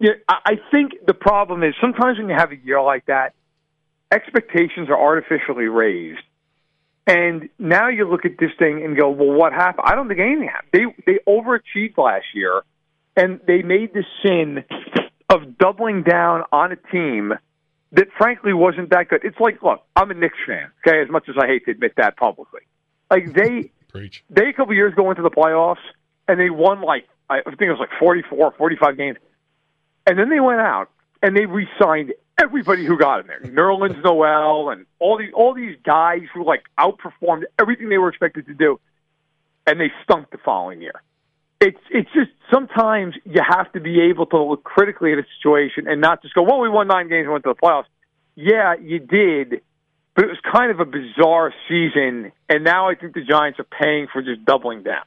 You 0.00 0.10
know, 0.10 0.16
I 0.28 0.58
think 0.72 0.92
the 1.06 1.14
problem 1.14 1.62
is 1.62 1.74
sometimes 1.80 2.18
when 2.18 2.28
you 2.28 2.34
have 2.34 2.50
a 2.50 2.56
year 2.56 2.82
like 2.82 3.06
that, 3.06 3.32
expectations 4.10 4.88
are 4.90 4.98
artificially 4.98 5.66
raised. 5.66 6.18
And 7.06 7.50
now 7.58 7.88
you 7.88 8.08
look 8.08 8.24
at 8.24 8.38
this 8.38 8.50
thing 8.58 8.82
and 8.82 8.96
go, 8.96 9.10
well, 9.10 9.32
what 9.32 9.52
happened? 9.52 9.86
I 9.86 9.94
don't 9.94 10.08
think 10.08 10.20
anything 10.20 10.48
happened. 10.48 10.70
They 10.72 11.12
they 11.12 11.18
overachieved 11.28 11.98
last 11.98 12.24
year, 12.34 12.62
and 13.16 13.40
they 13.46 13.62
made 13.62 13.92
the 13.92 14.04
sin 14.22 14.64
of 15.28 15.58
doubling 15.58 16.02
down 16.02 16.44
on 16.50 16.72
a 16.72 16.76
team 16.76 17.34
that 17.92 18.08
frankly 18.16 18.52
wasn't 18.52 18.90
that 18.90 19.08
good. 19.08 19.20
It's 19.22 19.38
like, 19.38 19.62
look, 19.62 19.82
I'm 19.94 20.10
a 20.10 20.14
Knicks 20.14 20.38
fan, 20.46 20.70
okay, 20.86 21.00
as 21.00 21.08
much 21.10 21.28
as 21.28 21.36
I 21.40 21.46
hate 21.46 21.64
to 21.66 21.70
admit 21.70 21.92
that 21.96 22.16
publicly. 22.16 22.62
Like 23.10 23.32
they 23.34 23.70
Preach. 23.88 24.24
they 24.30 24.48
a 24.48 24.52
couple 24.52 24.74
years 24.74 24.92
ago 24.92 25.10
into 25.10 25.22
the 25.22 25.30
playoffs 25.30 25.76
and 26.26 26.40
they 26.40 26.50
won 26.50 26.80
like 26.80 27.06
I 27.30 27.42
think 27.42 27.62
it 27.62 27.70
was 27.70 27.80
like 27.80 27.98
44, 27.98 28.54
45 28.58 28.96
games. 28.96 29.18
And 30.06 30.18
then 30.18 30.28
they 30.28 30.40
went 30.40 30.60
out 30.60 30.90
and 31.22 31.36
they 31.36 31.46
re-signed 31.46 32.12
everybody 32.40 32.84
who 32.84 32.98
got 32.98 33.20
in 33.20 33.26
there. 33.26 33.40
Nerlens 33.40 34.02
Noel 34.02 34.70
and 34.70 34.86
all 34.98 35.18
these 35.18 35.32
all 35.34 35.54
these 35.54 35.76
guys 35.84 36.22
who 36.32 36.44
like 36.44 36.64
outperformed 36.78 37.44
everything 37.58 37.88
they 37.88 37.98
were 37.98 38.08
expected 38.08 38.46
to 38.46 38.54
do. 38.54 38.80
And 39.66 39.80
they 39.80 39.90
stunk 40.04 40.30
the 40.30 40.38
following 40.38 40.82
year 40.82 41.00
it's 41.64 41.80
it's 41.90 42.10
just 42.12 42.30
sometimes 42.52 43.14
you 43.24 43.40
have 43.46 43.72
to 43.72 43.80
be 43.80 44.00
able 44.02 44.26
to 44.26 44.42
look 44.42 44.64
critically 44.64 45.12
at 45.12 45.18
a 45.18 45.24
situation 45.38 45.88
and 45.88 46.00
not 46.00 46.22
just 46.22 46.34
go, 46.34 46.42
well, 46.42 46.60
we 46.60 46.68
won 46.68 46.88
nine 46.88 47.08
games 47.08 47.24
and 47.24 47.32
went 47.32 47.44
to 47.44 47.54
the 47.54 47.60
playoffs. 47.60 47.86
Yeah, 48.34 48.74
you 48.80 48.98
did, 48.98 49.62
but 50.14 50.24
it 50.24 50.28
was 50.28 50.38
kind 50.52 50.70
of 50.70 50.80
a 50.80 50.84
bizarre 50.84 51.54
season. 51.68 52.32
And 52.48 52.64
now 52.64 52.90
I 52.90 52.94
think 52.94 53.14
the 53.14 53.22
Giants 53.22 53.58
are 53.60 53.64
paying 53.64 54.08
for 54.12 54.22
just 54.22 54.44
doubling 54.44 54.82
down. 54.82 55.04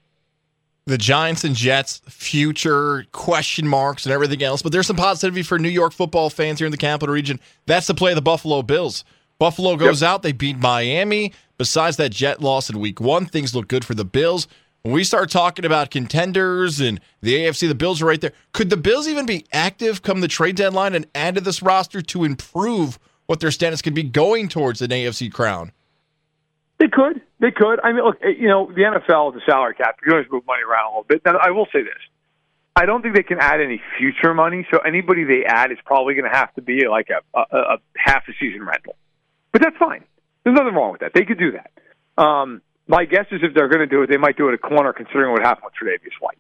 The 0.87 0.97
Giants 0.97 1.43
and 1.43 1.53
Jets 1.53 2.01
future 2.07 3.05
question 3.11 3.67
marks 3.67 4.05
and 4.05 4.13
everything 4.13 4.41
else, 4.41 4.61
but 4.61 4.71
there's 4.71 4.87
some 4.87 4.95
positivity 4.95 5.43
for 5.43 5.59
New 5.59 5.67
York 5.67 5.91
football 5.91 6.29
fans 6.29 6.59
here 6.59 6.65
in 6.65 6.71
the 6.71 6.77
capital 6.77 7.13
region. 7.13 7.41
That's 7.65 7.87
the 7.87 7.93
play 7.93 8.11
of 8.11 8.15
the 8.15 8.21
Buffalo 8.21 8.61
Bills. 8.61 9.03
Buffalo 9.37 9.75
goes 9.75 10.01
yep. 10.01 10.09
out, 10.09 10.23
they 10.23 10.31
beat 10.31 10.57
Miami. 10.57 11.33
Besides 11.57 11.97
that 11.97 12.13
Jet 12.13 12.41
loss 12.41 12.69
in 12.69 12.79
week 12.79 13.01
one, 13.01 13.25
things 13.25 13.53
look 13.53 13.67
good 13.67 13.83
for 13.83 13.95
the 13.95 14.05
Bills. 14.05 14.47
When 14.83 14.93
we 14.93 15.03
start 15.03 15.29
talking 15.29 15.65
about 15.65 15.91
contenders 15.91 16.79
and 16.79 17.01
the 17.19 17.33
AFC, 17.33 17.67
the 17.67 17.75
Bills 17.75 18.01
are 18.01 18.05
right 18.05 18.21
there. 18.21 18.31
Could 18.53 18.69
the 18.69 18.77
Bills 18.77 19.09
even 19.09 19.25
be 19.25 19.45
active 19.51 20.03
come 20.03 20.21
the 20.21 20.29
trade 20.29 20.55
deadline 20.55 20.95
and 20.95 21.05
add 21.13 21.35
to 21.35 21.41
this 21.41 21.61
roster 21.61 22.01
to 22.01 22.23
improve 22.23 22.97
what 23.25 23.41
their 23.41 23.51
status 23.51 23.81
could 23.81 23.93
be 23.93 24.03
going 24.03 24.47
towards 24.47 24.81
an 24.81 24.91
AFC 24.91 25.33
crown? 25.33 25.73
They 26.77 26.87
could. 26.87 27.21
They 27.39 27.51
could. 27.51 27.79
I 27.83 27.91
mean, 27.93 28.03
look, 28.03 28.17
you 28.23 28.47
know, 28.47 28.67
the 28.67 28.81
NFL, 28.81 29.33
the 29.33 29.41
salary 29.45 29.75
cap, 29.75 29.97
you 30.05 30.11
always 30.11 30.27
move 30.31 30.43
money 30.47 30.63
around 30.63 30.85
a 30.85 30.89
little 30.89 31.05
bit. 31.07 31.21
Now, 31.23 31.37
I 31.37 31.51
will 31.51 31.67
say 31.71 31.83
this. 31.83 32.01
I 32.75 32.85
don't 32.85 33.01
think 33.01 33.15
they 33.15 33.23
can 33.23 33.39
add 33.39 33.59
any 33.59 33.81
future 33.97 34.33
money, 34.33 34.67
so 34.71 34.79
anybody 34.79 35.23
they 35.23 35.45
add 35.45 35.71
is 35.71 35.77
probably 35.85 36.13
going 36.13 36.29
to 36.31 36.35
have 36.35 36.53
to 36.55 36.61
be 36.61 36.87
like 36.87 37.09
a, 37.09 37.37
a, 37.37 37.57
a 37.57 37.77
half 37.95 38.23
a 38.27 38.33
season 38.39 38.63
rental. 38.63 38.95
But 39.51 39.61
that's 39.61 39.77
fine. 39.77 40.03
There's 40.43 40.55
nothing 40.55 40.75
wrong 40.75 40.91
with 40.91 41.01
that. 41.01 41.11
They 41.13 41.25
could 41.25 41.39
do 41.39 41.53
that. 41.53 41.71
Um, 42.21 42.61
my 42.87 43.05
guess 43.05 43.25
is 43.31 43.41
if 43.43 43.53
they're 43.53 43.67
going 43.67 43.81
to 43.81 43.87
do 43.87 44.03
it, 44.03 44.09
they 44.09 44.17
might 44.17 44.37
do 44.37 44.49
it 44.49 44.53
at 44.53 44.61
corner, 44.61 44.93
considering 44.93 45.31
what 45.31 45.41
happened 45.41 45.65
with 45.65 45.73
Tre'Davious 45.73 46.21
White. 46.21 46.37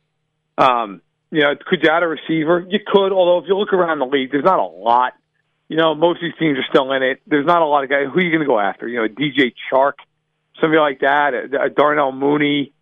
Um, 0.57 1.01
you 1.31 1.41
know, 1.41 1.55
could 1.55 1.79
you 1.83 1.89
add 1.89 2.03
a 2.03 2.07
receiver? 2.07 2.65
You 2.67 2.79
could, 2.85 3.11
although 3.11 3.39
if 3.39 3.45
you 3.47 3.57
look 3.57 3.73
around 3.73 3.99
the 3.99 4.05
league, 4.05 4.31
there's 4.31 4.45
not 4.45 4.59
a 4.59 4.63
lot. 4.63 5.13
You 5.67 5.75
know, 5.75 5.93
most 5.93 6.17
of 6.17 6.21
these 6.21 6.39
teams 6.39 6.57
are 6.57 6.65
still 6.69 6.91
in 6.93 7.03
it. 7.03 7.21
There's 7.27 7.45
not 7.45 7.61
a 7.61 7.65
lot 7.65 7.83
of 7.83 7.89
guys. 7.89 8.05
Who 8.13 8.19
are 8.19 8.23
you 8.23 8.31
going 8.31 8.41
to 8.41 8.47
go 8.47 8.59
after? 8.59 8.87
You 8.87 9.01
know, 9.01 9.07
DJ 9.07 9.53
Chark, 9.71 9.93
somebody 10.59 10.79
like 10.79 10.99
that, 11.01 11.33
uh, 11.33 11.69
Darnell 11.75 12.11
Mooney. 12.11 12.73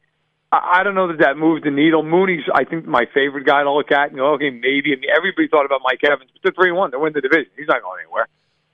I, 0.51 0.84
don't 0.84 0.95
know 0.95 1.09
that 1.09 1.19
that 1.19 1.36
moved 1.36 1.65
the 1.65 1.71
needle. 1.71 2.01
Mooney's, 2.01 2.43
I 2.53 2.63
think, 2.63 2.86
my 2.86 3.05
favorite 3.13 3.45
guy 3.45 3.63
to 3.63 3.71
look 3.71 3.91
at. 3.91 4.11
You 4.11 4.17
know, 4.17 4.36
okay, 4.36 4.51
maybe. 4.51 4.93
I 4.93 4.95
mean, 4.95 5.09
everybody 5.15 5.49
thought 5.49 5.65
about 5.65 5.82
Mike 5.84 5.99
Evans, 6.03 6.30
but 6.32 6.41
they're 6.43 6.55
three 6.55 6.71
one. 6.71 6.91
They 6.91 6.97
win 6.97 7.11
the 7.13 7.19
division. 7.19 7.51
He's 7.57 7.67
not 7.67 7.82
going 7.82 7.99
anywhere. 8.05 8.28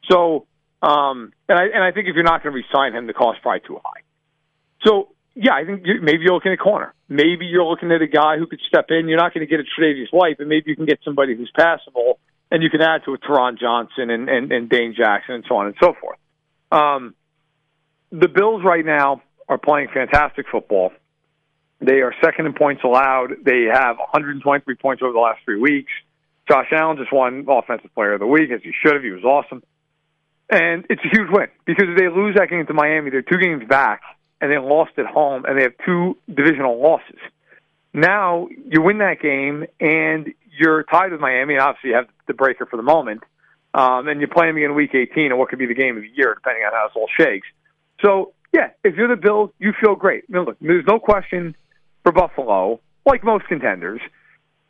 So, 0.09 0.45
um, 0.83 1.33
and 1.49 1.57
I 1.57 1.63
and 1.73 1.83
I 1.83 1.91
think 1.91 2.07
if 2.07 2.13
you're 2.13 2.23
not 2.23 2.43
going 2.43 2.53
to 2.53 2.61
resign 2.61 2.93
him, 2.93 3.07
the 3.07 3.13
cost's 3.13 3.41
probably 3.41 3.61
too 3.65 3.79
high. 3.83 4.01
So 4.85 5.09
yeah, 5.35 5.53
I 5.53 5.65
think 5.65 5.83
you, 5.85 6.01
maybe 6.01 6.23
you're 6.23 6.33
looking 6.33 6.51
at 6.51 6.59
corner. 6.59 6.93
Maybe 7.07 7.45
you're 7.45 7.65
looking 7.65 7.91
at 7.91 8.01
a 8.01 8.07
guy 8.07 8.37
who 8.37 8.47
could 8.47 8.59
step 8.67 8.85
in. 8.89 9.07
You're 9.07 9.19
not 9.19 9.33
going 9.33 9.45
to 9.45 9.49
get 9.49 9.59
a 9.59 9.63
Tre'Davious 9.63 10.11
White, 10.11 10.37
but 10.37 10.47
maybe 10.47 10.69
you 10.69 10.75
can 10.75 10.85
get 10.85 10.99
somebody 11.03 11.35
who's 11.35 11.51
passable, 11.55 12.19
and 12.51 12.61
you 12.61 12.69
can 12.69 12.81
add 12.81 13.05
to 13.05 13.13
a 13.13 13.17
Taron 13.17 13.59
Johnson 13.59 14.09
and, 14.09 14.29
and, 14.29 14.51
and 14.51 14.69
Dane 14.69 14.93
Jackson 14.97 15.35
and 15.35 15.45
so 15.47 15.55
on 15.55 15.67
and 15.67 15.75
so 15.81 15.93
forth. 15.99 16.17
Um, 16.71 17.15
the 18.11 18.27
Bills 18.27 18.63
right 18.63 18.85
now 18.85 19.21
are 19.47 19.57
playing 19.57 19.89
fantastic 19.93 20.45
football. 20.51 20.91
They 21.79 22.01
are 22.01 22.13
second 22.23 22.45
in 22.45 22.53
points 22.53 22.83
allowed. 22.83 23.31
They 23.43 23.63
have 23.71 23.97
123 23.97 24.75
points 24.75 25.01
over 25.01 25.11
the 25.11 25.19
last 25.19 25.39
three 25.45 25.59
weeks. 25.59 25.91
Josh 26.47 26.67
Allen 26.71 26.97
just 26.97 27.11
won 27.11 27.45
Offensive 27.47 27.93
Player 27.93 28.13
of 28.13 28.19
the 28.19 28.27
Week, 28.27 28.51
as 28.51 28.61
he 28.61 28.71
should 28.83 28.93
have. 28.93 29.03
He 29.03 29.11
was 29.11 29.23
awesome. 29.23 29.63
And 30.49 30.85
it's 30.89 31.01
a 31.03 31.09
huge 31.09 31.29
win 31.31 31.47
because 31.65 31.85
if 31.87 31.97
they 31.97 32.09
lose 32.09 32.35
that 32.35 32.49
game 32.49 32.65
to 32.67 32.73
Miami, 32.73 33.09
they're 33.09 33.21
two 33.21 33.37
games 33.37 33.63
back 33.67 34.01
and 34.41 34.51
they 34.51 34.57
lost 34.57 34.91
at 34.97 35.05
home, 35.05 35.45
and 35.45 35.57
they 35.57 35.63
have 35.63 35.73
two 35.85 36.17
divisional 36.27 36.81
losses. 36.81 37.19
Now 37.93 38.47
you 38.49 38.81
win 38.81 38.97
that 38.97 39.21
game, 39.21 39.65
and 39.79 40.33
you're 40.57 40.83
tied 40.83 41.11
with 41.11 41.21
Miami. 41.21 41.53
And 41.53 41.61
obviously, 41.61 41.91
you 41.91 41.95
have 41.95 42.07
the 42.27 42.33
breaker 42.33 42.65
for 42.65 42.75
the 42.75 42.83
moment, 42.83 43.21
um, 43.73 44.07
and 44.07 44.19
you 44.19 44.27
play 44.27 44.47
them 44.47 44.57
again 44.57 44.73
Week 44.73 44.93
18, 44.93 45.27
and 45.27 45.37
what 45.37 45.49
could 45.49 45.59
be 45.59 45.67
the 45.67 45.75
game 45.75 45.95
of 45.95 46.03
the 46.03 46.09
year, 46.09 46.33
depending 46.33 46.63
on 46.63 46.73
how 46.73 46.87
this 46.87 46.95
all 46.95 47.07
shakes. 47.15 47.47
So, 48.03 48.33
yeah, 48.53 48.69
if 48.83 48.95
you're 48.95 49.07
the 49.07 49.21
Bills, 49.21 49.51
you 49.59 49.73
feel 49.79 49.95
great. 49.95 50.25
I 50.29 50.37
mean, 50.37 50.45
look, 50.45 50.57
there's 50.59 50.85
no 50.85 50.99
question 50.99 51.55
for 52.03 52.11
Buffalo, 52.11 52.79
like 53.05 53.23
most 53.23 53.47
contenders. 53.47 54.01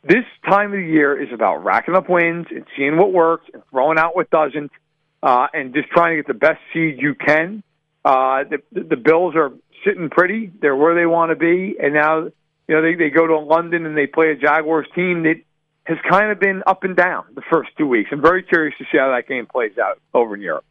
This 0.04 0.24
time 0.48 0.72
of 0.72 0.78
the 0.78 0.84
year 0.84 1.20
is 1.20 1.32
about 1.32 1.64
racking 1.64 1.94
up 1.94 2.08
wins 2.08 2.46
and 2.50 2.64
seeing 2.76 2.96
what 2.96 3.12
works 3.12 3.46
and 3.52 3.62
throwing 3.70 3.98
out 3.98 4.16
what 4.16 4.30
doesn't, 4.30 4.72
uh, 5.22 5.46
and 5.54 5.72
just 5.72 5.88
trying 5.90 6.16
to 6.16 6.16
get 6.16 6.26
the 6.26 6.38
best 6.38 6.58
seed 6.72 6.96
you 7.00 7.14
can 7.14 7.62
uh, 8.04 8.44
the, 8.44 8.58
the 8.72 8.96
Bills 8.96 9.34
are 9.36 9.52
sitting 9.86 10.10
pretty. 10.10 10.50
They're 10.60 10.76
where 10.76 10.94
they 10.94 11.06
want 11.06 11.30
to 11.30 11.36
be, 11.36 11.76
and 11.80 11.94
now 11.94 12.24
you 12.24 12.74
know 12.74 12.82
they 12.82 12.94
they 12.94 13.10
go 13.10 13.26
to 13.26 13.38
London 13.38 13.86
and 13.86 13.96
they 13.96 14.06
play 14.06 14.30
a 14.30 14.36
Jaguars 14.36 14.86
team 14.94 15.22
that 15.22 15.36
has 15.84 15.98
kind 16.08 16.30
of 16.30 16.38
been 16.40 16.62
up 16.66 16.84
and 16.84 16.96
down 16.96 17.24
the 17.34 17.42
first 17.50 17.70
two 17.76 17.86
weeks. 17.86 18.10
I'm 18.12 18.22
very 18.22 18.42
curious 18.42 18.76
to 18.78 18.84
see 18.84 18.98
how 18.98 19.12
that 19.14 19.28
game 19.28 19.46
plays 19.46 19.78
out 19.78 20.00
over 20.14 20.34
in 20.34 20.40
Europe. 20.40 20.64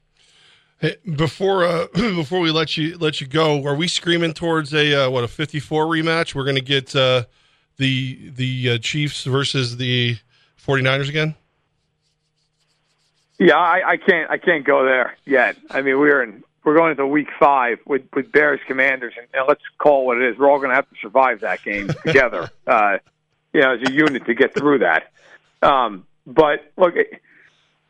Before 1.16 1.64
uh, 1.64 1.88
before 1.94 2.40
we 2.40 2.50
let 2.52 2.76
you 2.76 2.98
let 2.98 3.22
you 3.22 3.28
go, 3.28 3.64
are 3.66 3.76
we 3.76 3.88
screaming 3.88 4.34
towards 4.34 4.74
a 4.74 5.06
uh, 5.06 5.10
what 5.12 5.24
a 5.24 5.28
54 5.28 5.86
rematch? 5.86 6.34
We're 6.34 6.44
going 6.44 6.56
to 6.56 6.62
get 6.62 6.96
uh, 6.96 7.26
the 7.78 8.32
the 8.32 8.72
uh, 8.72 8.78
Chiefs 8.80 9.26
versus 9.26 9.78
the 9.78 10.18
49ers 10.66 11.08
again. 11.08 11.36
Yeah, 13.38 13.58
I, 13.58 13.92
I 13.92 13.98
can't 13.98 14.30
I 14.30 14.38
can't 14.38 14.66
go 14.66 14.84
there 14.84 15.16
yet. 15.26 15.56
I 15.70 15.82
mean, 15.82 16.00
we're 16.00 16.24
in 16.24 16.44
we're 16.64 16.76
going 16.76 16.92
into 16.92 17.06
week 17.06 17.30
five 17.40 17.80
with 17.86 18.04
with 18.14 18.32
Bears 18.32 18.60
Commanders, 18.68 19.14
and, 19.18 19.28
and 19.34 19.48
let's 19.48 19.64
call 19.78 20.02
it 20.02 20.06
what 20.06 20.18
it 20.18 20.32
is. 20.32 20.38
We're 20.38 20.50
all 20.50 20.58
going 20.58 20.70
to 20.70 20.76
have 20.76 20.90
to 20.90 20.96
survive 21.02 21.42
that 21.42 21.64
game 21.64 21.88
together, 22.06 22.50
uh, 22.66 22.98
you 23.54 23.62
know, 23.62 23.74
as 23.74 23.88
a 23.88 23.92
unit 23.92 24.26
to 24.26 24.34
get 24.34 24.56
through 24.56 24.80
that. 24.80 25.12
Um, 25.62 26.06
but 26.26 26.72
look, 26.78 26.96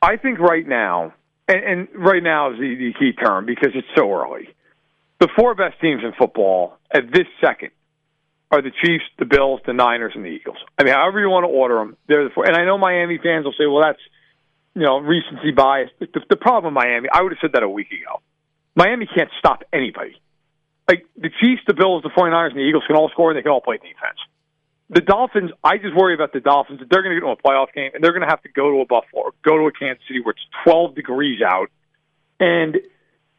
I 0.02 0.18
think 0.18 0.40
right 0.40 0.68
now, 0.68 1.14
and, 1.52 1.64
and 1.64 1.88
right 1.96 2.24
now 2.24 2.52
is 2.52 2.60
the, 2.60 2.76
the 2.76 2.94
key 3.00 3.14
term 3.14 3.46
because 3.46 3.72
it's 3.76 3.88
so 3.96 4.12
early. 4.12 4.50
The 5.20 5.30
four 5.36 5.54
best 5.56 5.80
teams 5.80 6.04
in 6.04 6.14
football 6.18 6.78
at 6.92 7.12
this 7.12 7.28
second 7.40 7.72
are 8.52 8.62
the 8.62 8.72
Chiefs, 8.84 9.04
the 9.18 9.26
Bills, 9.26 9.62
the 9.66 9.74
Niners, 9.74 10.14
and 10.16 10.26
the 10.26 10.30
Eagles. 10.30 10.58
I 10.78 10.84
mean, 10.84 10.94
however 10.94 11.20
you 11.20 11.30
want 11.30 11.46
to 11.46 11.50
order 11.50 11.76
them, 11.76 11.98
they're 12.08 12.24
the 12.26 12.32
four. 12.32 12.46
And 12.46 12.56
I 12.56 12.66
know 12.66 12.78
Miami 12.78 13.18
fans 13.18 13.46
will 13.46 13.54
say, 13.54 13.66
"Well, 13.66 13.82
that's 13.82 14.02
you 14.76 14.82
know 14.82 15.00
recency 15.00 15.52
bias." 15.52 15.90
The, 16.00 16.08
the 16.30 16.36
problem, 16.36 16.74
Miami, 16.74 17.08
I 17.12 17.22
would 17.22 17.32
have 17.32 17.40
said 17.40 17.54
that 17.54 17.64
a 17.64 17.70
week 17.70 17.92
ago. 17.92 18.22
Miami 18.76 19.06
can't 19.06 19.30
stop 19.40 19.64
anybody. 19.72 20.20
Like 20.88 21.06
the 21.16 21.30
Chiefs, 21.30 21.62
the 21.68 21.74
Bills, 21.74 22.04
the 22.04 22.10
49ers, 22.10 22.50
and 22.50 22.58
the 22.58 22.64
Eagles 22.64 22.84
can 22.88 22.96
all 22.96 23.10
score 23.10 23.32
and 23.32 23.38
they 23.38 23.44
can 23.44 23.52
all 23.52 23.62
play 23.62 23.78
defense. 23.78 24.20
The 24.94 25.00
Dolphins, 25.00 25.52
I 25.64 25.78
just 25.78 25.96
worry 25.96 26.14
about 26.14 26.34
the 26.34 26.42
Dolphins 26.42 26.80
that 26.80 26.90
they're 26.90 27.02
going 27.02 27.16
to 27.16 27.22
get 27.22 27.26
to 27.26 27.32
a 27.32 27.38
playoff 27.38 27.74
game 27.74 27.92
and 27.94 28.04
they're 28.04 28.12
going 28.12 28.28
to 28.28 28.30
have 28.30 28.42
to 28.44 28.50
go 28.50 28.70
to 28.72 28.82
a 28.82 28.86
Buffalo, 28.86 29.32
go 29.42 29.58
to 29.58 29.64
a 29.64 29.72
Kansas 29.72 30.04
City 30.06 30.20
where 30.20 30.32
it's 30.32 30.46
12 30.66 30.96
degrees 30.96 31.42
out. 31.42 31.68
And 32.42 32.78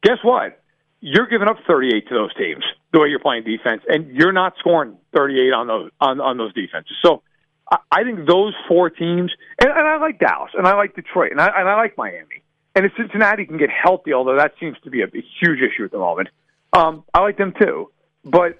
guess 0.02 0.16
what? 0.22 0.62
You're 1.00 1.26
giving 1.26 1.48
up 1.48 1.58
38 1.66 2.08
to 2.08 2.14
those 2.14 2.34
teams 2.36 2.64
the 2.92 3.00
way 3.00 3.08
you're 3.08 3.18
playing 3.18 3.44
defense, 3.44 3.82
and 3.86 4.14
you're 4.16 4.32
not 4.32 4.54
scoring 4.60 4.96
38 5.14 5.52
on 5.52 5.66
those 5.66 5.90
on, 6.00 6.20
on 6.20 6.38
those 6.38 6.54
defenses. 6.54 6.96
So 7.04 7.22
I, 7.70 7.78
I 7.90 8.04
think 8.04 8.26
those 8.26 8.54
four 8.68 8.88
teams, 8.88 9.32
and, 9.60 9.70
and 9.70 9.86
I 9.86 9.98
like 9.98 10.20
Dallas, 10.20 10.52
and 10.56 10.66
I 10.66 10.74
like 10.74 10.94
Detroit, 10.94 11.32
and 11.32 11.40
I, 11.40 11.48
and 11.54 11.68
I 11.68 11.74
like 11.74 11.98
Miami. 11.98 12.42
And 12.74 12.86
if 12.86 12.92
Cincinnati 12.96 13.44
can 13.44 13.58
get 13.58 13.68
healthy, 13.70 14.14
although 14.14 14.36
that 14.36 14.52
seems 14.58 14.76
to 14.84 14.90
be 14.90 15.02
a, 15.02 15.06
a 15.06 15.24
huge 15.40 15.58
issue 15.60 15.84
at 15.84 15.90
the 15.90 15.98
moment, 15.98 16.28
um, 16.72 17.04
I 17.12 17.20
like 17.20 17.36
them 17.36 17.52
too. 17.60 17.90
But 18.24 18.56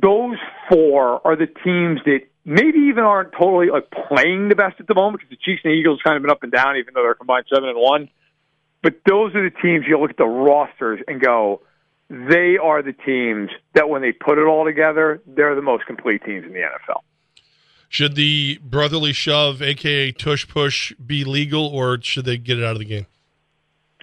those 0.00 0.36
four 0.68 1.26
are 1.26 1.36
the 1.36 1.46
teams 1.46 2.00
that 2.04 2.20
maybe 2.44 2.78
even 2.90 3.04
aren't 3.04 3.32
totally 3.32 3.70
like 3.70 3.90
playing 4.08 4.48
the 4.48 4.54
best 4.54 4.80
at 4.80 4.86
the 4.86 4.94
moment 4.94 5.20
because 5.20 5.30
the 5.30 5.42
Chiefs 5.42 5.62
and 5.64 5.72
the 5.72 5.76
Eagles 5.76 6.00
kind 6.02 6.16
of 6.16 6.22
been 6.22 6.30
up 6.30 6.42
and 6.42 6.52
down, 6.52 6.76
even 6.76 6.94
though 6.94 7.02
they're 7.02 7.14
combined 7.14 7.46
seven 7.52 7.68
and 7.68 7.78
one. 7.78 8.08
But 8.82 8.96
those 9.08 9.34
are 9.34 9.42
the 9.42 9.54
teams 9.62 9.86
you 9.88 9.98
look 9.98 10.10
at 10.10 10.18
the 10.18 10.26
rosters 10.26 11.00
and 11.08 11.20
go, 11.20 11.62
they 12.10 12.58
are 12.62 12.82
the 12.82 12.92
teams 12.92 13.50
that 13.74 13.88
when 13.88 14.02
they 14.02 14.12
put 14.12 14.38
it 14.38 14.44
all 14.44 14.64
together, 14.64 15.22
they're 15.26 15.54
the 15.54 15.62
most 15.62 15.86
complete 15.86 16.22
teams 16.24 16.44
in 16.44 16.52
the 16.52 16.58
NFL. 16.58 17.00
Should 17.88 18.14
the 18.14 18.58
brotherly 18.62 19.12
shove, 19.12 19.62
aka 19.62 20.12
tush 20.12 20.46
push, 20.48 20.92
be 20.94 21.24
legal, 21.24 21.66
or 21.66 22.00
should 22.02 22.24
they 22.24 22.36
get 22.36 22.58
it 22.58 22.64
out 22.64 22.72
of 22.72 22.80
the 22.80 22.84
game? 22.84 23.06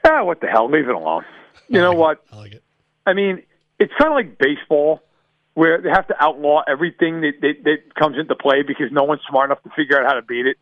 ah, 0.06 0.24
what 0.24 0.42
the 0.42 0.48
hell? 0.48 0.70
Leave 0.70 0.88
it 0.88 0.96
alone. 0.96 1.26
You 1.68 1.80
know 1.80 1.94
what? 1.94 2.24
I 2.32 2.38
like 2.38 2.54
it. 2.54 2.64
I 3.06 3.14
mean, 3.14 3.44
it's 3.80 3.94
kind 3.98 4.12
of 4.12 4.16
like 4.16 4.38
baseball, 4.38 5.02
where 5.54 5.82
they 5.82 5.90
have 5.90 6.08
to 6.08 6.16
outlaw 6.20 6.62
everything 6.68 7.22
that, 7.22 7.34
that 7.42 7.64
that 7.64 7.96
comes 7.96 8.18
into 8.18 8.36
play 8.36 8.64
because 8.64 8.92
no 8.92 9.04
one's 9.04 9.22
smart 9.30 9.50
enough 9.50 9.62
to 9.64 9.70
figure 9.76 10.00
out 10.00 10.08
how 10.08 10.14
to 10.14 10.22
beat 10.22 10.46
it. 10.46 10.58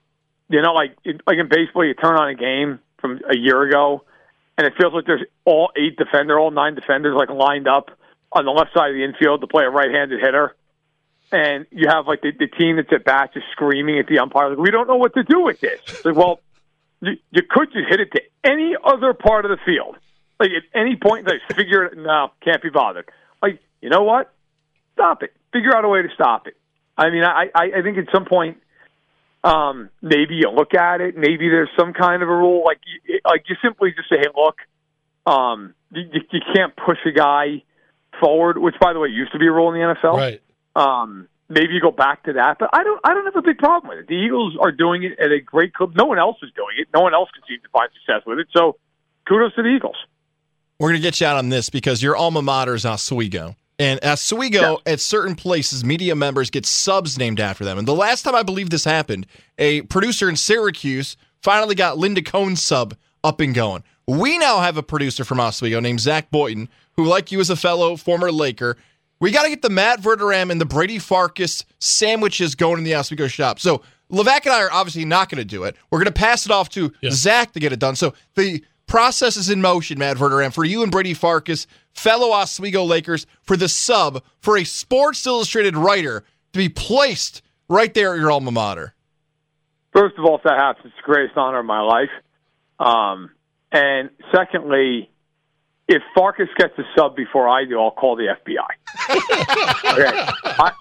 You 0.50 0.62
know, 0.62 0.74
like 0.74 0.96
like 1.28 1.38
in 1.38 1.48
baseball, 1.48 1.86
you 1.86 1.94
turn 1.94 2.16
on 2.16 2.30
a 2.30 2.36
game 2.36 2.80
from 3.00 3.20
a 3.30 3.38
year 3.38 3.62
ago, 3.64 4.04
and 4.58 4.66
it 4.66 4.74
feels 4.80 4.94
like 4.94 5.06
there's 5.06 5.26
all 5.46 5.72
eight 5.78 5.96
defender, 5.98 6.40
all 6.40 6.52
nine 6.52 6.76
defenders, 6.76 7.16
like 7.16 7.30
lined 7.30 7.68
up 7.68 7.92
on 8.32 8.46
the 8.46 8.52
left 8.52 8.74
side 8.74 8.90
of 8.90 8.96
the 8.96 9.04
infield 9.04 9.42
to 9.42 9.48
play 9.48 9.64
a 9.64 9.70
right-handed 9.70 10.20
hitter, 10.20 10.56
and 11.32 11.66
you 11.72 11.88
have 11.88 12.08
like 12.08 12.22
the, 12.22 12.32
the 12.38 12.48
team 12.48 12.78
that's 12.78 12.92
at 12.92 13.06
bat 13.06 13.32
just 13.34 13.46
screaming 13.52 14.00
at 14.00 14.08
the 14.08 14.20
umpire, 14.20 14.50
like, 14.50 14.58
"We 14.58 14.72
don't 14.72 14.88
know 14.88 14.98
what 14.98 15.14
to 15.14 15.24
do 15.24 15.44
with 15.44 15.60
this." 15.60 16.04
Like, 16.04 16.16
well, 16.16 16.40
you, 17.02 17.14
you 17.32 17.44
could 17.48 17.72
just 17.72 17.88
hit 17.88 18.00
it 18.00 18.12
to 18.14 18.22
any 18.44 18.76
other 18.84 19.14
part 19.14 19.46
of 19.46 19.52
the 19.52 19.58
field. 19.66 19.98
Like 20.40 20.50
at 20.52 20.80
any 20.80 20.96
point, 20.96 21.28
like 21.28 21.42
figure 21.56 21.86
it. 21.86 21.98
No, 21.98 22.32
can't 22.44 22.62
be 22.62 22.70
bothered. 22.70 23.10
Like 23.42 23.60
you 23.82 23.90
know 23.90 24.04
what? 24.04 24.34
Stop 25.00 25.24
it. 25.24 25.34
Figure 25.54 25.76
out 25.76 25.86
a 25.86 25.88
way 25.88 26.02
to 26.02 26.10
stop 26.14 26.48
it. 26.48 26.56
I 26.98 27.10
mean, 27.10 27.24
I 27.24 27.46
I, 27.56 27.64
I 27.78 27.82
think 27.82 27.98
at 27.98 28.06
some 28.14 28.26
point, 28.26 28.58
um, 29.44 29.90
maybe 30.02 30.36
you 30.36 30.50
look 30.52 30.74
at 30.74 31.00
it. 31.00 31.16
Maybe 31.16 31.48
there's 31.48 31.70
some 31.80 31.94
kind 31.94 32.22
of 32.22 32.28
a 32.30 32.36
rule. 32.36 32.64
Like 32.66 32.80
you, 32.86 33.20
like 33.24 33.44
you 33.48 33.56
simply 33.64 33.92
just 33.96 34.10
say, 34.10 34.18
hey, 34.20 34.28
look, 34.36 34.58
Um, 35.26 35.74
you, 35.92 36.04
you 36.32 36.42
can't 36.54 36.76
push 36.76 36.98
a 37.06 37.12
guy 37.12 37.64
forward, 38.20 38.58
which 38.58 38.76
by 38.82 38.94
the 38.94 39.00
way 39.00 39.10
used 39.10 39.32
to 39.32 39.40
be 39.40 39.48
a 39.48 39.52
rule 39.52 39.72
in 39.74 39.80
the 39.80 39.96
NFL. 39.96 40.18
Right. 40.18 40.42
Um, 40.76 41.28
maybe 41.48 41.74
you 41.74 41.82
go 41.82 41.92
back 41.92 42.24
to 42.24 42.34
that, 42.34 42.58
but 42.60 42.70
I 42.74 42.84
don't. 42.84 43.00
I 43.04 43.14
don't 43.14 43.26
have 43.26 43.36
a 43.36 43.42
big 43.42 43.58
problem 43.58 43.90
with 43.90 44.00
it. 44.00 44.08
The 44.08 44.16
Eagles 44.16 44.58
are 44.60 44.72
doing 44.72 45.04
it 45.04 45.18
at 45.20 45.32
a 45.32 45.40
great 45.40 45.74
club. 45.74 45.96
No 45.96 46.06
one 46.06 46.20
else 46.20 46.38
is 46.44 46.52
doing 46.56 46.76
it. 46.78 46.88
No 46.94 47.02
one 47.02 47.14
else 47.14 47.30
can 47.34 47.44
seem 47.48 47.62
to 47.62 47.70
find 47.70 47.90
success 47.94 48.26
with 48.26 48.40
it. 48.40 48.48
So, 48.54 48.76
kudos 49.28 49.56
to 49.56 49.64
the 49.64 49.70
Eagles. 49.70 49.98
We're 50.80 50.90
going 50.90 51.02
to 51.02 51.08
get 51.08 51.20
you 51.20 51.28
out 51.28 51.38
on 51.38 51.50
this 51.50 51.70
because 51.70 52.02
your 52.02 52.16
alma 52.16 52.42
mater 52.42 52.74
is 52.74 52.86
Oswego. 52.86 53.56
And 53.80 54.00
Oswego, 54.04 54.80
at 54.86 55.00
certain 55.00 55.36
places, 55.36 55.86
media 55.86 56.14
members 56.14 56.50
get 56.50 56.66
subs 56.66 57.18
named 57.18 57.40
after 57.40 57.64
them. 57.64 57.78
And 57.78 57.88
the 57.88 57.96
last 57.96 58.24
time 58.24 58.36
I 58.36 58.44
believe 58.44 58.70
this 58.70 58.84
happened, 58.84 59.26
a 59.58 59.82
producer 59.84 60.28
in 60.28 60.36
Syracuse 60.36 61.16
finally 61.42 61.76
got 61.76 61.98
Linda 61.98 62.22
Cohn's 62.22 62.62
sub 62.62 62.96
up 63.24 63.40
and 63.40 63.56
going. 63.56 63.84
We 64.06 64.38
now 64.38 64.60
have 64.60 64.76
a 64.76 64.84
producer 64.84 65.24
from 65.24 65.40
Oswego 65.40 65.80
named 65.80 66.02
Zach 66.02 66.30
Boyton, 66.30 66.68
who, 66.98 67.06
like 67.06 67.32
you, 67.32 67.40
is 67.40 67.50
a 67.50 67.56
fellow 67.56 67.96
former 67.96 68.32
Laker. 68.32 68.76
We 69.22 69.32
got 69.32 69.44
to 69.44 69.50
get 69.50 69.62
the 69.62 69.70
Matt 69.70 70.02
Verderame 70.02 70.52
and 70.52 70.60
the 70.60 70.66
Brady 70.66 71.00
Farkas 71.00 71.64
sandwiches 71.80 72.56
going 72.56 72.80
in 72.80 72.84
the 72.84 72.96
Oswego 72.96 73.28
shop. 73.28 73.60
So 73.60 73.82
Levack 74.12 74.46
and 74.46 74.54
I 74.54 74.64
are 74.64 74.72
obviously 74.72 75.06
not 75.06 75.30
going 75.30 75.40
to 75.40 75.46
do 75.46 75.64
it. 75.64 75.76
We're 75.90 76.00
going 76.00 76.06
to 76.06 76.12
pass 76.12 76.46
it 76.46 76.52
off 76.52 76.70
to 76.70 76.92
Yeah. 77.02 77.12
Zach 77.12 77.54
to 77.54 77.60
get 77.60 77.72
it 77.72 77.80
done. 77.80 77.96
So 77.96 78.14
the 78.36 78.64
process 78.88 79.38
is 79.38 79.50
in 79.50 79.62
motion, 79.62 80.00
Matt 80.00 80.18
Verderame, 80.18 80.54
for 80.54 80.66
you 80.66 80.82
and 80.84 80.92
Brady 80.92 81.14
Farkas, 81.14 81.68
fellow 82.00 82.32
Oswego 82.32 82.84
Lakers, 82.84 83.28
for 83.42 83.58
the 83.58 83.68
sub 83.68 84.24
for 84.40 84.58
a 84.58 84.64
Sports 84.64 85.26
Illustrated 85.28 85.76
writer 85.76 86.24
to 86.54 86.60
be 86.60 86.70
placed 86.70 87.42
right 87.68 87.94
there 87.94 88.14
at 88.14 88.20
your 88.20 88.32
alma 88.32 88.52
mater. 88.52 88.94
First 89.94 90.18
of 90.18 90.26
all, 90.26 90.38
if 90.38 90.44
that 90.44 90.58
happens, 90.58 90.86
it's 90.86 90.96
the 90.96 91.14
greatest 91.14 91.38
honor 91.38 91.60
of 91.60 91.66
my 91.66 91.82
life. 91.82 92.10
Um, 92.80 93.32
and 93.72 94.10
secondly, 94.34 95.10
if 95.88 96.02
Farkas 96.16 96.48
gets 96.58 96.78
a 96.78 96.84
sub 96.96 97.16
before 97.16 97.50
I 97.50 97.66
do, 97.66 97.80
I'll 97.80 97.92
call 97.92 98.16
the 98.16 98.28
FBI. 98.28 99.12
okay, 99.94 100.32
I, 100.44 100.72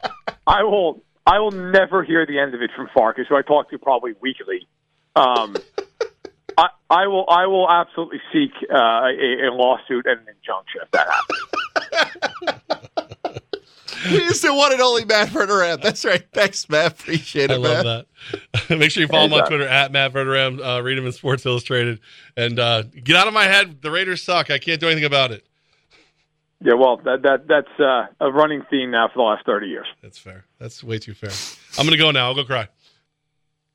I 0.46 0.62
will. 0.62 1.02
I 1.26 1.40
will 1.40 1.50
never 1.50 2.02
hear 2.02 2.24
the 2.24 2.38
end 2.38 2.54
of 2.54 2.62
it 2.62 2.70
from 2.74 2.88
Farkas, 2.94 3.26
who 3.28 3.36
I 3.36 3.42
talk 3.42 3.68
to 3.70 3.78
probably 3.78 4.14
weekly. 4.22 4.66
Um, 5.14 5.56
I, 6.58 6.68
I 6.90 7.06
will. 7.06 7.24
I 7.28 7.46
will 7.46 7.70
absolutely 7.70 8.20
seek 8.32 8.50
uh, 8.68 8.76
a, 8.76 9.46
a 9.46 9.52
lawsuit 9.52 10.06
and 10.06 10.18
an 10.20 10.26
injunction 10.28 10.80
if 10.82 10.90
that 10.90 11.06
happens. 11.08 12.78
He's 14.08 14.40
the 14.40 14.52
one 14.54 14.72
and 14.72 14.80
only 14.80 15.04
Matt 15.04 15.28
Verderame. 15.28 15.80
That's 15.82 16.04
right. 16.04 16.24
Thanks, 16.32 16.68
Matt. 16.68 17.00
Appreciate 17.00 17.50
it, 17.50 17.54
I 17.54 17.56
love 17.56 17.84
man. 17.84 18.04
that. 18.68 18.70
Make 18.78 18.90
sure 18.90 19.02
you 19.02 19.08
follow 19.08 19.26
him 19.26 19.32
on 19.34 19.46
Twitter 19.46 19.66
at 19.68 19.92
Matt 19.92 20.12
Verderame. 20.12 20.60
Uh, 20.60 20.82
read 20.82 20.98
him 20.98 21.06
in 21.06 21.12
Sports 21.12 21.46
Illustrated, 21.46 22.00
and 22.36 22.58
uh, 22.58 22.82
get 22.82 23.14
out 23.14 23.28
of 23.28 23.34
my 23.34 23.44
head. 23.44 23.80
The 23.80 23.90
Raiders 23.90 24.22
suck. 24.22 24.50
I 24.50 24.58
can't 24.58 24.80
do 24.80 24.86
anything 24.86 25.04
about 25.04 25.30
it. 25.30 25.44
Yeah, 26.60 26.74
well, 26.74 26.96
that 27.04 27.22
that 27.22 27.46
that's 27.46 27.80
uh, 27.80 28.06
a 28.20 28.32
running 28.32 28.64
theme 28.68 28.90
now 28.90 29.06
for 29.08 29.18
the 29.18 29.22
last 29.22 29.46
thirty 29.46 29.68
years. 29.68 29.86
That's 30.02 30.18
fair. 30.18 30.44
That's 30.58 30.82
way 30.82 30.98
too 30.98 31.14
fair. 31.14 31.30
I'm 31.78 31.86
gonna 31.86 31.96
go 31.96 32.10
now. 32.10 32.26
I'll 32.26 32.34
go 32.34 32.44
cry. 32.44 32.66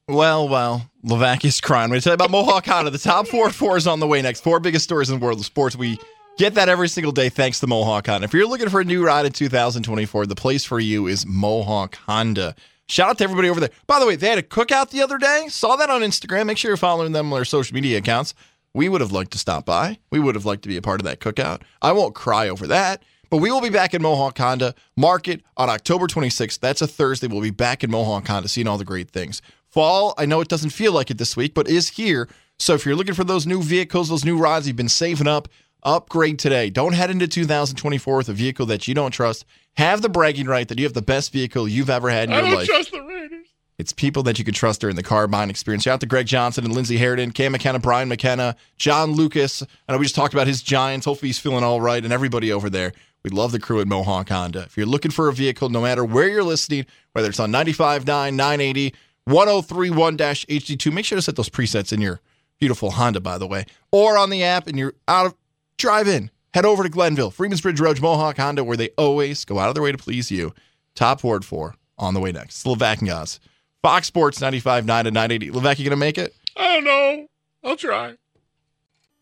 Well, 0.10 0.50
well, 0.50 0.90
Levack 1.06 1.46
is 1.46 1.62
crying. 1.62 1.90
To 1.90 2.02
tell 2.02 2.12
you 2.12 2.16
about 2.16 2.30
Mohawk 2.30 2.66
Honda. 2.66 2.92
The 2.92 2.98
top 2.98 3.26
four 3.26 3.50
four 3.52 3.78
is 3.78 3.88
on 3.88 4.02
the 4.02 4.08
way 4.08 4.22
next. 4.22 4.42
Four 4.42 4.60
biggest 4.60 4.84
stories 4.84 5.10
in 5.10 5.18
the 5.18 5.26
world 5.26 5.40
of 5.40 5.46
sports. 5.46 5.78
We 5.78 5.98
get 6.38 6.56
that 6.56 6.68
every 6.68 6.90
single 6.90 7.14
day 7.14 7.30
thanks 7.30 7.62
to 7.62 7.68
Mohawk 7.68 8.08
Honda. 8.08 8.26
If 8.26 8.34
you're 8.34 8.46
looking 8.46 8.68
for 8.68 8.82
a 8.82 8.84
new 8.84 9.06
ride 9.06 9.26
in 9.26 9.32
2024, 9.32 10.26
the 10.26 10.36
place 10.36 10.66
for 10.66 10.78
you 10.78 11.08
is 11.08 11.26
Mohawk 11.26 11.96
Honda. 11.96 12.54
Shout 12.90 13.12
out 13.12 13.18
to 13.20 13.24
everybody 13.24 13.50
over 13.50 13.62
there. 13.62 13.70
By 13.88 14.02
the 14.02 14.06
way, 14.06 14.18
they 14.18 14.28
had 14.28 14.38
a 14.38 14.44
cookout 14.44 14.90
the 14.90 15.02
other 15.02 15.18
day. 15.18 15.46
Saw 15.48 15.78
that 15.78 15.90
on 15.90 16.02
Instagram. 16.02 16.48
Make 16.48 16.58
sure 16.58 16.72
you're 16.72 16.78
following 16.78 17.14
them 17.14 17.32
on 17.32 17.38
their 17.38 17.46
social 17.46 17.74
media 17.74 17.98
accounts. 17.98 18.34
We 18.74 18.90
would 18.90 19.00
have 19.00 19.14
liked 19.14 19.32
to 19.32 19.38
stop 19.38 19.66
by. 19.66 20.00
We 20.12 20.20
would 20.20 20.36
have 20.36 20.46
liked 20.46 20.64
to 20.64 20.70
be 20.70 20.76
a 20.76 20.82
part 20.82 21.00
of 21.00 21.06
that 21.06 21.22
cookout. 21.22 21.62
I 21.82 21.94
won't 21.94 22.14
cry 22.14 22.50
over 22.50 22.68
that. 22.68 23.04
But 23.30 23.38
we 23.38 23.50
will 23.50 23.62
be 23.62 23.70
back 23.70 23.94
in 23.94 24.02
Mohawk 24.02 24.38
Honda 24.38 24.76
Market 24.98 25.42
on 25.56 25.70
October 25.70 26.08
26th. 26.08 26.60
That's 26.60 26.82
a 26.82 26.88
Thursday. 26.88 27.28
We'll 27.28 27.42
be 27.42 27.52
back 27.52 27.84
in 27.84 27.90
Mohawk 27.90 28.28
Honda 28.28 28.50
seeing 28.50 28.68
all 28.68 28.78
the 28.78 28.86
great 28.86 29.10
things. 29.10 29.42
Fall, 29.74 30.14
I 30.20 30.28
know 30.28 30.40
it 30.40 30.50
doesn't 30.50 30.70
feel 30.70 30.92
like 30.94 31.10
it 31.10 31.18
this 31.18 31.36
week, 31.36 31.56
but 31.56 31.68
is 31.68 31.90
here. 31.90 32.30
So 32.60 32.76
if 32.76 32.86
you're 32.86 32.96
looking 32.96 33.16
for 33.16 33.24
those 33.24 33.48
new 33.48 33.64
vehicles, 33.64 34.08
those 34.08 34.24
new 34.24 34.38
rides 34.38 34.68
you've 34.68 34.76
been 34.76 34.88
saving 34.88 35.28
up, 35.28 35.48
upgrade 35.82 36.38
today. 36.38 36.70
Don't 36.70 36.94
head 36.94 37.10
into 37.10 37.28
2024 37.28 38.18
with 38.18 38.30
a 38.30 38.34
vehicle 38.34 38.68
that 38.68 38.88
you 38.88 38.94
don't 38.94 39.10
trust. 39.10 39.46
Have 39.78 40.04
the 40.04 40.10
bragging 40.10 40.46
right 40.46 40.68
that 40.68 40.78
you 40.78 40.86
have 40.86 40.94
the 40.94 41.02
best 41.02 41.32
vehicle 41.34 41.68
you've 41.68 41.90
ever 41.90 42.12
had 42.12 42.30
in 42.30 42.36
I 42.36 42.38
your 42.38 42.46
don't 42.50 42.56
life. 42.58 42.68
trust 42.68 42.92
the 42.92 43.02
Raiders. 43.02 43.48
It's 43.80 43.92
people 43.92 44.22
that 44.24 44.38
you 44.38 44.46
can 44.46 44.54
trust 44.54 44.82
during 44.82 44.96
the 44.96 45.02
car 45.02 45.28
buying 45.28 45.50
experience. 45.50 45.84
Shout 45.84 45.96
out 45.96 46.00
to 46.02 46.06
Greg 46.06 46.28
Johnson 46.28 46.64
and 46.66 46.76
Lindsey 46.76 47.00
Harridan, 47.00 47.34
Cam 47.34 47.54
McKenna, 47.54 47.80
Brian 47.80 48.08
McKenna, 48.08 48.56
John 48.78 49.14
Lucas. 49.14 49.64
I 49.90 49.92
know 49.92 49.98
we 49.98 50.06
just 50.06 50.14
talked 50.16 50.36
about 50.36 50.46
his 50.46 50.62
Giants. 50.62 51.06
Hopefully 51.08 51.30
he's 51.30 51.40
feeling 51.40 51.64
all 51.64 51.82
right 51.82 52.04
and 52.04 52.14
everybody 52.14 52.52
over 52.52 52.70
there. 52.70 52.94
We 53.24 53.32
love 53.32 53.52
the 53.52 53.60
crew 53.60 53.82
at 53.82 53.88
Mohawk 53.88 54.30
Honda. 54.30 54.62
If 54.64 54.78
you're 54.78 54.86
looking 54.86 55.10
for 55.10 55.28
a 55.30 55.34
vehicle, 55.34 55.70
no 55.70 55.82
matter 55.82 56.06
where 56.06 56.28
you're 56.30 56.44
listening, 56.44 56.86
whether 57.14 57.30
it's 57.30 57.40
on 57.40 57.52
95.9, 57.52 58.06
980, 58.06 58.94
1031-HD2, 59.30 60.92
make 60.92 61.06
sure 61.06 61.16
to 61.16 61.22
set 61.22 61.36
those 61.36 61.50
presets 61.50 61.94
in 61.94 62.02
your 62.02 62.20
beautiful 62.60 62.92
Honda, 62.92 63.20
by 63.20 63.38
the 63.38 63.48
way, 63.48 63.66
or 63.92 64.18
on 64.18 64.30
the 64.30 64.44
app 64.44 64.68
and 64.68 64.78
you're 64.78 64.94
out 65.08 65.26
of 65.28 65.36
drive 65.78 66.08
in. 66.08 66.30
Head 66.54 66.66
over 66.66 66.84
to 66.84 66.90
Glenville, 66.90 67.32
Freeman's 67.32 67.62
Bridge 67.62 67.80
Road, 67.80 68.00
Mohawk 68.00 68.38
Honda, 68.38 68.64
where 68.64 68.78
they 68.78 68.90
always 68.98 69.44
go 69.44 69.60
out 69.60 69.70
of 69.70 69.76
their 69.76 69.84
way 69.84 69.92
to 69.92 69.98
please 69.98 70.30
you. 70.30 70.54
Top 70.96 71.24
word 71.24 71.44
for 71.44 71.76
on 71.98 72.14
the 72.14 72.20
way 72.20 72.32
next. 72.32 72.66
Levack 72.66 73.00
and 73.00 73.08
Gaz. 73.08 73.40
Fox 73.82 74.08
Sports 74.08 74.40
95.9 74.40 74.86
to 74.86 75.12
980. 75.12 75.50
Levack, 75.50 75.80
you 75.80 75.86
going 75.86 75.90
to 75.90 75.96
make 75.98 76.18
it? 76.18 76.36
I 76.56 76.76
don't 76.76 76.86
know. 76.86 77.28
I'll 77.64 77.76
try. 77.76 78.16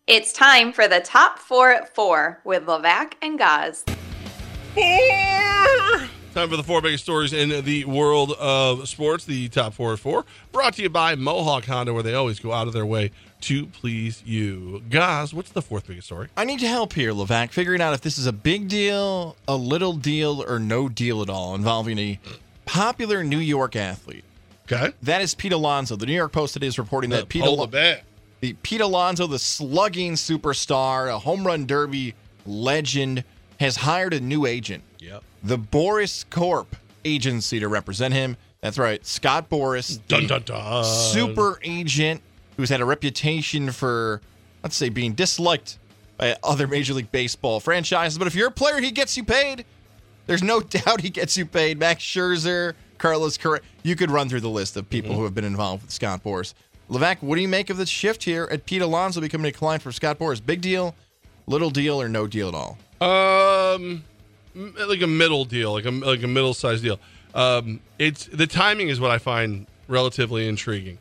It's 0.08 0.34
time 0.34 0.74
for 0.74 0.88
the 0.88 1.00
top 1.00 1.40
four 1.40 1.72
at 1.72 1.96
four 1.96 2.42
with 2.44 2.66
Levack 2.66 3.14
and 3.22 3.38
Gaz. 3.38 3.86
Four. 4.74 6.10
Time 6.34 6.50
for 6.50 6.56
the 6.56 6.64
four 6.64 6.82
biggest 6.82 7.04
stories 7.04 7.34
in 7.34 7.66
the 7.66 7.84
world 7.84 8.32
of 8.40 8.88
sports. 8.88 9.26
The 9.26 9.50
top 9.50 9.74
four 9.74 9.92
at 9.92 10.00
four, 10.00 10.26
brought 10.54 10.76
to 10.76 10.82
you 10.82 10.88
by 10.90 11.16
Mohawk 11.16 11.66
Honda, 11.66 11.94
where 11.94 12.04
they 12.04 12.14
always 12.14 12.40
go 12.40 12.54
out 12.54 12.68
of 12.68 12.74
their 12.74 12.86
way 12.86 13.12
to 13.42 13.66
please 13.66 14.24
you. 14.26 14.82
Guys, 14.90 15.34
what's 15.34 15.52
the 15.52 15.62
fourth 15.62 15.88
biggest 15.88 16.08
story? 16.08 16.30
I 16.38 16.46
need 16.46 16.62
your 16.62 16.70
help 16.70 16.94
here, 16.94 17.12
Levack, 17.12 17.52
figuring 17.52 17.82
out 17.82 17.94
if 17.94 18.00
this 18.00 18.18
is 18.18 18.28
a 18.28 18.32
big 18.32 18.70
deal, 18.70 19.36
a 19.46 19.58
little 19.58 19.92
deal, 19.92 20.42
or 20.48 20.58
no 20.58 20.88
deal 20.88 21.22
at 21.22 21.30
all 21.30 21.54
involving 21.54 22.00
a 22.00 22.18
popular 22.64 23.26
New 23.26 23.40
York 23.40 23.76
athlete. 23.76 24.24
Okay. 24.72 24.94
That 25.02 25.22
is 25.22 25.36
Pete 25.36 25.52
Alonso. 25.52 25.98
The 25.98 26.06
New 26.06 26.14
York 26.14 26.32
Post 26.32 26.54
today 26.54 26.68
is 26.68 26.80
reporting 26.80 27.10
that 27.10 27.28
Pete, 27.28 27.44
Al- 27.44 27.68
the 27.68 28.54
Pete 28.64 28.80
Alonso, 28.80 29.28
the 29.28 29.38
slugging 29.38 30.14
superstar, 30.14 31.14
a 31.14 31.20
home 31.20 31.46
run 31.46 31.66
derby 31.66 32.16
legend, 32.46 33.26
has 33.60 33.76
hired 33.76 34.14
a 34.14 34.22
new 34.22 34.46
agent. 34.46 34.82
The 35.44 35.58
Boras 35.58 36.26
Corp 36.30 36.76
agency 37.04 37.60
to 37.60 37.68
represent 37.68 38.14
him. 38.14 38.38
That's 38.62 38.78
right, 38.78 39.04
Scott 39.06 39.50
Boras, 39.50 40.00
Dun 40.08 40.28
dun 40.28 40.44
dun. 40.44 40.84
super 40.86 41.60
agent 41.64 42.22
who's 42.58 42.70
had 42.70 42.80
a 42.82 42.86
reputation 42.86 43.72
for, 43.72 44.22
let's 44.62 44.76
say, 44.76 44.90
being 44.90 45.14
disliked 45.14 45.80
by 46.18 46.36
other 46.44 46.68
Major 46.68 46.94
League 46.94 47.12
Baseball 47.12 47.60
franchises. 47.60 48.20
But 48.20 48.28
if 48.28 48.36
you're 48.36 48.50
a 48.50 48.52
player, 48.52 48.80
he 48.80 48.92
gets 48.92 49.18
you 49.18 49.24
paid. 49.24 49.66
There's 50.28 50.44
no 50.44 50.60
doubt 50.62 51.02
he 51.02 51.10
gets 51.10 51.36
you 51.38 51.48
paid. 51.48 51.80
Max 51.80 52.04
Scherzer, 52.04 52.74
Carlos 53.00 53.36
Correa. 53.38 53.62
You 53.82 53.96
could 53.96 54.12
run 54.12 54.30
through 54.30 54.42
the 54.42 54.50
list 54.50 54.78
of 54.78 54.88
people 54.90 55.16
who 55.16 55.24
have 55.24 55.34
been 55.34 55.46
involved 55.46 55.82
with 55.82 55.92
Scott 55.92 56.24
Boras. 56.24 56.54
Levack, 56.88 57.24
what 57.24 57.38
do 57.38 57.42
you 57.42 57.48
make 57.48 57.72
of 57.72 57.78
this 57.78 57.90
shift 57.90 58.24
here 58.26 58.48
at 58.52 58.66
Pete 58.68 58.82
Alonso 58.84 59.22
becoming 59.22 59.48
a 59.48 59.52
client 59.52 59.82
for 59.82 59.92
Scott 59.92 60.20
Boras? 60.20 60.46
Big 60.46 60.62
deal, 60.62 60.94
little 61.48 61.72
deal, 61.72 62.00
or 62.00 62.08
no 62.08 62.28
deal 62.28 62.50
at 62.50 62.54
all? 62.54 62.78
Um, 63.02 64.04
like 64.56 65.02
a 65.02 65.08
middle 65.08 65.46
deal, 65.46 65.74
like 65.74 65.86
a 65.86 65.92
like 65.92 66.24
a 66.24 66.28
middle 66.28 66.54
sized 66.54 66.84
deal. 66.84 67.00
Um, 67.34 67.80
it's 67.98 68.26
the 68.26 68.48
timing 68.48 68.90
is 68.90 69.00
what 69.00 69.12
I 69.12 69.18
find 69.18 69.68
relatively 69.88 70.48
intriguing 70.48 70.98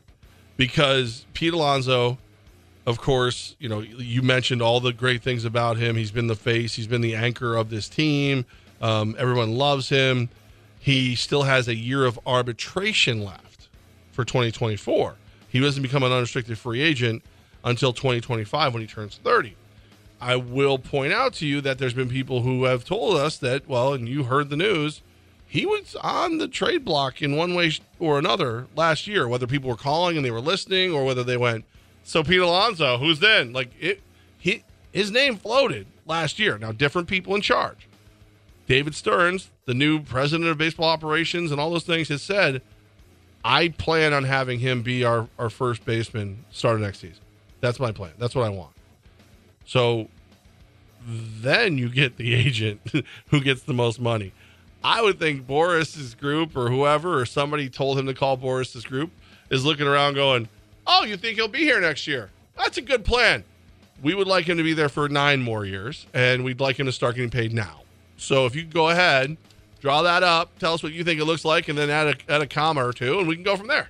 because 0.57 1.27
Pete 1.35 1.53
Alonso, 1.53 2.19
of 2.87 3.01
course, 3.01 3.57
you 3.59 3.69
know 3.69 3.81
you 3.81 4.23
mentioned 4.23 4.63
all 4.63 4.81
the 4.81 4.93
great 4.93 5.23
things 5.23 5.45
about 5.45 5.77
him. 5.77 5.97
He's 5.97 6.11
been 6.11 6.27
the 6.27 6.37
face, 6.37 6.75
he's 6.75 6.87
been 6.87 7.01
the 7.01 7.15
anchor 7.15 7.57
of 7.57 7.71
this 7.71 7.89
team. 7.89 8.45
Um, 8.81 9.15
everyone 9.19 9.57
loves 9.57 9.89
him. 9.89 10.29
He 10.79 11.15
still 11.15 11.43
has 11.43 11.69
a 11.69 11.75
year 11.75 12.07
of 12.07 12.19
arbitration 12.27 13.23
left 13.23 13.69
for 14.13 14.25
2024. 14.25 15.17
He 15.49 15.61
doesn't 15.61 15.83
become 15.83 16.03
an 16.03 16.13
unrestricted 16.13 16.57
free 16.59 16.81
agent 16.81 17.23
until 17.65 17.93
2025 17.93 18.73
when 18.73 18.81
he 18.81 18.87
turns 18.87 19.21
30. 19.23 19.55
I 20.21 20.37
will 20.37 20.79
point 20.79 21.12
out 21.12 21.35
to 21.35 21.47
you 21.47 21.61
that 21.62 21.79
there's 21.79 21.95
been 21.95 22.09
people 22.09 22.43
who 22.43 22.64
have 22.64 22.85
told 22.85 23.16
us 23.16 23.39
that, 23.39 23.68
well, 23.68 23.95
and 23.95 24.09
you 24.09 24.25
heard 24.25 24.51
the 24.51 24.57
news, 24.57 25.03
he 25.47 25.66
was 25.66 25.97
on 25.97 26.39
the 26.39 26.47
trade 26.47 26.85
block 26.85 27.23
in 27.23 27.37
one 27.37 27.55
way 27.55 27.73
or 27.99 28.18
another 28.18 28.66
last 28.77 29.07
year, 29.07 29.27
whether 29.27 29.47
people 29.47 29.71
were 29.71 29.77
calling 29.77 30.16
and 30.16 30.25
they 30.25 30.31
were 30.31 30.41
listening 30.41 30.93
or 30.93 31.05
whether 31.05 31.25
they 31.25 31.37
went, 31.37 31.64
so 32.05 32.23
Pete 32.23 32.41
Alonso, 32.41 32.99
who's 32.99 33.21
then? 33.21 33.53
Like 33.53 33.71
it 33.79 34.01
he 34.39 34.64
his 34.93 35.11
name 35.11 35.37
floated 35.37 35.87
last 36.07 36.39
year. 36.39 36.59
Now 36.59 36.73
different 36.73 37.09
people 37.09 37.35
in 37.35 37.41
charge. 37.41 37.89
David 38.66 38.95
Stearns, 38.95 39.51
the 39.64 39.75
new 39.75 40.01
president 40.01 40.49
of 40.49 40.59
baseball 40.59 40.89
operations 40.89 41.51
and 41.51 41.61
all 41.61 41.71
those 41.71 41.85
things, 41.85 42.09
has 42.09 42.23
said, 42.23 42.62
I 43.45 43.68
plan 43.68 44.12
on 44.12 44.25
having 44.25 44.61
him 44.61 44.83
be 44.83 45.05
our, 45.05 45.29
our 45.39 45.51
first 45.51 45.85
baseman 45.85 46.45
starting 46.51 46.83
next 46.83 47.01
season. 47.01 47.23
That's 47.61 47.81
my 47.81 47.91
plan. 47.91 48.12
That's 48.18 48.35
what 48.35 48.45
I 48.45 48.51
want. 48.51 48.73
So 49.71 50.09
then 51.07 51.79
you 51.79 51.91
get 51.91 52.16
the 52.16 52.35
agent 52.35 52.81
who 53.29 53.41
gets 53.41 53.62
the 53.62 53.73
most 53.73 54.01
money. 54.01 54.33
I 54.83 55.01
would 55.01 55.21
think 55.21 55.47
Boras's 55.47 56.16
group 56.16 56.57
or 56.57 56.71
whoever 56.71 57.21
or 57.21 57.25
somebody 57.25 57.71
told 57.71 57.97
him 57.97 58.07
to 58.07 58.14
call 58.14 58.37
Boras's 58.37 58.85
group 58.85 59.12
is 59.49 59.64
looking 59.64 59.87
around 59.87 60.14
going, 60.14 60.49
"Oh, 60.89 61.05
you 61.05 61.16
think 61.16 61.37
he'll 61.37 61.47
be 61.47 61.61
here 61.61 61.81
next 61.81 62.09
year? 62.09 62.31
That's 62.57 62.79
a 62.79 62.83
good 62.83 63.05
plan. 63.05 63.45
We 64.03 64.12
would 64.12 64.27
like 64.27 64.47
him 64.47 64.57
to 64.57 64.64
be 64.64 64.73
there 64.73 64.89
for 64.89 65.09
9 65.09 65.41
more 65.41 65.64
years 65.64 66.05
and 66.12 66.43
we'd 66.43 66.59
like 66.59 66.81
him 66.81 66.87
to 66.87 66.93
start 66.93 67.14
getting 67.14 67.31
paid 67.31 67.55
now." 67.55 67.83
So 68.16 68.47
if 68.47 68.57
you 68.57 68.64
go 68.64 68.89
ahead, 68.89 69.37
draw 69.81 70.03
that 70.03 70.25
up, 70.25 70.59
tell 70.59 70.75
us 70.75 70.83
what 70.83 70.95
you 70.95 71.05
think 71.05 71.21
it 71.21 71.27
looks 71.27 71.45
like 71.45 71.68
and 71.68 71.79
then 71.79 71.91
add 71.91 72.09
a 72.09 72.33
add 72.33 72.43
a 72.43 72.47
comma 72.49 72.85
or 72.85 72.93
two 72.93 73.21
and 73.21 73.29
we 73.29 73.37
can 73.37 73.45
go 73.45 73.57
from 73.57 73.68
there. 73.68 73.89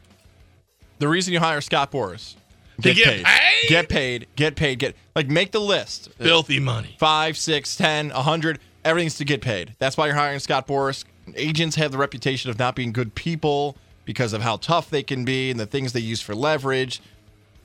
The 0.98 1.08
reason 1.08 1.32
you 1.32 1.40
hire 1.40 1.62
Scott 1.62 1.90
Boras. 1.90 2.34
To 2.82 2.94
get 2.94 3.24
paid? 3.24 3.26
Get 3.68 3.88
paid. 3.88 4.26
Get 4.36 4.56
paid. 4.56 4.78
Get 4.78 4.96
like 5.14 5.28
make 5.28 5.52
the 5.52 5.60
list. 5.60 6.10
Filthy 6.18 6.60
money. 6.60 6.96
Five, 6.98 7.36
six, 7.36 7.76
ten, 7.76 8.10
a 8.10 8.22
hundred. 8.22 8.58
Everything's 8.84 9.16
to 9.18 9.24
get 9.24 9.42
paid. 9.42 9.74
That's 9.78 9.96
why 9.96 10.06
you're 10.06 10.14
hiring 10.14 10.38
Scott 10.38 10.66
Boras. 10.66 11.04
Agents 11.36 11.76
have 11.76 11.92
the 11.92 11.98
reputation 11.98 12.50
of 12.50 12.58
not 12.58 12.74
being 12.74 12.92
good 12.92 13.14
people 13.14 13.76
because 14.04 14.32
of 14.32 14.42
how 14.42 14.56
tough 14.56 14.90
they 14.90 15.02
can 15.02 15.24
be 15.24 15.50
and 15.50 15.60
the 15.60 15.66
things 15.66 15.92
they 15.92 16.00
use 16.00 16.20
for 16.20 16.34
leverage. 16.34 17.00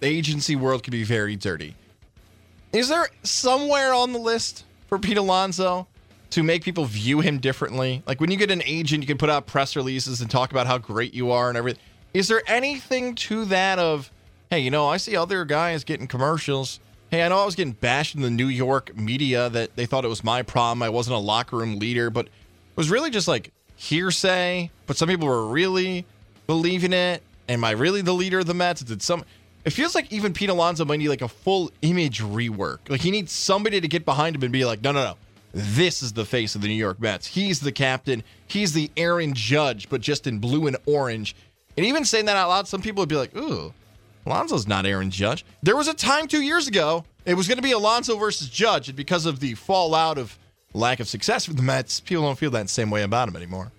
The 0.01 0.07
agency 0.07 0.55
world 0.55 0.83
can 0.83 0.91
be 0.91 1.03
very 1.03 1.35
dirty. 1.35 1.75
Is 2.73 2.89
there 2.89 3.07
somewhere 3.23 3.93
on 3.93 4.11
the 4.11 4.19
list 4.19 4.65
for 4.87 4.99
Pete 4.99 5.17
Alonso 5.17 5.87
to 6.31 6.43
make 6.43 6.63
people 6.63 6.83
view 6.83 7.21
him 7.21 7.39
differently? 7.39 8.03
Like 8.05 8.19
when 8.19 8.29
you 8.29 8.37
get 8.37 8.51
an 8.51 8.61
agent, 8.65 9.01
you 9.01 9.07
can 9.07 9.17
put 9.17 9.29
out 9.29 9.47
press 9.47 9.75
releases 9.75 10.19
and 10.19 10.29
talk 10.29 10.51
about 10.51 10.67
how 10.67 10.77
great 10.77 11.13
you 11.13 11.31
are 11.31 11.47
and 11.47 11.57
everything. 11.57 11.81
Is 12.13 12.27
there 12.27 12.41
anything 12.47 13.15
to 13.15 13.45
that 13.45 13.79
of, 13.79 14.11
hey, 14.55 14.61
you 14.61 14.71
know, 14.71 14.87
I 14.87 14.95
see 14.95 15.17
other 15.17 15.43
guys 15.43 15.83
getting 15.83 16.07
commercials. 16.07 16.79
Hey, 17.11 17.23
I 17.23 17.27
know 17.27 17.39
I 17.39 17.45
was 17.45 17.55
getting 17.55 17.73
bashed 17.73 18.15
in 18.15 18.21
the 18.21 18.29
New 18.29 18.47
York 18.47 18.95
media 18.95 19.49
that 19.49 19.75
they 19.75 19.85
thought 19.85 20.05
it 20.05 20.07
was 20.07 20.23
my 20.23 20.43
problem. 20.43 20.81
I 20.81 20.87
wasn't 20.87 21.17
a 21.17 21.19
locker 21.19 21.57
room 21.57 21.77
leader, 21.77 22.09
but 22.09 22.27
it 22.27 22.31
was 22.77 22.89
really 22.89 23.09
just 23.09 23.27
like 23.27 23.51
hearsay. 23.75 24.71
But 24.87 24.95
some 24.95 25.09
people 25.09 25.27
were 25.27 25.47
really 25.47 26.05
believing 26.47 26.93
it. 26.93 27.21
Am 27.49 27.65
I 27.65 27.71
really 27.71 28.01
the 28.01 28.13
leader 28.13 28.39
of 28.39 28.45
the 28.45 28.53
Mets? 28.53 28.81
Did 28.81 29.01
some? 29.01 29.25
It 29.65 29.71
feels 29.71 29.93
like 29.93 30.09
even 30.13 30.31
Pete 30.31 30.49
Alonso 30.49 30.85
might 30.85 30.99
need 30.99 31.09
like 31.09 31.21
a 31.21 31.27
full 31.27 31.69
image 31.81 32.21
rework. 32.21 32.89
Like 32.89 33.01
he 33.01 33.11
needs 33.11 33.33
somebody 33.33 33.81
to 33.81 33.87
get 33.89 34.05
behind 34.05 34.37
him 34.37 34.43
and 34.43 34.53
be 34.53 34.63
like, 34.63 34.81
no, 34.81 34.93
no, 34.93 35.03
no. 35.03 35.17
This 35.51 36.01
is 36.01 36.13
the 36.13 36.25
face 36.25 36.55
of 36.55 36.61
the 36.61 36.69
New 36.69 36.75
York 36.75 37.01
Mets. 37.01 37.27
He's 37.27 37.59
the 37.59 37.73
captain. 37.73 38.23
He's 38.47 38.71
the 38.71 38.89
Aaron 38.95 39.33
Judge, 39.33 39.89
but 39.89 39.99
just 39.99 40.27
in 40.27 40.39
blue 40.39 40.67
and 40.67 40.77
orange. 40.85 41.35
And 41.75 41.85
even 41.85 42.05
saying 42.05 42.25
that 42.25 42.37
out 42.37 42.47
loud, 42.47 42.69
some 42.69 42.81
people 42.81 43.01
would 43.01 43.09
be 43.09 43.17
like, 43.17 43.35
ooh, 43.35 43.73
Alonso's 44.25 44.67
not 44.67 44.85
Aaron 44.85 45.11
Judge. 45.11 45.45
There 45.61 45.75
was 45.75 45.87
a 45.87 45.93
time 45.93 46.27
two 46.27 46.41
years 46.41 46.67
ago 46.67 47.05
it 47.25 47.35
was 47.35 47.47
going 47.47 47.57
to 47.57 47.63
be 47.63 47.71
Alonso 47.71 48.17
versus 48.17 48.49
Judge, 48.49 48.87
and 48.87 48.95
because 48.95 49.25
of 49.25 49.39
the 49.39 49.55
fallout 49.55 50.17
of 50.17 50.37
lack 50.73 50.99
of 50.99 51.07
success 51.07 51.45
for 51.45 51.53
the 51.53 51.61
Mets, 51.61 51.99
people 51.99 52.23
don't 52.23 52.37
feel 52.37 52.51
that 52.51 52.69
same 52.69 52.89
way 52.89 53.03
about 53.03 53.27
him 53.27 53.35
anymore. 53.35 53.71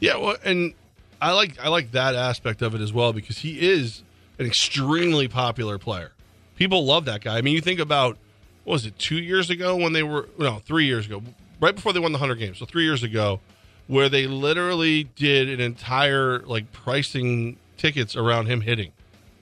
Yeah, 0.00 0.16
well, 0.16 0.36
and 0.44 0.74
I 1.20 1.32
like 1.32 1.58
I 1.62 1.68
like 1.68 1.92
that 1.92 2.14
aspect 2.14 2.62
of 2.62 2.74
it 2.74 2.80
as 2.80 2.92
well 2.92 3.12
because 3.12 3.38
he 3.38 3.60
is 3.68 4.02
an 4.38 4.46
extremely 4.46 5.28
popular 5.28 5.78
player. 5.78 6.12
People 6.56 6.84
love 6.84 7.04
that 7.04 7.22
guy. 7.22 7.38
I 7.38 7.42
mean, 7.42 7.54
you 7.54 7.60
think 7.60 7.80
about 7.80 8.18
what 8.64 8.74
was 8.74 8.86
it 8.86 8.98
two 8.98 9.16
years 9.16 9.50
ago 9.50 9.76
when 9.76 9.92
they 9.92 10.02
were 10.02 10.28
no 10.38 10.58
three 10.58 10.86
years 10.86 11.06
ago, 11.06 11.22
right 11.60 11.74
before 11.74 11.92
they 11.92 12.00
won 12.00 12.12
the 12.12 12.18
hundred 12.18 12.36
games. 12.36 12.58
So 12.58 12.66
three 12.66 12.84
years 12.84 13.02
ago, 13.02 13.40
where 13.86 14.08
they 14.08 14.26
literally 14.26 15.04
did 15.04 15.48
an 15.48 15.60
entire 15.60 16.40
like 16.40 16.72
pricing 16.72 17.58
tickets 17.76 18.16
around 18.16 18.46
him 18.46 18.62
hitting. 18.62 18.92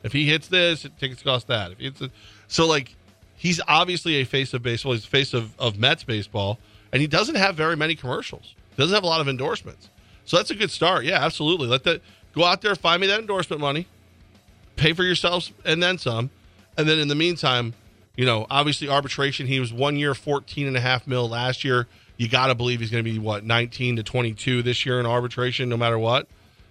If 0.03 0.13
he 0.13 0.27
hits 0.27 0.49
this, 0.49 0.85
it 0.85 0.99
tickets 0.99 1.23
cost 1.23 1.47
that. 1.49 1.73
If 1.73 1.79
he 1.79 1.85
hits 1.85 2.01
it, 2.01 2.11
so 2.49 2.67
like 2.67 2.95
he's 3.37 3.61
obviously 3.67 4.17
a 4.17 4.25
face 4.25 4.55
of 4.55 4.63
baseball. 4.63 4.93
He's 4.93 5.03
the 5.03 5.09
face 5.09 5.35
of, 5.35 5.59
of 5.59 5.79
Mets 5.79 6.05
baseball, 6.05 6.59
and 6.93 7.01
he 7.01 7.07
doesn't 7.07 7.35
have 7.35 7.57
very 7.57 7.77
many 7.77 7.95
commercials. 7.95 8.55
Doesn't 8.77 8.95
have 8.95 9.05
a 9.05 9.07
lot 9.07 9.21
of 9.21 9.29
endorsements. 9.29 9.91
So 10.25 10.37
that's 10.37 10.51
a 10.51 10.55
good 10.55 10.71
start. 10.71 11.05
Yeah, 11.05 11.25
absolutely. 11.25 11.67
Let 11.67 11.85
that 11.85 12.01
go 12.35 12.45
out 12.45 12.63
there, 12.63 12.75
find 12.75 13.01
me 13.01 13.07
that 13.09 13.21
endorsement 13.21 13.61
money, 13.61 13.87
pay 14.77 14.93
for 14.93 15.03
yourselves, 15.03 15.53
and 15.65 15.83
then 15.83 15.99
some. 15.99 16.31
And 16.77 16.89
then 16.89 16.99
in 16.99 17.09
the 17.09 17.15
meantime, 17.15 17.75
you 18.17 18.25
know, 18.25 18.47
obviously 18.51 18.89
arbitration. 18.89 19.47
He 19.47 19.61
was 19.61 19.73
one 19.73 19.97
year, 19.97 20.15
14 20.15 20.67
and 20.67 20.77
a 20.77 20.81
half 20.81 21.07
mil 21.07 21.29
last 21.29 21.65
year. 21.65 21.87
You 22.17 22.29
got 22.29 22.49
to 22.49 22.55
believe 22.55 22.81
he's 22.81 22.91
going 22.91 23.05
to 23.05 23.11
be 23.11 23.19
what 23.19 23.45
19 23.45 23.97
to 23.97 24.03
22 24.03 24.63
this 24.63 24.87
year 24.87 25.01
in 25.01 25.07
arbitration, 25.07 25.69
no 25.69 25.77
matter 25.77 25.99
what. 25.99 26.29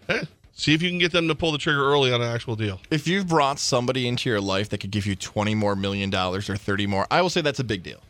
Eh, 0.08 0.24
see 0.54 0.74
if 0.74 0.82
you 0.82 0.90
can 0.90 1.00
get 1.00 1.12
them 1.12 1.28
to 1.28 1.36
pull 1.36 1.52
the 1.52 1.58
trigger 1.58 1.84
early 1.84 2.12
on 2.12 2.22
an 2.22 2.28
actual 2.28 2.56
deal. 2.56 2.80
If 2.90 3.08
you've 3.08 3.28
brought 3.28 3.60
somebody 3.60 4.08
into 4.08 4.30
your 4.30 4.42
life 4.42 4.70
that 4.70 4.80
could 4.80 4.92
give 4.92 5.06
you 5.06 5.16
20 5.16 5.56
more 5.56 5.76
million 5.76 6.10
dollars 6.10 6.50
or 6.50 6.58
30 6.58 6.88
more, 6.88 7.08
I 7.10 7.22
will 7.22 7.30
say 7.30 7.42
that's 7.42 7.60
a 7.60 7.64
big 7.64 7.84
deal. 7.84 8.02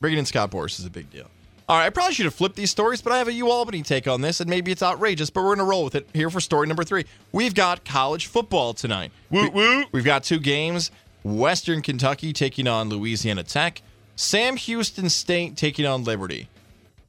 Bringing 0.00 0.18
in 0.18 0.26
Scott 0.26 0.50
Boras 0.50 0.78
is 0.78 0.86
a 0.86 0.90
big 0.90 1.10
deal. 1.10 1.30
All 1.66 1.78
right, 1.78 1.86
I 1.86 1.90
probably 1.90 2.12
should 2.12 2.26
have 2.26 2.34
flipped 2.34 2.56
these 2.56 2.70
stories, 2.70 3.00
but 3.00 3.12
I 3.14 3.18
have 3.18 3.28
a 3.28 3.32
U 3.32 3.50
Albany 3.50 3.82
take 3.82 4.06
on 4.06 4.20
this, 4.20 4.40
and 4.40 4.50
maybe 4.50 4.70
it's 4.70 4.82
outrageous, 4.82 5.30
but 5.30 5.40
we're 5.42 5.54
going 5.54 5.66
to 5.66 5.70
roll 5.70 5.82
with 5.84 5.94
it 5.94 6.06
here 6.12 6.28
for 6.28 6.38
story 6.38 6.66
number 6.66 6.84
three. 6.84 7.06
We've 7.32 7.54
got 7.54 7.86
college 7.86 8.26
football 8.26 8.74
tonight. 8.74 9.12
Woo 9.30 9.48
woo. 9.48 9.84
We've 9.90 10.04
got 10.04 10.24
two 10.24 10.38
games 10.38 10.90
Western 11.22 11.80
Kentucky 11.80 12.34
taking 12.34 12.66
on 12.68 12.90
Louisiana 12.90 13.42
Tech, 13.44 13.80
Sam 14.14 14.56
Houston 14.56 15.08
State 15.08 15.56
taking 15.56 15.86
on 15.86 16.04
Liberty. 16.04 16.48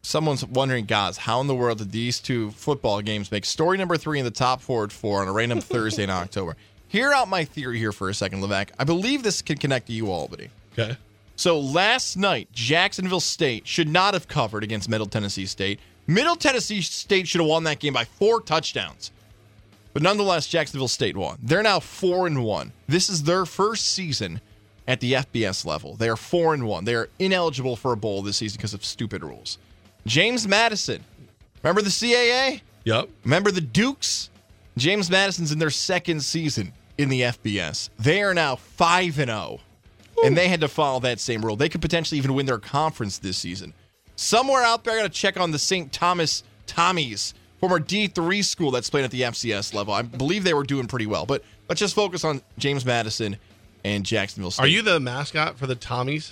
Someone's 0.06 0.46
wondering, 0.46 0.86
guys, 0.86 1.18
how 1.18 1.42
in 1.42 1.48
the 1.48 1.56
world 1.56 1.80
did 1.80 1.92
these 1.92 2.20
two 2.20 2.52
football 2.52 3.02
games 3.02 3.32
make 3.32 3.44
story 3.44 3.76
number 3.76 3.98
three 3.98 4.20
in 4.20 4.26
the 4.26 4.30
top 4.30 4.62
forward 4.62 4.94
four 4.94 5.24
on 5.24 5.28
a 5.28 5.34
random 5.34 5.60
Thursday 5.62 6.04
in 6.04 6.12
October? 6.12 6.56
Hear 6.90 7.12
out 7.12 7.28
my 7.28 7.44
theory 7.44 7.80
here 7.80 7.92
for 7.92 8.08
a 8.08 8.14
second, 8.14 8.42
Levack. 8.42 8.70
I 8.78 8.84
believe 8.84 9.24
this 9.24 9.42
can 9.42 9.58
connect 9.58 9.88
to 9.88 9.94
you, 9.94 10.12
Albany. 10.12 10.50
Okay. 10.74 10.96
So 11.36 11.60
last 11.60 12.18
night, 12.18 12.50
Jacksonville 12.54 13.20
State 13.20 13.66
should 13.68 13.90
not 13.90 14.14
have 14.14 14.28
covered 14.28 14.64
against 14.64 14.88
Middle 14.90 15.08
Tennessee 15.08 15.48
State. 15.48 15.80
Middle 16.06 16.36
Tennessee 16.36 16.82
State 16.82 17.28
should 17.28 17.42
have 17.42 17.50
won 17.50 17.64
that 17.64 17.80
game 17.80 17.94
by 17.94 18.06
four 18.06 18.42
touchdowns. 18.42 19.12
But 19.92 20.04
nonetheless, 20.04 20.46
Jacksonville 20.46 20.88
State 20.88 21.18
won. 21.18 21.40
They're 21.42 21.64
now 21.64 21.80
four 21.80 22.28
and 22.28 22.44
one. 22.44 22.74
This 22.88 23.10
is 23.10 23.24
their 23.24 23.44
first 23.48 23.88
season 23.88 24.40
at 24.88 25.00
the 25.00 25.14
FBS 25.14 25.66
level. 25.66 25.96
They 25.96 26.10
are 26.10 26.16
four 26.16 26.54
and 26.54 26.68
one. 26.68 26.86
They 26.86 26.94
are 26.94 27.10
ineligible 27.18 27.76
for 27.76 27.92
a 27.92 27.98
bowl 27.98 28.22
this 28.22 28.38
season 28.38 28.58
because 28.58 28.76
of 28.76 28.86
stupid 28.86 29.24
rules. 29.24 29.58
James 30.08 30.48
Madison, 30.48 31.04
remember 31.64 31.82
the 31.82 31.90
CAA? 31.90 32.62
Yep. 32.84 33.10
Remember 33.24 33.52
the 33.52 33.62
Dukes? 33.62 34.30
James 34.78 35.10
Madison's 35.10 35.52
in 35.52 35.60
their 35.60 35.70
second 35.70 36.22
season 36.22 36.74
in 36.98 37.10
the 37.10 37.22
FBS. 37.22 37.90
They 37.98 38.22
are 38.22 38.34
now 38.34 38.56
5 38.56 39.20
and 39.20 39.30
0. 39.30 39.60
And 40.24 40.38
they 40.38 40.48
had 40.48 40.62
to 40.62 40.68
follow 40.68 41.00
that 41.02 41.20
same 41.20 41.44
rule. 41.44 41.56
They 41.56 41.70
could 41.70 41.82
potentially 41.82 42.18
even 42.18 42.34
win 42.34 42.46
their 42.46 42.58
conference 42.60 43.18
this 43.18 43.38
season. 43.38 43.74
Somewhere 44.16 44.64
out 44.64 44.84
there, 44.84 44.94
I 44.94 44.98
got 44.98 45.04
to 45.04 45.10
check 45.10 45.38
on 45.38 45.52
the 45.52 45.60
St. 45.60 45.92
Thomas 45.92 46.44
Tommies, 46.68 47.34
former 47.60 47.80
D3 47.80 48.44
school 48.44 48.72
that's 48.72 48.90
playing 48.90 49.06
at 49.06 49.12
the 49.12 49.24
FCS 49.24 49.74
level. 49.74 49.94
I 49.94 50.04
believe 50.04 50.44
they 50.44 50.54
were 50.54 50.64
doing 50.64 50.88
pretty 50.88 51.06
well. 51.06 51.26
But 51.26 51.44
let's 51.68 51.80
just 51.80 51.96
focus 51.96 52.24
on 52.24 52.42
James 52.58 52.86
Madison 52.86 53.38
and 53.84 54.06
Jacksonville 54.06 54.52
State. 54.52 54.64
Are 54.64 54.68
you 54.68 54.82
the 54.82 55.00
mascot 55.00 55.58
for 55.58 55.68
the 55.68 55.76
Tommies? 55.76 56.32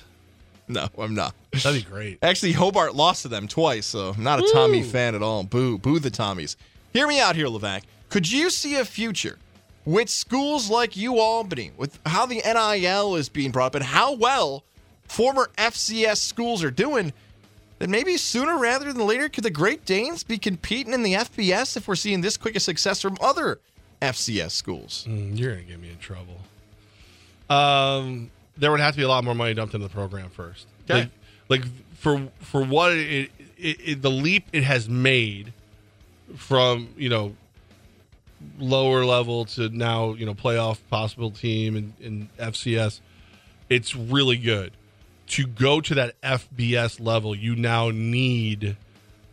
No, 0.82 0.90
I'm 0.98 1.14
not. 1.14 1.36
That'd 1.52 1.84
be 1.84 1.90
great. 1.90 2.18
Actually, 2.22 2.54
Hobart 2.54 2.96
lost 2.96 3.22
to 3.24 3.28
them 3.28 3.48
twice, 3.48 3.86
so 3.86 4.10
I'm 4.16 4.24
not 4.24 4.40
a 4.40 4.50
Tommy 4.54 4.82
fan 4.82 5.14
at 5.14 5.22
all. 5.22 5.44
Boo, 5.44 5.78
boo 5.78 6.00
the 6.00 6.10
Tommies. 6.10 6.56
Hear 6.94 7.08
me 7.08 7.20
out 7.20 7.36
here, 7.36 7.48
Levack. 7.48 7.84
Could 8.10 8.32
you 8.32 8.50
see 8.50 8.76
a 8.76 8.86
future 8.86 9.38
with 9.86 10.10
schools 10.10 10.70
like 10.70 10.96
U 10.98 11.20
Albany, 11.20 11.72
with 11.78 12.00
how 12.06 12.26
the 12.26 12.42
NIL 12.44 13.16
is 13.16 13.30
being 13.30 13.52
brought 13.52 13.68
up 13.68 13.76
and 13.76 13.84
how 13.84 14.14
well 14.14 14.64
former 15.04 15.50
FCS 15.58 16.18
schools 16.18 16.64
are 16.64 16.72
doing? 16.72 17.14
Then 17.80 17.92
maybe 17.92 18.18
sooner 18.18 18.58
rather 18.58 18.94
than 18.94 19.06
later, 19.06 19.30
could 19.30 19.44
the 19.44 19.50
Great 19.50 19.86
Danes 19.86 20.24
be 20.24 20.38
competing 20.38 20.94
in 20.94 21.04
the 21.04 21.14
FBS 21.14 21.76
if 21.76 21.88
we're 21.88 21.96
seeing 21.96 22.22
this 22.22 22.38
quick 22.38 22.56
a 22.56 22.60
success 22.60 23.02
from 23.02 23.18
other 23.22 23.60
FCS 24.02 24.52
schools? 24.52 25.06
Mm, 25.08 25.38
you're 25.38 25.52
gonna 25.52 25.64
get 25.64 25.80
me 25.80 25.90
in 25.90 25.98
trouble. 25.98 26.40
Um, 27.50 28.32
there 28.58 28.72
would 28.72 28.80
have 28.80 28.94
to 28.94 28.98
be 28.98 29.04
a 29.04 29.08
lot 29.08 29.24
more 29.24 29.36
money 29.36 29.54
dumped 29.54 29.74
into 29.74 29.88
the 29.88 29.94
program 29.94 30.30
first. 30.30 30.68
Okay. 30.90 31.10
Like, 31.50 31.62
like 31.62 31.72
for 31.96 32.30
for 32.40 32.64
what 32.64 32.92
it, 32.92 33.32
it, 33.58 33.78
it 33.80 34.02
the 34.02 34.12
leap 34.12 34.48
it 34.54 34.64
has 34.64 34.90
made 34.90 35.54
from 36.36 36.90
you 36.98 37.10
know 37.10 37.36
lower 38.60 39.06
level 39.06 39.46
to 39.46 39.70
now 39.70 40.14
you 40.14 40.26
know 40.26 40.34
playoff 40.34 40.80
possible 40.90 41.32
team 41.32 41.76
and 41.76 41.94
in, 42.00 42.30
FCS, 42.38 43.00
it's 43.70 43.96
really 43.96 44.38
good. 44.38 44.74
To 45.28 45.48
go 45.48 45.80
to 45.82 45.96
that 45.96 46.20
FBS 46.22 47.00
level, 47.00 47.34
you 47.34 47.56
now 47.56 47.90
need 47.90 48.76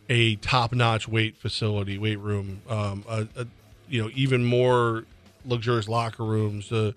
a 0.09 0.35
top 0.37 0.73
notch 0.73 1.07
weight 1.07 1.37
facility, 1.37 1.97
weight 1.97 2.19
room, 2.19 2.61
um, 2.69 3.03
a, 3.07 3.27
a 3.35 3.47
you 3.89 4.01
know 4.01 4.09
even 4.15 4.43
more 4.43 5.03
luxurious 5.45 5.89
locker 5.89 6.23
rooms, 6.23 6.71
uh, 6.71 6.93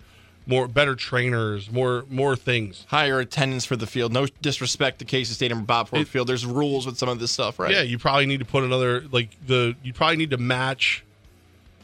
more 0.47 0.67
better 0.67 0.95
trainers, 0.95 1.71
more 1.71 2.05
more 2.09 2.35
things. 2.35 2.85
Higher 2.89 3.19
attendance 3.19 3.65
for 3.65 3.75
the 3.75 3.87
field. 3.87 4.13
No 4.13 4.27
disrespect 4.41 4.99
to 4.99 5.05
Casey 5.05 5.33
Stadium 5.33 5.59
or 5.59 5.63
Bob 5.63 5.89
Ford 5.89 6.03
It- 6.03 6.07
Field. 6.07 6.27
There's 6.27 6.45
rules 6.45 6.85
with 6.85 6.97
some 6.97 7.09
of 7.09 7.19
this 7.19 7.31
stuff, 7.31 7.59
right? 7.59 7.71
Yeah, 7.71 7.81
you 7.81 7.97
probably 7.97 8.25
need 8.25 8.39
to 8.39 8.45
put 8.45 8.63
another 8.63 9.03
like 9.11 9.29
the 9.45 9.75
you 9.83 9.93
probably 9.93 10.17
need 10.17 10.31
to 10.31 10.37
match 10.37 11.03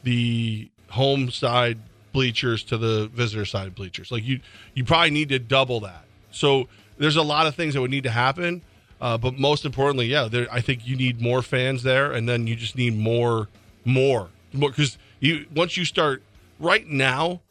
the 0.03 0.69
home 0.89 1.31
side 1.31 1.79
bleachers 2.13 2.63
to 2.63 2.77
the 2.77 3.07
visitor 3.13 3.45
side 3.45 3.73
bleachers. 3.75 4.11
Like 4.11 4.23
you 4.23 4.39
you 4.73 4.83
probably 4.83 5.11
need 5.11 5.29
to 5.29 5.39
double 5.39 5.79
that. 5.81 6.05
So 6.31 6.67
there's 6.97 7.15
a 7.15 7.23
lot 7.23 7.47
of 7.47 7.55
things 7.55 7.73
that 7.73 7.81
would 7.81 7.91
need 7.91 8.03
to 8.03 8.11
happen. 8.11 8.61
Uh, 8.99 9.17
but 9.17 9.39
most 9.39 9.65
importantly, 9.65 10.05
yeah, 10.05 10.27
there, 10.29 10.47
I 10.51 10.61
think 10.61 10.85
you 10.87 10.95
need 10.95 11.19
more 11.19 11.41
fans 11.41 11.81
there, 11.81 12.11
and 12.11 12.29
then 12.29 12.45
you 12.45 12.55
just 12.55 12.75
need 12.75 12.95
more, 12.95 13.49
more, 13.83 14.29
more 14.53 14.69
because 14.69 14.99
you 15.19 15.47
once 15.55 15.75
you 15.75 15.85
start 15.85 16.21
right 16.59 16.85
now. 16.87 17.41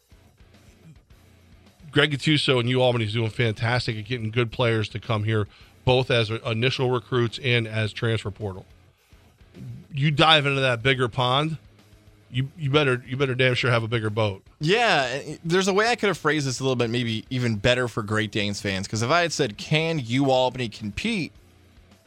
Greg 1.91 2.13
Gattuso 2.13 2.61
and 2.61 2.69
U 2.69 2.83
Albany 2.83 3.07
is 3.07 3.13
doing 3.13 3.31
fantastic 3.31 3.97
at 3.97 4.05
getting 4.05 4.31
good 4.31 4.53
players 4.53 4.89
to 4.91 5.01
come 5.01 5.25
here, 5.25 5.49
both 5.85 6.11
as 6.11 6.31
initial 6.31 6.91
recruits 6.91 7.39
and 7.43 7.67
as 7.67 7.93
transfer 7.93 8.31
portal. 8.31 8.65
You 9.93 10.11
dive 10.11 10.47
into 10.47 10.61
that 10.61 10.83
bigger 10.83 11.09
pond, 11.09 11.59
you 12.31 12.49
you 12.57 12.71
better 12.71 13.03
you 13.07 13.17
better 13.17 13.35
damn 13.35 13.55
sure 13.55 13.71
have 13.71 13.83
a 13.83 13.89
bigger 13.89 14.11
boat. 14.11 14.43
Yeah, 14.61 15.21
there's 15.45 15.69
a 15.69 15.73
way 15.73 15.89
I 15.89 15.97
could 15.97 16.09
have 16.09 16.19
phrased 16.19 16.47
this 16.47 16.61
a 16.61 16.63
little 16.63 16.77
bit, 16.77 16.91
maybe 16.91 17.25
even 17.31 17.57
better 17.57 17.89
for 17.89 18.03
Great 18.03 18.31
Danes 18.31 18.61
fans. 18.61 18.87
Because 18.87 19.03
if 19.03 19.11
I 19.11 19.23
had 19.23 19.33
said, 19.33 19.57
"Can 19.57 19.99
U 19.99 20.31
Albany 20.31 20.69
compete 20.69 21.33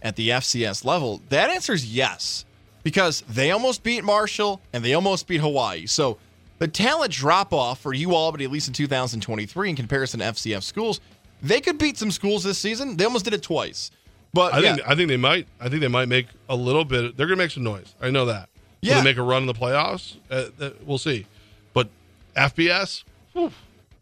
at 0.01 0.15
the 0.15 0.29
FCS 0.29 0.85
level?" 0.85 1.21
that 1.29 1.49
answer 1.49 1.73
is 1.73 1.93
yes, 1.93 2.45
because 2.83 3.21
they 3.27 3.51
almost 3.51 3.83
beat 3.83 4.03
Marshall 4.03 4.61
and 4.71 4.83
they 4.83 4.93
almost 4.93 5.27
beat 5.27 5.41
Hawaii. 5.41 5.85
So 5.87 6.17
the 6.63 6.67
talent 6.69 7.11
drop 7.11 7.51
off 7.51 7.81
for 7.81 7.93
U 7.93 8.15
Albany, 8.15 8.45
at 8.45 8.49
least 8.49 8.69
in 8.69 8.73
2023, 8.73 9.69
in 9.71 9.75
comparison 9.75 10.21
to 10.21 10.27
FCS 10.27 10.63
schools, 10.63 11.01
they 11.41 11.59
could 11.59 11.77
beat 11.77 11.97
some 11.97 12.09
schools 12.09 12.41
this 12.41 12.57
season. 12.57 12.95
They 12.95 13.03
almost 13.03 13.25
did 13.25 13.33
it 13.33 13.43
twice. 13.43 13.91
But 14.33 14.53
I 14.53 14.59
yeah, 14.59 14.75
think 14.75 14.87
I 14.87 14.95
think 14.95 15.09
they 15.09 15.17
might. 15.17 15.45
I 15.59 15.67
think 15.67 15.81
they 15.81 15.89
might 15.89 16.07
make 16.07 16.27
a 16.47 16.55
little 16.55 16.85
bit. 16.85 17.17
They're 17.17 17.27
going 17.27 17.37
to 17.37 17.43
make 17.43 17.51
some 17.51 17.63
noise. 17.63 17.93
I 18.01 18.11
know 18.11 18.27
that. 18.27 18.47
Will 18.81 18.87
Yeah. 18.91 18.97
they 18.99 19.03
make 19.03 19.17
a 19.17 19.21
run 19.23 19.43
in 19.43 19.47
the 19.47 19.53
playoffs? 19.53 20.15
Uh, 20.31 20.45
uh, 20.57 20.69
we'll 20.85 20.97
see. 20.97 21.25
But 21.73 21.89
FBS, 22.37 23.03
whew, 23.33 23.51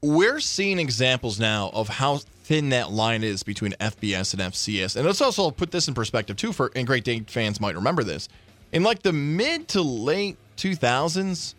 we're 0.04 0.40
seeing 0.40 0.78
examples 0.78 1.40
now 1.40 1.72
of 1.74 1.90
how 1.90 2.18
thin 2.44 2.70
that 2.70 2.92
line 2.92 3.24
is 3.24 3.42
between 3.42 3.72
FBS 3.82 4.34
and 4.34 4.54
FCS. 4.54 4.96
And 4.98 5.08
let's 5.08 5.20
also 5.22 5.50
put 5.50 5.72
this 5.72 5.88
in 5.88 5.96
perspective 5.96 6.38
too 6.38 6.54
for 6.54 6.72
and 6.76 6.86
Great 6.86 7.06
Dane 7.06 7.26
fans 7.26 7.60
might 7.60 7.74
remember 7.74 8.04
this. 8.04 8.30
In 8.72 8.84
like 8.84 9.02
the 9.02 9.14
mid 9.14 9.68
to 9.70 9.82
late 9.82 10.38
2000s, 10.58 11.56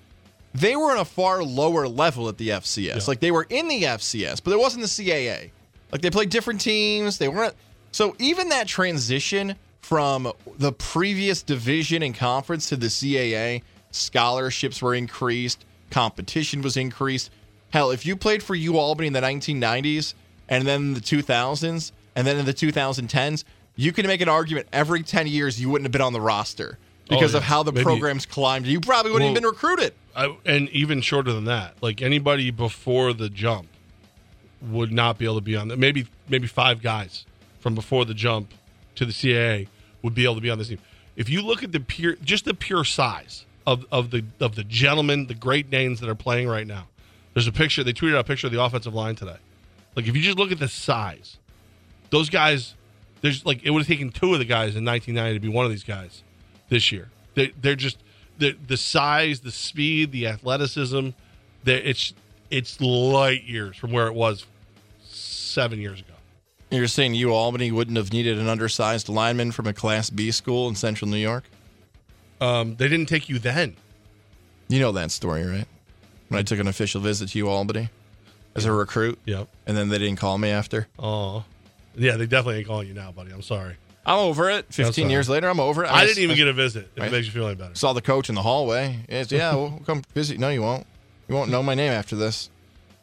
they 0.54 0.76
were 0.76 0.90
on 0.92 0.98
a 0.98 1.04
far 1.04 1.42
lower 1.42 1.88
level 1.88 2.28
at 2.28 2.36
the 2.38 2.50
FCS. 2.50 3.08
Like 3.08 3.20
they 3.20 3.30
were 3.30 3.46
in 3.48 3.68
the 3.68 3.82
FCS, 3.84 4.42
but 4.44 4.52
it 4.52 4.58
wasn't 4.58 4.82
the 4.82 4.88
CAA. 4.88 5.50
Like 5.90 6.02
they 6.02 6.10
played 6.10 6.30
different 6.30 6.60
teams. 6.60 7.18
They 7.18 7.28
weren't 7.28 7.54
so 7.90 8.14
even 8.18 8.48
that 8.50 8.66
transition 8.68 9.56
from 9.80 10.32
the 10.58 10.72
previous 10.72 11.42
division 11.42 12.02
and 12.02 12.14
conference 12.14 12.68
to 12.68 12.76
the 12.76 12.86
CAA, 12.86 13.62
scholarships 13.90 14.80
were 14.82 14.94
increased, 14.94 15.64
competition 15.90 16.62
was 16.62 16.76
increased. 16.76 17.30
Hell, 17.70 17.90
if 17.90 18.04
you 18.04 18.16
played 18.16 18.42
for 18.42 18.54
U 18.54 18.78
Albany 18.78 19.06
in 19.08 19.12
the 19.12 19.20
1990s 19.20 20.14
and 20.48 20.66
then 20.66 20.80
in 20.82 20.94
the 20.94 21.00
2000s 21.00 21.92
and 22.14 22.26
then 22.26 22.36
in 22.38 22.44
the 22.44 22.54
2010s, 22.54 23.44
you 23.76 23.92
can 23.92 24.06
make 24.06 24.20
an 24.20 24.28
argument 24.28 24.66
every 24.72 25.02
10 25.02 25.26
years 25.26 25.60
you 25.60 25.70
wouldn't 25.70 25.86
have 25.86 25.92
been 25.92 26.02
on 26.02 26.12
the 26.12 26.20
roster 26.20 26.78
because 27.08 27.34
Oh, 27.34 27.38
of 27.38 27.44
how 27.44 27.62
the 27.62 27.72
Maybe- 27.72 27.84
programs 27.84 28.26
climbed. 28.26 28.66
You 28.66 28.80
probably 28.80 29.12
wouldn't 29.12 29.34
have 29.34 29.42
Well- 29.42 29.50
been 29.52 29.56
recruited. 29.56 29.94
I, 30.14 30.36
and 30.44 30.68
even 30.70 31.00
shorter 31.00 31.32
than 31.32 31.44
that. 31.44 31.74
Like 31.82 32.02
anybody 32.02 32.50
before 32.50 33.12
the 33.12 33.28
jump 33.28 33.68
would 34.60 34.92
not 34.92 35.18
be 35.18 35.24
able 35.24 35.36
to 35.36 35.40
be 35.40 35.56
on 35.56 35.68
that. 35.68 35.78
Maybe 35.78 36.06
maybe 36.28 36.46
five 36.46 36.82
guys 36.82 37.26
from 37.60 37.74
before 37.74 38.04
the 38.04 38.14
jump 38.14 38.52
to 38.96 39.04
the 39.04 39.12
CAA 39.12 39.68
would 40.02 40.14
be 40.14 40.24
able 40.24 40.34
to 40.36 40.40
be 40.40 40.50
on 40.50 40.58
this 40.58 40.68
team. 40.68 40.78
If 41.16 41.28
you 41.28 41.42
look 41.42 41.62
at 41.62 41.72
the 41.72 41.80
pure, 41.80 42.16
just 42.16 42.44
the 42.44 42.54
pure 42.54 42.84
size 42.84 43.44
of, 43.66 43.84
of 43.92 44.10
the 44.10 44.24
of 44.40 44.54
the 44.54 44.64
gentlemen, 44.64 45.26
the 45.26 45.34
Great 45.34 45.70
Danes 45.70 46.00
that 46.00 46.08
are 46.08 46.14
playing 46.14 46.48
right 46.48 46.66
now. 46.66 46.88
There's 47.34 47.46
a 47.46 47.52
picture. 47.52 47.82
They 47.82 47.92
tweeted 47.92 48.14
out 48.14 48.20
a 48.20 48.24
picture 48.24 48.46
of 48.46 48.52
the 48.52 48.62
offensive 48.62 48.94
line 48.94 49.16
today. 49.16 49.36
Like 49.96 50.06
if 50.06 50.14
you 50.16 50.22
just 50.22 50.38
look 50.38 50.52
at 50.52 50.58
the 50.58 50.68
size, 50.68 51.38
those 52.10 52.28
guys. 52.28 52.74
There's 53.20 53.46
like 53.46 53.62
it 53.62 53.70
would 53.70 53.82
have 53.82 53.86
taken 53.86 54.10
two 54.10 54.32
of 54.32 54.40
the 54.40 54.44
guys 54.44 54.74
in 54.74 54.84
1990 54.84 55.34
to 55.34 55.40
be 55.40 55.48
one 55.48 55.64
of 55.64 55.70
these 55.70 55.84
guys 55.84 56.24
this 56.68 56.90
year. 56.90 57.08
They, 57.34 57.52
they're 57.60 57.76
just 57.76 57.98
the 58.38 58.56
the 58.66 58.76
size, 58.76 59.40
the 59.40 59.52
speed, 59.52 60.12
the 60.12 60.26
athleticism. 60.26 61.10
They're, 61.64 61.78
it's 61.78 62.12
it's 62.50 62.80
light 62.80 63.44
years 63.44 63.76
from 63.76 63.92
where 63.92 64.06
it 64.08 64.14
was 64.14 64.46
seven 65.04 65.78
years 65.80 66.00
ago. 66.00 66.08
You're 66.70 66.88
saying 66.88 67.14
U 67.14 67.32
Albany 67.32 67.70
wouldn't 67.70 67.96
have 67.98 68.12
needed 68.12 68.38
an 68.38 68.48
undersized 68.48 69.08
lineman 69.08 69.52
from 69.52 69.66
a 69.66 69.72
Class 69.74 70.08
B 70.10 70.30
school 70.30 70.68
in 70.68 70.74
Central 70.74 71.10
New 71.10 71.18
York? 71.18 71.44
Um, 72.40 72.76
they 72.76 72.88
didn't 72.88 73.08
take 73.08 73.28
you 73.28 73.38
then. 73.38 73.76
You 74.68 74.80
know 74.80 74.92
that 74.92 75.10
story, 75.10 75.44
right? 75.44 75.66
When 76.28 76.38
I 76.38 76.42
took 76.42 76.58
an 76.58 76.66
official 76.66 77.00
visit 77.02 77.28
to 77.30 77.38
U 77.38 77.48
Albany 77.48 77.90
as 78.54 78.64
a 78.64 78.72
recruit, 78.72 79.18
Yep. 79.26 79.48
and 79.66 79.76
then 79.76 79.90
they 79.90 79.98
didn't 79.98 80.16
call 80.18 80.38
me 80.38 80.48
after. 80.48 80.88
Oh, 80.98 81.44
yeah. 81.94 82.16
They 82.16 82.24
definitely 82.26 82.58
ain't 82.60 82.66
calling 82.66 82.88
you 82.88 82.94
now, 82.94 83.12
buddy. 83.12 83.32
I'm 83.32 83.42
sorry. 83.42 83.76
I'm 84.04 84.18
over 84.18 84.50
it. 84.50 84.66
15 84.74 85.10
years 85.10 85.28
later, 85.28 85.48
I'm 85.48 85.60
over 85.60 85.84
it. 85.84 85.88
I, 85.88 86.02
s- 86.02 86.08
didn't 86.08 86.24
even 86.24 86.36
get 86.36 86.48
a 86.48 86.52
visit. 86.52 86.90
If 86.96 87.00
Right. 87.00 87.08
it 87.08 87.12
makes 87.12 87.26
you 87.26 87.32
feel 87.32 87.46
any 87.46 87.54
better. 87.54 87.74
saw 87.74 87.92
the 87.92 88.02
coach 88.02 88.28
in 88.28 88.34
the 88.34 88.42
hallway. 88.42 89.00
It's, 89.08 89.30
yeah, 89.30 89.54
we'll 89.54 89.80
come 89.86 90.02
visit. 90.14 90.38
No, 90.38 90.48
you 90.48 90.62
won't. 90.62 90.86
You 91.28 91.34
won't 91.36 91.50
know 91.50 91.62
my 91.62 91.74
name 91.74 91.92
after 91.92 92.16
this. 92.16 92.50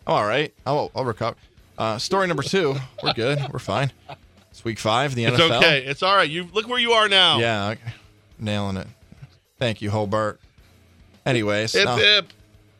I'm 0.05 0.13
all 0.15 0.25
right. 0.25 0.53
I'll, 0.65 0.91
I'll 0.95 1.05
recover. 1.05 1.37
Uh, 1.77 1.97
story 1.97 2.27
number 2.27 2.43
two. 2.43 2.75
We're 3.01 3.13
good. 3.13 3.39
We're 3.53 3.59
fine. 3.59 3.91
It's 4.51 4.65
week 4.65 4.79
five. 4.79 5.15
The 5.15 5.23
NFL. 5.25 5.31
It's 5.33 5.41
okay. 5.41 5.85
It's 5.85 6.03
all 6.03 6.15
right. 6.15 6.29
You 6.29 6.47
look 6.51 6.67
where 6.67 6.79
you 6.79 6.91
are 6.91 7.07
now. 7.07 7.39
Yeah, 7.39 7.75
nailing 8.37 8.75
it. 8.77 8.87
Thank 9.57 9.81
you, 9.81 9.89
Hobart. 9.91 10.41
Anyways, 11.25 11.73
Hip 11.73 11.85
now- 11.85 11.95
hip. 11.97 12.27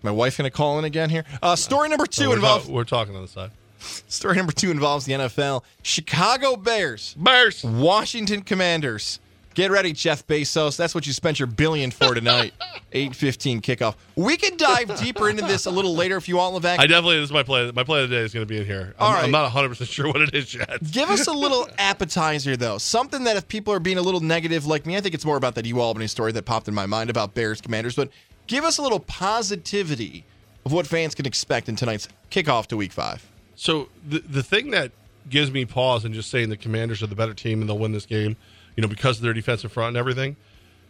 my 0.02 0.12
wife 0.12 0.38
gonna 0.38 0.50
call 0.52 0.78
in 0.80 0.86
again 0.86 1.10
here. 1.10 1.24
Uh, 1.42 1.56
story 1.56 1.88
number 1.90 2.06
two 2.06 2.30
we're, 2.30 2.36
involves 2.36 2.68
ta- 2.68 2.74
we're 2.74 2.84
talking 2.84 3.16
on 3.16 3.22
the 3.22 3.28
side. 3.28 3.52
story 4.08 4.36
number 4.36 4.52
two 4.52 4.72
involves 4.72 5.06
the 5.06 5.14
NFL. 5.14 5.64
Chicago 5.84 6.56
Bears, 6.56 7.16
Bears. 7.16 7.64
Washington 7.64 8.42
Commanders. 8.42 9.20
Get 9.56 9.72
ready, 9.72 9.92
Jeff 9.92 10.26
Bezos. 10.28 10.78
That's 10.78 10.96
what 10.96 11.06
you 11.08 11.12
spent 11.12 11.40
your 11.40 11.48
billion 11.48 11.92
for 11.92 12.14
tonight. 12.14 12.54
Eight 12.94 13.16
fifteen 13.16 13.62
kickoff. 13.62 13.96
We 14.16 14.38
can 14.38 14.56
dive 14.58 14.98
deeper 15.00 15.30
into 15.30 15.44
this 15.44 15.66
a 15.66 15.72
little 15.72 15.96
later 15.96 16.16
if 16.18 16.30
you 16.30 16.38
want, 16.38 16.56
Levack. 16.56 16.80
I 16.80 16.88
definitely 16.88 17.18
this 17.20 17.26
is 17.26 17.34
my 17.34 17.44
play. 17.44 17.70
My 17.72 17.84
play 17.84 18.04
of 18.04 18.10
the 18.10 18.16
day 18.16 18.22
is 18.22 18.34
going 18.34 18.46
to 18.46 18.50
be 18.50 18.60
in 18.60 18.66
here. 18.66 18.94
I'm, 18.98 19.06
All 19.06 19.14
right. 19.14 19.26
I'm 19.26 19.32
not 19.32 19.44
100 19.44 19.70
percent 19.70 19.90
sure 19.90 20.08
what 20.08 20.22
it 20.22 20.34
is 20.34 20.54
yet. 20.54 20.80
Give 20.92 21.10
us 21.10 21.28
a 21.28 21.34
little 21.34 21.68
appetizer, 21.78 22.56
though. 22.56 22.78
Something 22.78 23.24
that 23.26 23.36
if 23.38 23.48
people 23.48 23.74
are 23.74 23.80
being 23.80 23.98
a 23.98 24.02
little 24.02 24.22
negative 24.22 24.66
like 24.66 24.86
me, 24.86 24.96
I 24.96 25.02
think 25.02 25.14
it's 25.14 25.26
more 25.26 25.38
about 25.38 25.56
that 25.56 25.66
U 25.66 25.82
Albany 25.82 26.08
story 26.08 26.32
that 26.32 26.46
popped 26.46 26.68
in 26.68 26.74
my 26.74 26.86
mind 26.86 27.10
about 27.10 27.34
Bears 27.34 27.60
Commanders. 27.60 27.96
But 27.96 28.12
give 28.48 28.64
us 28.64 28.78
a 28.78 28.82
little 28.82 29.02
positivity 29.02 30.24
of 30.66 30.72
what 30.72 30.88
fans 30.88 31.16
can 31.16 31.26
expect 31.26 31.68
in 31.68 31.76
tonight's 31.76 32.08
kickoff 32.32 32.68
to 32.68 32.78
Week 32.78 32.92
Five. 32.92 33.29
So 33.60 33.90
the 34.08 34.20
the 34.20 34.42
thing 34.42 34.72
that 34.72 34.94
gives 35.30 35.52
me 35.52 35.66
pause 35.66 36.06
in 36.06 36.14
just 36.14 36.32
saying 36.32 36.48
the 36.48 36.56
Commanders 36.56 37.04
are 37.04 37.08
the 37.08 37.16
better 37.16 37.34
team 37.34 37.60
and 37.60 37.70
they'll 37.70 37.78
win 37.78 37.92
this 37.92 38.06
game, 38.06 38.38
you 38.78 38.82
know, 38.82 38.88
because 38.88 39.18
of 39.18 39.24
their 39.24 39.34
defensive 39.34 39.70
front 39.74 39.90
and 39.90 39.98
everything. 39.98 40.38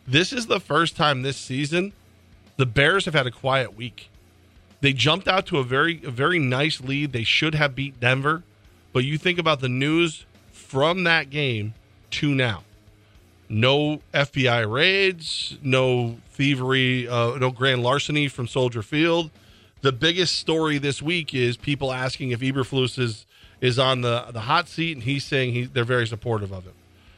This 0.07 0.31
is 0.31 0.45
the 0.45 0.59
first 0.59 0.95
time 0.95 1.23
this 1.23 1.35
season 1.35 1.93
the 2.57 2.67
Bears 2.67 3.05
have 3.05 3.15
had 3.15 3.25
a 3.25 3.31
quiet 3.31 3.75
week. 3.75 4.09
They 4.81 4.93
jumped 4.93 5.27
out 5.27 5.47
to 5.47 5.57
a 5.57 5.63
very 5.63 5.99
a 6.05 6.11
very 6.11 6.37
nice 6.37 6.79
lead. 6.79 7.11
They 7.11 7.23
should 7.23 7.55
have 7.55 7.73
beat 7.73 7.99
Denver, 7.99 8.43
but 8.93 9.03
you 9.03 9.17
think 9.17 9.39
about 9.39 9.61
the 9.61 9.69
news 9.69 10.27
from 10.51 11.05
that 11.05 11.31
game 11.31 11.73
to 12.11 12.35
now. 12.35 12.63
No 13.49 14.01
FBI 14.13 14.71
raids, 14.71 15.57
no 15.63 16.17
thievery, 16.29 17.07
uh, 17.07 17.35
no 17.39 17.49
grand 17.49 17.81
larceny 17.81 18.27
from 18.27 18.47
Soldier 18.47 18.83
Field 18.83 19.31
the 19.81 19.91
biggest 19.91 20.35
story 20.35 20.77
this 20.77 21.01
week 21.01 21.33
is 21.33 21.57
people 21.57 21.91
asking 21.91 22.31
if 22.31 22.39
Eberflus 22.41 22.99
is 22.99 23.25
is 23.61 23.79
on 23.79 24.01
the 24.01 24.25
the 24.31 24.41
hot 24.41 24.67
seat, 24.67 24.93
and 24.93 25.03
he's 25.03 25.23
saying 25.23 25.53
he, 25.53 25.63
they're 25.65 25.83
very 25.83 26.07
supportive 26.07 26.51
of 26.51 26.65
him. 26.65 26.73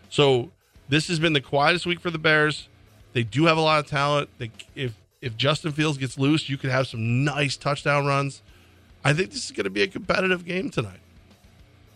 So 0.10 0.52
this 0.90 1.08
has 1.08 1.20
been 1.20 1.34
the 1.34 1.42
quietest 1.42 1.86
week 1.86 2.00
for 2.00 2.12
the 2.12 2.20
Bears. 2.20 2.68
They 3.14 3.24
do 3.24 3.46
have 3.46 3.58
a 3.58 3.62
lot 3.62 3.80
of 3.80 3.88
talent. 3.88 4.30
They, 4.38 4.52
if 4.76 4.94
if 5.22 5.38
Justin 5.38 5.72
Fields 5.72 5.98
gets 5.98 6.18
loose, 6.18 6.50
you 6.50 6.58
could 6.58 6.72
have 6.72 6.88
some 6.88 7.24
nice 7.24 7.58
touchdown 7.58 8.06
runs. 8.06 8.42
I 9.04 9.14
think 9.14 9.32
this 9.32 9.46
is 9.46 9.52
going 9.52 9.64
to 9.64 9.70
be 9.72 9.82
a 9.82 9.88
competitive 9.88 10.46
game 10.46 10.70
tonight. 10.70 11.00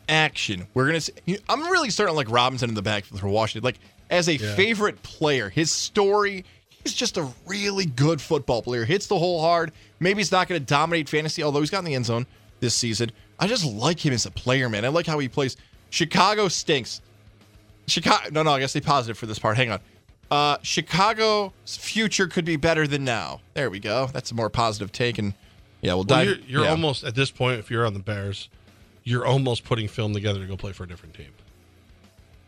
Action. 0.08 0.68
We're 0.74 0.88
gonna. 0.88 1.02
See, 1.02 1.14
I'm 1.50 1.64
really 1.64 1.90
starting 1.90 2.14
to 2.14 2.18
like 2.18 2.30
Robinson 2.30 2.70
in 2.70 2.76
the 2.76 2.82
backfield 2.82 3.22
for 3.22 3.28
Washington. 3.28 3.64
Like 3.64 3.80
as 4.10 4.30
a 4.30 4.38
favorite 4.38 5.02
player, 5.04 5.50
his 5.50 5.72
story. 5.72 6.46
He's 6.86 6.94
just 6.94 7.18
a 7.18 7.28
really 7.48 7.86
good 7.86 8.22
football 8.22 8.62
player. 8.62 8.86
Hits 8.86 9.08
the 9.08 9.18
hole 9.18 9.42
hard. 9.42 9.72
Maybe 10.00 10.20
he's 10.20 10.32
not 10.32 10.48
going 10.48 10.62
to 10.62 10.66
dominate 10.66 11.10
fantasy, 11.10 11.42
although 11.42 11.60
he's 11.60 11.72
got 11.72 11.80
in 11.80 11.86
the 11.86 11.96
end 11.96 12.06
zone 12.06 12.28
this 12.60 12.76
season. 12.76 13.12
I 13.40 13.48
just 13.48 13.66
like 13.66 14.06
him 14.06 14.14
as 14.14 14.28
a 14.28 14.32
player, 14.32 14.70
man. 14.70 14.86
I 14.86 14.90
like 14.90 15.08
how 15.08 15.18
he 15.18 15.28
plays. 15.28 15.58
Chicago 15.90 16.48
stinks. 16.48 17.02
Chicago. 17.88 18.30
No, 18.32 18.44
no. 18.44 18.52
I 18.52 18.60
guess 18.60 18.72
they 18.74 18.82
positive 18.82 19.18
for 19.18 19.26
this 19.26 19.40
part. 19.40 19.58
Hang 19.58 19.72
on. 19.72 19.80
Uh, 20.30 20.58
Chicago's 20.62 21.52
future 21.66 22.28
could 22.28 22.46
be 22.46 22.56
better 22.56 22.86
than 22.86 23.04
now. 23.04 23.42
There 23.56 23.70
we 23.72 23.80
go. 23.80 24.08
That's 24.14 24.30
a 24.32 24.36
more 24.36 24.52
positive 24.52 24.92
take. 24.92 25.18
And 25.18 25.34
yeah, 25.82 25.94
we'll 25.94 25.98
Well, 26.04 26.04
dive. 26.04 26.28
you're, 26.28 26.38
you're 26.48 26.64
yeah. 26.66 26.70
almost 26.70 27.04
at 27.04 27.16
this 27.16 27.32
point. 27.32 27.60
If 27.60 27.72
you're 27.72 27.86
on 27.86 27.94
the 27.94 28.00
Bears, 28.00 28.48
you're 29.04 29.26
almost 29.26 29.64
putting 29.64 29.88
film 29.88 30.14
together 30.14 30.40
to 30.40 30.46
go 30.46 30.56
play 30.56 30.72
for 30.72 30.84
a 30.84 30.88
different 30.88 31.16
team. 31.16 31.32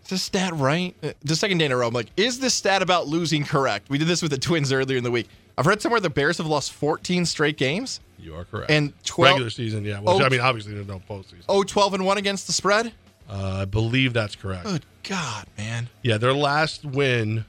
Is 0.07 0.11
this 0.11 0.23
stat 0.23 0.53
right? 0.55 0.95
Uh, 1.03 1.11
The 1.25 1.35
second 1.35 1.57
day 1.57 1.65
in 1.65 1.73
a 1.73 1.75
row, 1.77 1.85
I'm 1.89 1.93
like, 1.93 2.07
is 2.15 2.39
this 2.39 2.53
stat 2.53 2.81
about 2.81 3.07
losing 3.07 3.43
correct? 3.43 3.89
We 3.89 3.97
did 3.97 4.07
this 4.07 4.21
with 4.21 4.31
the 4.31 4.38
Twins 4.38 4.71
earlier 4.71 4.97
in 4.97 5.03
the 5.03 5.11
week. 5.11 5.27
I've 5.57 5.67
read 5.67 5.81
somewhere 5.81 5.99
the 5.99 6.09
Bears 6.09 6.38
have 6.38 6.47
lost 6.47 6.71
14 6.71 7.25
straight 7.25 7.57
games. 7.57 7.99
You 8.17 8.34
are 8.35 8.45
correct. 8.45 8.71
And 8.71 8.93
12 9.03 9.34
regular 9.34 9.49
season, 9.49 9.84
yeah. 9.84 9.99
Well, 9.99 10.21
Oh. 10.21 10.25
I 10.25 10.29
mean, 10.29 10.39
obviously 10.39 10.73
there's 10.73 10.88
no 10.88 11.01
postseason. 11.09 11.43
Oh, 11.49 11.61
12 11.63 11.95
and 11.95 12.05
1 12.05 12.17
against 12.17 12.47
the 12.47 12.53
spread. 12.53 12.93
Uh, 13.29 13.59
I 13.61 13.65
believe 13.65 14.13
that's 14.13 14.38
correct. 14.38 14.63
Good 14.63 14.85
God, 15.03 15.45
man. 15.57 15.89
Yeah, 16.03 16.17
their 16.17 16.34
last 16.34 16.85
win, 16.85 17.43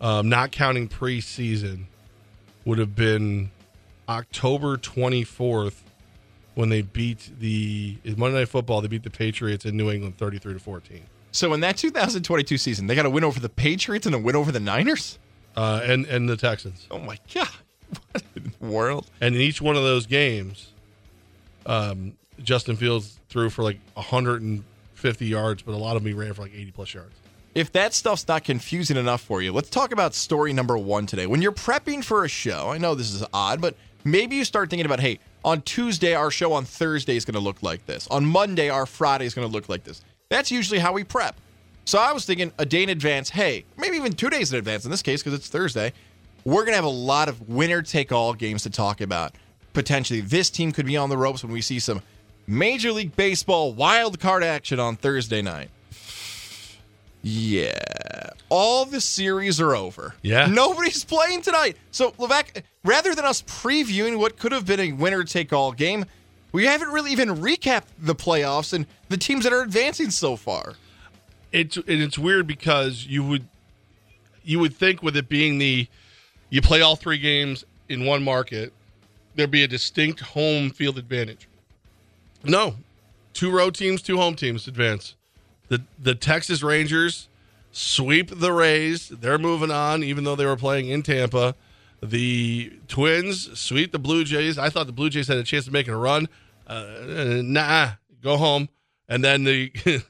um, 0.00 0.30
not 0.30 0.52
counting 0.52 0.88
preseason, 0.88 1.84
would 2.64 2.78
have 2.78 2.96
been 2.96 3.50
October 4.08 4.78
24th 4.78 5.82
when 6.54 6.70
they 6.70 6.80
beat 6.80 7.28
the 7.38 7.98
Monday 8.16 8.38
Night 8.38 8.48
Football. 8.48 8.80
They 8.80 8.88
beat 8.88 9.02
the 9.02 9.10
Patriots 9.10 9.66
in 9.66 9.76
New 9.76 9.90
England 9.90 10.16
33 10.16 10.54
to 10.54 10.58
14. 10.58 11.02
So 11.32 11.52
in 11.52 11.60
that 11.60 11.76
2022 11.76 12.58
season, 12.58 12.86
they 12.86 12.94
got 12.94 13.06
a 13.06 13.10
win 13.10 13.24
over 13.24 13.38
the 13.38 13.48
Patriots 13.48 14.06
and 14.06 14.14
a 14.14 14.18
win 14.18 14.36
over 14.36 14.50
the 14.52 14.60
Niners. 14.60 15.18
Uh, 15.56 15.80
and 15.84 16.06
and 16.06 16.28
the 16.28 16.36
Texans. 16.36 16.86
Oh 16.90 16.98
my 16.98 17.18
God, 17.34 17.48
what 18.12 18.22
in 18.36 18.52
the 18.58 18.66
world? 18.66 19.10
And 19.20 19.34
in 19.34 19.40
each 19.40 19.60
one 19.60 19.76
of 19.76 19.82
those 19.82 20.06
games, 20.06 20.72
um, 21.66 22.16
Justin 22.42 22.76
Fields 22.76 23.18
threw 23.28 23.50
for 23.50 23.62
like 23.62 23.78
150 23.94 25.26
yards, 25.26 25.62
but 25.62 25.72
a 25.72 25.76
lot 25.76 25.96
of 25.96 26.04
me 26.04 26.12
ran 26.12 26.32
for 26.34 26.42
like 26.42 26.54
80 26.54 26.70
plus 26.70 26.94
yards. 26.94 27.14
If 27.54 27.72
that 27.72 27.94
stuff's 27.94 28.28
not 28.28 28.44
confusing 28.44 28.96
enough 28.96 29.22
for 29.22 29.42
you, 29.42 29.52
let's 29.52 29.70
talk 29.70 29.90
about 29.90 30.14
story 30.14 30.52
number 30.52 30.78
one 30.78 31.06
today. 31.06 31.26
When 31.26 31.42
you're 31.42 31.50
prepping 31.50 32.04
for 32.04 32.24
a 32.24 32.28
show, 32.28 32.70
I 32.70 32.78
know 32.78 32.94
this 32.94 33.12
is 33.12 33.24
odd, 33.32 33.60
but 33.60 33.74
maybe 34.04 34.36
you 34.36 34.44
start 34.44 34.70
thinking 34.70 34.86
about, 34.86 35.00
hey, 35.00 35.18
on 35.44 35.62
Tuesday, 35.62 36.14
our 36.14 36.30
show 36.30 36.52
on 36.52 36.64
Thursday 36.64 37.16
is 37.16 37.24
going 37.24 37.34
to 37.34 37.40
look 37.40 37.60
like 37.60 37.86
this. 37.86 38.06
On 38.08 38.24
Monday, 38.24 38.68
our 38.68 38.86
Friday 38.86 39.26
is 39.26 39.34
going 39.34 39.48
to 39.48 39.52
look 39.52 39.68
like 39.68 39.82
this. 39.82 40.04
That's 40.30 40.50
usually 40.52 40.78
how 40.78 40.92
we 40.92 41.04
prep. 41.04 41.36
So 41.84 41.98
I 41.98 42.12
was 42.12 42.24
thinking 42.24 42.52
a 42.56 42.64
day 42.64 42.84
in 42.84 42.88
advance, 42.88 43.30
hey, 43.30 43.64
maybe 43.76 43.96
even 43.96 44.12
two 44.12 44.30
days 44.30 44.52
in 44.52 44.58
advance 44.58 44.84
in 44.84 44.90
this 44.90 45.02
case, 45.02 45.22
because 45.22 45.36
it's 45.36 45.48
Thursday, 45.48 45.92
we're 46.44 46.62
going 46.62 46.72
to 46.72 46.76
have 46.76 46.84
a 46.84 46.88
lot 46.88 47.28
of 47.28 47.48
winner 47.48 47.82
take 47.82 48.12
all 48.12 48.32
games 48.32 48.62
to 48.62 48.70
talk 48.70 49.00
about. 49.00 49.34
Potentially, 49.72 50.20
this 50.20 50.48
team 50.48 50.70
could 50.70 50.86
be 50.86 50.96
on 50.96 51.10
the 51.10 51.16
ropes 51.16 51.42
when 51.42 51.52
we 51.52 51.60
see 51.60 51.80
some 51.80 52.00
Major 52.46 52.92
League 52.92 53.16
Baseball 53.16 53.72
wild 53.72 54.20
card 54.20 54.44
action 54.44 54.78
on 54.78 54.94
Thursday 54.94 55.42
night. 55.42 55.68
Yeah. 57.22 58.30
All 58.48 58.84
the 58.84 59.00
series 59.00 59.60
are 59.60 59.74
over. 59.74 60.14
Yeah. 60.22 60.46
Nobody's 60.46 61.04
playing 61.04 61.42
tonight. 61.42 61.76
So, 61.90 62.12
Levack, 62.12 62.62
rather 62.84 63.16
than 63.16 63.24
us 63.24 63.42
previewing 63.42 64.18
what 64.18 64.38
could 64.38 64.52
have 64.52 64.64
been 64.64 64.80
a 64.80 64.92
winner 64.92 65.24
take 65.24 65.52
all 65.52 65.72
game, 65.72 66.04
we 66.52 66.66
haven't 66.66 66.90
really 66.90 67.10
even 67.12 67.36
recapped 67.36 67.84
the 67.98 68.14
playoffs 68.14 68.72
and 68.72 68.86
the 69.10 69.18
teams 69.18 69.44
that 69.44 69.52
are 69.52 69.60
advancing 69.60 70.08
so 70.08 70.36
far. 70.36 70.74
It's 71.52 71.76
and 71.76 71.84
it's 71.88 72.16
weird 72.16 72.46
because 72.46 73.06
you 73.06 73.22
would 73.24 73.46
you 74.42 74.58
would 74.60 74.74
think 74.74 75.02
with 75.02 75.16
it 75.16 75.28
being 75.28 75.58
the 75.58 75.88
you 76.48 76.62
play 76.62 76.80
all 76.80 76.96
three 76.96 77.18
games 77.18 77.64
in 77.88 78.06
one 78.06 78.22
market, 78.22 78.72
there'd 79.34 79.50
be 79.50 79.64
a 79.64 79.68
distinct 79.68 80.20
home 80.20 80.70
field 80.70 80.96
advantage. 80.96 81.48
No, 82.44 82.76
two 83.34 83.50
road 83.50 83.74
teams, 83.74 84.00
two 84.00 84.16
home 84.16 84.36
teams 84.36 84.66
advance. 84.68 85.16
The 85.68 85.82
the 85.98 86.14
Texas 86.14 86.62
Rangers 86.62 87.28
sweep 87.72 88.30
the 88.32 88.52
Rays. 88.52 89.08
They're 89.08 89.38
moving 89.38 89.72
on, 89.72 90.04
even 90.04 90.22
though 90.22 90.36
they 90.36 90.46
were 90.46 90.56
playing 90.56 90.88
in 90.88 91.02
Tampa. 91.02 91.56
The 92.00 92.72
Twins 92.86 93.58
sweep 93.58 93.90
the 93.90 93.98
Blue 93.98 94.24
Jays. 94.24 94.56
I 94.56 94.70
thought 94.70 94.86
the 94.86 94.92
Blue 94.92 95.10
Jays 95.10 95.26
had 95.26 95.36
a 95.36 95.42
chance 95.42 95.66
of 95.66 95.72
making 95.72 95.92
a 95.92 95.98
run. 95.98 96.28
Uh, 96.66 97.42
nah, 97.44 97.90
go 98.22 98.36
home. 98.36 98.68
And 99.10 99.22
then 99.22 99.44
the 99.44 99.70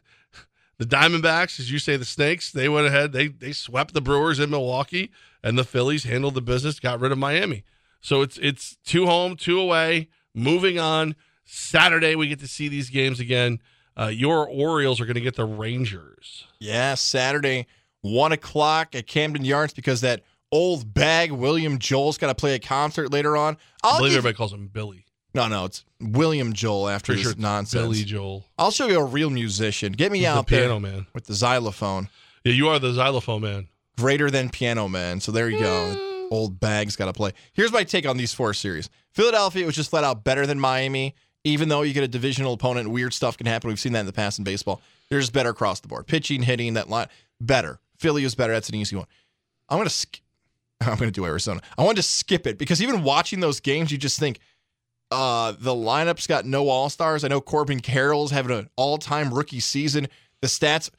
the 0.79 0.87
Diamondbacks, 0.87 1.59
as 1.59 1.73
you 1.73 1.81
say, 1.81 1.97
the 1.97 2.05
Snakes, 2.05 2.53
they 2.53 2.69
went 2.69 2.87
ahead. 2.87 3.13
They 3.13 3.27
they 3.29 3.51
swept 3.53 3.95
the 3.95 4.01
Brewers 4.01 4.39
in 4.39 4.51
Milwaukee, 4.51 5.11
and 5.43 5.59
the 5.59 5.65
Phillies 5.65 6.05
handled 6.05 6.35
the 6.35 6.41
business, 6.43 6.79
got 6.79 7.01
rid 7.01 7.11
of 7.11 7.19
Miami. 7.19 7.65
So 8.01 8.23
it's 8.23 8.39
it's 8.39 8.77
two 8.85 9.07
home, 9.07 9.35
two 9.37 9.59
away. 9.59 10.09
Moving 10.35 10.79
on. 10.79 11.17
Saturday 11.45 12.15
we 12.15 12.29
get 12.29 12.39
to 12.41 12.47
see 12.47 12.69
these 12.69 12.91
games 12.91 13.19
again. 13.19 13.61
Uh, 13.99 14.07
your 14.07 14.49
Orioles 14.49 15.01
are 15.01 15.05
going 15.05 15.17
to 15.17 15.21
get 15.21 15.35
the 15.35 15.45
Rangers. 15.45 16.47
Yeah, 16.61 16.95
Saturday, 16.95 17.67
1 18.03 18.33
o'clock 18.33 18.95
at 18.95 19.09
Camden 19.09 19.45
Yards 19.45 19.75
because 19.75 20.01
that 20.03 20.23
old 20.53 20.95
bag, 20.95 21.33
William 21.33 21.79
Joel's 21.79 22.17
got 22.17 22.29
to 22.29 22.35
play 22.37 22.55
a 22.55 22.59
concert 22.61 23.13
later 23.13 23.37
on. 23.37 23.57
I 23.83 23.89
I'll 23.91 23.99
believe 23.99 24.13
give- 24.13 24.19
everybody 24.19 24.37
calls 24.37 24.53
him 24.53 24.69
Billy. 24.69 25.05
No, 25.35 25.49
no, 25.49 25.65
it's 25.67 25.85
William 26.01 26.53
Joel 26.53 26.89
after 26.89 27.07
Pretty 27.13 27.19
this 27.21 27.25
sure 27.25 27.33
it's 27.33 27.41
nonsense. 27.41 27.83
Billy 27.83 28.05
Joel. 28.05 28.45
I'll 28.59 28.71
show 28.71 28.89
you 28.89 28.99
a 28.99 29.05
real 29.05 29.31
musician. 29.31 29.93
Get 29.93 30.11
me 30.13 30.19
He's 30.19 30.27
the 30.27 30.33
out 30.33 30.47
there 30.47 30.61
piano 30.61 30.81
man. 30.81 31.07
with 31.15 31.25
the 31.27 31.35
xylophone. 31.35 32.09
Yeah, 32.45 32.53
you 32.53 32.69
are 32.69 32.79
the 32.79 32.93
xylophone 32.93 33.43
man. 33.43 33.69
Greater 33.99 34.31
than 34.31 34.49
Piano 34.49 34.89
Man. 34.89 35.21
So 35.21 35.31
there 35.31 35.51
you 35.51 35.59
go. 35.59 35.95
Mm. 35.97 36.29
Old 36.31 36.59
bag's 36.61 36.97
got 36.97 37.07
to 37.07 37.13
play. 37.13 37.33
Here's 37.53 37.71
my 37.73 37.85
take 37.85 38.07
on 38.07 38.17
these 38.17 38.33
four 38.33 38.55
series. 38.55 38.89
Philadelphia 39.13 39.67
was 39.67 39.75
just 39.75 39.91
flat 39.91 40.05
out 40.05 40.25
better 40.25 40.47
than 40.47 40.59
Miami, 40.59 41.15
even 41.45 41.69
though 41.69 41.83
you 41.83 41.93
get 41.93 42.05
a 42.05 42.09
divisional 42.09 42.55
opponent 42.55 42.89
weird 42.91 43.13
stuff 43.13 43.37
can 43.37 43.47
happen. 43.47 43.69
We've 43.69 43.79
seen 43.81 43.93
that 43.93 44.01
in 44.01 44.07
the 44.07 44.13
past 44.13 44.39
in 44.39 44.45
baseball. 44.45 44.81
They're 45.11 45.21
just 45.21 45.33
better 45.35 45.51
across 45.51 45.81
the 45.81 45.89
board. 45.89 46.07
Pitching, 46.07 46.43
hitting, 46.43 46.75
that 46.75 46.89
line, 46.89 47.09
better. 47.41 47.79
Philly 47.99 48.25
is 48.25 48.35
better. 48.35 48.53
That's 48.55 48.69
an 48.71 48.77
easy 48.77 48.97
one. 48.97 49.07
I'm 49.69 49.77
going 49.77 49.89
to 49.89 49.95
sk- 49.95 50.21
I'm 50.81 50.97
going 50.97 51.11
to 51.11 51.11
do 51.11 51.27
Arizona. 51.27 51.61
I 51.77 51.83
wanted 51.83 51.97
to 51.97 52.03
skip 52.09 52.47
it 52.47 52.57
because 52.57 52.81
even 52.81 53.03
watching 53.03 53.41
those 53.41 53.61
games, 53.61 53.93
you 53.93 53.99
just 53.99 54.19
think 54.19 54.39
uh, 55.11 55.53
the 55.59 55.73
lineup's 55.73 56.27
got 56.27 56.45
no 56.45 56.69
all 56.69 56.89
stars. 56.89 57.25
I 57.25 57.29
know 57.29 57.41
Corbin 57.41 57.81
Carroll's 57.81 58.31
having 58.31 58.57
an 58.57 58.71
all 58.77 58.99
time 58.99 59.33
rookie 59.33 59.61
season. 59.61 60.09
The 60.41 60.49
stats, 60.49 60.91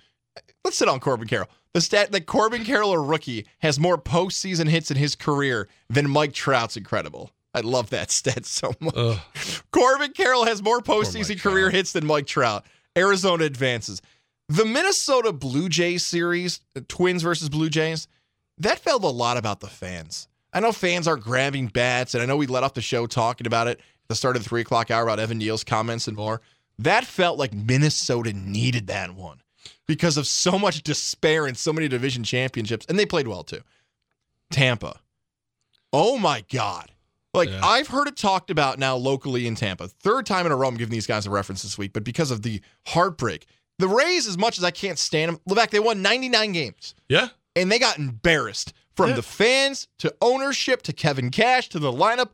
let's 0.63 0.77
sit 0.77 0.87
on 0.87 0.99
Corbin 0.99 1.27
Carroll. 1.27 1.49
The 1.73 1.81
stat 1.81 2.11
that 2.11 2.25
Corbin 2.25 2.65
Carroll, 2.65 2.91
a 2.91 2.99
rookie, 2.99 3.47
has 3.59 3.79
more 3.79 3.97
postseason 3.97 4.67
hits 4.67 4.91
in 4.91 4.97
his 4.97 5.15
career 5.15 5.69
than 5.89 6.09
Mike 6.09 6.33
Trout's 6.33 6.75
incredible. 6.75 7.31
I 7.53 7.61
love 7.61 7.89
that 7.91 8.11
stat 8.11 8.45
so 8.45 8.73
much. 8.79 8.93
Ugh. 8.95 9.19
Corbin 9.71 10.11
Carroll 10.11 10.45
has 10.45 10.61
more 10.61 10.81
postseason 10.81 11.41
career 11.41 11.65
Trout. 11.65 11.73
hits 11.73 11.93
than 11.93 12.05
Mike 12.05 12.27
Trout. 12.27 12.65
Arizona 12.97 13.45
advances. 13.45 14.01
The 14.49 14.65
Minnesota 14.65 15.31
Blue 15.31 15.69
Jays 15.69 16.05
series, 16.05 16.59
the 16.73 16.81
Twins 16.81 17.23
versus 17.23 17.47
Blue 17.47 17.69
Jays, 17.69 18.09
that 18.57 18.79
felt 18.79 19.03
a 19.03 19.07
lot 19.07 19.37
about 19.37 19.61
the 19.61 19.67
fans. 19.67 20.27
I 20.53 20.59
know 20.59 20.73
fans 20.73 21.07
are 21.07 21.15
grabbing 21.15 21.67
bats, 21.67 22.13
and 22.13 22.21
I 22.21 22.25
know 22.25 22.35
we 22.35 22.47
let 22.47 22.63
off 22.63 22.73
the 22.73 22.81
show 22.81 23.07
talking 23.07 23.47
about 23.47 23.67
it 23.69 23.79
the 24.11 24.15
start 24.15 24.35
of 24.35 24.43
the 24.43 24.49
three 24.49 24.61
o'clock 24.61 24.91
hour 24.91 25.03
about 25.03 25.19
Evan 25.19 25.37
Neal's 25.39 25.63
comments 25.63 26.07
and 26.07 26.15
more. 26.17 26.41
That 26.77 27.05
felt 27.05 27.37
like 27.39 27.53
Minnesota 27.53 28.33
needed 28.33 28.87
that 28.87 29.15
one 29.15 29.41
because 29.87 30.17
of 30.17 30.27
so 30.27 30.57
much 30.59 30.83
despair 30.83 31.47
in 31.47 31.55
so 31.55 31.71
many 31.73 31.87
division 31.87 32.23
championships, 32.23 32.85
and 32.87 32.97
they 32.99 33.05
played 33.05 33.27
well 33.27 33.43
too. 33.43 33.61
Tampa. 34.51 34.99
Oh 35.93 36.17
my 36.17 36.43
God. 36.51 36.91
Like 37.33 37.49
Yeah. 37.49 37.61
I've 37.63 37.87
heard 37.87 38.07
it 38.07 38.17
talked 38.17 38.49
about 38.49 38.79
now 38.79 38.95
locally 38.95 39.47
in 39.47 39.55
Tampa. 39.55 39.87
Third 39.87 40.25
time 40.25 40.45
in 40.45 40.51
a 40.51 40.55
row 40.55 40.67
I'm 40.67 40.75
giving 40.77 40.91
these 40.91 41.07
guys 41.07 41.25
a 41.25 41.29
reference 41.29 41.63
this 41.63 41.77
week, 41.77 41.93
but 41.93 42.03
because 42.03 42.31
of 42.31 42.41
the 42.41 42.61
heartbreak. 42.87 43.45
The 43.79 43.87
Rays, 43.87 44.27
as 44.27 44.37
much 44.37 44.57
as 44.57 44.63
I 44.63 44.69
can't 44.71 44.99
stand 44.99 45.29
them, 45.29 45.39
Levack, 45.49 45.69
they 45.71 45.79
won 45.79 46.01
99 46.01 46.51
games 46.51 46.93
Yeah. 47.09 47.29
and 47.55 47.71
they 47.71 47.79
got 47.79 47.97
embarrassed 47.97 48.73
from 48.95 49.09
Yeah. 49.09 49.15
the 49.15 49.23
fans 49.23 49.87
to 49.99 50.13
ownership 50.21 50.81
to 50.83 50.93
Kevin 50.93 51.31
Cash 51.31 51.69
to 51.69 51.79
the 51.79 51.91
lineup. 51.91 52.29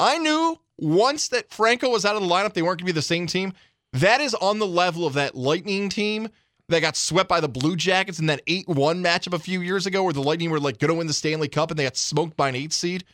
I 0.00 0.18
knew 0.18 0.58
once 0.78 1.28
that 1.28 1.50
Franco 1.50 1.88
was 1.88 2.04
out 2.04 2.16
of 2.16 2.22
the 2.22 2.28
lineup, 2.28 2.52
they 2.52 2.62
weren't 2.62 2.80
going 2.80 2.86
to 2.86 2.92
be 2.92 2.92
the 2.92 3.02
same 3.02 3.26
team. 3.26 3.52
That 3.92 4.20
is 4.20 4.34
on 4.34 4.58
the 4.58 4.66
level 4.66 5.06
of 5.06 5.14
that 5.14 5.34
Lightning 5.34 5.88
team 5.88 6.28
that 6.68 6.80
got 6.80 6.96
swept 6.96 7.28
by 7.28 7.40
the 7.40 7.48
Blue 7.48 7.76
Jackets 7.76 8.18
in 8.18 8.26
that 8.26 8.42
8 8.46 8.68
1 8.68 9.02
matchup 9.02 9.32
a 9.32 9.38
few 9.38 9.60
years 9.60 9.86
ago 9.86 10.02
where 10.02 10.12
the 10.12 10.22
Lightning 10.22 10.50
were 10.50 10.60
like 10.60 10.78
going 10.78 10.90
to 10.90 10.94
win 10.94 11.06
the 11.06 11.12
Stanley 11.12 11.48
Cup 11.48 11.70
and 11.70 11.78
they 11.78 11.84
got 11.84 11.96
smoked 11.96 12.36
by 12.36 12.48
an 12.48 12.56
eight 12.56 12.72
seed. 12.72 13.04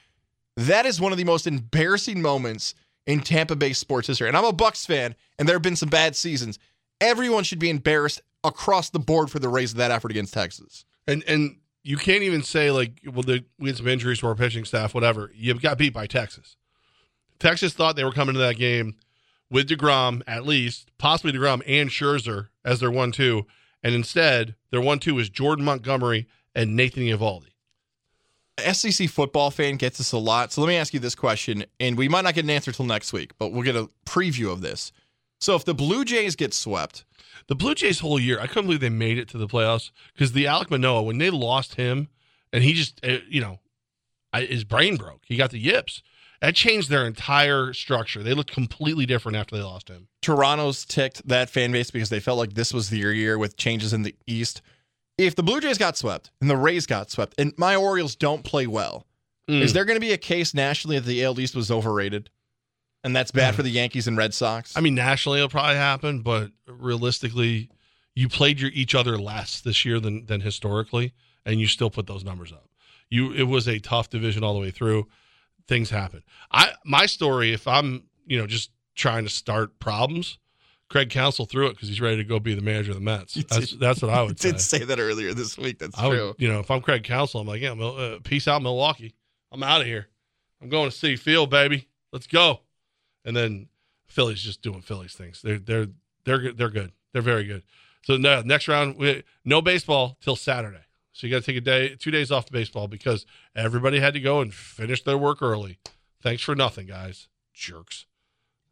That 0.57 0.87
is 0.87 1.01
one 1.01 1.13
of 1.13 1.19
the 1.19 1.25
most 1.25 1.47
embarrassing 1.47 2.21
moments 2.21 2.75
in 3.07 3.21
Tampa 3.21 3.57
Bay 3.57 3.73
sports 3.73 4.07
history. 4.07 4.29
And 4.29 4.37
I'm 4.37 4.45
a 4.45 4.53
Bucs 4.53 4.87
fan, 4.87 5.15
and 5.39 5.49
there 5.49 5.57
have 5.57 5.63
been 5.63 5.77
some 5.77 5.89
bad 5.89 6.15
seasons. 6.17 6.59
Everyone 7.01 7.45
should 7.45 7.59
be 7.59 7.71
embarrassed 7.71 8.21
across 8.45 8.91
the 8.91 8.99
board 8.99 9.31
for 9.31 9.39
the 9.39 9.49
Rays 9.49 9.73
of 9.73 9.79
that 9.79 9.91
effort 9.91 10.11
against 10.11 10.35
Texas. 10.35 10.85
And 11.07 11.25
and 11.27 11.57
you 11.83 11.97
can't 11.97 12.23
even 12.23 12.43
say 12.43 12.71
like, 12.71 13.01
well, 13.05 13.23
the, 13.23 13.45
we 13.59 13.69
had 13.69 13.77
some 13.77 13.89
injuries 13.89 14.21
to 14.21 14.27
our 14.29 14.35
pitching 14.35 14.65
staff, 14.65 14.95
whatever. 14.95 15.31
You 15.35 15.55
got 15.55 15.79
beat 15.79 15.93
by 15.93 16.07
Texas. 16.07 16.57
Texas 17.43 17.73
thought 17.73 17.97
they 17.97 18.05
were 18.05 18.13
coming 18.13 18.35
to 18.35 18.41
that 18.41 18.57
game 18.57 18.95
with 19.51 19.69
Degrom 19.69 20.23
at 20.27 20.47
least, 20.47 20.91
possibly 20.97 21.33
Degrom 21.33 21.61
and 21.67 21.91
Scherzer 21.91 22.49
as 22.65 22.81
their 22.81 22.91
one-two, 22.91 23.47
and 23.83 23.95
instead 23.95 24.55
their 24.71 24.81
one-two 24.81 25.19
is 25.19 25.29
Jordan 25.29 25.65
Montgomery 25.65 26.29
and 26.55 26.77
Nathan 26.77 27.03
Eovaldi. 27.03 27.49
SEC 28.73 29.09
football 29.09 29.51
fan 29.51 29.77
gets 29.77 29.99
this 29.99 30.13
a 30.13 30.19
lot. 30.19 30.53
So 30.53 30.61
let 30.61 30.69
me 30.69 30.77
ask 30.77 30.95
you 30.95 31.01
this 31.01 31.15
question, 31.17 31.65
and 31.81 31.99
we 31.99 32.09
might 32.09 32.23
not 32.23 32.35
get 32.35 32.45
an 32.45 32.51
answer 32.51 32.71
till 32.71 32.85
next 32.87 33.13
week, 33.13 33.33
but 33.39 33.51
we'll 33.51 33.63
get 33.63 33.77
a 33.77 33.91
preview 34.07 34.53
of 34.53 34.61
this. 34.61 34.93
So 35.41 35.57
if 35.57 35.65
the 35.65 35.75
Blue 35.75 36.05
Jays 36.05 36.37
get 36.37 36.55
swept, 36.55 37.05
The 37.49 37.57
Blue 37.57 37.75
Jays 37.75 38.01
whole 38.01 38.21
year, 38.21 38.39
I 38.39 38.47
couldn't 38.47 38.67
believe 38.67 38.81
they 38.81 38.89
made 38.89 39.19
it 39.19 39.29
to 39.31 39.39
the 39.39 39.49
playoffs 39.49 39.91
because 40.15 40.33
the 40.33 40.45
Alek 40.45 40.71
Manoah, 40.71 41.03
when 41.03 41.19
they 41.19 41.31
lost 41.31 41.75
him, 41.75 42.09
and 42.53 42.63
he 42.63 42.75
just, 42.75 43.05
uh, 43.05 43.19
you 43.29 43.41
know, 43.41 43.59
I, 44.33 44.43
his 44.43 44.65
brain 44.65 44.97
broke. 44.97 45.23
He 45.27 45.37
got 45.37 45.51
the 45.51 45.59
yips. 45.59 46.03
That 46.43 46.55
changed 46.55 46.91
their 46.91 47.07
entire 47.07 47.73
structure. 47.73 48.23
They 48.23 48.35
looked 48.35 48.53
completely 48.53 49.07
different 49.07 49.37
after 49.39 49.57
they 49.57 49.63
lost 49.63 49.89
him. 49.89 50.09
Toronto's 50.21 50.85
ticked 50.85 51.27
that 51.29 51.49
fan 51.49 51.73
base 51.73 51.91
because 51.91 52.11
they 52.11 52.21
felt 52.21 52.37
like 52.37 52.53
this 52.53 52.75
was 52.75 52.91
their 52.91 53.13
year 53.13 53.39
with 53.39 53.57
changes 53.57 53.95
in 53.95 54.03
the 54.03 54.15
East. 54.27 54.61
If 55.17 55.37
the 55.37 55.43
Blue 55.43 55.61
Jays 55.61 55.79
got 55.79 55.97
swept 55.97 56.31
and 56.41 56.51
the 56.51 56.57
Rays 56.57 56.85
got 56.85 57.11
swept 57.11 57.35
and 57.39 57.55
my 57.57 57.75
Orioles 57.77 58.15
don't 58.17 58.45
play 58.45 58.67
well, 58.67 59.07
Mm. 59.49 59.61
is 59.63 59.73
there 59.73 59.85
going 59.85 59.97
to 59.97 60.01
be 60.01 60.13
a 60.13 60.19
case 60.19 60.53
nationally 60.55 60.99
that 61.01 61.05
the 61.07 61.25
AL 61.25 61.41
East 61.41 61.57
was 61.57 61.71
overrated? 61.71 62.29
and 63.05 63.17
that's 63.17 63.33
bad 63.33 63.55
for 63.57 63.65
the 63.65 63.71
Yankees 63.71 64.07
and 64.07 64.17
Red 64.17 64.33
Sox. 64.33 64.77
I 64.77 64.81
mean, 64.81 64.95
nationally 64.95 65.39
it'll 65.41 65.49
probably 65.49 65.75
happen, 65.75 66.21
but 66.21 66.53
realistically, 66.69 67.69
you 68.15 68.29
played 68.29 68.61
your 68.61 68.71
each 68.75 68.95
other 68.95 69.19
less 69.19 69.61
this 69.61 69.85
year 69.85 69.99
than 69.99 70.27
than 70.27 70.41
historically, 70.41 71.13
and 71.45 71.61
you 71.61 71.67
still 71.67 71.91
put 71.91 72.07
those 72.07 72.23
numbers 72.25 72.53
up. 72.53 72.69
You 73.11 73.33
it 73.33 73.45
was 73.45 73.67
a 73.67 73.79
tough 73.81 74.09
division 74.11 74.45
all 74.45 74.55
the 74.55 74.61
way 74.61 74.71
through. 74.71 75.09
Things 75.69 75.91
happen. 75.91 76.23
I 76.51 76.73
my 76.85 77.07
story, 77.07 77.53
if 77.53 77.67
I'm 77.67 78.05
you 78.27 78.39
know 78.39 78.47
just 78.47 78.71
trying 78.95 79.25
to 79.25 79.31
start 79.31 79.79
problems, 79.79 80.39
Craig 80.89 81.09
Counsell 81.09 81.47
threw 81.47 81.69
it 81.69 81.75
because 81.75 81.89
he's 81.89 82.01
ready 82.01 82.19
to 82.19 82.25
go 82.25 82.39
be 82.39 82.55
the 82.55 82.61
manager 82.61 82.91
of 82.91 82.97
the 82.97 83.03
Mets. 83.03 83.35
That's 83.49 83.73
that's 83.73 84.03
what 84.03 84.11
I 84.11 84.23
would 84.23 84.37
did 84.37 84.61
say. 84.61 84.79
say 84.79 84.85
that 84.85 84.99
earlier 84.99 85.33
this 85.33 85.57
week. 85.57 85.79
That's 85.79 85.99
I 85.99 86.09
true. 86.09 86.27
would, 86.29 86.37
you 86.39 86.49
know, 86.49 86.61
if 86.61 86.71
I'm 86.71 86.83
Craig 86.83 87.05
Counsell, 87.05 87.41
I'm 87.41 87.47
like, 87.47 87.63
yeah, 87.63 87.73
uh, 87.73 88.19
peace 88.23 88.47
out, 88.47 88.63
Milwaukee. 88.63 89.15
I'm 89.51 89.63
out 89.63 89.81
of 89.81 89.87
here. 89.87 90.09
I'm 90.61 90.69
going 90.69 90.91
to 90.91 90.97
Citi 90.97 91.19
Field, 91.19 91.51
baby. 91.51 91.89
Let's 92.13 92.27
go. 92.27 92.61
And 93.25 93.35
then 93.35 93.69
Philly's 94.07 94.43
just 94.43 94.61
doing 94.63 94.83
Phillies 94.83 95.15
things. 95.15 95.41
They're 95.43 95.59
they're 95.59 95.87
they're 96.25 96.39
good. 96.39 96.59
They're 96.59 96.71
good. 96.71 96.93
They're 97.13 97.23
very 97.23 97.45
good. 97.45 97.63
So 98.03 98.17
no, 98.17 98.43
next 98.43 98.69
round, 98.69 98.97
we, 98.99 99.23
no 99.45 99.63
baseball 99.63 100.19
till 100.21 100.37
Saturday. 100.37 100.85
So 101.13 101.27
you 101.27 101.31
got 101.31 101.41
to 101.41 101.47
take 101.47 101.57
a 101.57 101.61
day, 101.61 101.95
two 101.97 102.11
days 102.11 102.31
off 102.31 102.51
baseball 102.51 102.89
because 102.89 103.27
everybody 103.55 104.01
had 104.01 104.15
to 104.15 104.21
go 104.21 104.41
and 104.41 104.53
finish 104.53 105.03
their 105.03 105.19
work 105.19 105.43
early. 105.43 105.79
Thanks 106.23 106.43
for 106.43 106.55
nothing, 106.55 106.87
guys. 106.87 107.29
Jerks. 107.53 108.07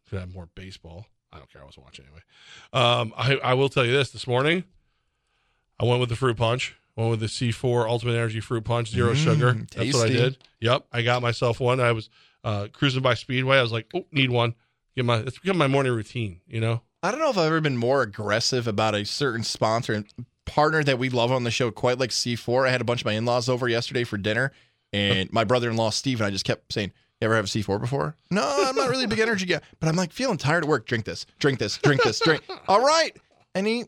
Could 0.09 0.21
have 0.21 0.35
more 0.35 0.49
baseball. 0.55 1.07
I 1.33 1.39
don't 1.39 1.51
care. 1.53 1.62
I 1.62 1.65
wasn't 1.65 1.85
watching 1.85 2.07
anyway. 2.07 2.23
Um, 2.73 3.12
I, 3.17 3.37
I 3.51 3.55
will 3.55 3.69
tell 3.69 3.85
you 3.85 3.93
this: 3.93 4.11
this 4.11 4.27
morning, 4.27 4.65
I 5.79 5.85
went 5.85 6.01
with 6.01 6.09
the 6.09 6.17
fruit 6.17 6.37
punch. 6.37 6.77
Went 6.97 7.11
with 7.11 7.21
the 7.21 7.27
C4 7.27 7.87
Ultimate 7.87 8.15
Energy 8.15 8.41
Fruit 8.41 8.65
Punch, 8.65 8.91
zero 8.91 9.12
Mm, 9.12 9.17
sugar. 9.17 9.57
That's 9.75 9.95
what 9.95 10.07
I 10.07 10.12
did. 10.12 10.39
Yep, 10.61 10.87
I 10.93 11.03
got 11.03 11.23
myself 11.23 11.61
one. 11.61 11.79
I 11.81 11.93
was 11.93 12.11
uh, 12.43 12.67
cruising 12.73 13.01
by 13.03 13.15
Speedway. 13.15 13.59
I 13.59 13.62
was 13.62 13.71
like, 13.73 13.87
oh, 13.95 14.05
need 14.11 14.31
one. 14.31 14.55
Get 14.97 15.05
my. 15.05 15.19
It's 15.19 15.39
become 15.39 15.57
my 15.57 15.69
morning 15.69 15.93
routine. 15.93 16.41
You 16.49 16.61
know. 16.61 16.83
I 17.03 17.11
don't 17.11 17.21
know 17.21 17.31
if 17.31 17.39
I've 17.39 17.47
ever 17.47 17.61
been 17.62 17.79
more 17.79 18.03
aggressive 18.03 18.67
about 18.67 18.95
a 18.95 19.07
certain 19.07 19.43
sponsor 19.45 19.95
and 19.95 20.07
partner 20.51 20.82
that 20.82 20.98
we 20.98 21.09
love 21.09 21.31
on 21.31 21.44
the 21.44 21.51
show, 21.51 21.70
quite 21.70 21.98
like 21.98 22.10
C4. 22.10 22.66
I 22.66 22.70
had 22.70 22.81
a 22.81 22.85
bunch 22.85 23.02
of 23.02 23.05
my 23.06 23.12
in 23.12 23.24
laws 23.24 23.48
over 23.48 23.68
yesterday 23.68 24.02
for 24.05 24.16
dinner, 24.16 24.52
and 24.93 25.32
my 25.32 25.44
brother 25.44 25.70
in 25.70 25.77
law, 25.77 25.90
Steve, 25.90 26.20
and 26.20 26.27
I 26.27 26.31
just 26.31 26.44
kept 26.44 26.72
saying, 26.72 26.93
You 27.20 27.27
ever 27.27 27.36
have 27.36 27.44
a 27.44 27.48
C4 27.48 27.81
before? 27.81 28.16
No, 28.31 28.43
I'm 28.66 28.74
not 28.74 28.90
really 28.90 29.05
a 29.05 29.09
big 29.09 29.20
energy 29.20 29.47
guy, 29.47 29.60
but 29.78 29.89
I'm 29.89 29.97
like 29.97 30.12
feeling 30.12 30.36
tired 30.39 30.64
at 30.64 30.68
work. 30.68 30.86
Drink 30.86 31.05
this, 31.05 31.24
drink 31.39 31.59
this, 31.60 31.78
drink 31.78 32.02
this, 32.02 32.18
drink. 32.18 32.43
All 32.68 32.85
right. 32.85 33.16
And 33.55 33.66
he 33.66 33.85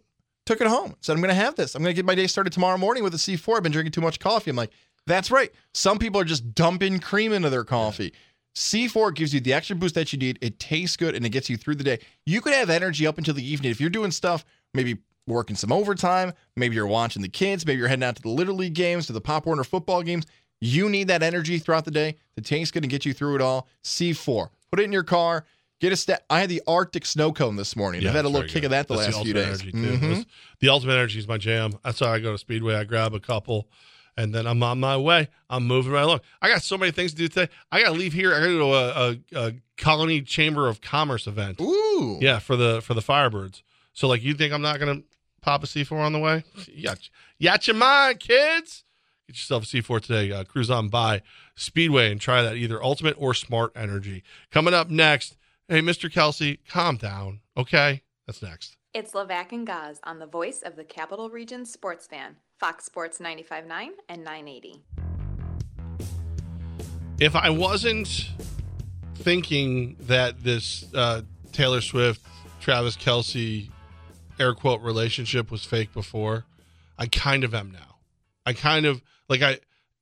took 0.47 0.61
it 0.61 0.67
home, 0.67 0.95
said, 1.01 1.15
I'm 1.15 1.21
going 1.21 1.35
to 1.35 1.41
have 1.41 1.55
this. 1.57 1.75
I'm 1.75 1.83
going 1.83 1.93
to 1.93 1.97
get 1.97 2.05
my 2.05 2.15
day 2.15 2.27
started 2.27 2.53
tomorrow 2.53 2.79
morning 2.79 3.03
with 3.03 3.15
a 3.15 3.19
C4. 3.19 3.57
I've 3.57 3.63
been 3.63 3.73
drinking 3.73 3.93
too 3.93 4.01
much 4.01 4.21
coffee. 4.21 4.51
I'm 4.51 4.57
like, 4.57 4.73
That's 5.07 5.31
right. 5.31 5.53
Some 5.75 5.99
people 5.99 6.21
are 6.21 6.25
just 6.25 6.55
dumping 6.55 7.01
cream 7.01 7.33
into 7.33 7.51
their 7.51 7.65
coffee. 7.65 8.13
C4 8.55 9.15
gives 9.15 9.33
you 9.33 9.41
the 9.41 9.53
extra 9.53 9.75
boost 9.75 9.95
that 9.95 10.13
you 10.13 10.19
need. 10.19 10.39
It 10.43 10.59
tastes 10.59 10.97
good 10.97 11.15
and 11.15 11.25
it 11.25 11.31
gets 11.31 11.49
you 11.49 11.57
through 11.57 11.77
the 11.77 11.85
day. 11.85 11.99
You 12.27 12.41
could 12.41 12.53
have 12.53 12.71
energy 12.71 13.07
up 13.07 13.19
until 13.19 13.35
the 13.35 13.45
evening. 13.45 13.71
If 13.71 13.81
you're 13.81 13.91
doing 13.91 14.11
stuff, 14.11 14.45
maybe 14.75 14.99
working 15.27 15.57
some 15.57 15.73
overtime, 15.73 16.33
maybe 16.57 16.75
you're 16.75 16.87
watching 16.87 17.23
the 17.23 17.29
kids, 17.29 17.65
maybe 17.67 17.79
you're 17.79 17.89
heading 17.89 18.03
out 18.05 18.17
to 18.17 18.23
the 18.23 18.29
Little 18.29 18.57
League 18.57 18.75
games, 18.75 19.07
to 19.07 19.13
the 19.13 19.21
Pop 19.21 19.47
Warner 19.47 19.65
football 19.65 20.03
games. 20.03 20.27
You 20.61 20.89
need 20.89 21.09
that 21.09 21.23
energy 21.23 21.59
throughout 21.59 21.85
the 21.85 21.91
day. 21.91 22.17
The 22.37 22.41
tank's 22.41 22.71
going 22.71 22.83
to 22.83 22.89
get 22.89 23.05
you 23.05 23.13
through 23.13 23.35
it 23.37 23.41
all. 23.41 23.69
C4. 23.85 24.49
Put 24.71 24.81
it 24.81 24.85
in 24.85 24.93
your 24.93 25.03
car. 25.03 25.45
Get 25.81 25.93
a 25.93 25.97
step. 25.97 26.25
I 26.31 26.39
had 26.41 26.49
the 26.49 26.63
Arctic 26.69 27.05
snow 27.05 27.33
cone 27.33 27.57
this 27.57 27.75
morning. 27.75 28.07
I've 28.07 28.15
had 28.15 28.25
a 28.25 28.29
little 28.29 28.47
kick 28.47 28.63
good. 28.63 28.65
of 28.67 28.71
that 28.71 28.87
the 28.87 28.95
That's 28.97 29.15
last 29.17 29.25
few 29.25 29.35
days. 29.35 29.63
Mhm. 29.63 30.01
That's- 30.01 30.25
The 30.61 30.69
Ultimate 30.69 30.93
Energy 30.93 31.19
is 31.19 31.27
my 31.27 31.39
jam. 31.39 31.73
That's 31.85 32.01
why 32.01 32.09
I 32.15 32.19
go 32.21 32.31
to 32.31 32.39
Speedway. 32.39 32.77
I 32.77 32.85
grab 32.85 33.13
a 33.15 33.19
couple, 33.19 33.67
and 34.17 34.33
then 34.33 34.47
I'm 34.47 34.63
on 34.63 34.79
my 34.79 34.97
way. 34.97 35.29
I'm 35.51 35.67
moving 35.67 35.91
right 35.91 36.03
along. 36.05 36.21
I 36.41 36.49
got 36.49 36.63
so 36.63 36.79
many 36.79 36.93
things 36.93 37.11
to 37.13 37.17
do 37.17 37.27
today. 37.27 37.49
I 37.73 37.81
got 37.83 37.89
to 37.89 37.99
leave 37.99 38.13
here. 38.13 38.33
I 38.33 38.39
got 38.39 38.47
to 38.47 38.59
go 38.59 38.59
to 38.59 38.75
a, 38.75 39.43
a, 39.43 39.49
a 39.49 39.53
Colonie 39.77 40.25
Chamber 40.25 40.69
of 40.69 40.81
Commerce 40.81 41.27
event. 41.27 41.61
Ooh. 41.61 42.19
Yeah, 42.21 42.39
for 42.39 42.55
the 42.55 42.81
for 42.83 42.95
the 42.95 43.01
Firebirds. 43.03 43.63
So 43.95 44.07
like, 44.07 44.23
you 44.23 44.35
think 44.35 44.53
I'm 44.53 44.63
not 44.63 44.79
gonna 44.79 45.03
pop 45.43 45.63
a 45.63 45.67
C4 45.67 45.93
on 45.99 46.13
the 46.13 46.19
way? 46.19 46.45
Yeah, 46.73 46.95
got 47.43 47.67
your 47.67 47.77
mind, 47.77 48.21
kids. 48.21 48.85
Get 49.29 49.37
yourself 49.37 49.65
a 49.65 49.67
C4 49.67 50.01
today. 50.01 50.33
Uh, 50.33 50.45
cruise 50.45 50.71
on 50.71 50.89
by 50.89 51.23
Speedway 51.55 52.11
and 52.11 52.21
try 52.21 52.43
that 52.43 52.57
either 52.57 52.83
Ultimate 52.83 53.17
or 53.19 53.35
Smart 53.35 53.73
Energy. 53.77 54.23
Coming 54.51 54.75
up 54.75 54.89
next. 54.91 55.37
Hey, 55.69 55.81
Mr. 55.81 56.11
Kelce, 56.11 56.59
calm 56.69 56.97
down. 56.97 57.41
Okay, 57.57 58.03
that's 58.27 58.43
next. 58.43 58.77
It's 58.95 59.13
Levac 59.13 59.53
and 59.53 59.67
Gaz 59.67 60.01
on 60.05 60.19
the 60.19 60.27
voice 60.27 60.61
of 60.63 60.77
the 60.77 60.85
Capital 60.85 61.31
Region 61.31 61.65
sports 61.65 62.07
fan, 62.07 62.37
Fox 62.59 62.85
Sports 62.85 63.19
95.9 63.19 63.89
and 64.09 64.25
980. 64.25 64.85
if 67.21 67.37
I 67.37 67.51
wasn't 67.51 68.31
thinking 69.15 69.97
that 70.01 70.43
this 70.43 70.85
uh, 70.95 71.23
Taylor 71.53 71.81
Swift, 71.81 72.21
Travis 72.61 72.97
Kelce, 72.97 73.71
air 74.39 74.55
quote 74.55 74.81
relationship 74.81 75.51
was 75.51 75.65
fake 75.65 75.93
before, 75.93 76.45
I 76.99 77.07
kind 77.07 77.45
of 77.45 77.55
am 77.55 77.71
now. 77.71 77.97
I 78.45 78.53
kind 78.53 78.87
of 78.87 79.03
like 79.29 79.43
I, 79.43 79.59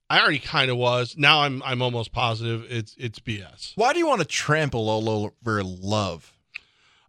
I 0.09 0.20
already 0.20 0.39
kind 0.39 0.70
of 0.70 0.77
was. 0.77 1.16
Now 1.16 1.43
I'm 1.43 1.62
I'm 1.62 1.82
almost 1.82 2.12
positive 2.12 2.66
it's 2.69 2.94
it's 2.98 3.19
BS. 3.20 3.73
Why 3.77 3.93
do 3.93 3.98
you 3.98 4.07
want 4.07 4.20
to 4.20 4.27
trample 4.27 4.89
all 4.89 5.09
over 5.09 5.62
love? 5.62 6.32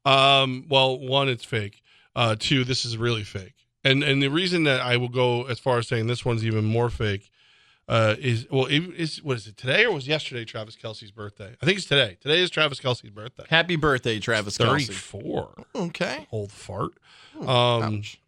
Um, 0.06 0.66
well, 0.70 1.00
one, 1.00 1.30
it's 1.30 1.44
fake. 1.44 1.82
Uh, 2.16 2.36
two, 2.38 2.64
this 2.64 2.86
is 2.86 2.98
really 2.98 3.24
fake. 3.24 3.54
And 3.84 4.04
and 4.04 4.22
the 4.22 4.30
reason 4.30 4.64
that 4.66 4.82
I 4.82 4.98
will 4.98 5.10
go 5.10 5.46
as 5.46 5.60
far 5.60 5.80
as 5.80 5.88
saying 5.88 6.08
this 6.08 6.24
one's 6.24 6.46
even 6.46 6.66
more 6.66 6.90
fake 6.90 7.31
uh, 7.88 8.16
is 8.20 8.48
well, 8.50 8.66
it, 8.68 8.80
is 8.96 9.22
what 9.24 9.38
is 9.38 9.48
it 9.48 9.58
today 9.58 9.86
or 9.86 9.94
was 9.94 10.08
yesterday 10.08 10.46
Travis 10.46 10.76
Kelce's 10.76 11.12
birthday? 11.12 11.56
I 11.62 11.66
think 11.66 11.78
it's 11.78 11.88
today. 11.88 12.18
Today 12.22 12.40
is 12.42 12.50
Travis 12.50 12.80
Kelce's 12.80 13.10
birthday. 13.10 13.44
Happy 13.50 13.76
birthday, 13.76 14.20
Travis 14.20 14.58
Kelce. 14.58 14.86
Thirty-four. 14.88 15.54
Okay. 15.76 16.28
Old 16.32 16.52
fart. 16.52 16.92
Ooh, 17.38 17.48
Um, 17.48 17.98
ouch. 17.98 18.22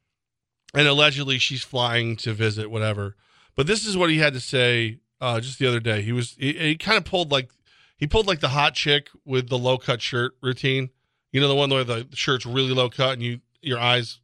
and 0.74 0.88
allegedly 0.88 1.38
she's 1.38 1.64
flying 1.64 2.16
to 2.18 2.34
visit 2.34 2.70
whatever. 2.72 3.16
But 3.56 3.68
this 3.68 3.86
is 3.86 3.96
what 3.96 4.10
he 4.10 4.18
had 4.18 4.34
to 4.34 4.40
say 4.40 5.00
uh, 5.22 5.40
just 5.40 5.60
the 5.60 5.68
other 5.68 5.80
day. 5.80 6.02
He 6.02 6.12
was 6.12 6.36
he, 6.40 6.54
he 6.54 6.76
kind 6.76 6.98
of 6.98 7.06
pulled 7.06 7.32
like 7.32 7.50
he 7.98 8.08
pulled 8.08 8.28
like 8.28 8.40
the 8.42 8.50
hot 8.50 8.74
chick 8.74 9.10
with 9.24 9.48
the 9.50 9.58
low 9.58 9.78
cut 9.78 10.02
shirt 10.02 10.34
routine. 10.42 10.90
You 11.32 11.40
know 11.42 11.48
the 11.48 11.56
one 11.56 11.70
where 11.70 11.84
the 11.84 12.08
shirt's 12.14 12.46
really 12.46 12.74
low 12.74 12.90
cut 12.90 13.14
and 13.14 13.22
you 13.24 13.40
your 13.62 13.80
eyes 13.80 14.20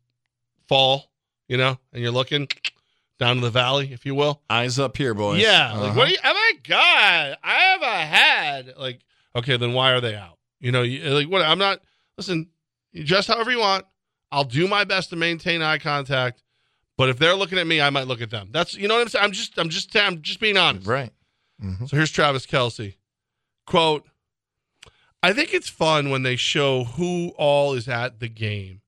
fall, 0.67 1.11
you 1.47 1.55
know, 1.57 1.77
and 1.93 2.01
you're 2.03 2.11
looking 2.11 2.47
down 3.19 3.35
to 3.35 3.41
the 3.41 3.49
valley, 3.49 3.91
if 3.93 4.05
you 4.05 4.15
will. 4.15 4.41
Eyes 4.49 4.79
up 4.79 4.97
here, 4.97 5.13
boys. 5.13 5.41
Yeah. 5.41 5.71
Uh-huh. 5.73 5.93
what? 5.93 6.07
Are 6.07 6.11
you, 6.11 6.17
oh 6.23 6.33
my 6.33 6.51
god! 6.67 7.37
I 7.43 7.53
have 7.53 7.81
a 7.81 7.85
head. 8.05 8.73
Like, 8.77 9.01
okay, 9.35 9.57
then 9.57 9.73
why 9.73 9.91
are 9.93 10.01
they 10.01 10.15
out? 10.15 10.37
You 10.59 10.71
know, 10.71 10.81
you, 10.81 11.03
like 11.09 11.29
what? 11.29 11.41
I'm 11.41 11.59
not. 11.59 11.81
Listen, 12.17 12.47
you 12.91 13.03
dress 13.03 13.27
however 13.27 13.51
you 13.51 13.59
want. 13.59 13.85
I'll 14.31 14.43
do 14.43 14.67
my 14.67 14.83
best 14.83 15.09
to 15.11 15.15
maintain 15.15 15.61
eye 15.61 15.77
contact. 15.79 16.43
But 16.97 17.09
if 17.09 17.17
they're 17.17 17.35
looking 17.35 17.57
at 17.57 17.65
me, 17.65 17.79
I 17.81 17.89
might 17.89 18.07
look 18.07 18.21
at 18.21 18.29
them. 18.29 18.49
That's 18.51 18.75
you 18.75 18.87
know 18.87 18.95
what 18.95 19.01
I'm 19.01 19.07
saying. 19.07 19.25
I'm 19.25 19.31
just 19.31 19.57
I'm 19.57 19.69
just 19.69 19.95
I'm 19.95 20.21
just 20.21 20.39
being 20.39 20.57
honest. 20.57 20.87
Right. 20.87 21.11
Mhm. 21.63 21.89
So 21.89 21.95
here's 21.97 22.11
Travis 22.11 22.45
Kelce. 22.45 22.95
Quote 23.65 24.05
I 25.21 25.33
think 25.33 25.53
it's 25.53 25.69
fun 25.69 26.09
when 26.09 26.23
they 26.23 26.35
show 26.35 26.85
who 26.85 27.29
all 27.37 27.73
is 27.73 27.87
at 27.87 28.19
the 28.19 28.29
game. 28.29 28.81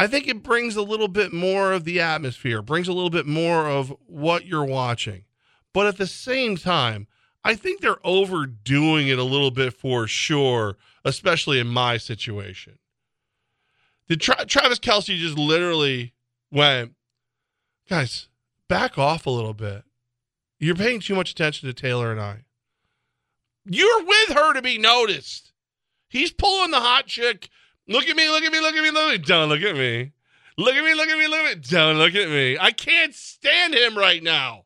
I 0.00 0.06
think 0.06 0.28
it 0.28 0.42
brings 0.42 0.76
a 0.76 0.82
little 0.82 1.08
bit 1.08 1.30
more 1.30 1.74
of 1.74 1.84
the 1.84 2.00
atmosphere, 2.00 2.62
brings 2.62 2.88
a 2.88 2.92
little 2.94 3.10
bit 3.10 3.26
more 3.26 3.68
of 3.68 3.94
what 4.06 4.46
you're 4.46 4.64
watching. 4.64 5.24
But 5.74 5.88
at 5.88 5.98
the 5.98 6.06
same 6.06 6.56
time, 6.56 7.06
I 7.44 7.54
think 7.54 7.82
they're 7.82 8.00
overdoing 8.02 9.08
it 9.08 9.18
a 9.18 9.24
little 9.24 9.50
bit 9.50 9.74
for 9.74 10.06
sure, 10.06 10.78
especially 11.04 11.60
in 11.60 11.66
my 11.66 11.98
situation. 11.98 12.78
Did 14.08 14.22
Tra- 14.22 14.46
Travis 14.46 14.78
Kelce 14.78 15.18
just 15.18 15.36
literally 15.36 16.14
went, 16.50 16.94
guys, 17.86 18.28
back 18.68 18.96
off 18.96 19.26
a 19.26 19.30
little 19.30 19.52
bit. 19.52 19.84
You're 20.58 20.76
paying 20.76 21.00
too 21.00 21.14
much 21.14 21.30
attention 21.30 21.68
to 21.68 21.74
Taylor 21.74 22.10
and 22.10 22.18
I. 22.18 22.44
You're 23.66 24.02
with 24.02 24.30
her 24.30 24.54
to 24.54 24.62
be 24.62 24.78
noticed. 24.78 25.52
He's 26.08 26.32
pulling 26.32 26.70
the 26.70 26.80
hot 26.80 27.04
chick. 27.04 27.50
Look 27.90 28.06
at 28.06 28.16
me, 28.16 28.28
look 28.30 28.44
at 28.44 28.52
me, 28.52 28.60
look 28.60 28.74
at 28.76 28.82
me, 28.82 28.90
look 28.90 29.12
at 29.14 29.18
me. 29.20 29.26
Don't 29.26 29.48
look 29.48 29.62
at 29.62 29.76
me. 29.76 30.12
Look 30.56 30.74
at 30.74 30.84
me, 30.84 30.94
look 30.94 31.08
at 31.08 31.18
me, 31.18 31.26
look 31.26 31.40
at 31.40 31.56
me. 31.56 31.62
Don't 31.68 31.96
look 31.98 32.14
at 32.14 32.28
me. 32.28 32.56
I 32.58 32.70
can't 32.70 33.14
stand 33.14 33.74
him 33.74 33.98
right 33.98 34.22
now. 34.22 34.64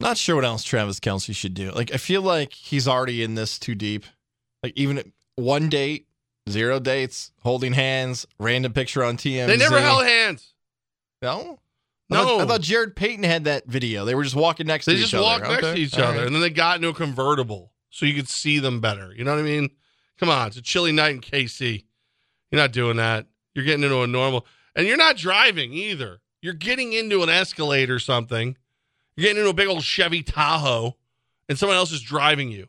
Not 0.00 0.18
sure 0.18 0.36
what 0.36 0.44
else 0.44 0.62
Travis 0.64 1.00
Kelce 1.00 1.34
should 1.34 1.54
do. 1.54 1.70
Like, 1.72 1.94
I 1.94 1.96
feel 1.96 2.20
like 2.20 2.52
he's 2.52 2.86
already 2.86 3.22
in 3.22 3.36
this 3.36 3.58
too 3.58 3.74
deep. 3.74 4.04
Like, 4.62 4.74
even 4.76 5.12
one 5.36 5.68
date, 5.68 6.08
zero 6.48 6.78
dates, 6.78 7.30
holding 7.42 7.72
hands, 7.72 8.26
random 8.38 8.72
picture 8.72 9.02
on 9.02 9.16
TMZ. 9.16 9.46
They 9.46 9.56
never 9.56 9.80
held 9.80 10.04
hands. 10.04 10.52
No? 11.22 11.58
I 12.10 12.14
No. 12.16 12.24
thought, 12.24 12.40
I 12.40 12.46
thought 12.46 12.60
Jared 12.60 12.96
Payton 12.96 13.24
had 13.24 13.44
that 13.44 13.66
video. 13.66 14.04
They 14.04 14.14
were 14.14 14.24
just 14.24 14.36
walking 14.36 14.66
next 14.66 14.84
They 14.84 14.94
to 14.94 14.98
each 14.98 15.14
other. 15.14 15.22
They 15.22 15.28
just 15.28 15.40
walked 15.40 15.48
next 15.50 15.64
Okay. 15.64 15.74
to 15.74 15.80
each 15.80 15.94
All 15.98 16.04
other, 16.04 16.18
right. 16.18 16.26
and 16.26 16.34
then 16.34 16.42
they 16.42 16.50
got 16.50 16.76
into 16.76 16.88
a 16.88 16.94
convertible 16.94 17.72
so 17.88 18.04
you 18.04 18.12
could 18.14 18.28
see 18.28 18.58
them 18.58 18.80
better. 18.82 19.14
You 19.16 19.24
know 19.24 19.32
what 19.32 19.40
I 19.40 19.44
mean? 19.44 19.70
Come 20.18 20.28
on, 20.28 20.48
it's 20.48 20.56
a 20.56 20.62
chilly 20.62 20.92
night 20.92 21.14
in 21.14 21.20
KC. 21.20 21.84
You're 22.50 22.60
not 22.60 22.72
doing 22.72 22.96
that. 22.96 23.26
You're 23.54 23.64
getting 23.64 23.84
into 23.84 24.02
a 24.02 24.06
normal, 24.06 24.46
and 24.74 24.86
you're 24.86 24.96
not 24.96 25.16
driving 25.16 25.72
either. 25.72 26.20
You're 26.42 26.54
getting 26.54 26.92
into 26.92 27.22
an 27.22 27.28
Escalade 27.28 27.90
or 27.90 27.98
something. 27.98 28.56
You're 29.16 29.22
getting 29.22 29.38
into 29.38 29.50
a 29.50 29.54
big 29.54 29.68
old 29.68 29.82
Chevy 29.82 30.22
Tahoe, 30.22 30.96
and 31.48 31.58
someone 31.58 31.76
else 31.76 31.92
is 31.92 32.00
driving 32.00 32.50
you. 32.50 32.68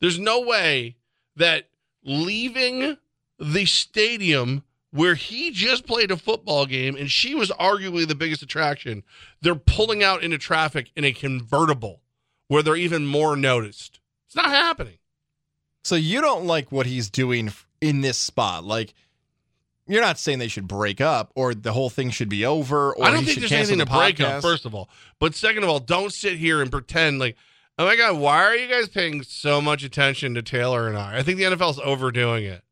There's 0.00 0.18
no 0.18 0.40
way 0.40 0.96
that 1.36 1.68
leaving 2.04 2.96
the 3.38 3.66
stadium 3.66 4.64
where 4.90 5.14
he 5.14 5.50
just 5.50 5.86
played 5.86 6.10
a 6.10 6.16
football 6.16 6.66
game 6.66 6.96
and 6.96 7.10
she 7.10 7.34
was 7.34 7.50
arguably 7.52 8.06
the 8.06 8.14
biggest 8.14 8.42
attraction, 8.42 9.04
they're 9.40 9.54
pulling 9.54 10.02
out 10.02 10.22
into 10.22 10.38
traffic 10.38 10.90
in 10.96 11.04
a 11.04 11.12
convertible 11.12 12.02
where 12.48 12.62
they're 12.62 12.76
even 12.76 13.06
more 13.06 13.36
noticed. 13.36 14.00
It's 14.26 14.36
not 14.36 14.46
happening. 14.46 14.98
So 15.82 15.94
you 15.94 16.20
don't 16.20 16.46
like 16.46 16.70
what 16.70 16.86
he's 16.86 17.10
doing 17.10 17.52
in 17.80 18.00
this 18.00 18.18
spot. 18.18 18.64
Like 18.64 18.94
you're 19.86 20.02
not 20.02 20.18
saying 20.18 20.38
they 20.38 20.48
should 20.48 20.68
break 20.68 21.00
up 21.00 21.32
or 21.34 21.54
the 21.54 21.72
whole 21.72 21.90
thing 21.90 22.10
should 22.10 22.28
be 22.28 22.44
over 22.46 22.92
or 22.92 23.04
I 23.04 23.10
don't 23.10 23.24
think 23.24 23.40
there's 23.40 23.52
anything 23.52 23.78
to 23.78 23.84
the 23.84 23.90
break 23.90 24.20
up, 24.20 24.42
first 24.42 24.64
of 24.64 24.74
all. 24.74 24.88
But 25.18 25.34
second 25.34 25.64
of 25.64 25.68
all, 25.68 25.80
don't 25.80 26.12
sit 26.12 26.38
here 26.38 26.62
and 26.62 26.70
pretend 26.70 27.18
like, 27.18 27.36
oh 27.78 27.86
my 27.86 27.96
God, 27.96 28.18
why 28.18 28.44
are 28.44 28.54
you 28.54 28.68
guys 28.68 28.88
paying 28.88 29.22
so 29.22 29.60
much 29.60 29.82
attention 29.82 30.34
to 30.34 30.42
Taylor 30.42 30.86
and 30.86 30.96
I? 30.96 31.18
I 31.18 31.22
think 31.22 31.38
the 31.38 31.44
NFL's 31.44 31.80
overdoing 31.82 32.44
it. 32.44 32.62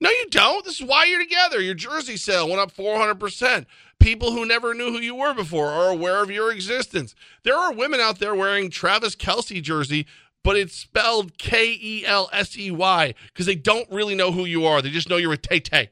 No, 0.00 0.10
you 0.10 0.26
don't. 0.30 0.64
This 0.64 0.80
is 0.80 0.86
why 0.86 1.04
you're 1.04 1.22
together. 1.22 1.60
Your 1.60 1.74
jersey 1.74 2.16
sale 2.16 2.46
went 2.48 2.60
up 2.60 2.74
400%. 2.74 3.64
People 3.98 4.32
who 4.32 4.44
never 4.44 4.74
knew 4.74 4.92
who 4.92 4.98
you 4.98 5.14
were 5.14 5.32
before 5.32 5.70
are 5.70 5.88
aware 5.88 6.22
of 6.22 6.30
your 6.30 6.52
existence. 6.52 7.14
There 7.42 7.56
are 7.56 7.72
women 7.72 8.00
out 8.00 8.18
there 8.18 8.34
wearing 8.34 8.70
Travis 8.70 9.16
Kelce 9.16 9.62
jersey, 9.62 10.06
but 10.44 10.56
it's 10.56 10.76
spelled 10.76 11.36
K 11.38 11.76
E 11.80 12.04
L 12.06 12.30
S 12.32 12.56
E 12.56 12.70
Y 12.70 13.14
because 13.32 13.46
they 13.46 13.56
don't 13.56 13.90
really 13.90 14.14
know 14.14 14.30
who 14.30 14.44
you 14.44 14.66
are. 14.66 14.80
They 14.80 14.90
just 14.90 15.08
know 15.08 15.16
you're 15.16 15.32
a 15.32 15.38
Tay 15.38 15.58
Tay. 15.58 15.90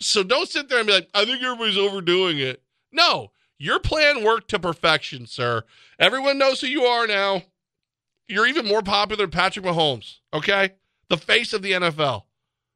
So 0.00 0.22
don't 0.22 0.48
sit 0.48 0.68
there 0.68 0.78
and 0.78 0.86
be 0.86 0.92
like, 0.92 1.08
I 1.12 1.24
think 1.24 1.42
everybody's 1.42 1.76
overdoing 1.76 2.38
it. 2.38 2.62
No, 2.92 3.32
your 3.58 3.80
plan 3.80 4.22
worked 4.22 4.48
to 4.50 4.60
perfection, 4.60 5.26
sir. 5.26 5.64
Everyone 5.98 6.38
knows 6.38 6.60
who 6.60 6.68
you 6.68 6.84
are 6.84 7.08
now. 7.08 7.42
You're 8.28 8.46
even 8.46 8.66
more 8.66 8.82
popular 8.82 9.24
than 9.24 9.30
Patrick 9.30 9.64
Mahomes, 9.64 10.18
okay? 10.32 10.74
The 11.08 11.16
face 11.16 11.52
of 11.52 11.62
the 11.62 11.72
NFL. 11.72 12.24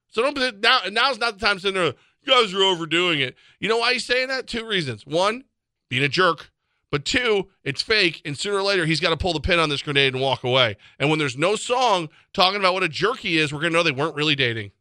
So 0.09 0.23
don't 0.23 0.61
now 0.61 0.81
now's 0.90 1.19
not 1.19 1.39
the 1.39 1.47
time 1.47 1.57
to 1.57 1.62
sit 1.62 1.74
there. 1.74 1.94
You 2.24 2.32
guys 2.32 2.55
are 2.55 2.62
overdoing 2.62 3.20
it. 3.20 3.36
You 3.61 3.69
know 3.69 3.78
why 3.78 3.94
he's 3.94 4.05
saying 4.05 4.28
that? 4.28 4.47
Two 4.47 4.66
reasons. 4.66 5.07
One, 5.07 5.44
being 5.90 6.03
a 6.03 6.09
jerk. 6.09 6.52
But 6.93 7.05
two, 7.06 7.48
it's 7.64 7.81
fake, 7.82 8.20
and 8.24 8.39
sooner 8.39 8.59
or 8.59 8.62
later 8.62 8.85
he's 8.86 9.01
got 9.01 9.10
to 9.10 9.16
pull 9.16 9.32
the 9.32 9.40
pin 9.40 9.59
on 9.59 9.70
this 9.70 9.81
grenade 9.82 10.12
and 10.12 10.23
walk 10.23 10.44
away. 10.44 10.77
And 11.01 11.09
when 11.09 11.19
there's 11.19 11.39
no 11.39 11.56
song 11.56 12.10
talking 12.35 12.60
about 12.60 12.74
what 12.74 12.82
a 12.82 12.89
jerk 12.89 13.19
he 13.20 13.39
is, 13.39 13.51
we're 13.52 13.60
gonna 13.60 13.73
know 13.73 13.82
they 13.82 13.90
weren't 13.90 14.14
really 14.14 14.36
dating. 14.36 14.73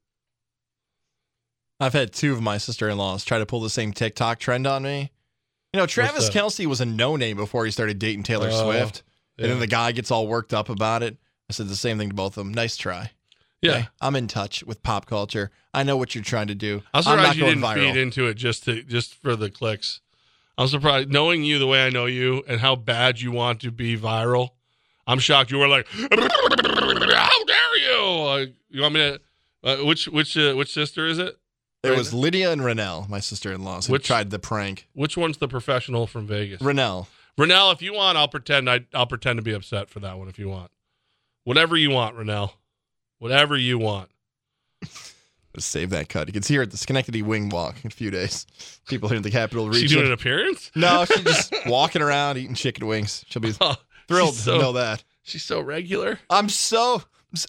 I've 1.80 1.94
had 1.94 2.14
two 2.14 2.34
of 2.34 2.42
my 2.42 2.58
sister-in-laws 2.58 3.24
try 3.26 3.40
to 3.40 3.46
pull 3.46 3.62
the 3.62 3.70
same 3.70 3.94
TikTok 3.94 4.40
trend 4.40 4.68
on 4.68 4.84
me. 4.84 5.12
You 5.74 5.80
know, 5.80 5.88
Travis? 5.88 6.30
Kelce 6.30 6.66
was 6.66 6.82
a 6.82 6.86
no-name 6.86 7.38
before 7.38 7.64
he 7.66 7.72
started 7.72 7.98
dating 7.98 8.24
Taylor 8.24 8.50
Oh, 8.52 8.66
Swift. 8.66 9.04
And 9.40 9.50
then 9.50 9.60
the 9.60 9.66
guy 9.68 9.92
gets 9.94 10.12
all 10.12 10.28
worked 10.28 10.54
up 10.54 10.70
about 10.70 11.02
it. 11.02 11.18
I 11.50 11.54
said 11.54 11.70
the 11.70 11.76
same 11.76 11.98
thing 11.98 12.10
to 12.10 12.14
both 12.14 12.38
of 12.38 12.44
them. 12.44 12.54
Nice 12.54 12.78
try. 12.78 13.12
Yeah. 13.62 13.72
Okay? 13.72 13.88
I'm 14.02 14.16
in 14.16 14.28
touch 14.28 14.64
with 14.64 14.84
pop 14.84 15.06
culture. 15.08 15.50
I 15.74 15.84
know 15.84 15.98
what 15.98 16.14
you're 16.14 16.24
trying 16.24 16.48
to 16.48 16.56
do. 16.56 16.84
I'm 16.94 16.98
I'm 17.00 17.04
surprised 17.04 17.24
not 17.24 17.36
you 17.38 17.42
going 17.44 17.54
didn't 17.56 17.64
viral. 17.64 17.94
feed 17.94 18.00
into 18.02 18.28
it 18.28 18.34
just 18.36 18.66
to 18.66 18.84
just 18.84 19.16
for 19.16 19.36
the 19.36 19.50
clicks. 19.50 20.02
I'm 20.58 20.68
surprised 20.68 21.10
knowing 21.12 21.44
you 21.44 21.60
the 21.60 21.68
way 21.68 21.86
I 21.86 21.90
know 21.90 22.06
you 22.06 22.44
and 22.48 22.60
how 22.60 22.76
bad 22.76 23.20
you 23.22 23.32
want 23.32 23.62
to 23.62 23.72
be 23.72 23.98
viral. 23.98 24.50
I'm 25.08 25.20
shocked 25.20 25.52
you 25.52 25.58
were 25.58 25.68
like, 25.68 25.88
"How 25.92 26.08
dare 27.46 27.78
you!" 27.80 28.24
Like, 28.26 28.54
you 28.70 28.82
want 28.82 28.94
me 28.94 29.00
to? 29.00 29.22
Uh, 29.64 29.78
which 29.86 30.08
which 30.08 30.38
uh, 30.38 30.54
which 30.54 30.72
sister 30.74 31.08
is 31.08 31.20
it? 31.20 31.38
It 31.84 31.98
was 31.98 32.14
Lydia 32.14 32.52
and 32.52 32.62
Renelle, 32.62 33.10
my 33.10 33.20
sister-in-laws, 33.20 33.88
who 33.88 33.94
Which- 33.94 34.06
tried 34.06 34.30
the 34.30 34.38
prank. 34.38 34.88
Which 34.94 35.18
one's 35.18 35.38
the 35.38 35.48
professional 35.48 36.06
from 36.06 36.28
Vegas? 36.28 36.62
Renelle. 36.62 37.08
Renell, 37.40 37.74
if 37.74 37.82
you 37.82 37.94
want, 37.94 38.18
I'll 38.18 38.28
pretend 38.28 38.70
I 38.70 38.82
I'll 38.94 39.08
pretend 39.08 39.38
to 39.38 39.44
be 39.44 39.54
upset 39.54 39.90
for 39.90 40.00
that 40.02 40.18
one 40.20 40.28
if 40.28 40.38
you 40.38 40.48
want. 40.50 40.70
Whatever 41.44 41.76
you 41.76 41.90
want, 41.90 42.16
Renell. 42.16 42.52
Whatever 43.18 43.58
you 43.58 43.80
want. 43.80 44.10
Save 45.60 45.90
that 45.92 46.08
cut. 46.10 46.28
You 46.28 46.34
can 46.34 46.44
see 46.44 46.56
her 46.56 46.62
at 46.62 46.72
the 46.72 46.78
Schenectady 46.78 47.22
Wing 47.22 47.50
Walk 47.50 47.76
in 47.84 47.88
a 47.88 47.92
few 47.92 48.10
days. 48.12 48.48
People 48.88 49.10
here 49.10 49.18
in 49.18 49.24
the 49.24 49.32
capital 49.32 49.68
region. 49.68 49.88
She 49.88 49.94
doing 49.96 50.08
an 50.08 50.14
appearance? 50.14 50.72
no, 50.76 51.06
she's 51.06 51.20
just 51.24 51.54
walking 51.66 52.02
around 52.02 52.38
eating 52.38 52.56
chicken 52.56 52.88
wings. 52.88 53.26
She'll 53.30 53.42
be 53.42 53.54
Oh, 53.60 53.76
thrilled 54.08 54.36
she's 54.36 54.46
to 54.46 54.58
know 54.58 54.72
that. 54.74 55.04
She's 55.24 55.44
so 55.44 55.60
regular. 55.62 56.20
I'm 56.30 56.50
so 56.50 57.04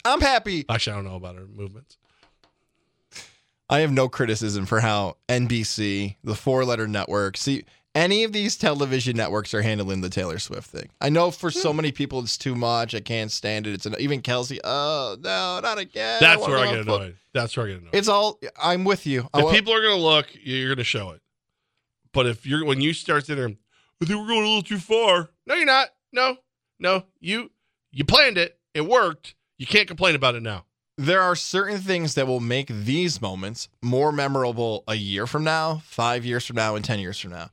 I'm 0.04 0.20
happy. 0.20 0.64
Actually, 0.68 0.92
I 0.92 0.96
don't 0.96 1.04
know 1.06 1.16
about 1.16 1.36
her 1.36 1.46
movements. 1.46 1.96
I 3.70 3.80
have 3.80 3.90
no 3.92 4.08
criticism 4.08 4.66
for 4.66 4.80
how 4.80 5.16
NBC, 5.28 6.16
the 6.22 6.34
four-letter 6.34 6.86
network, 6.86 7.36
see 7.38 7.64
any 7.94 8.24
of 8.24 8.32
these 8.32 8.56
television 8.56 9.16
networks 9.16 9.52
are 9.54 9.62
handling 9.62 10.00
the 10.00 10.08
Taylor 10.08 10.38
Swift 10.38 10.68
thing. 10.70 10.88
I 11.00 11.08
know 11.10 11.30
for 11.30 11.50
Hmm. 11.50 11.58
so 11.58 11.72
many 11.72 11.92
people 11.92 12.20
it's 12.20 12.36
too 12.38 12.54
much. 12.54 12.94
I 12.94 13.00
can't 13.00 13.30
stand 13.30 13.66
it. 13.66 13.74
It's 13.74 13.86
an, 13.86 13.94
even 13.98 14.22
Kelce. 14.22 14.58
Oh 14.64 15.16
no, 15.20 15.60
not 15.62 15.78
again. 15.78 16.18
That's 16.20 16.40
wanna 16.40 16.54
where 16.54 16.62
I 16.66 16.70
get 16.70 16.78
on 16.80 16.84
foot." 16.86 17.00
annoyed. 17.02 17.16
That's 17.34 17.56
where 17.56 17.66
I 17.66 17.68
get 17.70 17.78
annoyed. 17.80 17.94
It's 17.94 18.08
all. 18.08 18.38
I'm 18.62 18.84
with 18.84 19.06
you. 19.06 19.28
If 19.34 19.50
people 19.54 19.72
are 19.74 19.82
gonna 19.82 19.96
look, 19.96 20.28
you're 20.42 20.74
gonna 20.74 20.84
show 20.84 21.10
it. 21.10 21.20
But 22.12 22.26
if 22.26 22.46
you're 22.46 22.64
when 22.64 22.80
you 22.80 22.92
start 22.92 23.26
sitting 23.26 23.42
there, 23.42 23.56
I 24.00 24.04
think 24.04 24.18
we're 24.20 24.26
going 24.26 24.42
a 24.44 24.46
little 24.46 24.62
too 24.62 24.78
far. 24.78 25.30
No, 25.46 25.54
you're 25.54 25.64
not. 25.66 25.88
No, 26.12 26.36
no. 26.78 27.04
You 27.20 27.50
you 27.90 28.04
planned 28.04 28.38
it. 28.38 28.58
It 28.74 28.82
worked. 28.86 29.34
You 29.58 29.66
can't 29.66 29.86
complain 29.88 30.14
about 30.14 30.34
it 30.34 30.42
now. 30.42 30.64
there 30.98 31.22
are 31.22 31.34
certain 31.34 31.78
things 31.78 32.14
that 32.14 32.26
will 32.26 32.38
make 32.38 32.68
these 32.68 33.20
moments 33.20 33.68
more 33.80 34.12
memorable 34.12 34.84
a 34.86 34.94
year 34.94 35.26
from 35.26 35.42
now, 35.42 35.82
five 35.86 36.24
years 36.24 36.44
from 36.46 36.56
now, 36.56 36.76
and 36.76 36.84
10 36.84 36.98
years 37.00 37.18
from 37.18 37.30
now. 37.30 37.48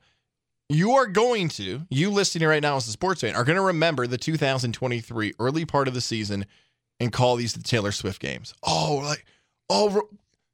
You 0.70 0.92
are 0.92 1.06
going 1.06 1.48
to, 1.48 1.82
you 1.90 2.10
listening 2.10 2.48
right 2.48 2.62
now 2.62 2.76
as 2.76 2.86
a 2.86 2.92
sports 2.92 3.22
fan, 3.22 3.34
are 3.34 3.42
going 3.42 3.56
to 3.56 3.62
remember 3.62 4.06
the 4.06 4.16
2023 4.16 5.34
early 5.40 5.64
part 5.64 5.88
of 5.88 5.94
the 5.94 6.00
season 6.00 6.46
and 7.00 7.12
call 7.12 7.34
these 7.34 7.54
the 7.54 7.62
Taylor 7.62 7.90
Swift 7.90 8.22
games. 8.22 8.54
Oh, 8.62 9.00
like, 9.02 9.24
oh, 9.68 10.08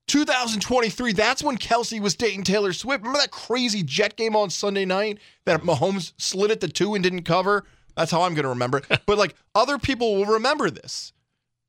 2023, 0.08 1.12
that's 1.12 1.42
when 1.42 1.58
Kelce 1.58 2.00
was 2.00 2.14
dating 2.14 2.44
Taylor 2.44 2.72
Swift. 2.72 3.02
Remember 3.02 3.18
that 3.18 3.30
crazy 3.30 3.82
Jet 3.82 4.16
game 4.16 4.34
on 4.34 4.48
Sunday 4.48 4.86
night 4.86 5.18
that 5.44 5.60
Mahomes 5.60 6.14
slid 6.16 6.50
at 6.50 6.60
the 6.60 6.68
two 6.68 6.94
and 6.94 7.02
didn't 7.02 7.24
cover? 7.24 7.64
That's 7.94 8.10
how 8.10 8.22
I'm 8.22 8.32
going 8.32 8.44
to 8.44 8.48
remember 8.48 8.78
it. 8.78 9.02
But 9.06 9.18
like 9.18 9.34
other 9.54 9.76
people 9.76 10.16
will 10.16 10.24
remember 10.24 10.70
this. 10.70 11.12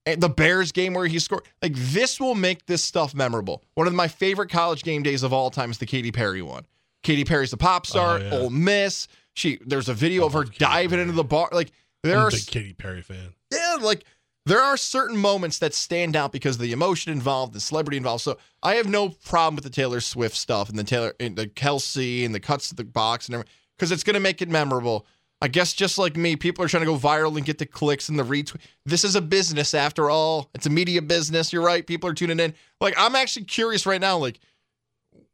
And 0.05 0.21
the 0.21 0.29
Bears 0.29 0.71
game 0.71 0.93
where 0.93 1.07
he 1.07 1.19
scored. 1.19 1.43
Like 1.61 1.73
this 1.75 2.17
will 2.17 2.35
make 2.35 2.65
this 2.65 2.81
stuff 2.81 3.13
memorable. 3.13 3.61
One 3.73 3.87
of 3.87 3.93
my 3.93 4.07
favorite 4.07 4.49
college 4.49 4.83
game 4.83 5.03
days 5.03 5.21
of 5.21 5.33
all 5.33 5.51
time 5.51 5.69
is 5.69 5.79
the 5.79 5.85
Katy 5.85 6.13
Perry 6.13 6.41
one. 6.41 6.63
Katy 7.07 7.23
Perry's 7.25 7.51
the 7.51 7.57
pop 7.57 7.85
star, 7.87 8.17
Oh, 8.17 8.21
yeah. 8.21 8.33
Ole 8.33 8.49
Miss. 8.49 9.07
She 9.33 9.59
there's 9.65 9.87
a 9.87 9.93
video 9.93 10.25
of 10.25 10.35
oh, 10.35 10.39
her 10.39 10.43
Katy 10.45 10.57
diving 10.59 10.89
Perry. 10.89 11.01
into 11.03 11.13
the 11.13 11.23
bar. 11.23 11.49
Like 11.51 11.71
there 12.03 12.17
I'm 12.17 12.25
are 12.25 12.27
a 12.27 12.31
big 12.31 12.45
Katy 12.47 12.73
Perry 12.73 13.01
fan. 13.01 13.33
yeah, 13.51 13.77
like 13.81 14.03
there 14.45 14.61
are 14.61 14.77
certain 14.77 15.17
moments 15.17 15.59
that 15.59 15.73
stand 15.73 16.15
out 16.15 16.31
because 16.31 16.55
of 16.55 16.61
the 16.61 16.71
emotion 16.71 17.11
involved, 17.11 17.53
the 17.53 17.59
celebrity 17.59 17.97
involved. 17.97 18.23
So 18.23 18.37
I 18.63 18.75
have 18.75 18.87
no 18.87 19.09
problem 19.09 19.55
with 19.55 19.63
the 19.63 19.69
Taylor 19.69 19.99
Swift 20.01 20.35
stuff 20.35 20.69
and 20.69 20.77
the 20.79 20.83
Taylor 20.83 21.13
and 21.19 21.35
the 21.35 21.47
Kelce 21.47 22.25
and 22.25 22.33
the 22.35 22.39
cuts 22.39 22.69
to 22.69 22.75
the 22.75 22.83
box 22.83 23.27
and 23.27 23.35
everything 23.35 23.51
because 23.77 23.91
it's 23.91 24.03
going 24.03 24.13
to 24.15 24.19
make 24.19 24.41
it 24.41 24.49
memorable. 24.49 25.05
I 25.41 25.47
guess 25.49 25.73
just 25.73 25.97
like 25.99 26.15
me, 26.17 26.35
people 26.35 26.65
are 26.65 26.67
trying 26.67 26.81
to 26.81 26.87
go 26.91 26.97
viral 26.97 27.37
and 27.37 27.45
get 27.45 27.59
the 27.59 27.65
clicks 27.67 28.09
and 28.09 28.17
the 28.17 28.23
retweet. 28.23 28.61
This 28.85 29.03
is 29.03 29.15
a 29.15 29.21
business 29.21 29.73
after 29.75 30.09
all. 30.09 30.49
It's 30.55 30.65
a 30.65 30.69
media 30.71 31.01
business. 31.01 31.53
You're 31.53 31.63
right. 31.63 31.85
People 31.85 32.09
are 32.09 32.13
tuning 32.15 32.39
in. 32.39 32.53
Like 32.81 32.95
I'm 32.97 33.15
actually 33.15 33.45
curious 33.45 33.85
right 33.85 34.01
now. 34.01 34.17
Like, 34.17 34.39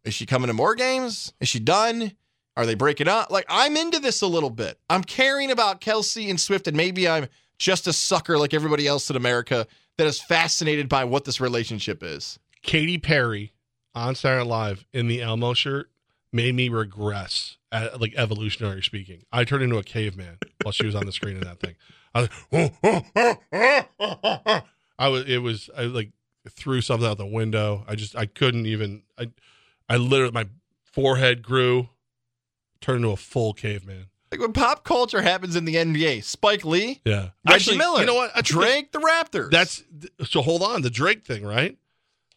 is 0.05 0.13
she 0.13 0.25
coming 0.25 0.47
to 0.47 0.53
more 0.53 0.75
games? 0.75 1.34
Is 1.39 1.49
she 1.49 1.59
done? 1.59 2.13
Are 2.55 2.65
they 2.65 2.75
breaking 2.75 3.07
up? 3.07 3.31
Like 3.31 3.45
I'm 3.49 3.77
into 3.77 3.99
this 3.99 4.21
a 4.21 4.27
little 4.27 4.49
bit. 4.49 4.77
I'm 4.89 5.03
caring 5.03 5.51
about 5.51 5.81
Kelce 5.81 6.30
and 6.30 6.39
Swift, 6.39 6.67
and 6.67 6.77
maybe 6.77 7.07
I'm 7.07 7.27
just 7.57 7.88
a 7.88 7.93
sucker 7.93 8.38
like 8.38 8.53
everybody 8.53 8.88
else 8.88 9.09
in 9.09 9.15
America 9.15 9.65
that 9.97 10.07
is 10.07 10.21
fascinated 10.21 10.89
by 10.89 11.03
what 11.05 11.25
this 11.25 11.39
relationship 11.39 12.03
is. 12.03 12.39
Katy 12.61 12.97
Perry 12.97 13.53
on 13.95 14.15
Saturday 14.15 14.45
Live 14.45 14.85
in 14.93 15.07
the 15.07 15.21
Elmo 15.21 15.53
shirt 15.53 15.89
made 16.31 16.55
me 16.55 16.69
regress, 16.69 17.57
at, 17.71 18.01
like 18.01 18.13
evolutionary 18.17 18.81
speaking. 18.81 19.23
I 19.31 19.43
turned 19.43 19.63
into 19.63 19.77
a 19.77 19.84
caveman 19.84 20.38
while 20.63 20.71
she 20.71 20.85
was 20.85 20.95
on 20.95 21.05
the 21.05 21.11
screen 21.11 21.38
in 21.38 21.43
that 21.43 21.59
thing. 21.59 21.75
I 22.15 22.21
was, 22.21 22.30
I 24.99 25.07
was, 25.07 25.25
it 25.25 25.39
was, 25.39 25.69
I 25.77 25.84
like 25.84 26.11
threw 26.49 26.81
something 26.81 27.07
out 27.07 27.17
the 27.17 27.25
window. 27.25 27.84
I 27.88 27.95
just, 27.95 28.15
I 28.15 28.25
couldn't 28.25 28.65
even. 28.65 29.03
I, 29.17 29.27
I 29.89 29.97
literally, 29.97 30.31
my 30.31 30.47
forehead 30.84 31.41
grew, 31.43 31.89
turned 32.81 32.97
into 32.97 33.10
a 33.11 33.15
full 33.18 33.53
caveman. 33.53 34.07
Like 34.31 34.39
when 34.41 34.53
pop 34.53 34.84
culture 34.84 35.22
happens 35.22 35.55
in 35.55 35.65
the 35.65 35.76
NBA, 35.76 36.23
Spike 36.23 36.65
Lee, 36.65 37.01
Yeah, 37.05 37.30
Reggie 37.47 37.77
Miller, 37.77 37.99
You 37.99 38.07
know 38.07 38.15
what? 38.15 38.31
I 38.35 38.41
Drake, 38.41 38.91
the 38.91 38.99
Raptors. 38.99 39.51
That's 39.51 39.84
so. 40.23 40.41
Hold 40.41 40.64
on, 40.64 40.81
the 40.81 40.89
Drake 40.89 41.23
thing, 41.23 41.45
right? 41.45 41.77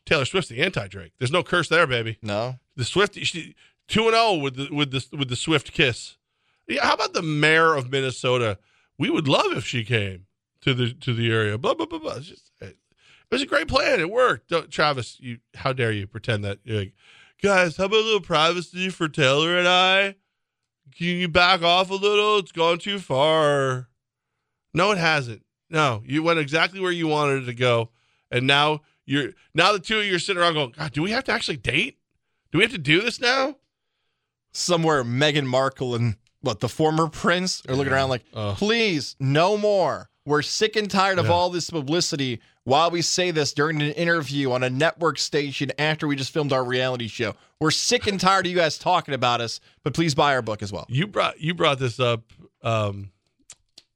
Taylor 0.04 0.26
Swift's 0.26 0.50
the 0.50 0.60
anti-Drake. 0.62 1.12
There's 1.18 1.32
no 1.32 1.42
curse 1.42 1.68
there, 1.68 1.86
baby. 1.86 2.18
no. 2.22 2.56
The 2.76 2.84
Swift 2.84 3.14
two 3.14 4.02
and 4.02 4.10
zero 4.14 4.34
with 4.34 4.56
the 4.56 4.68
with 4.74 4.90
the 4.90 5.16
with 5.16 5.30
the 5.30 5.36
Swift 5.36 5.72
kiss. 5.72 6.18
Yeah, 6.68 6.84
how 6.84 6.92
about 6.94 7.14
the 7.14 7.22
mayor 7.22 7.74
of 7.74 7.90
Minnesota? 7.90 8.58
We 8.98 9.08
would 9.08 9.26
love 9.26 9.52
if 9.56 9.64
she 9.64 9.82
came 9.82 10.26
to 10.60 10.74
the 10.74 10.92
to 10.92 11.14
the 11.14 11.32
area. 11.32 11.56
Blah 11.56 11.72
blah 11.74 11.86
blah 11.86 11.98
blah. 11.98 12.16
It's 12.16 12.26
just, 12.26 12.50
it 12.60 12.76
was 13.30 13.40
a 13.40 13.46
great 13.46 13.68
plan. 13.68 14.00
It 14.00 14.10
worked. 14.10 14.50
Don't, 14.50 14.70
Travis, 14.70 15.16
you 15.18 15.38
how 15.54 15.72
dare 15.72 15.92
you 15.92 16.06
pretend 16.06 16.44
that 16.44 16.58
you're 16.64 16.76
like, 16.78 16.92
guys? 17.42 17.76
How 17.76 17.84
about 17.84 18.00
a 18.00 18.04
little 18.04 18.20
privacy 18.20 18.88
for 18.88 19.08
Taylor 19.08 19.58
and 19.58 19.68
I? 19.68 20.16
Can 20.96 21.06
you 21.08 21.28
back 21.28 21.62
off 21.62 21.90
a 21.90 21.94
little? 21.94 22.38
It's 22.38 22.52
gone 22.52 22.78
too 22.78 22.98
far. 22.98 23.88
No, 24.72 24.92
it 24.92 24.98
hasn't. 24.98 25.44
No, 25.68 26.02
you 26.06 26.22
went 26.22 26.38
exactly 26.38 26.80
where 26.80 26.92
you 26.92 27.08
wanted 27.08 27.42
it 27.42 27.46
to 27.46 27.54
go, 27.54 27.90
and 28.30 28.46
now 28.46 28.82
you're 29.04 29.30
now 29.54 29.72
the 29.72 29.80
two 29.80 29.98
of 29.98 30.04
you 30.04 30.14
are 30.14 30.18
sitting 30.20 30.40
around 30.40 30.54
going, 30.54 30.74
God, 30.76 30.92
do 30.92 31.02
we 31.02 31.10
have 31.10 31.24
to 31.24 31.32
actually 31.32 31.56
date? 31.56 31.98
Do 32.52 32.58
we 32.58 32.64
have 32.64 32.72
to 32.72 32.78
do 32.78 33.00
this 33.00 33.20
now? 33.20 33.56
Somewhere 34.52 35.02
Meghan 35.02 35.46
Markle 35.46 35.94
and 35.94 36.16
what 36.40 36.60
the 36.60 36.68
former 36.68 37.08
prince 37.08 37.62
are 37.68 37.74
looking 37.74 37.92
around 37.92 38.10
like, 38.10 38.24
please, 38.54 39.16
no 39.18 39.56
more. 39.56 40.08
We're 40.26 40.42
sick 40.42 40.76
and 40.76 40.90
tired 40.90 41.18
of 41.18 41.26
Yeah. 41.26 41.32
all 41.32 41.48
this 41.50 41.70
publicity 41.70 42.40
while 42.64 42.90
we 42.90 43.00
say 43.00 43.30
this 43.30 43.52
during 43.52 43.80
an 43.80 43.92
interview 43.92 44.50
on 44.50 44.62
a 44.64 44.68
network 44.68 45.18
station 45.18 45.70
after 45.78 46.06
we 46.08 46.16
just 46.16 46.32
filmed 46.32 46.52
our 46.52 46.64
reality 46.64 47.06
show. 47.08 47.34
We're 47.60 47.70
sick 47.70 48.06
and 48.08 48.20
tired 48.20 48.44
of 48.44 48.50
you 48.50 48.58
guys 48.58 48.76
talking 48.76 49.14
about 49.14 49.40
us, 49.40 49.60
but 49.84 49.94
please 49.94 50.14
buy 50.14 50.34
our 50.34 50.42
book 50.42 50.62
as 50.62 50.72
well. 50.72 50.84
You 50.88 51.06
brought 51.06 51.40
you 51.40 51.54
brought 51.54 51.78
this 51.78 51.98
up 52.00 52.24
um, 52.62 53.12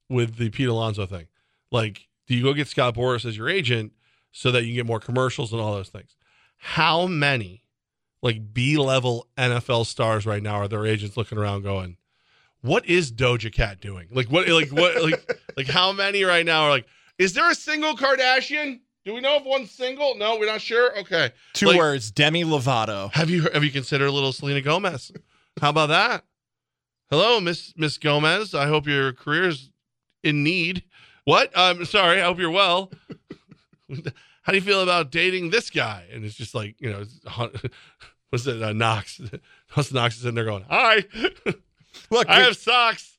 with 0.09 0.37
the 0.37 0.51
Pete 0.51 0.69
Alonso 0.69 1.05
thing. 1.05 1.27
Like, 1.73 2.07
do 2.27 2.35
you 2.37 2.45
go 2.45 2.55
get 2.55 2.69
Scott 2.69 2.95
Boras 2.95 3.25
as 3.27 3.37
your 3.37 3.49
agent 3.49 3.93
so 4.33 4.51
that 4.53 4.63
you 4.63 4.69
can 4.69 4.77
get 4.77 4.87
more 4.87 5.01
commercials 5.01 5.53
and 5.53 5.61
all 5.61 5.75
those 5.75 5.89
things? 5.89 6.15
How 6.59 7.07
many 7.07 7.65
like 8.23 8.53
B 8.55 8.77
level 8.77 9.27
NFL 9.37 9.87
stars 9.87 10.27
right 10.27 10.43
now 10.43 10.55
are 10.57 10.69
their 10.69 10.87
agents 10.87 11.17
looking 11.17 11.39
around 11.39 11.63
going, 11.63 11.97
"What 12.63 12.87
is 12.87 13.11
Doja 13.13 13.53
Cat 13.53 13.81
doing? 13.81 14.09
Like 14.11 14.29
what? 14.29 14.49
Like 14.49 14.71
what? 14.71 15.03
like 15.03 15.41
like 15.57 15.67
how 15.67 15.93
many 15.93 16.25
right 16.25 16.45
now 16.47 16.63
are 16.65 16.71
like? 16.71 16.87
Is 17.19 17.33
there 17.35 17.51
a 17.51 17.55
single 17.55 17.95
Kardashian? 17.97 18.81
Do 19.05 19.15
we 19.15 19.21
know 19.21 19.37
if 19.37 19.45
one's 19.45 19.71
single? 19.71 20.15
No, 20.17 20.39
we're 20.39 20.47
not 20.47 20.61
sure. 20.61 20.99
Okay, 21.01 21.31
Two 21.55 21.67
Like- 21.67 21.79
words 21.79 22.11
Demi 22.11 22.45
Lovato. 22.45 23.11
have 23.13 23.31
you 23.31 23.49
have 23.53 23.65
you 23.65 23.71
considered 23.71 24.07
a 24.07 24.13
little 24.13 24.33
Selena 24.33 24.61
Gomez? 24.61 25.11
How 25.61 25.71
about 25.71 25.89
that? 25.89 26.25
Hello, 27.11 27.41
Miss 27.41 27.73
Miss 27.77 27.99
Gomez. 27.99 28.55
I 28.55 28.67
hope 28.67 28.87
your 28.87 29.13
career 29.13 29.49
is 29.49 29.71
in 30.23 30.43
need. 30.45 30.85
What? 31.25 31.51
I'm 31.57 31.85
sorry. 31.85 32.21
I 32.21 32.25
hope 32.25 32.39
you're 32.39 32.51
well. 32.51 32.93
How 34.43 34.53
do 34.53 34.55
you 34.55 34.63
feel 34.63 34.83
about 34.83 35.11
dating 35.11 35.51
this 35.51 35.71
guy? 35.71 36.05
And 36.13 36.25
it's 36.25 36.37
just 36.37 36.55
like 36.55 36.77
you 36.79 36.91
know, 36.91 37.05
what's 38.31 38.47
it? 38.47 38.63
Uh, 38.63 38.73
Knox. 38.73 39.21
Knox 39.93 40.19
is 40.19 40.25
in 40.25 40.35
there 40.35 40.45
going? 40.45 40.65
Hi, 40.69 41.05
Look, 42.11 42.29
I 42.29 42.39
we, 42.39 42.45
have 42.45 42.57
socks. 42.57 43.17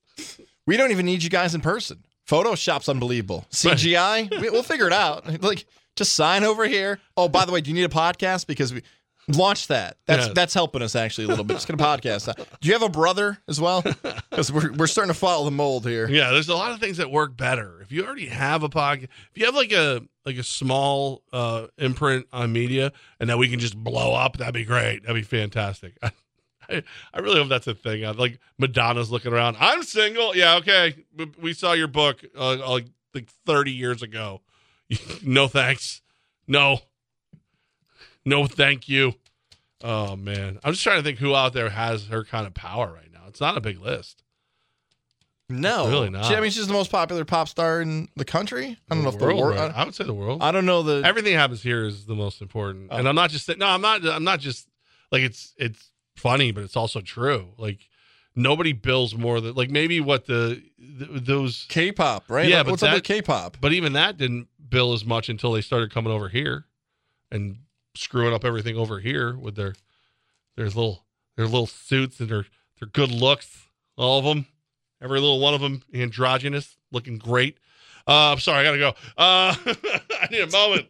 we 0.67 0.77
don't 0.77 0.91
even 0.91 1.05
need 1.05 1.23
you 1.23 1.29
guys 1.29 1.55
in 1.55 1.61
person. 1.61 2.03
Photoshop's 2.27 2.87
unbelievable. 2.89 3.45
CGI, 3.51 4.29
we, 4.41 4.49
we'll 4.49 4.63
figure 4.63 4.87
it 4.87 4.93
out. 4.93 5.25
Like, 5.43 5.65
just 5.95 6.13
sign 6.13 6.43
over 6.43 6.65
here. 6.67 6.99
Oh, 7.17 7.27
by 7.27 7.45
the 7.45 7.51
way, 7.51 7.59
do 7.61 7.69
you 7.69 7.75
need 7.75 7.83
a 7.83 7.89
podcast? 7.89 8.47
Because 8.47 8.73
we 8.73 8.81
launch 9.27 9.67
that. 9.67 9.97
That's 10.07 10.27
Yeah. 10.27 10.33
that's 10.33 10.53
helping 10.53 10.81
us 10.81 10.95
actually 10.95 11.25
a 11.25 11.27
little 11.27 11.43
bit. 11.43 11.55
Just 11.55 11.67
gonna 11.67 11.83
podcast. 11.83 12.33
Do 12.61 12.67
you 12.67 12.73
have 12.73 12.81
a 12.81 12.89
brother 12.89 13.37
as 13.47 13.59
well? 13.59 13.83
Because 14.31 14.49
we're 14.51 14.71
we're 14.71 14.87
starting 14.87 15.13
to 15.13 15.19
follow 15.19 15.43
the 15.43 15.51
mold 15.51 15.85
here. 15.85 16.09
Yeah, 16.09 16.31
there's 16.31 16.47
a 16.47 16.55
lot 16.55 16.71
of 16.71 16.79
things 16.79 16.97
that 16.97 17.11
work 17.11 17.35
better. 17.35 17.81
If 17.81 17.91
you 17.91 18.05
already 18.05 18.27
have 18.27 18.63
a 18.63 18.69
podcast, 18.69 19.03
if 19.03 19.31
you 19.37 19.45
have 19.45 19.55
like 19.55 19.73
a 19.73 20.01
like 20.25 20.37
a 20.37 20.43
small 20.43 21.21
uh 21.33 21.67
imprint 21.77 22.27
on 22.31 22.53
media 22.53 22.93
and 23.19 23.29
that 23.29 23.37
we 23.37 23.49
can 23.49 23.59
just 23.59 23.75
blow 23.75 24.13
up, 24.13 24.37
that'd 24.37 24.53
be 24.53 24.63
great. 24.63 25.01
That'd 25.03 25.17
be 25.17 25.21
fantastic. 25.23 25.97
I, 26.71 26.83
I 27.13 27.19
really 27.19 27.39
hope 27.39 27.49
that's 27.49 27.67
a 27.67 27.73
thing. 27.73 28.05
I, 28.05 28.11
like 28.11 28.39
Madonna's 28.57 29.11
looking 29.11 29.33
around. 29.33 29.57
I'm 29.59 29.83
single. 29.83 30.35
Yeah, 30.35 30.55
okay. 30.57 30.95
We- 31.41 31.53
saw 31.53 31.73
your 31.73 31.87
book 31.87 32.23
uh, 32.37 32.57
like 32.69 32.85
like 33.13 33.29
30 33.45 33.71
years 33.71 34.01
ago. 34.01 34.41
no 35.23 35.47
thanks. 35.47 36.01
No. 36.47 36.79
No 38.25 38.45
thank 38.47 38.87
you. 38.87 39.13
Oh 39.83 40.15
man, 40.15 40.59
I'm 40.63 40.73
just 40.73 40.83
trying 40.83 40.97
to 40.99 41.03
think 41.03 41.17
who 41.17 41.33
out 41.35 41.53
there 41.53 41.69
has 41.69 42.07
her 42.07 42.23
kind 42.23 42.45
of 42.45 42.53
power 42.53 42.91
right 42.93 43.11
now. 43.11 43.23
It's 43.27 43.41
not 43.41 43.57
a 43.57 43.61
big 43.61 43.79
list. 43.79 44.23
No, 45.49 45.89
Really 45.89 46.09
not. 46.09 46.25
She- 46.25 46.35
I 46.35 46.39
mean, 46.39 46.51
she's 46.51 46.67
the 46.67 46.73
most 46.73 46.91
popular 46.91 47.25
pop 47.25 47.49
star 47.49 47.81
in 47.81 48.07
the 48.15 48.23
country. 48.23 48.77
I 48.89 48.95
don't 48.95 49.03
know 49.03 49.09
if 49.09 49.17
the 49.17 49.25
world. 49.25 49.55
right? 49.55 49.71
I 49.75 49.83
would 49.83 49.93
say 49.95 50.05
the 50.05 50.13
world. 50.13 50.41
I, 50.41 50.47
I 50.49 50.51
don't 50.51 50.65
know 50.65 50.81
the. 50.81 51.05
Everything 51.05 51.33
happens 51.33 51.61
here 51.61 51.83
is 51.83 52.05
the 52.05 52.15
most 52.15 52.41
important, 52.41 52.87
Oh. 52.91 52.97
and 52.97 53.07
I'm 53.07 53.15
not 53.15 53.31
just 53.31 53.45
saying. 53.45 53.59
No, 53.59 53.67
I'm 53.67 53.81
not. 53.81 54.05
I'm 54.07 54.23
not 54.23 54.39
just 54.39 54.67
like 55.11 55.23
it's. 55.23 55.53
It's 55.57 55.90
funny, 56.21 56.51
but 56.51 56.63
it's 56.63 56.77
also 56.77 57.01
true. 57.01 57.49
Like 57.57 57.89
nobody 58.35 58.73
bills 58.73 59.15
more 59.15 59.41
than 59.41 59.55
like 59.55 59.69
maybe 59.69 59.99
what 59.99 60.25
the, 60.25 60.61
th 60.77 61.09
those. 61.23 61.65
K-pop, 61.69 62.25
right? 62.29 62.47
Yeah, 62.47 62.57
Like, 62.57 62.65
but 62.65 62.71
what's 62.71 62.83
up 62.83 62.93
with 62.93 63.03
K-pop? 63.03 63.57
But 63.59 63.73
even 63.73 63.93
that 63.93 64.17
didn't 64.17 64.47
bill 64.69 64.93
as 64.93 65.03
much 65.03 65.29
until 65.29 65.51
they 65.51 65.61
started 65.61 65.91
coming 65.91 66.13
over 66.13 66.29
here 66.29 66.65
and 67.31 67.57
screwing 67.95 68.33
up 68.33 68.45
everything 68.45 68.77
over 68.77 68.99
here 68.99 69.35
with 69.35 69.55
their 69.55 69.73
their 70.55 70.65
little 70.65 71.05
their 71.35 71.45
little 71.45 71.67
suits 71.67 72.19
and 72.19 72.29
their 72.29 72.45
their 72.79 72.89
good 72.89 73.11
looks. 73.11 73.67
All 73.97 74.19
of 74.19 74.25
them, 74.25 74.47
every 75.01 75.19
little 75.19 75.39
one 75.39 75.53
of 75.53 75.61
them, 75.61 75.83
androgynous, 75.93 76.77
looking 76.91 77.17
great. 77.17 77.57
Uh, 78.07 78.31
I'm 78.31 78.39
sorry, 78.39 78.67
I 78.67 78.77
gotta 78.77 78.77
go. 78.77 78.89
Uh, 79.17 79.55
I 80.21 80.27
need 80.31 80.41
a 80.41 80.51
moment. 80.51 80.87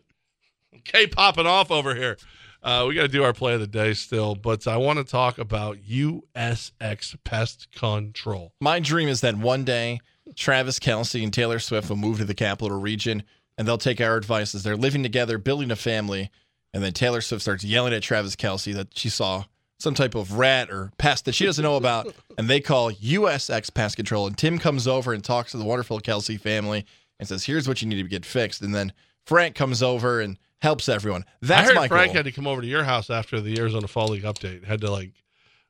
K 0.84 1.08
popping 1.08 1.46
off 1.46 1.72
over 1.72 1.94
here. 1.96 2.18
Uh, 2.64 2.86
we 2.88 2.94
got 2.94 3.02
to 3.02 3.08
do 3.08 3.24
our 3.24 3.34
play 3.34 3.54
of 3.54 3.60
the 3.60 3.68
day 3.68 3.94
still, 3.94 4.36
but 4.36 4.68
I 4.68 4.78
want 4.78 5.00
to 5.00 5.04
talk 5.04 5.40
about 5.40 5.78
USX 5.78 7.16
Pest 7.24 7.68
Control. 7.76 8.54
My 8.62 8.80
dream 8.80 9.10
is 9.10 9.22
that 9.22 9.36
one 9.36 9.64
day 9.64 10.00
Travis 10.36 10.78
Kelce 10.78 11.24
and 11.24 11.34
Taylor 11.34 11.60
Swift 11.60 11.90
will 11.90 11.96
move 11.96 12.20
to 12.20 12.26
the 12.26 12.36
capital 12.36 12.80
region 12.80 13.24
and 13.58 13.68
they'll 13.68 13.78
take 13.78 14.00
our 14.00 14.16
advice 14.16 14.54
as 14.54 14.64
they're 14.64 14.78
living 14.78 15.04
together, 15.04 15.38
building 15.38 15.72
a 15.72 15.76
family. 15.76 16.30
And 16.74 16.84
then 16.84 16.94
Taylor 16.94 17.22
Swift 17.22 17.42
starts 17.42 17.64
yelling 17.64 17.94
at 17.94 18.04
Travis 18.04 18.36
Kelce 18.36 18.74
that 18.76 18.98
she 18.98 19.10
saw 19.10 19.46
some 19.80 19.94
type 19.96 20.14
of 20.16 20.34
rat 20.34 20.70
or 20.70 20.92
pest 20.98 21.26
that 21.26 21.34
she 21.34 21.46
doesn't 21.46 21.64
know 21.64 21.76
about. 21.76 22.14
And 22.38 22.48
they 22.48 22.60
call 22.60 22.92
USX 22.92 23.74
Pest 23.74 23.96
Control. 23.96 24.28
And 24.28 24.38
Tim 24.38 24.60
comes 24.60 24.88
over 24.88 25.14
and 25.14 25.24
talks 25.24 25.52
to 25.52 25.58
the 25.58 25.66
wonderful 25.66 26.00
Kelce 26.00 26.40
family 26.40 26.86
and 27.20 27.28
says, 27.28 27.46
Here's 27.46 27.68
what 27.68 27.82
you 27.82 27.88
need 27.88 28.02
to 28.02 28.08
get 28.08 28.26
fixed. 28.26 28.62
And 28.62 28.74
then 28.74 28.94
Frank 29.26 29.56
comes 29.56 29.84
over 29.84 30.22
and 30.22 30.38
helps 30.62 30.88
everyone. 30.90 31.26
That's 31.42 31.70
I 31.70 31.74
heard 31.74 31.76
my 31.76 31.88
Frank 31.88 32.10
goal. 32.10 32.18
had 32.18 32.26
to 32.26 32.32
come 32.32 32.48
over 32.48 32.62
to 32.62 32.68
your 32.68 32.84
house 32.84 33.10
after 33.10 33.42
the 33.42 33.58
Arizona 33.60 33.88
Fall 33.88 34.10
League 34.10 34.24
update. 34.24 34.64
Had 34.66 34.82
to 34.82 34.92
like 34.92 35.12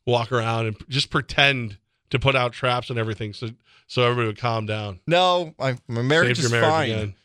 walk 0.06 0.32
around 0.32 0.68
and 0.68 0.76
just 0.90 1.10
pretend 1.10 1.78
to 2.10 2.20
put 2.20 2.36
out 2.36 2.52
traps 2.54 2.90
and 2.90 3.00
everything, 3.00 3.34
so 3.34 3.50
so 3.88 4.04
everybody 4.04 4.28
would 4.28 4.38
calm 4.38 4.66
down. 4.66 5.00
no, 5.08 5.54
my, 5.60 5.78
my 5.88 6.02
marriage 6.02 6.38
Saved 6.38 6.46
is 6.46 6.52
marriage 6.52 6.70
fine. 6.70 6.90
again. 6.92 7.16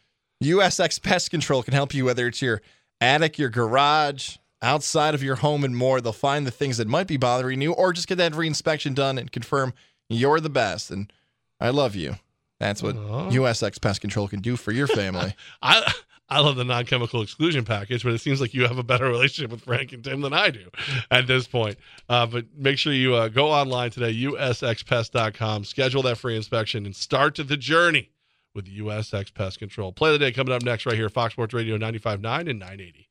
USX 0.43 1.03
Pest 1.03 1.31
Control 1.31 1.63
can 1.63 1.73
help 1.73 1.95
you 1.95 2.05
whether 2.05 2.27
it's 2.27 2.43
your 2.43 2.61
attic, 3.01 3.39
your 3.39 3.49
garage, 3.49 4.37
outside 4.63 5.15
of 5.15 5.23
your 5.23 5.37
home, 5.37 5.65
and 5.65 5.77
more. 5.77 6.01
They'll 6.01 6.13
find 6.13 6.47
the 6.47 6.51
things 6.51 6.77
that 6.77 6.89
might 6.89 7.07
be 7.07 7.17
bothering 7.17 7.63
you, 7.63 7.73
or 7.73 7.93
just 7.93 8.09
get 8.09 8.19
that 8.19 8.33
reinspection 8.33 8.95
done 8.95 9.17
and 9.19 9.31
confirm 9.33 9.73
you're 10.09 10.41
the 10.41 10.51
best. 10.51 10.91
And 10.91 11.13
I 11.61 11.71
love 11.71 11.97
you. 11.97 12.17
That's 12.61 12.83
what. 12.83 12.97
USX 12.97 13.81
Pest 13.81 14.01
Control 14.01 14.29
can 14.29 14.41
do 14.41 14.57
for 14.57 14.73
your 14.73 14.87
family. 14.87 15.35
I 15.63 15.93
I 16.29 16.41
love 16.41 16.57
the 16.57 16.65
non-chemical 16.65 17.23
exclusion 17.23 17.65
package, 17.65 18.03
but 18.03 18.13
it 18.13 18.21
seems 18.21 18.41
like 18.41 18.53
you 18.53 18.67
have 18.67 18.79
a 18.79 18.83
better 18.83 19.07
relationship 19.07 19.53
with 19.53 19.63
Frank 19.63 19.93
and 19.93 20.03
Tim 20.03 20.23
than 20.23 20.33
I 20.33 20.51
do 20.51 20.69
at 21.11 21.29
this 21.29 21.47
point. 21.47 21.77
Uh, 22.09 22.27
but 22.27 22.47
make 22.57 22.79
sure 22.79 22.93
you 22.93 23.15
uh, 23.15 23.29
go 23.29 23.49
online 23.49 23.91
today, 23.91 24.13
usxpest.com, 24.13 25.65
schedule 25.65 26.03
that 26.03 26.19
free 26.19 26.37
inspection, 26.37 26.85
and 26.85 26.97
start 26.97 27.37
the 27.37 27.57
journey 27.57 28.11
with 28.55 28.67
USX 28.67 29.33
Pest 29.33 29.61
Control. 29.61 29.93
Play 29.93 30.11
the 30.13 30.19
day 30.19 30.33
coming 30.33 30.53
up 30.53 30.63
next 30.63 30.87
right 30.87 30.97
here, 30.97 31.09
Fox 31.09 31.35
Sports 31.35 31.55
Radio 31.55 31.79
95.9 31.79 32.15
and 32.51 32.59
980. 32.59 33.09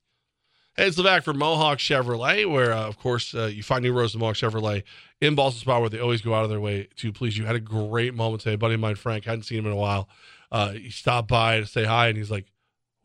Hey, 0.76 0.88
it's 0.88 0.98
Levack 0.98 1.24
for 1.24 1.34
Mohawk 1.34 1.78
Chevrolet, 1.78 2.52
where, 2.52 2.74
uh, 2.74 2.86
of 2.86 2.98
course, 3.00 3.34
uh, 3.34 3.46
you 3.46 3.64
find 3.64 3.82
new 3.82 3.94
roads 3.94 4.12
to 4.12 4.18
Mohawk 4.18 4.36
Chevrolet 4.36 4.84
in 5.22 5.34
Ballston 5.34 5.62
Spa, 5.62 5.80
where 5.80 5.90
they 5.90 6.00
always 6.00 6.22
go 6.22 6.34
out 6.34 6.44
of 6.44 6.50
their 6.50 6.60
way 6.60 6.90
to 6.98 7.14
please 7.14 7.38
you. 7.38 7.46
Had 7.46 7.56
a 7.56 7.62
great 7.62 8.14
moment 8.14 8.42
today. 8.42 8.58
Buddy 8.58 8.74
of 8.74 8.82
mine, 8.82 8.96
Frank, 8.96 9.24
hadn't 9.24 9.44
seen 9.44 9.60
him 9.60 9.68
in 9.68 9.72
a 9.72 9.78
while. 9.78 10.10
Uh, 10.52 10.72
he 10.72 10.90
stopped 10.90 11.30
by 11.30 11.62
to 11.62 11.66
say 11.66 11.86
hi, 11.86 12.10
and 12.10 12.18
he's 12.18 12.30
like, 12.30 12.48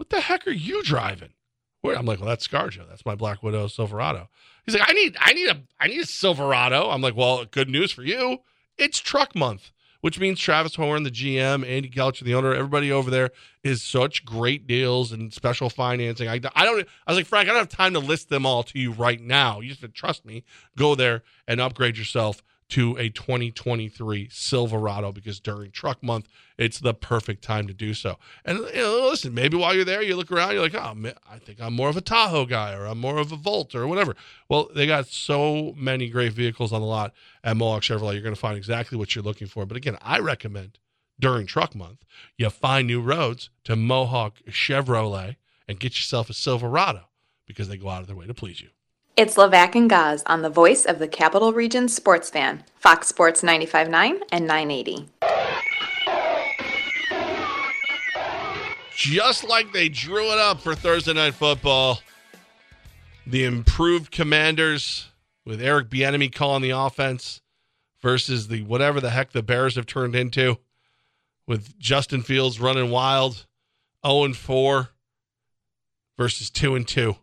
what 0.01 0.09
the 0.09 0.21
heck 0.23 0.47
are 0.47 0.51
you 0.51 0.83
driving? 0.83 1.35
Where 1.83 1.95
I'm 1.95 2.07
like, 2.07 2.21
well, 2.21 2.29
that's 2.31 2.49
Scarjo. 2.49 2.89
That's 2.89 3.05
my 3.05 3.15
Black 3.15 3.43
Widow 3.43 3.67
Silverado. 3.67 4.31
He's 4.65 4.75
like, 4.75 4.89
I 4.89 4.95
need, 4.95 5.15
I 5.21 5.35
need 5.35 5.51
a, 5.51 5.61
I 5.79 5.89
need 5.89 6.01
a 6.01 6.07
Silverado. 6.07 6.89
I'm 6.89 7.03
like, 7.03 7.15
well, 7.15 7.45
good 7.45 7.69
news 7.69 7.93
for 7.93 8.03
you. 8.03 8.39
It's 8.79 8.99
truck 8.99 9.37
month, 9.37 9.73
which 10.01 10.19
means 10.19 10.41
Travis 10.41 10.77
Horn, 10.77 11.03
the 11.03 11.11
GM, 11.11 11.69
Andy 11.69 11.91
Gelcher, 11.91 12.21
the 12.21 12.35
owner, 12.35 12.55
everybody 12.55 12.91
over 12.91 13.11
there 13.11 13.29
is 13.63 13.83
such 13.83 14.25
great 14.25 14.67
deals 14.67 15.13
and 15.13 15.35
special 15.35 15.69
financing. 15.69 16.29
I, 16.29 16.41
I 16.55 16.65
don't, 16.65 16.89
I 17.07 17.11
was 17.11 17.19
like, 17.19 17.27
Frank, 17.27 17.51
I 17.51 17.53
don't 17.53 17.61
have 17.61 17.69
time 17.69 17.93
to 17.93 17.99
list 17.99 18.31
them 18.31 18.47
all 18.47 18.63
to 18.63 18.79
you 18.79 18.93
right 18.93 19.21
now. 19.21 19.61
You 19.61 19.75
just 19.75 19.95
trust 19.95 20.25
me. 20.25 20.45
Go 20.79 20.95
there 20.95 21.25
and 21.47 21.61
upgrade 21.61 21.99
yourself 21.99 22.43
to 22.71 22.97
a 22.97 23.09
2023 23.09 24.29
Silverado 24.31 25.13
because 25.13 25.41
during 25.41 25.71
truck 25.71 26.03
month, 26.03 26.29
it's 26.57 26.79
the 26.79 26.95
perfect 26.95 27.43
time 27.43 27.67
to 27.67 27.75
do 27.75 27.95
so. 27.95 28.19
And 28.45 28.59
you 28.59 28.83
know, 28.83 29.09
listen, 29.11 29.35
maybe 29.35 29.57
while 29.57 29.75
you're 29.75 29.85
there, 29.85 30.03
you 30.03 30.17
look 30.17 30.31
around, 30.31 30.53
you're 30.53 30.63
like, 30.63 30.75
oh, 30.75 30.95
man, 30.95 31.15
I 31.31 31.39
think 31.39 31.61
I'm 31.61 31.75
more 31.75 31.89
of 31.89 31.97
a 31.97 32.01
Tahoe 32.01 32.47
guy 32.47 32.75
or 32.75 32.87
I'm 32.87 32.99
more 32.99 33.19
of 33.19 33.33
a 33.33 33.37
Volt 33.37 33.75
or 33.75 33.87
whatever. 33.87 34.15
Well, 34.49 34.69
they 34.75 34.87
got 34.87 35.07
so 35.07 35.75
many 35.77 36.09
great 36.09 36.33
vehicles 36.33 36.73
on 36.73 36.81
the 36.81 36.87
lot 36.87 37.13
at 37.43 37.57
Mohawk 37.57 37.83
Chevrolet. 37.83 38.15
You're 38.15 38.23
going 38.23 38.35
to 38.35 38.41
find 38.41 38.57
exactly 38.57 38.99
what 38.99 39.15
you're 39.15 39.25
looking 39.25 39.49
for. 39.49 39.67
But 39.67 39.77
again, 39.77 39.97
I 40.03 40.19
recommend 40.19 40.79
during 41.19 41.47
truck 41.47 41.75
month, 41.75 42.05
you 42.37 42.49
find 42.51 42.87
new 42.87 43.01
roads 43.01 43.51
to 43.65 43.77
Mohawk 43.77 44.37
Chevrolet 44.49 45.37
and 45.69 45.79
get 45.79 45.97
yourself 45.97 46.31
a 46.31 46.35
Silverado 46.35 47.09
because 47.47 47.69
they 47.69 47.77
go 47.77 47.89
out 47.89 48.01
of 48.01 48.07
their 48.07 48.17
way 48.17 48.27
to 48.27 48.35
please 48.35 48.61
you. 48.61 48.69
It's 49.21 49.37
Levac 49.37 49.75
and 49.75 49.91
Gaz 49.91 50.23
on 50.25 50.41
the 50.41 50.49
voice 50.49 50.87
of 50.87 50.99
the 50.99 51.07
Capital 51.07 51.53
Region 51.53 51.89
sports 51.89 52.31
fan, 52.31 52.65
Fox 52.77 53.07
Sports 53.07 53.43
95.9 53.43 54.19
and 54.33 54.47
980. 54.47 55.11
just 58.95 59.45
like 59.45 59.75
they 59.75 59.91
drew 59.91 60.33
it 60.33 60.39
up 60.39 60.63
for 60.63 60.75
Thursday 60.75 61.13
Night 61.13 61.35
Football. 61.35 62.01
The 63.27 63.45
improved 63.45 64.11
Commanders 64.11 65.09
with 65.45 65.61
Eric 65.61 65.91
Bieniemy 65.91 66.35
calling 66.35 66.63
the 66.63 66.71
offense 66.71 67.43
versus 68.01 68.49
the 68.49 68.63
whatever 68.63 69.03
the 69.03 69.11
heck 69.11 69.33
the 69.33 69.43
Bears 69.43 69.77
have 69.77 69.85
turned 69.85 70.17
into 70.17 70.57
with 71.47 71.79
Justin 71.79 72.23
Fields 72.23 72.59
running 72.59 72.91
wild, 72.91 73.45
0 74.03 74.25
and 74.25 74.35
4 74.35 74.89
versus 76.17 76.49
2 76.49 76.75
and 76.75 76.89
2. 76.89 77.17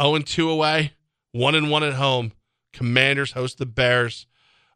0 0.00 0.14
and 0.14 0.24
2 0.24 0.48
away, 0.48 0.92
1 1.32 1.54
and 1.54 1.70
1 1.70 1.82
at 1.82 1.94
home. 1.94 2.32
Commanders 2.72 3.32
host 3.32 3.58
the 3.58 3.66
Bears. 3.66 4.26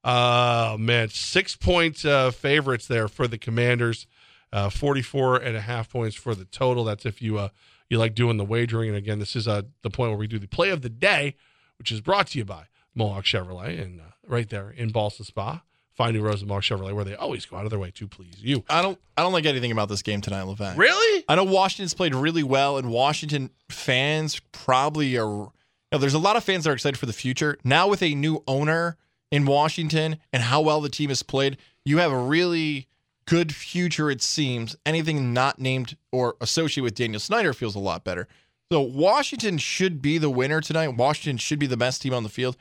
Uh 0.05 0.77
man, 0.81 1.09
6 1.09 1.57
point 1.57 2.05
uh, 2.05 2.31
favorites 2.33 2.87
there 2.89 3.07
for 3.09 3.29
the 3.29 3.39
Commanders. 3.39 4.07
Uh 4.53 4.69
44 4.69 5.37
and 5.37 5.57
a 5.57 5.61
half 5.61 5.91
points 5.91 6.17
for 6.17 6.35
the 6.35 6.45
total. 6.45 6.85
That's 6.85 7.07
if 7.07 7.23
you 7.23 7.39
uh 7.39 7.49
you 7.89 7.99
like 7.99 8.15
doing 8.15 8.37
the 8.37 8.45
wagering 8.45 8.89
and 8.89 8.99
again, 8.99 9.19
this 9.19 9.37
is 9.37 9.47
uh 9.47 9.63
the 9.83 9.91
point 9.91 10.11
where 10.11 10.19
we 10.19 10.27
do 10.27 10.39
the 10.39 10.49
play 10.49 10.71
of 10.71 10.83
the 10.83 10.89
day, 10.89 11.37
which 11.79 11.93
is 11.93 12.01
brought 12.01 12.29
to 12.29 12.39
you 12.39 12.45
by 12.45 12.65
Mohawk 12.95 13.25
Chevrolet 13.25 13.81
and 13.81 14.01
uh, 14.01 14.05
right 14.27 14.49
there 14.49 14.71
in 14.71 14.91
Ballston 14.91 15.25
Spa. 15.25 15.63
Find 15.95 16.17
New 16.17 16.23
Mohawk 16.23 16.63
Chevrolet 16.63 16.95
where 16.95 17.05
they 17.05 17.15
always 17.15 17.45
go 17.45 17.57
out 17.57 17.65
of 17.65 17.71
their 17.71 17.79
way 17.79 17.91
to 17.93 18.09
please 18.09 18.37
you. 18.43 18.65
I 18.69 18.81
don't 18.83 18.99
I 19.17 19.23
don't 19.23 19.33
like 19.33 19.45
anything 19.47 19.73
about 19.73 19.89
this 19.89 20.03
game 20.03 20.21
tonight, 20.21 20.45
Levack. 20.47 20.77
Really? 20.77 21.25
I 21.29 21.35
know 21.35 21.45
Washington's 21.45 21.95
played 21.95 22.15
really 22.15 22.43
well, 22.43 22.79
and 22.79 22.91
Washington 22.91 23.51
fans 23.69 24.41
probably 24.53 25.17
are. 25.19 25.53
Know, 25.93 25.99
there's 25.99 26.15
a 26.15 26.19
lot 26.19 26.37
of 26.37 26.45
fans 26.45 26.65
that 26.65 26.71
are 26.71 26.75
excited 26.75 26.99
for 26.99 27.07
the 27.07 27.13
future. 27.13 27.59
Now 27.65 27.87
with 27.87 28.03
a 28.03 28.15
new 28.15 28.43
owner 28.49 28.97
in 29.31 29.45
Washington 29.45 30.17
and 30.33 30.43
how 30.43 30.63
well 30.63 30.81
the 30.81 30.89
team 30.89 31.11
has 31.11 31.23
played, 31.23 31.59
you 31.85 31.99
have 31.99 32.11
a 32.11 32.19
really 32.19 32.89
good 33.27 33.55
future. 33.55 34.11
It 34.11 34.23
seems 34.23 34.75
anything 34.87 35.33
not 35.33 35.59
named 35.59 35.97
or 36.11 36.37
associated 36.41 36.85
with 36.85 36.95
Daniel 36.95 37.21
Snyder 37.21 37.53
feels 37.53 37.75
a 37.75 37.79
lot 37.79 38.05
better. 38.05 38.27
So 38.73 38.81
Washington 38.81 39.59
should 39.59 40.01
be 40.01 40.17
the 40.17 40.31
winner 40.31 40.63
tonight. 40.63 40.97
Washington 40.97 41.37
should 41.37 41.59
be 41.59 41.67
the 41.67 41.77
best 41.77 42.01
team 42.01 42.15
on 42.15 42.23
the 42.23 42.31
field. 42.31 42.57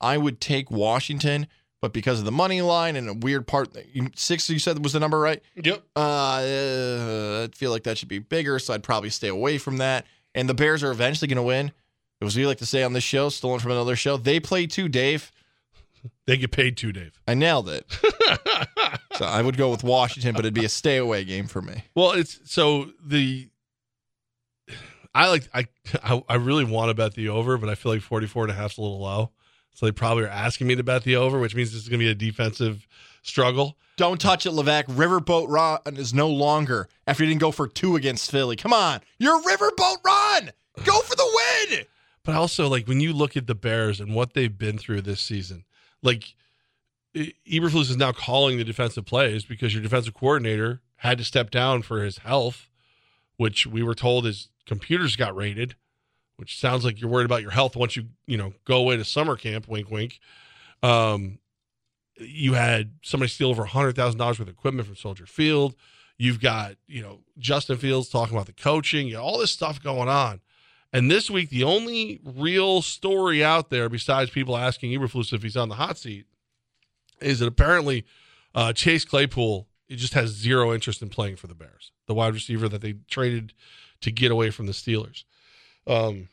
I 0.00 0.16
would 0.16 0.40
take 0.40 0.70
Washington, 0.70 1.48
but 1.80 1.92
because 1.92 2.20
of 2.20 2.24
the 2.24 2.32
money 2.32 2.62
line 2.62 2.94
and 2.94 3.08
a 3.08 3.14
weird 3.14 3.48
part, 3.48 3.76
six 4.14 4.48
you 4.48 4.60
said 4.60 4.82
was 4.82 4.92
the 4.92 5.00
number 5.00 5.18
right. 5.18 5.42
Yep. 5.56 5.82
Uh, 5.96 7.42
I 7.44 7.48
feel 7.52 7.72
like 7.72 7.82
that 7.82 7.98
should 7.98 8.08
be 8.08 8.20
bigger, 8.20 8.60
so 8.60 8.74
I'd 8.74 8.84
probably 8.84 9.10
stay 9.10 9.28
away 9.28 9.58
from 9.58 9.78
that. 9.78 10.06
And 10.36 10.48
the 10.48 10.54
Bears 10.54 10.84
are 10.84 10.92
eventually 10.92 11.26
going 11.26 11.36
to 11.36 11.42
win. 11.42 11.72
As 12.22 12.36
we 12.36 12.46
like 12.46 12.58
to 12.58 12.66
say 12.66 12.82
on 12.82 12.92
this 12.92 13.04
show, 13.04 13.28
stolen 13.28 13.60
from 13.60 13.72
another 13.72 13.96
show, 13.96 14.16
they 14.16 14.40
play 14.40 14.66
too, 14.66 14.88
Dave. 14.88 15.30
They 16.26 16.36
get 16.36 16.50
paid 16.50 16.76
too, 16.76 16.92
Dave. 16.92 17.20
I 17.26 17.34
nailed 17.34 17.68
it. 17.68 17.84
so 19.18 19.24
I 19.24 19.42
would 19.42 19.56
go 19.56 19.70
with 19.70 19.84
Washington, 19.84 20.32
but 20.34 20.40
it'd 20.40 20.54
be 20.54 20.64
a 20.64 20.68
stay 20.68 20.96
away 20.96 21.24
game 21.24 21.46
for 21.46 21.60
me. 21.60 21.84
Well, 21.94 22.12
it's 22.12 22.40
so 22.44 22.90
the 23.04 23.48
I 25.14 25.28
like 25.28 25.48
I 25.52 25.66
I, 26.02 26.22
I 26.28 26.34
really 26.36 26.64
want 26.64 26.88
to 26.90 26.94
bet 26.94 27.14
the 27.14 27.28
over, 27.28 27.58
but 27.58 27.68
I 27.68 27.74
feel 27.74 27.92
like 27.92 28.02
44 28.02 28.44
and 28.44 28.52
a 28.52 28.54
half 28.54 28.72
is 28.72 28.78
a 28.78 28.82
little 28.82 29.00
low. 29.00 29.30
So 29.74 29.84
they 29.84 29.92
probably 29.92 30.24
are 30.24 30.28
asking 30.28 30.68
me 30.68 30.76
to 30.76 30.82
bet 30.82 31.04
the 31.04 31.16
over, 31.16 31.38
which 31.38 31.54
means 31.54 31.72
this 31.72 31.82
is 31.82 31.88
going 31.88 32.00
to 32.00 32.06
be 32.06 32.10
a 32.10 32.14
defensive 32.14 32.86
struggle. 33.22 33.76
Don't 33.96 34.20
touch 34.20 34.46
it, 34.46 34.50
Levack. 34.50 34.84
Riverboat 34.84 35.46
Ron 35.48 35.80
is 35.96 36.14
no 36.14 36.28
longer 36.28 36.88
after 37.06 37.24
he 37.24 37.28
didn't 37.30 37.40
go 37.40 37.50
for 37.50 37.68
two 37.68 37.96
against 37.96 38.30
Philly. 38.30 38.56
Come 38.56 38.72
on. 38.72 39.00
You're 39.18 39.40
Riverboat 39.42 40.04
Ron. 40.04 40.50
Go 40.84 41.00
for 41.00 41.14
the 41.14 41.40
win. 41.70 41.84
But 42.26 42.34
also, 42.34 42.68
like 42.68 42.88
when 42.88 42.98
you 43.00 43.12
look 43.12 43.36
at 43.36 43.46
the 43.46 43.54
Bears 43.54 44.00
and 44.00 44.12
what 44.12 44.34
they've 44.34 44.58
been 44.58 44.78
through 44.78 45.02
this 45.02 45.20
season, 45.20 45.64
like 46.02 46.34
Eberflus 47.14 47.88
is 47.88 47.96
now 47.96 48.10
calling 48.10 48.58
the 48.58 48.64
defensive 48.64 49.06
plays 49.06 49.44
because 49.44 49.72
your 49.72 49.82
defensive 49.82 50.12
coordinator 50.12 50.82
had 50.96 51.18
to 51.18 51.24
step 51.24 51.50
down 51.50 51.82
for 51.82 52.02
his 52.02 52.18
health, 52.18 52.68
which 53.36 53.64
we 53.64 53.80
were 53.80 53.94
told 53.94 54.24
his 54.24 54.48
computers 54.66 55.14
got 55.14 55.36
raided, 55.36 55.76
which 56.36 56.58
sounds 56.58 56.84
like 56.84 57.00
you're 57.00 57.08
worried 57.08 57.26
about 57.26 57.42
your 57.42 57.52
health 57.52 57.76
once 57.76 57.94
you 57.94 58.06
you 58.26 58.36
know 58.36 58.54
go 58.64 58.78
away 58.78 58.96
to 58.96 59.04
summer 59.04 59.36
camp. 59.36 59.68
Wink, 59.68 59.88
wink. 59.88 60.18
Um, 60.82 61.38
you 62.18 62.54
had 62.54 62.90
somebody 63.02 63.28
steal 63.28 63.50
over 63.50 63.66
hundred 63.66 63.94
thousand 63.94 64.18
dollars 64.18 64.40
worth 64.40 64.48
of 64.48 64.54
equipment 64.54 64.88
from 64.88 64.96
Soldier 64.96 65.26
Field. 65.26 65.76
You've 66.18 66.40
got 66.40 66.74
you 66.88 67.02
know 67.02 67.20
Justin 67.38 67.76
Fields 67.76 68.08
talking 68.08 68.34
about 68.34 68.46
the 68.46 68.52
coaching, 68.52 69.06
you 69.06 69.14
know, 69.14 69.22
all 69.22 69.38
this 69.38 69.52
stuff 69.52 69.80
going 69.80 70.08
on. 70.08 70.40
And 70.92 71.10
this 71.10 71.30
week, 71.30 71.50
the 71.50 71.64
only 71.64 72.20
real 72.24 72.80
story 72.80 73.44
out 73.44 73.70
there, 73.70 73.88
besides 73.88 74.30
people 74.30 74.56
asking 74.56 74.92
Eberflus 74.92 75.32
if 75.32 75.42
he's 75.42 75.56
on 75.56 75.68
the 75.68 75.74
hot 75.74 75.98
seat, 75.98 76.26
is 77.20 77.40
that 77.40 77.46
apparently 77.46 78.04
uh, 78.54 78.72
Chase 78.72 79.04
Claypool 79.04 79.66
he 79.88 79.96
just 79.96 80.14
has 80.14 80.30
zero 80.30 80.74
interest 80.74 81.00
in 81.00 81.08
playing 81.08 81.36
for 81.36 81.46
the 81.46 81.54
Bears, 81.54 81.92
the 82.06 82.14
wide 82.14 82.34
receiver 82.34 82.68
that 82.68 82.80
they 82.80 82.94
traded 83.08 83.52
to 84.00 84.10
get 84.10 84.32
away 84.32 84.50
from 84.50 84.66
the 84.66 84.72
Steelers. 84.72 85.24
Um, 85.86 86.28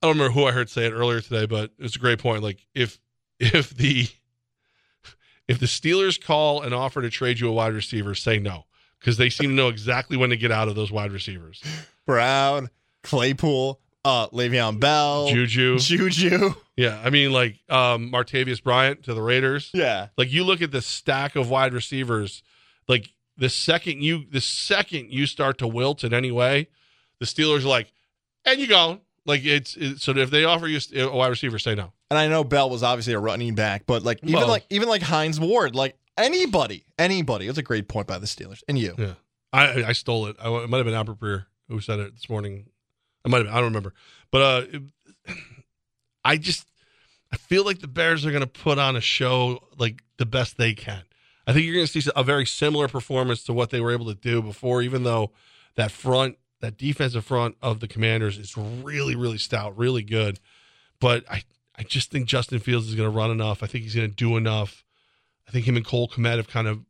I 0.00 0.06
don't 0.06 0.16
remember 0.16 0.32
who 0.32 0.46
I 0.46 0.52
heard 0.52 0.70
say 0.70 0.86
it 0.86 0.92
earlier 0.92 1.20
today, 1.20 1.46
but 1.46 1.72
it's 1.78 1.96
a 1.96 1.98
great 1.98 2.20
point. 2.20 2.42
Like 2.42 2.66
if 2.74 3.00
if 3.40 3.70
the 3.70 4.08
if 5.48 5.58
the 5.58 5.66
Steelers 5.66 6.22
call 6.22 6.62
and 6.62 6.72
offer 6.72 7.02
to 7.02 7.10
trade 7.10 7.40
you 7.40 7.48
a 7.48 7.52
wide 7.52 7.74
receiver, 7.74 8.14
say 8.14 8.38
no 8.38 8.66
because 8.98 9.16
they 9.16 9.30
seem 9.30 9.50
to 9.50 9.56
know 9.56 9.68
exactly 9.68 10.16
when 10.16 10.30
to 10.30 10.36
get 10.36 10.52
out 10.52 10.68
of 10.68 10.74
those 10.74 10.92
wide 10.92 11.10
receivers. 11.10 11.62
Brown, 12.06 12.70
Claypool, 13.02 13.80
uh, 14.04 14.28
Le'Veon 14.28 14.80
Bell, 14.80 15.28
Juju, 15.28 15.78
Juju. 15.78 16.54
yeah, 16.76 17.00
I 17.04 17.10
mean 17.10 17.32
like 17.32 17.58
um, 17.68 18.10
Martavis 18.12 18.62
Bryant 18.62 19.02
to 19.04 19.14
the 19.14 19.22
Raiders. 19.22 19.70
Yeah. 19.74 20.08
Like 20.16 20.30
you 20.32 20.44
look 20.44 20.62
at 20.62 20.70
the 20.70 20.82
stack 20.82 21.36
of 21.36 21.50
wide 21.50 21.72
receivers, 21.74 22.42
like 22.88 23.10
the 23.36 23.48
second 23.48 24.02
you 24.02 24.24
the 24.30 24.40
second 24.40 25.12
you 25.12 25.26
start 25.26 25.58
to 25.58 25.66
wilt 25.66 26.04
in 26.04 26.12
any 26.14 26.30
way, 26.30 26.68
the 27.18 27.26
Steelers 27.26 27.64
are 27.64 27.68
like, 27.68 27.92
and 28.44 28.60
you 28.60 28.66
go. 28.66 29.00
Like 29.26 29.44
it's, 29.44 29.76
it's 29.76 30.02
so 30.02 30.16
if 30.16 30.30
they 30.30 30.44
offer 30.44 30.66
you 30.66 30.80
a 30.96 31.14
wide 31.14 31.28
receiver, 31.28 31.58
say 31.58 31.74
no. 31.74 31.92
And 32.10 32.18
I 32.18 32.26
know 32.26 32.42
Bell 32.42 32.70
was 32.70 32.82
obviously 32.82 33.12
a 33.12 33.18
running 33.18 33.54
back, 33.54 33.84
but 33.86 34.02
like 34.02 34.18
even 34.22 34.34
Well- 34.34 34.48
like 34.48 34.64
even 34.70 34.88
like 34.88 35.02
Hines 35.02 35.38
Ward, 35.38 35.74
like 35.74 35.96
anybody, 36.16 36.84
anybody. 36.98 37.44
It 37.46 37.50
was 37.50 37.58
a 37.58 37.62
great 37.62 37.86
point 37.86 38.06
by 38.06 38.18
the 38.18 38.26
Steelers 38.26 38.62
and 38.66 38.78
you. 38.78 38.94
Yeah, 38.98 39.14
I 39.52 39.84
I 39.84 39.92
stole 39.92 40.26
it. 40.26 40.36
I, 40.42 40.48
it 40.48 40.70
might 40.70 40.78
have 40.78 40.86
been 40.86 40.94
Albert 40.94 41.18
Breer 41.20 41.44
who 41.68 41.80
said 41.80 42.00
it 42.00 42.14
this 42.14 42.28
morning. 42.30 42.69
I 43.24 43.28
might 43.28 43.44
have. 43.44 43.54
I 43.54 43.56
don't 43.56 43.64
remember. 43.64 43.94
But 44.30 44.42
uh, 44.42 44.66
it- 44.72 45.36
I 46.24 46.36
just 46.36 46.66
I 47.32 47.36
feel 47.36 47.64
like 47.64 47.80
the 47.80 47.88
Bears 47.88 48.26
are 48.26 48.30
going 48.30 48.42
to 48.42 48.46
put 48.46 48.78
on 48.78 48.96
a 48.96 49.00
show 49.00 49.68
like 49.78 50.02
the 50.18 50.26
best 50.26 50.56
they 50.56 50.74
can. 50.74 51.02
I 51.46 51.52
think 51.52 51.64
you're 51.64 51.74
going 51.74 51.86
to 51.86 52.00
see 52.00 52.10
a 52.14 52.22
very 52.22 52.46
similar 52.46 52.88
performance 52.88 53.42
to 53.44 53.52
what 53.52 53.70
they 53.70 53.80
were 53.80 53.92
able 53.92 54.06
to 54.06 54.14
do 54.14 54.42
before, 54.42 54.82
even 54.82 55.02
though 55.04 55.32
that 55.76 55.90
front, 55.90 56.36
that 56.60 56.76
defensive 56.76 57.24
front 57.24 57.56
of 57.62 57.80
the 57.80 57.88
Commanders 57.88 58.38
is 58.38 58.56
really, 58.56 59.16
really 59.16 59.38
stout, 59.38 59.76
really 59.76 60.02
good. 60.02 60.38
But 61.00 61.24
I, 61.30 61.42
I 61.76 61.82
just 61.82 62.10
think 62.10 62.26
Justin 62.26 62.58
Fields 62.58 62.88
is 62.88 62.94
going 62.94 63.10
to 63.10 63.16
run 63.16 63.30
enough. 63.30 63.62
I 63.62 63.66
think 63.66 63.84
he's 63.84 63.94
going 63.94 64.10
to 64.10 64.14
do 64.14 64.36
enough. 64.36 64.84
I 65.48 65.50
think 65.50 65.66
him 65.66 65.76
and 65.76 65.84
Cole 65.84 66.08
Kmet 66.08 66.36
have 66.36 66.48
kind 66.48 66.68
of, 66.68 66.80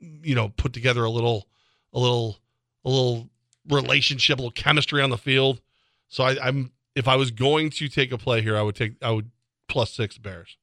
you 0.00 0.34
know, 0.34 0.48
put 0.48 0.72
together 0.72 1.04
a 1.04 1.10
little, 1.10 1.46
a 1.92 1.98
little, 2.00 2.36
a 2.84 2.88
little 2.90 3.30
relationship, 3.70 4.38
a 4.38 4.42
little 4.42 4.50
chemistry 4.50 5.02
on 5.02 5.10
the 5.10 5.18
field. 5.18 5.60
So 6.08 6.24
I, 6.24 6.36
I'm, 6.42 6.72
if 6.94 7.06
I 7.08 7.16
was 7.16 7.30
going 7.30 7.70
to 7.70 7.88
take 7.88 8.12
a 8.12 8.18
play 8.18 8.42
here, 8.42 8.56
I 8.56 8.62
would 8.62 8.74
take, 8.74 8.94
I 9.02 9.10
would 9.10 9.30
plus 9.68 9.92
six 9.92 10.18
Bears. 10.18 10.56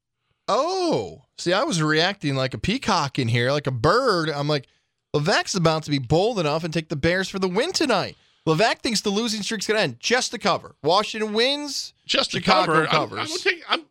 Oh, 0.47 1.23
see, 1.37 1.53
I 1.53 1.63
was 1.63 1.81
reacting 1.81 2.35
like 2.35 2.53
a 2.53 2.57
peacock 2.57 3.19
in 3.19 3.27
here, 3.27 3.51
like 3.51 3.67
a 3.67 3.71
bird. 3.71 4.29
I'm 4.29 4.47
like, 4.47 4.67
Levack's 5.15 5.55
about 5.55 5.83
to 5.83 5.91
be 5.91 5.99
bold 5.99 6.39
enough 6.39 6.63
and 6.63 6.73
take 6.73 6.89
the 6.89 6.95
Bears 6.95 7.27
for 7.27 7.39
the 7.39 7.47
win 7.47 7.71
tonight. 7.73 8.15
Levack 8.45 8.79
thinks 8.79 9.01
the 9.01 9.09
losing 9.09 9.41
streak's 9.41 9.67
gonna 9.67 9.79
end 9.79 9.99
just 9.99 10.31
to 10.31 10.37
cover. 10.37 10.75
Washington 10.81 11.33
wins. 11.33 11.93
Just 12.05 12.31
to 12.31 12.37
Chicago 12.37 12.65
cover, 12.65 12.81
I'm, 12.83 12.87
covers. 12.87 13.19
I'm, 13.19 13.37
taking, 13.39 13.63
I'm, 13.67 13.81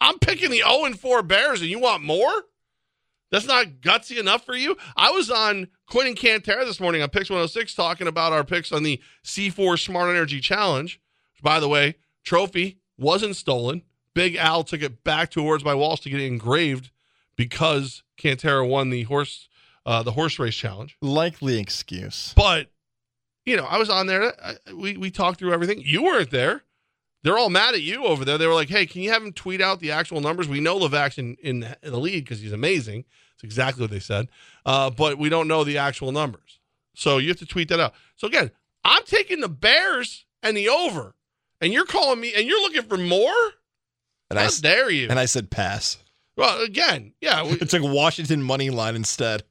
I'm 0.00 0.18
picking 0.18 0.50
the 0.50 0.64
0 0.66 0.86
and 0.86 0.98
4 0.98 1.22
Bears, 1.22 1.60
and 1.60 1.70
you 1.70 1.78
want 1.78 2.02
more? 2.02 2.32
That's 3.30 3.46
not 3.46 3.66
gutsy 3.80 4.18
enough 4.18 4.44
for 4.44 4.56
you. 4.56 4.76
I 4.96 5.10
was 5.10 5.30
on 5.30 5.68
Quinn 5.86 6.08
and 6.08 6.16
Cantera 6.16 6.64
this 6.64 6.80
morning 6.80 7.02
on 7.02 7.08
PYX 7.08 7.30
106 7.30 7.74
talking 7.74 8.06
about 8.06 8.32
our 8.32 8.44
picks 8.44 8.72
on 8.72 8.82
the 8.82 9.00
C4 9.24 9.78
Smart 9.78 10.10
Energy 10.10 10.40
Challenge. 10.40 11.00
Which, 11.34 11.42
by 11.42 11.60
the 11.60 11.68
way, 11.68 11.96
trophy 12.24 12.78
wasn't 12.98 13.36
stolen. 13.36 13.82
Big 14.14 14.34
Al 14.34 14.64
took 14.64 14.82
it 14.82 15.04
back 15.04 15.30
towards 15.30 15.64
my 15.64 15.74
walls 15.74 16.00
to 16.00 16.10
get 16.10 16.20
it 16.20 16.26
engraved 16.26 16.90
because 17.36 18.02
Cantera 18.18 18.68
won 18.68 18.90
the 18.90 19.04
horse 19.04 19.48
uh, 19.86 20.02
the 20.02 20.12
horse 20.12 20.38
race 20.38 20.54
challenge. 20.54 20.96
Likely 21.00 21.58
excuse. 21.58 22.34
But 22.36 22.70
you 23.46 23.56
know, 23.56 23.64
I 23.64 23.78
was 23.78 23.88
on 23.88 24.06
there. 24.06 24.34
I, 24.44 24.56
we 24.74 24.96
we 24.96 25.10
talked 25.10 25.38
through 25.38 25.52
everything. 25.52 25.80
You 25.84 26.02
weren't 26.02 26.30
there. 26.30 26.62
They're 27.22 27.36
all 27.36 27.50
mad 27.50 27.74
at 27.74 27.82
you 27.82 28.04
over 28.04 28.24
there. 28.24 28.38
They 28.38 28.46
were 28.46 28.54
like, 28.54 28.68
"Hey, 28.68 28.86
can 28.86 29.02
you 29.02 29.10
have 29.10 29.22
him 29.22 29.32
tweet 29.32 29.60
out 29.60 29.80
the 29.80 29.90
actual 29.92 30.20
numbers? 30.20 30.48
We 30.48 30.60
know 30.60 30.78
Levack's 30.78 31.18
in, 31.18 31.36
in, 31.42 31.60
the 31.82 31.98
lead 31.98 32.24
because 32.24 32.40
he's 32.40 32.52
amazing. 32.52 33.04
It's 33.34 33.44
exactly 33.44 33.82
what 33.82 33.90
they 33.90 34.00
said, 34.00 34.28
uh, 34.64 34.90
but 34.90 35.18
we 35.18 35.28
don't 35.28 35.48
know 35.48 35.64
the 35.64 35.78
actual 35.78 36.12
numbers. 36.12 36.60
So 36.94 37.18
you 37.18 37.28
have 37.28 37.38
to 37.38 37.46
tweet 37.46 37.68
that 37.68 37.80
out. 37.80 37.94
So 38.16 38.26
again, 38.26 38.50
I'm 38.84 39.02
taking 39.04 39.40
the 39.40 39.48
Bears 39.48 40.24
and 40.42 40.56
the 40.56 40.68
over, 40.68 41.14
and 41.60 41.72
you're 41.72 41.84
calling 41.84 42.20
me, 42.20 42.32
and 42.34 42.46
you're 42.46 42.60
looking 42.60 42.82
for 42.82 42.96
more. 42.96 43.32
And 44.30 44.38
How 44.38 44.46
I 44.46 44.50
dare 44.60 44.90
you? 44.90 45.08
and 45.10 45.18
I 45.18 45.24
said 45.26 45.50
pass. 45.50 45.98
well, 46.36 46.62
again, 46.62 47.12
yeah, 47.20 47.42
we, 47.44 47.50
It 47.60 47.68
took 47.68 47.82
Washington 47.82 48.42
money 48.42 48.70
line 48.70 48.96
instead. 48.96 49.42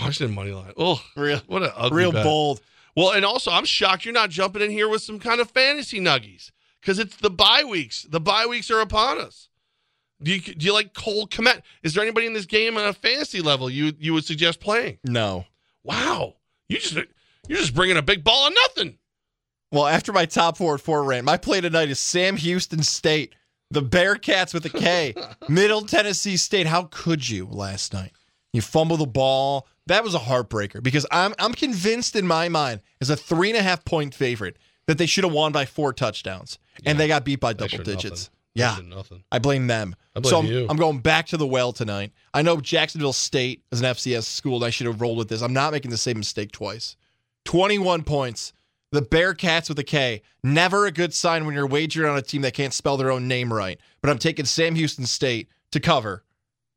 Washington 0.00 0.34
money 0.34 0.52
line. 0.52 0.72
Oh, 0.76 1.00
Real, 1.16 1.40
what 1.46 1.62
a 1.62 1.76
ugly 1.78 1.98
real 1.98 2.12
bet. 2.12 2.24
bold. 2.24 2.60
Well, 2.96 3.12
and 3.12 3.24
also, 3.24 3.50
I'm 3.50 3.66
shocked 3.66 4.04
you're 4.04 4.14
not 4.14 4.30
jumping 4.30 4.62
in 4.62 4.70
here 4.70 4.88
with 4.88 5.02
some 5.02 5.18
kind 5.18 5.40
of 5.40 5.50
fantasy 5.50 6.00
nuggies 6.00 6.50
because 6.80 6.98
it's 6.98 7.16
the 7.16 7.30
bye 7.30 7.64
weeks. 7.64 8.02
The 8.02 8.20
bye 8.20 8.46
weeks 8.46 8.70
are 8.70 8.80
upon 8.80 9.20
us. 9.20 9.48
Do 10.22 10.32
you 10.32 10.40
do 10.40 10.64
you 10.64 10.72
like 10.72 10.94
Cole 10.94 11.26
Kmet? 11.26 11.62
Is 11.82 11.94
there 11.94 12.02
anybody 12.02 12.26
in 12.26 12.32
this 12.32 12.46
game 12.46 12.76
on 12.76 12.86
a 12.86 12.92
fantasy 12.92 13.40
level 13.40 13.68
you 13.68 13.92
you 13.98 14.14
would 14.14 14.24
suggest 14.24 14.60
playing? 14.60 14.98
No. 15.04 15.44
Wow, 15.84 16.36
you 16.68 16.78
just 16.78 16.94
you're 16.94 17.58
just 17.58 17.74
bringing 17.74 17.96
a 17.96 18.02
big 18.02 18.24
ball 18.24 18.46
of 18.48 18.54
nothing. 18.54 18.98
Well, 19.70 19.86
after 19.86 20.12
my 20.12 20.24
top 20.26 20.56
four 20.56 20.74
at 20.74 20.80
four 20.80 21.04
rant, 21.04 21.24
my 21.26 21.36
play 21.36 21.60
tonight 21.60 21.90
is 21.90 22.00
Sam 22.00 22.36
Houston 22.36 22.82
State, 22.82 23.34
the 23.70 23.82
Bearkats 23.82 24.54
with 24.54 24.64
a 24.64 24.70
K, 24.70 25.14
Middle 25.48 25.82
Tennessee 25.82 26.36
State. 26.36 26.66
How 26.66 26.88
could 26.90 27.28
you 27.28 27.46
last 27.46 27.92
night? 27.92 28.12
You 28.52 28.62
fumble 28.62 28.96
the 28.96 29.06
ball. 29.06 29.66
That 29.86 30.02
was 30.02 30.14
a 30.14 30.20
heartbreaker 30.20 30.82
because 30.82 31.06
I'm 31.10 31.34
I'm 31.38 31.52
convinced 31.52 32.16
in 32.16 32.26
my 32.26 32.48
mind 32.48 32.80
as 33.02 33.10
a 33.10 33.16
three 33.16 33.50
and 33.50 33.58
a 33.58 33.62
half 33.62 33.84
point 33.84 34.14
favorite 34.14 34.56
that 34.86 34.96
they 34.98 35.06
should 35.06 35.24
have 35.24 35.32
won 35.32 35.52
by 35.52 35.66
four 35.66 35.92
touchdowns 35.92 36.58
and 36.84 36.98
they 36.98 37.08
got 37.08 37.24
beat 37.24 37.40
by 37.40 37.52
double 37.52 37.78
digits. 37.78 38.04
nothing. 38.04 38.32
Yeah, 38.54 38.78
nothing. 38.82 39.22
I 39.30 39.38
blame 39.38 39.66
them. 39.66 39.94
I 40.14 40.20
blame 40.20 40.30
so 40.30 40.38
I'm, 40.38 40.46
you. 40.46 40.66
I'm 40.70 40.78
going 40.78 41.00
back 41.00 41.26
to 41.26 41.36
the 41.36 41.46
well 41.46 41.72
tonight. 41.72 42.12
I 42.32 42.40
know 42.40 42.58
Jacksonville 42.58 43.12
State 43.12 43.62
is 43.70 43.80
an 43.80 43.86
FCS 43.86 44.24
school, 44.24 44.56
and 44.56 44.64
I 44.64 44.70
should 44.70 44.86
have 44.86 45.00
rolled 45.00 45.18
with 45.18 45.28
this. 45.28 45.42
I'm 45.42 45.52
not 45.52 45.72
making 45.72 45.90
the 45.90 45.98
same 45.98 46.16
mistake 46.18 46.52
twice. 46.52 46.96
21 47.44 48.02
points. 48.02 48.54
The 48.92 49.02
Bearkats 49.02 49.68
with 49.68 49.78
a 49.78 49.84
K. 49.84 50.22
Never 50.42 50.86
a 50.86 50.92
good 50.92 51.12
sign 51.12 51.44
when 51.44 51.54
you're 51.54 51.66
wagering 51.66 52.10
on 52.10 52.16
a 52.16 52.22
team 52.22 52.42
that 52.42 52.54
can't 52.54 52.72
spell 52.72 52.96
their 52.96 53.10
own 53.10 53.28
name 53.28 53.52
right. 53.52 53.78
But 54.00 54.10
I'm 54.10 54.18
taking 54.18 54.46
Sam 54.46 54.74
Houston 54.74 55.04
State 55.04 55.48
to 55.72 55.80
cover 55.80 56.24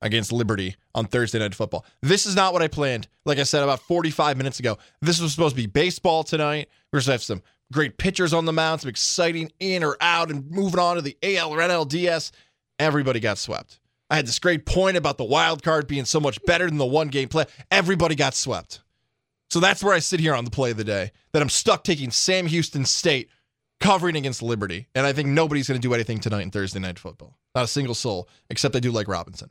against 0.01 0.31
Liberty 0.31 0.75
on 0.95 1.05
Thursday 1.05 1.39
Night 1.39 1.55
Football. 1.55 1.85
This 2.01 2.25
is 2.25 2.35
not 2.35 2.51
what 2.51 2.61
I 2.61 2.67
planned. 2.67 3.07
Like 3.25 3.37
I 3.37 3.43
said 3.43 3.63
about 3.63 3.79
45 3.79 4.37
minutes 4.37 4.59
ago, 4.59 4.77
this 5.01 5.21
was 5.21 5.31
supposed 5.31 5.55
to 5.55 5.61
be 5.61 5.67
baseball 5.67 6.23
tonight. 6.23 6.69
We're 6.91 6.99
supposed 7.01 7.05
to 7.05 7.11
have 7.11 7.23
some 7.23 7.43
great 7.71 7.97
pitchers 7.97 8.33
on 8.33 8.45
the 8.45 8.53
mound, 8.53 8.81
some 8.81 8.89
exciting 8.89 9.51
in 9.59 9.83
or 9.83 9.97
out, 10.01 10.31
and 10.31 10.49
moving 10.49 10.79
on 10.79 10.95
to 10.95 11.01
the 11.01 11.17
AL 11.23 11.51
or 11.51 11.57
NLDS. 11.59 12.31
Everybody 12.77 13.19
got 13.19 13.37
swept. 13.37 13.79
I 14.09 14.15
had 14.15 14.25
this 14.25 14.39
great 14.39 14.65
point 14.65 14.97
about 14.97 15.17
the 15.17 15.23
wild 15.23 15.61
card 15.61 15.87
being 15.87 16.05
so 16.05 16.19
much 16.19 16.43
better 16.45 16.65
than 16.65 16.77
the 16.77 16.85
one 16.85 17.09
game 17.09 17.29
play. 17.29 17.45
Everybody 17.69 18.15
got 18.15 18.33
swept. 18.33 18.81
So 19.49 19.59
that's 19.59 19.83
where 19.83 19.93
I 19.93 19.99
sit 19.99 20.19
here 20.19 20.33
on 20.33 20.45
the 20.45 20.51
play 20.51 20.71
of 20.71 20.77
the 20.77 20.83
day 20.83 21.11
that 21.31 21.41
I'm 21.41 21.49
stuck 21.49 21.83
taking 21.83 22.11
Sam 22.11 22.47
Houston 22.47 22.85
State 22.85 23.29
covering 23.79 24.15
against 24.15 24.41
Liberty. 24.41 24.87
And 24.95 25.05
I 25.05 25.13
think 25.13 25.29
nobody's 25.29 25.67
going 25.67 25.79
to 25.79 25.87
do 25.87 25.93
anything 25.93 26.19
tonight 26.19 26.41
in 26.41 26.51
Thursday 26.51 26.79
night 26.79 26.99
football. 26.99 27.37
Not 27.55 27.65
a 27.65 27.67
single 27.67 27.95
soul, 27.95 28.29
except 28.49 28.75
I 28.75 28.79
do 28.79 28.91
like 28.91 29.07
Robinson. 29.07 29.49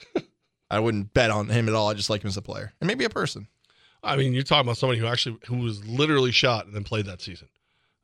I 0.70 0.80
wouldn't 0.80 1.14
bet 1.14 1.30
on 1.30 1.48
him 1.48 1.68
at 1.68 1.74
all. 1.74 1.88
I 1.88 1.94
just 1.94 2.10
like 2.10 2.22
him 2.22 2.28
as 2.28 2.36
a 2.36 2.42
player 2.42 2.72
and 2.80 2.88
maybe 2.88 3.04
a 3.04 3.10
person. 3.10 3.48
I 4.02 4.16
mean, 4.16 4.32
you're 4.32 4.42
talking 4.42 4.66
about 4.66 4.76
somebody 4.76 5.00
who 5.00 5.06
actually 5.06 5.38
who 5.46 5.56
was 5.56 5.86
literally 5.86 6.32
shot 6.32 6.66
and 6.66 6.74
then 6.74 6.84
played 6.84 7.06
that 7.06 7.20
season. 7.20 7.48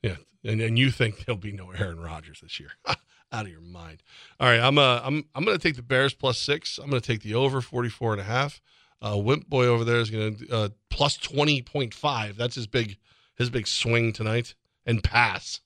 Yeah, 0.03 0.17
and 0.45 0.61
and 0.61 0.79
you 0.79 0.91
think 0.91 1.25
there'll 1.25 1.39
be 1.39 1.53
no 1.53 1.71
Aaron 1.71 2.01
Rodgers 2.01 2.41
this 2.41 2.59
year? 2.59 2.71
Out 3.33 3.47
of 3.47 3.51
your 3.51 3.61
mind. 3.61 4.03
All 4.39 4.49
right, 4.49 4.61
I'm 4.61 4.79
uh 4.79 5.01
I'm 5.03 5.25
I'm 5.35 5.45
going 5.45 5.57
to 5.57 5.63
take 5.63 5.77
the 5.77 5.83
Bears 5.83 6.15
plus 6.15 6.39
six. 6.39 6.79
I'm 6.79 6.91
going 6.91 7.01
to 7.01 7.07
take 7.07 7.23
the 7.23 7.35
over 7.35 7.61
44 7.61 8.13
and 8.13 8.21
a 8.21 8.25
half. 8.25 8.61
Uh, 9.01 9.17
Wimp 9.17 9.49
boy 9.49 9.67
over 9.67 9.85
there 9.85 9.99
is 9.99 10.11
going 10.11 10.37
to 10.37 10.49
uh, 10.55 10.69
plus 10.91 11.19
20.5. 11.19 12.37
That's 12.37 12.55
his 12.55 12.67
big 12.67 12.99
his 13.37 13.51
big 13.51 13.67
swing 13.67 14.13
tonight 14.13 14.55
and 14.87 15.03
pass. 15.03 15.61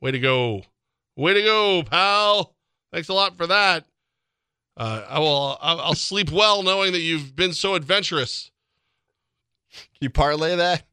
Way 0.00 0.12
to 0.12 0.18
go, 0.18 0.62
way 1.16 1.34
to 1.34 1.42
go, 1.42 1.82
pal. 1.82 2.54
Thanks 2.92 3.08
a 3.08 3.14
lot 3.14 3.36
for 3.36 3.46
that. 3.46 3.84
Uh, 4.76 5.04
I 5.08 5.18
will. 5.18 5.58
I'll, 5.60 5.80
I'll 5.80 5.94
sleep 5.94 6.30
well 6.30 6.62
knowing 6.62 6.92
that 6.92 7.00
you've 7.00 7.36
been 7.36 7.52
so 7.52 7.74
adventurous. 7.74 8.49
You 10.00 10.10
parlay 10.10 10.56
that? 10.56 10.84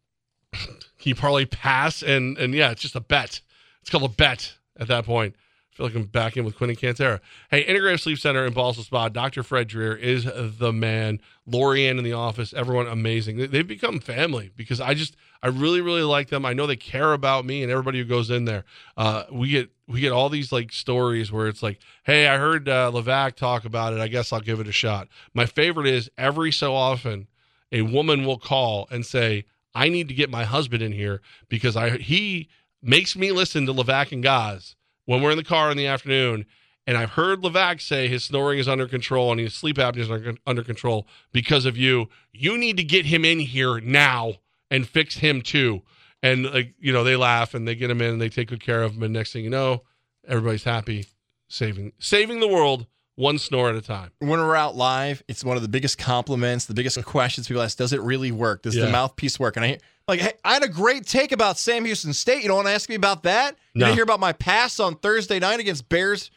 Can 0.53 0.69
you 1.03 1.15
parlay 1.15 1.45
pass 1.45 2.01
and 2.01 2.37
and 2.37 2.53
yeah, 2.53 2.71
it's 2.71 2.81
just 2.81 2.95
a 2.95 3.01
bet. 3.01 3.41
It's 3.81 3.89
called 3.89 4.03
a 4.03 4.09
bet 4.09 4.53
at 4.79 4.87
that 4.87 5.05
point. 5.05 5.35
I 5.71 5.75
feel 5.77 5.85
like 5.85 5.95
I'm 5.95 6.05
back 6.05 6.35
in 6.37 6.43
with 6.43 6.57
Quinn 6.57 6.71
and 6.71 6.79
Cantera. 6.79 7.19
Hey, 7.51 7.63
Integrative 7.63 7.99
Sleep 7.99 8.17
Center 8.17 8.45
in 8.47 8.53
Ballston 8.53 8.83
Spa. 8.83 9.09
Dr. 9.09 9.43
Fred 9.43 9.67
Dreer 9.67 9.95
is 9.95 10.23
the 10.25 10.73
man. 10.73 11.21
Lorianne 11.47 11.99
in 11.99 12.03
the 12.03 12.13
office. 12.13 12.51
Everyone 12.51 12.87
amazing. 12.87 13.37
They- 13.37 13.45
They've 13.45 13.67
become 13.67 13.99
family 13.99 14.51
because 14.55 14.81
I 14.81 14.95
just 14.95 15.15
I 15.43 15.47
really 15.49 15.81
really 15.81 16.01
like 16.01 16.29
them. 16.29 16.45
I 16.45 16.53
know 16.53 16.65
they 16.65 16.75
care 16.75 17.13
about 17.13 17.45
me 17.45 17.61
and 17.61 17.71
everybody 17.71 17.99
who 17.99 18.05
goes 18.05 18.31
in 18.31 18.45
there. 18.45 18.65
Uh, 18.97 19.23
we 19.31 19.49
get 19.49 19.69
we 19.87 20.01
get 20.01 20.11
all 20.11 20.29
these 20.29 20.51
like 20.51 20.71
stories 20.71 21.31
where 21.31 21.47
it's 21.47 21.61
like, 21.61 21.79
hey, 22.03 22.27
I 22.27 22.37
heard 22.37 22.67
uh, 22.67 22.91
Levack 22.91 23.35
talk 23.35 23.63
about 23.63 23.93
it. 23.93 23.99
I 23.99 24.07
guess 24.07 24.33
I'll 24.33 24.41
give 24.41 24.59
it 24.59 24.67
a 24.67 24.71
shot. 24.71 25.07
My 25.33 25.45
favorite 25.45 25.87
is 25.87 26.09
every 26.17 26.51
so 26.51 26.73
often 26.73 27.27
a 27.71 27.81
woman 27.81 28.25
will 28.25 28.37
call 28.37 28.87
and 28.91 29.05
say, 29.05 29.45
I 29.73 29.89
need 29.89 30.07
to 30.07 30.13
get 30.13 30.29
my 30.29 30.43
husband 30.43 30.81
in 30.81 30.91
here 30.91 31.21
because 31.49 31.75
I 31.75 31.97
he 31.97 32.49
makes 32.81 33.15
me 33.15 33.31
listen 33.31 33.65
to 33.65 33.73
Levack 33.73 34.11
and 34.11 34.23
Gaz 34.23 34.75
when 35.05 35.21
we're 35.21 35.31
in 35.31 35.37
the 35.37 35.43
car 35.43 35.69
in 35.71 35.77
the 35.77 35.87
afternoon. 35.87 36.45
And 36.85 36.97
I've 36.97 37.11
heard 37.11 37.41
Levack 37.41 37.81
say 37.81 38.07
his 38.07 38.23
snoring 38.23 38.59
is 38.59 38.67
under 38.67 38.87
control 38.87 39.31
and 39.31 39.41
his 39.41 39.53
sleep 39.53 39.75
apnea 39.75 39.97
is 39.97 40.37
under, 40.45 40.63
control 40.63 41.05
because 41.33 41.65
of 41.65 41.75
you. 41.75 42.07
You 42.31 42.57
need 42.57 42.77
to 42.77 42.83
get 42.83 43.05
him 43.05 43.25
in 43.25 43.39
here 43.39 43.81
now 43.81 44.35
and 44.71 44.87
fix 44.87 45.17
him 45.17 45.41
too. 45.41 45.81
And 46.23 46.45
like 46.45 46.73
you 46.79 46.93
know, 46.93 47.03
they 47.03 47.15
laugh 47.15 47.53
and 47.53 47.67
they 47.67 47.75
get 47.75 47.91
him 47.91 48.01
in 48.01 48.13
and 48.13 48.21
they 48.21 48.29
take 48.29 48.47
good 48.47 48.63
care 48.63 48.83
of 48.83 48.93
him. 48.93 49.03
And 49.03 49.13
next 49.13 49.33
thing 49.33 49.43
you 49.43 49.49
know, 49.49 49.83
everybody's 50.27 50.63
happy, 50.63 51.05
saving 51.49 51.91
saving 51.99 52.39
the 52.39 52.47
world 52.47 52.87
one 53.17 53.37
snore 53.37 53.69
at 53.69 53.75
a 53.75 53.81
time. 53.81 54.11
When 54.19 54.29
we're 54.39 54.55
out 54.55 54.75
live, 54.77 55.21
it's 55.27 55.43
one 55.43 55.57
of 55.57 55.63
the 55.63 55.67
biggest 55.69 55.97
compliments, 55.97 56.65
the 56.65 56.73
biggest 56.73 57.03
questions 57.05 57.47
people 57.49 57.61
ask. 57.61 57.77
Does 57.77 57.91
it 57.91 57.99
really 58.01 58.31
work? 58.31 58.61
Does 58.61 58.75
Yeah. 58.75 58.85
the 58.85 58.91
mouthpiece 58.91 59.37
work? 59.39 59.57
And 59.57 59.65
I 59.65 59.79
like, 60.07 60.21
hey, 60.21 60.33
I 60.45 60.53
had 60.53 60.63
a 60.63 60.69
great 60.69 61.05
take 61.05 61.33
about 61.33 61.57
Sam 61.57 61.83
Houston 61.83 62.13
State. 62.13 62.41
You 62.43 62.47
don't 62.47 62.55
want 62.57 62.67
to 62.69 62.73
ask 62.73 62.87
me 62.87 62.95
about 62.95 63.23
that? 63.23 63.57
You 63.73 63.81
No. 63.81 63.85
didn't 63.87 63.95
hear 63.97 64.03
about 64.03 64.21
my 64.21 64.31
pass 64.31 64.79
on 64.79 64.95
Thursday 64.95 65.39
night 65.39 65.59
against 65.59 65.89
Bears 65.89 66.31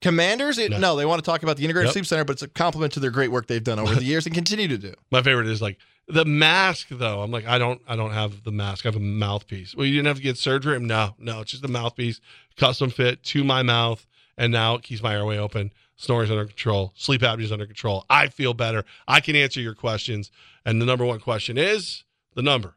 Commanders? 0.00 0.58
It- 0.58 0.70
No. 0.70 0.78
no. 0.78 0.96
they 0.96 1.04
want 1.04 1.22
to 1.24 1.28
talk 1.28 1.42
about 1.42 1.56
the 1.56 1.64
Integrated 1.64 1.88
Yep. 1.88 1.92
Sleep 1.94 2.06
Center, 2.06 2.24
but 2.24 2.34
it's 2.34 2.42
a 2.42 2.48
compliment 2.48 2.92
to 2.92 3.00
their 3.00 3.10
great 3.10 3.32
work 3.32 3.46
they've 3.48 3.64
done 3.64 3.78
over 3.80 3.94
the 3.94 4.04
years 4.04 4.26
and 4.26 4.34
continue 4.34 4.68
to 4.68 4.78
do. 4.78 4.94
My 5.10 5.22
favorite 5.22 5.48
is 5.48 5.60
like 5.60 5.78
the 6.06 6.24
mask 6.24 6.88
though. 6.90 7.22
I'm 7.22 7.30
like, 7.30 7.46
I 7.46 7.58
don't 7.58 7.80
I 7.88 7.96
don't 7.96 8.12
have 8.12 8.44
the 8.44 8.52
mask. 8.52 8.86
I 8.86 8.88
have 8.88 8.96
a 8.96 9.00
mouthpiece. 9.00 9.74
Well, 9.74 9.86
you 9.86 9.94
didn't 9.96 10.06
have 10.06 10.16
to 10.18 10.22
get 10.22 10.38
surgery? 10.38 10.78
No, 10.78 11.14
no, 11.18 11.40
it's 11.40 11.50
just 11.50 11.64
a 11.64 11.68
mouthpiece, 11.68 12.20
custom 12.56 12.90
fit 12.90 13.22
to 13.24 13.42
my 13.44 13.62
mouth, 13.62 14.06
and 14.36 14.52
now 14.52 14.74
it 14.76 14.82
keeps 14.82 15.02
my 15.02 15.14
airway 15.14 15.36
open. 15.38 15.72
Snoring's 15.98 16.30
under 16.30 16.46
control. 16.46 16.92
Sleep 16.96 17.20
apnea's 17.20 17.52
under 17.52 17.66
control. 17.66 18.06
I 18.08 18.28
feel 18.28 18.54
better. 18.54 18.84
I 19.06 19.20
can 19.20 19.36
answer 19.36 19.60
your 19.60 19.74
questions. 19.74 20.30
And 20.64 20.80
the 20.80 20.86
number 20.86 21.04
one 21.04 21.20
question 21.20 21.58
is 21.58 22.04
the 22.34 22.42
number. 22.42 22.76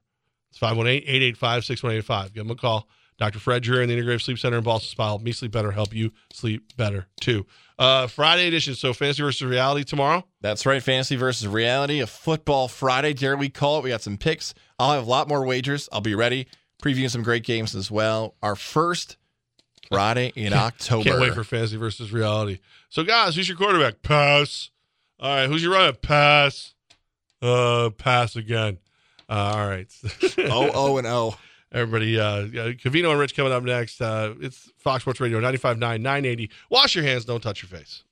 It's 0.49 0.59
518-885-6185. 0.59 2.33
Give 2.33 2.43
them 2.43 2.51
a 2.51 2.55
call. 2.55 2.87
Dr. 3.17 3.37
Fred 3.37 3.61
Dreer 3.61 3.83
in 3.83 3.89
the 3.89 3.95
Integrative 3.95 4.23
Sleep 4.23 4.39
Center 4.39 4.57
in 4.57 4.63
Ballston. 4.63 4.97
Help 4.97 5.21
me 5.21 5.31
sleep 5.31 5.51
better. 5.51 5.71
Help 5.71 5.93
you 5.93 6.11
sleep 6.33 6.75
better 6.75 7.05
too. 7.19 7.45
Uh, 7.77 8.07
Friday 8.07 8.47
edition. 8.47 8.73
So 8.73 8.93
fantasy 8.93 9.21
versus 9.21 9.43
reality 9.43 9.83
tomorrow. 9.83 10.25
That's 10.41 10.65
right, 10.65 10.81
fantasy 10.81 11.15
versus 11.15 11.47
reality, 11.47 11.99
a 11.99 12.07
football 12.07 12.67
Friday, 12.67 13.13
dare 13.13 13.37
we 13.37 13.49
call 13.49 13.77
it. 13.77 13.83
We 13.83 13.91
got 13.91 14.01
some 14.01 14.17
picks. 14.17 14.55
I'll 14.79 14.93
have 14.93 15.05
a 15.05 15.09
lot 15.09 15.27
more 15.27 15.45
wagers. 15.45 15.87
I'll 15.91 16.01
be 16.01 16.15
ready, 16.15 16.47
previewing 16.81 17.11
some 17.11 17.21
great 17.21 17.43
games 17.43 17.75
as 17.75 17.91
well. 17.91 18.35
Our 18.41 18.55
first 18.55 19.17
Friday 19.91 20.31
in 20.35 20.53
October. 20.53 21.09
Can't 21.09 21.21
wait 21.21 21.33
for 21.33 21.43
fantasy 21.43 21.77
versus 21.77 22.11
reality. 22.11 22.59
So, 22.89 23.03
guys, 23.03 23.35
who's 23.35 23.47
your 23.47 23.57
quarterback? 23.57 24.01
Pass. 24.01 24.69
All 25.19 25.35
right, 25.35 25.47
who's 25.47 25.61
your 25.61 25.73
running? 25.73 25.95
Pass. 26.01 26.73
Uh, 27.41 27.89
pass 27.97 28.35
again. 28.35 28.77
Uh, 29.29 29.53
all 29.55 29.67
right. 29.67 29.87
oh, 30.37 30.71
oh, 30.73 30.97
and 30.97 31.07
oh. 31.07 31.35
Everybody, 31.73 32.19
uh, 32.19 32.47
Cavino 32.47 33.11
and 33.11 33.19
Rich 33.19 33.33
coming 33.33 33.53
up 33.53 33.63
next. 33.63 34.01
Uh, 34.01 34.33
it's 34.41 34.69
Fox 34.77 35.03
Sports 35.03 35.21
Radio 35.21 35.39
95.9, 35.39 35.79
980. 35.79 36.51
Wash 36.69 36.95
your 36.95 37.05
hands, 37.05 37.23
don't 37.23 37.41
touch 37.41 37.63
your 37.63 37.69
face. 37.69 38.03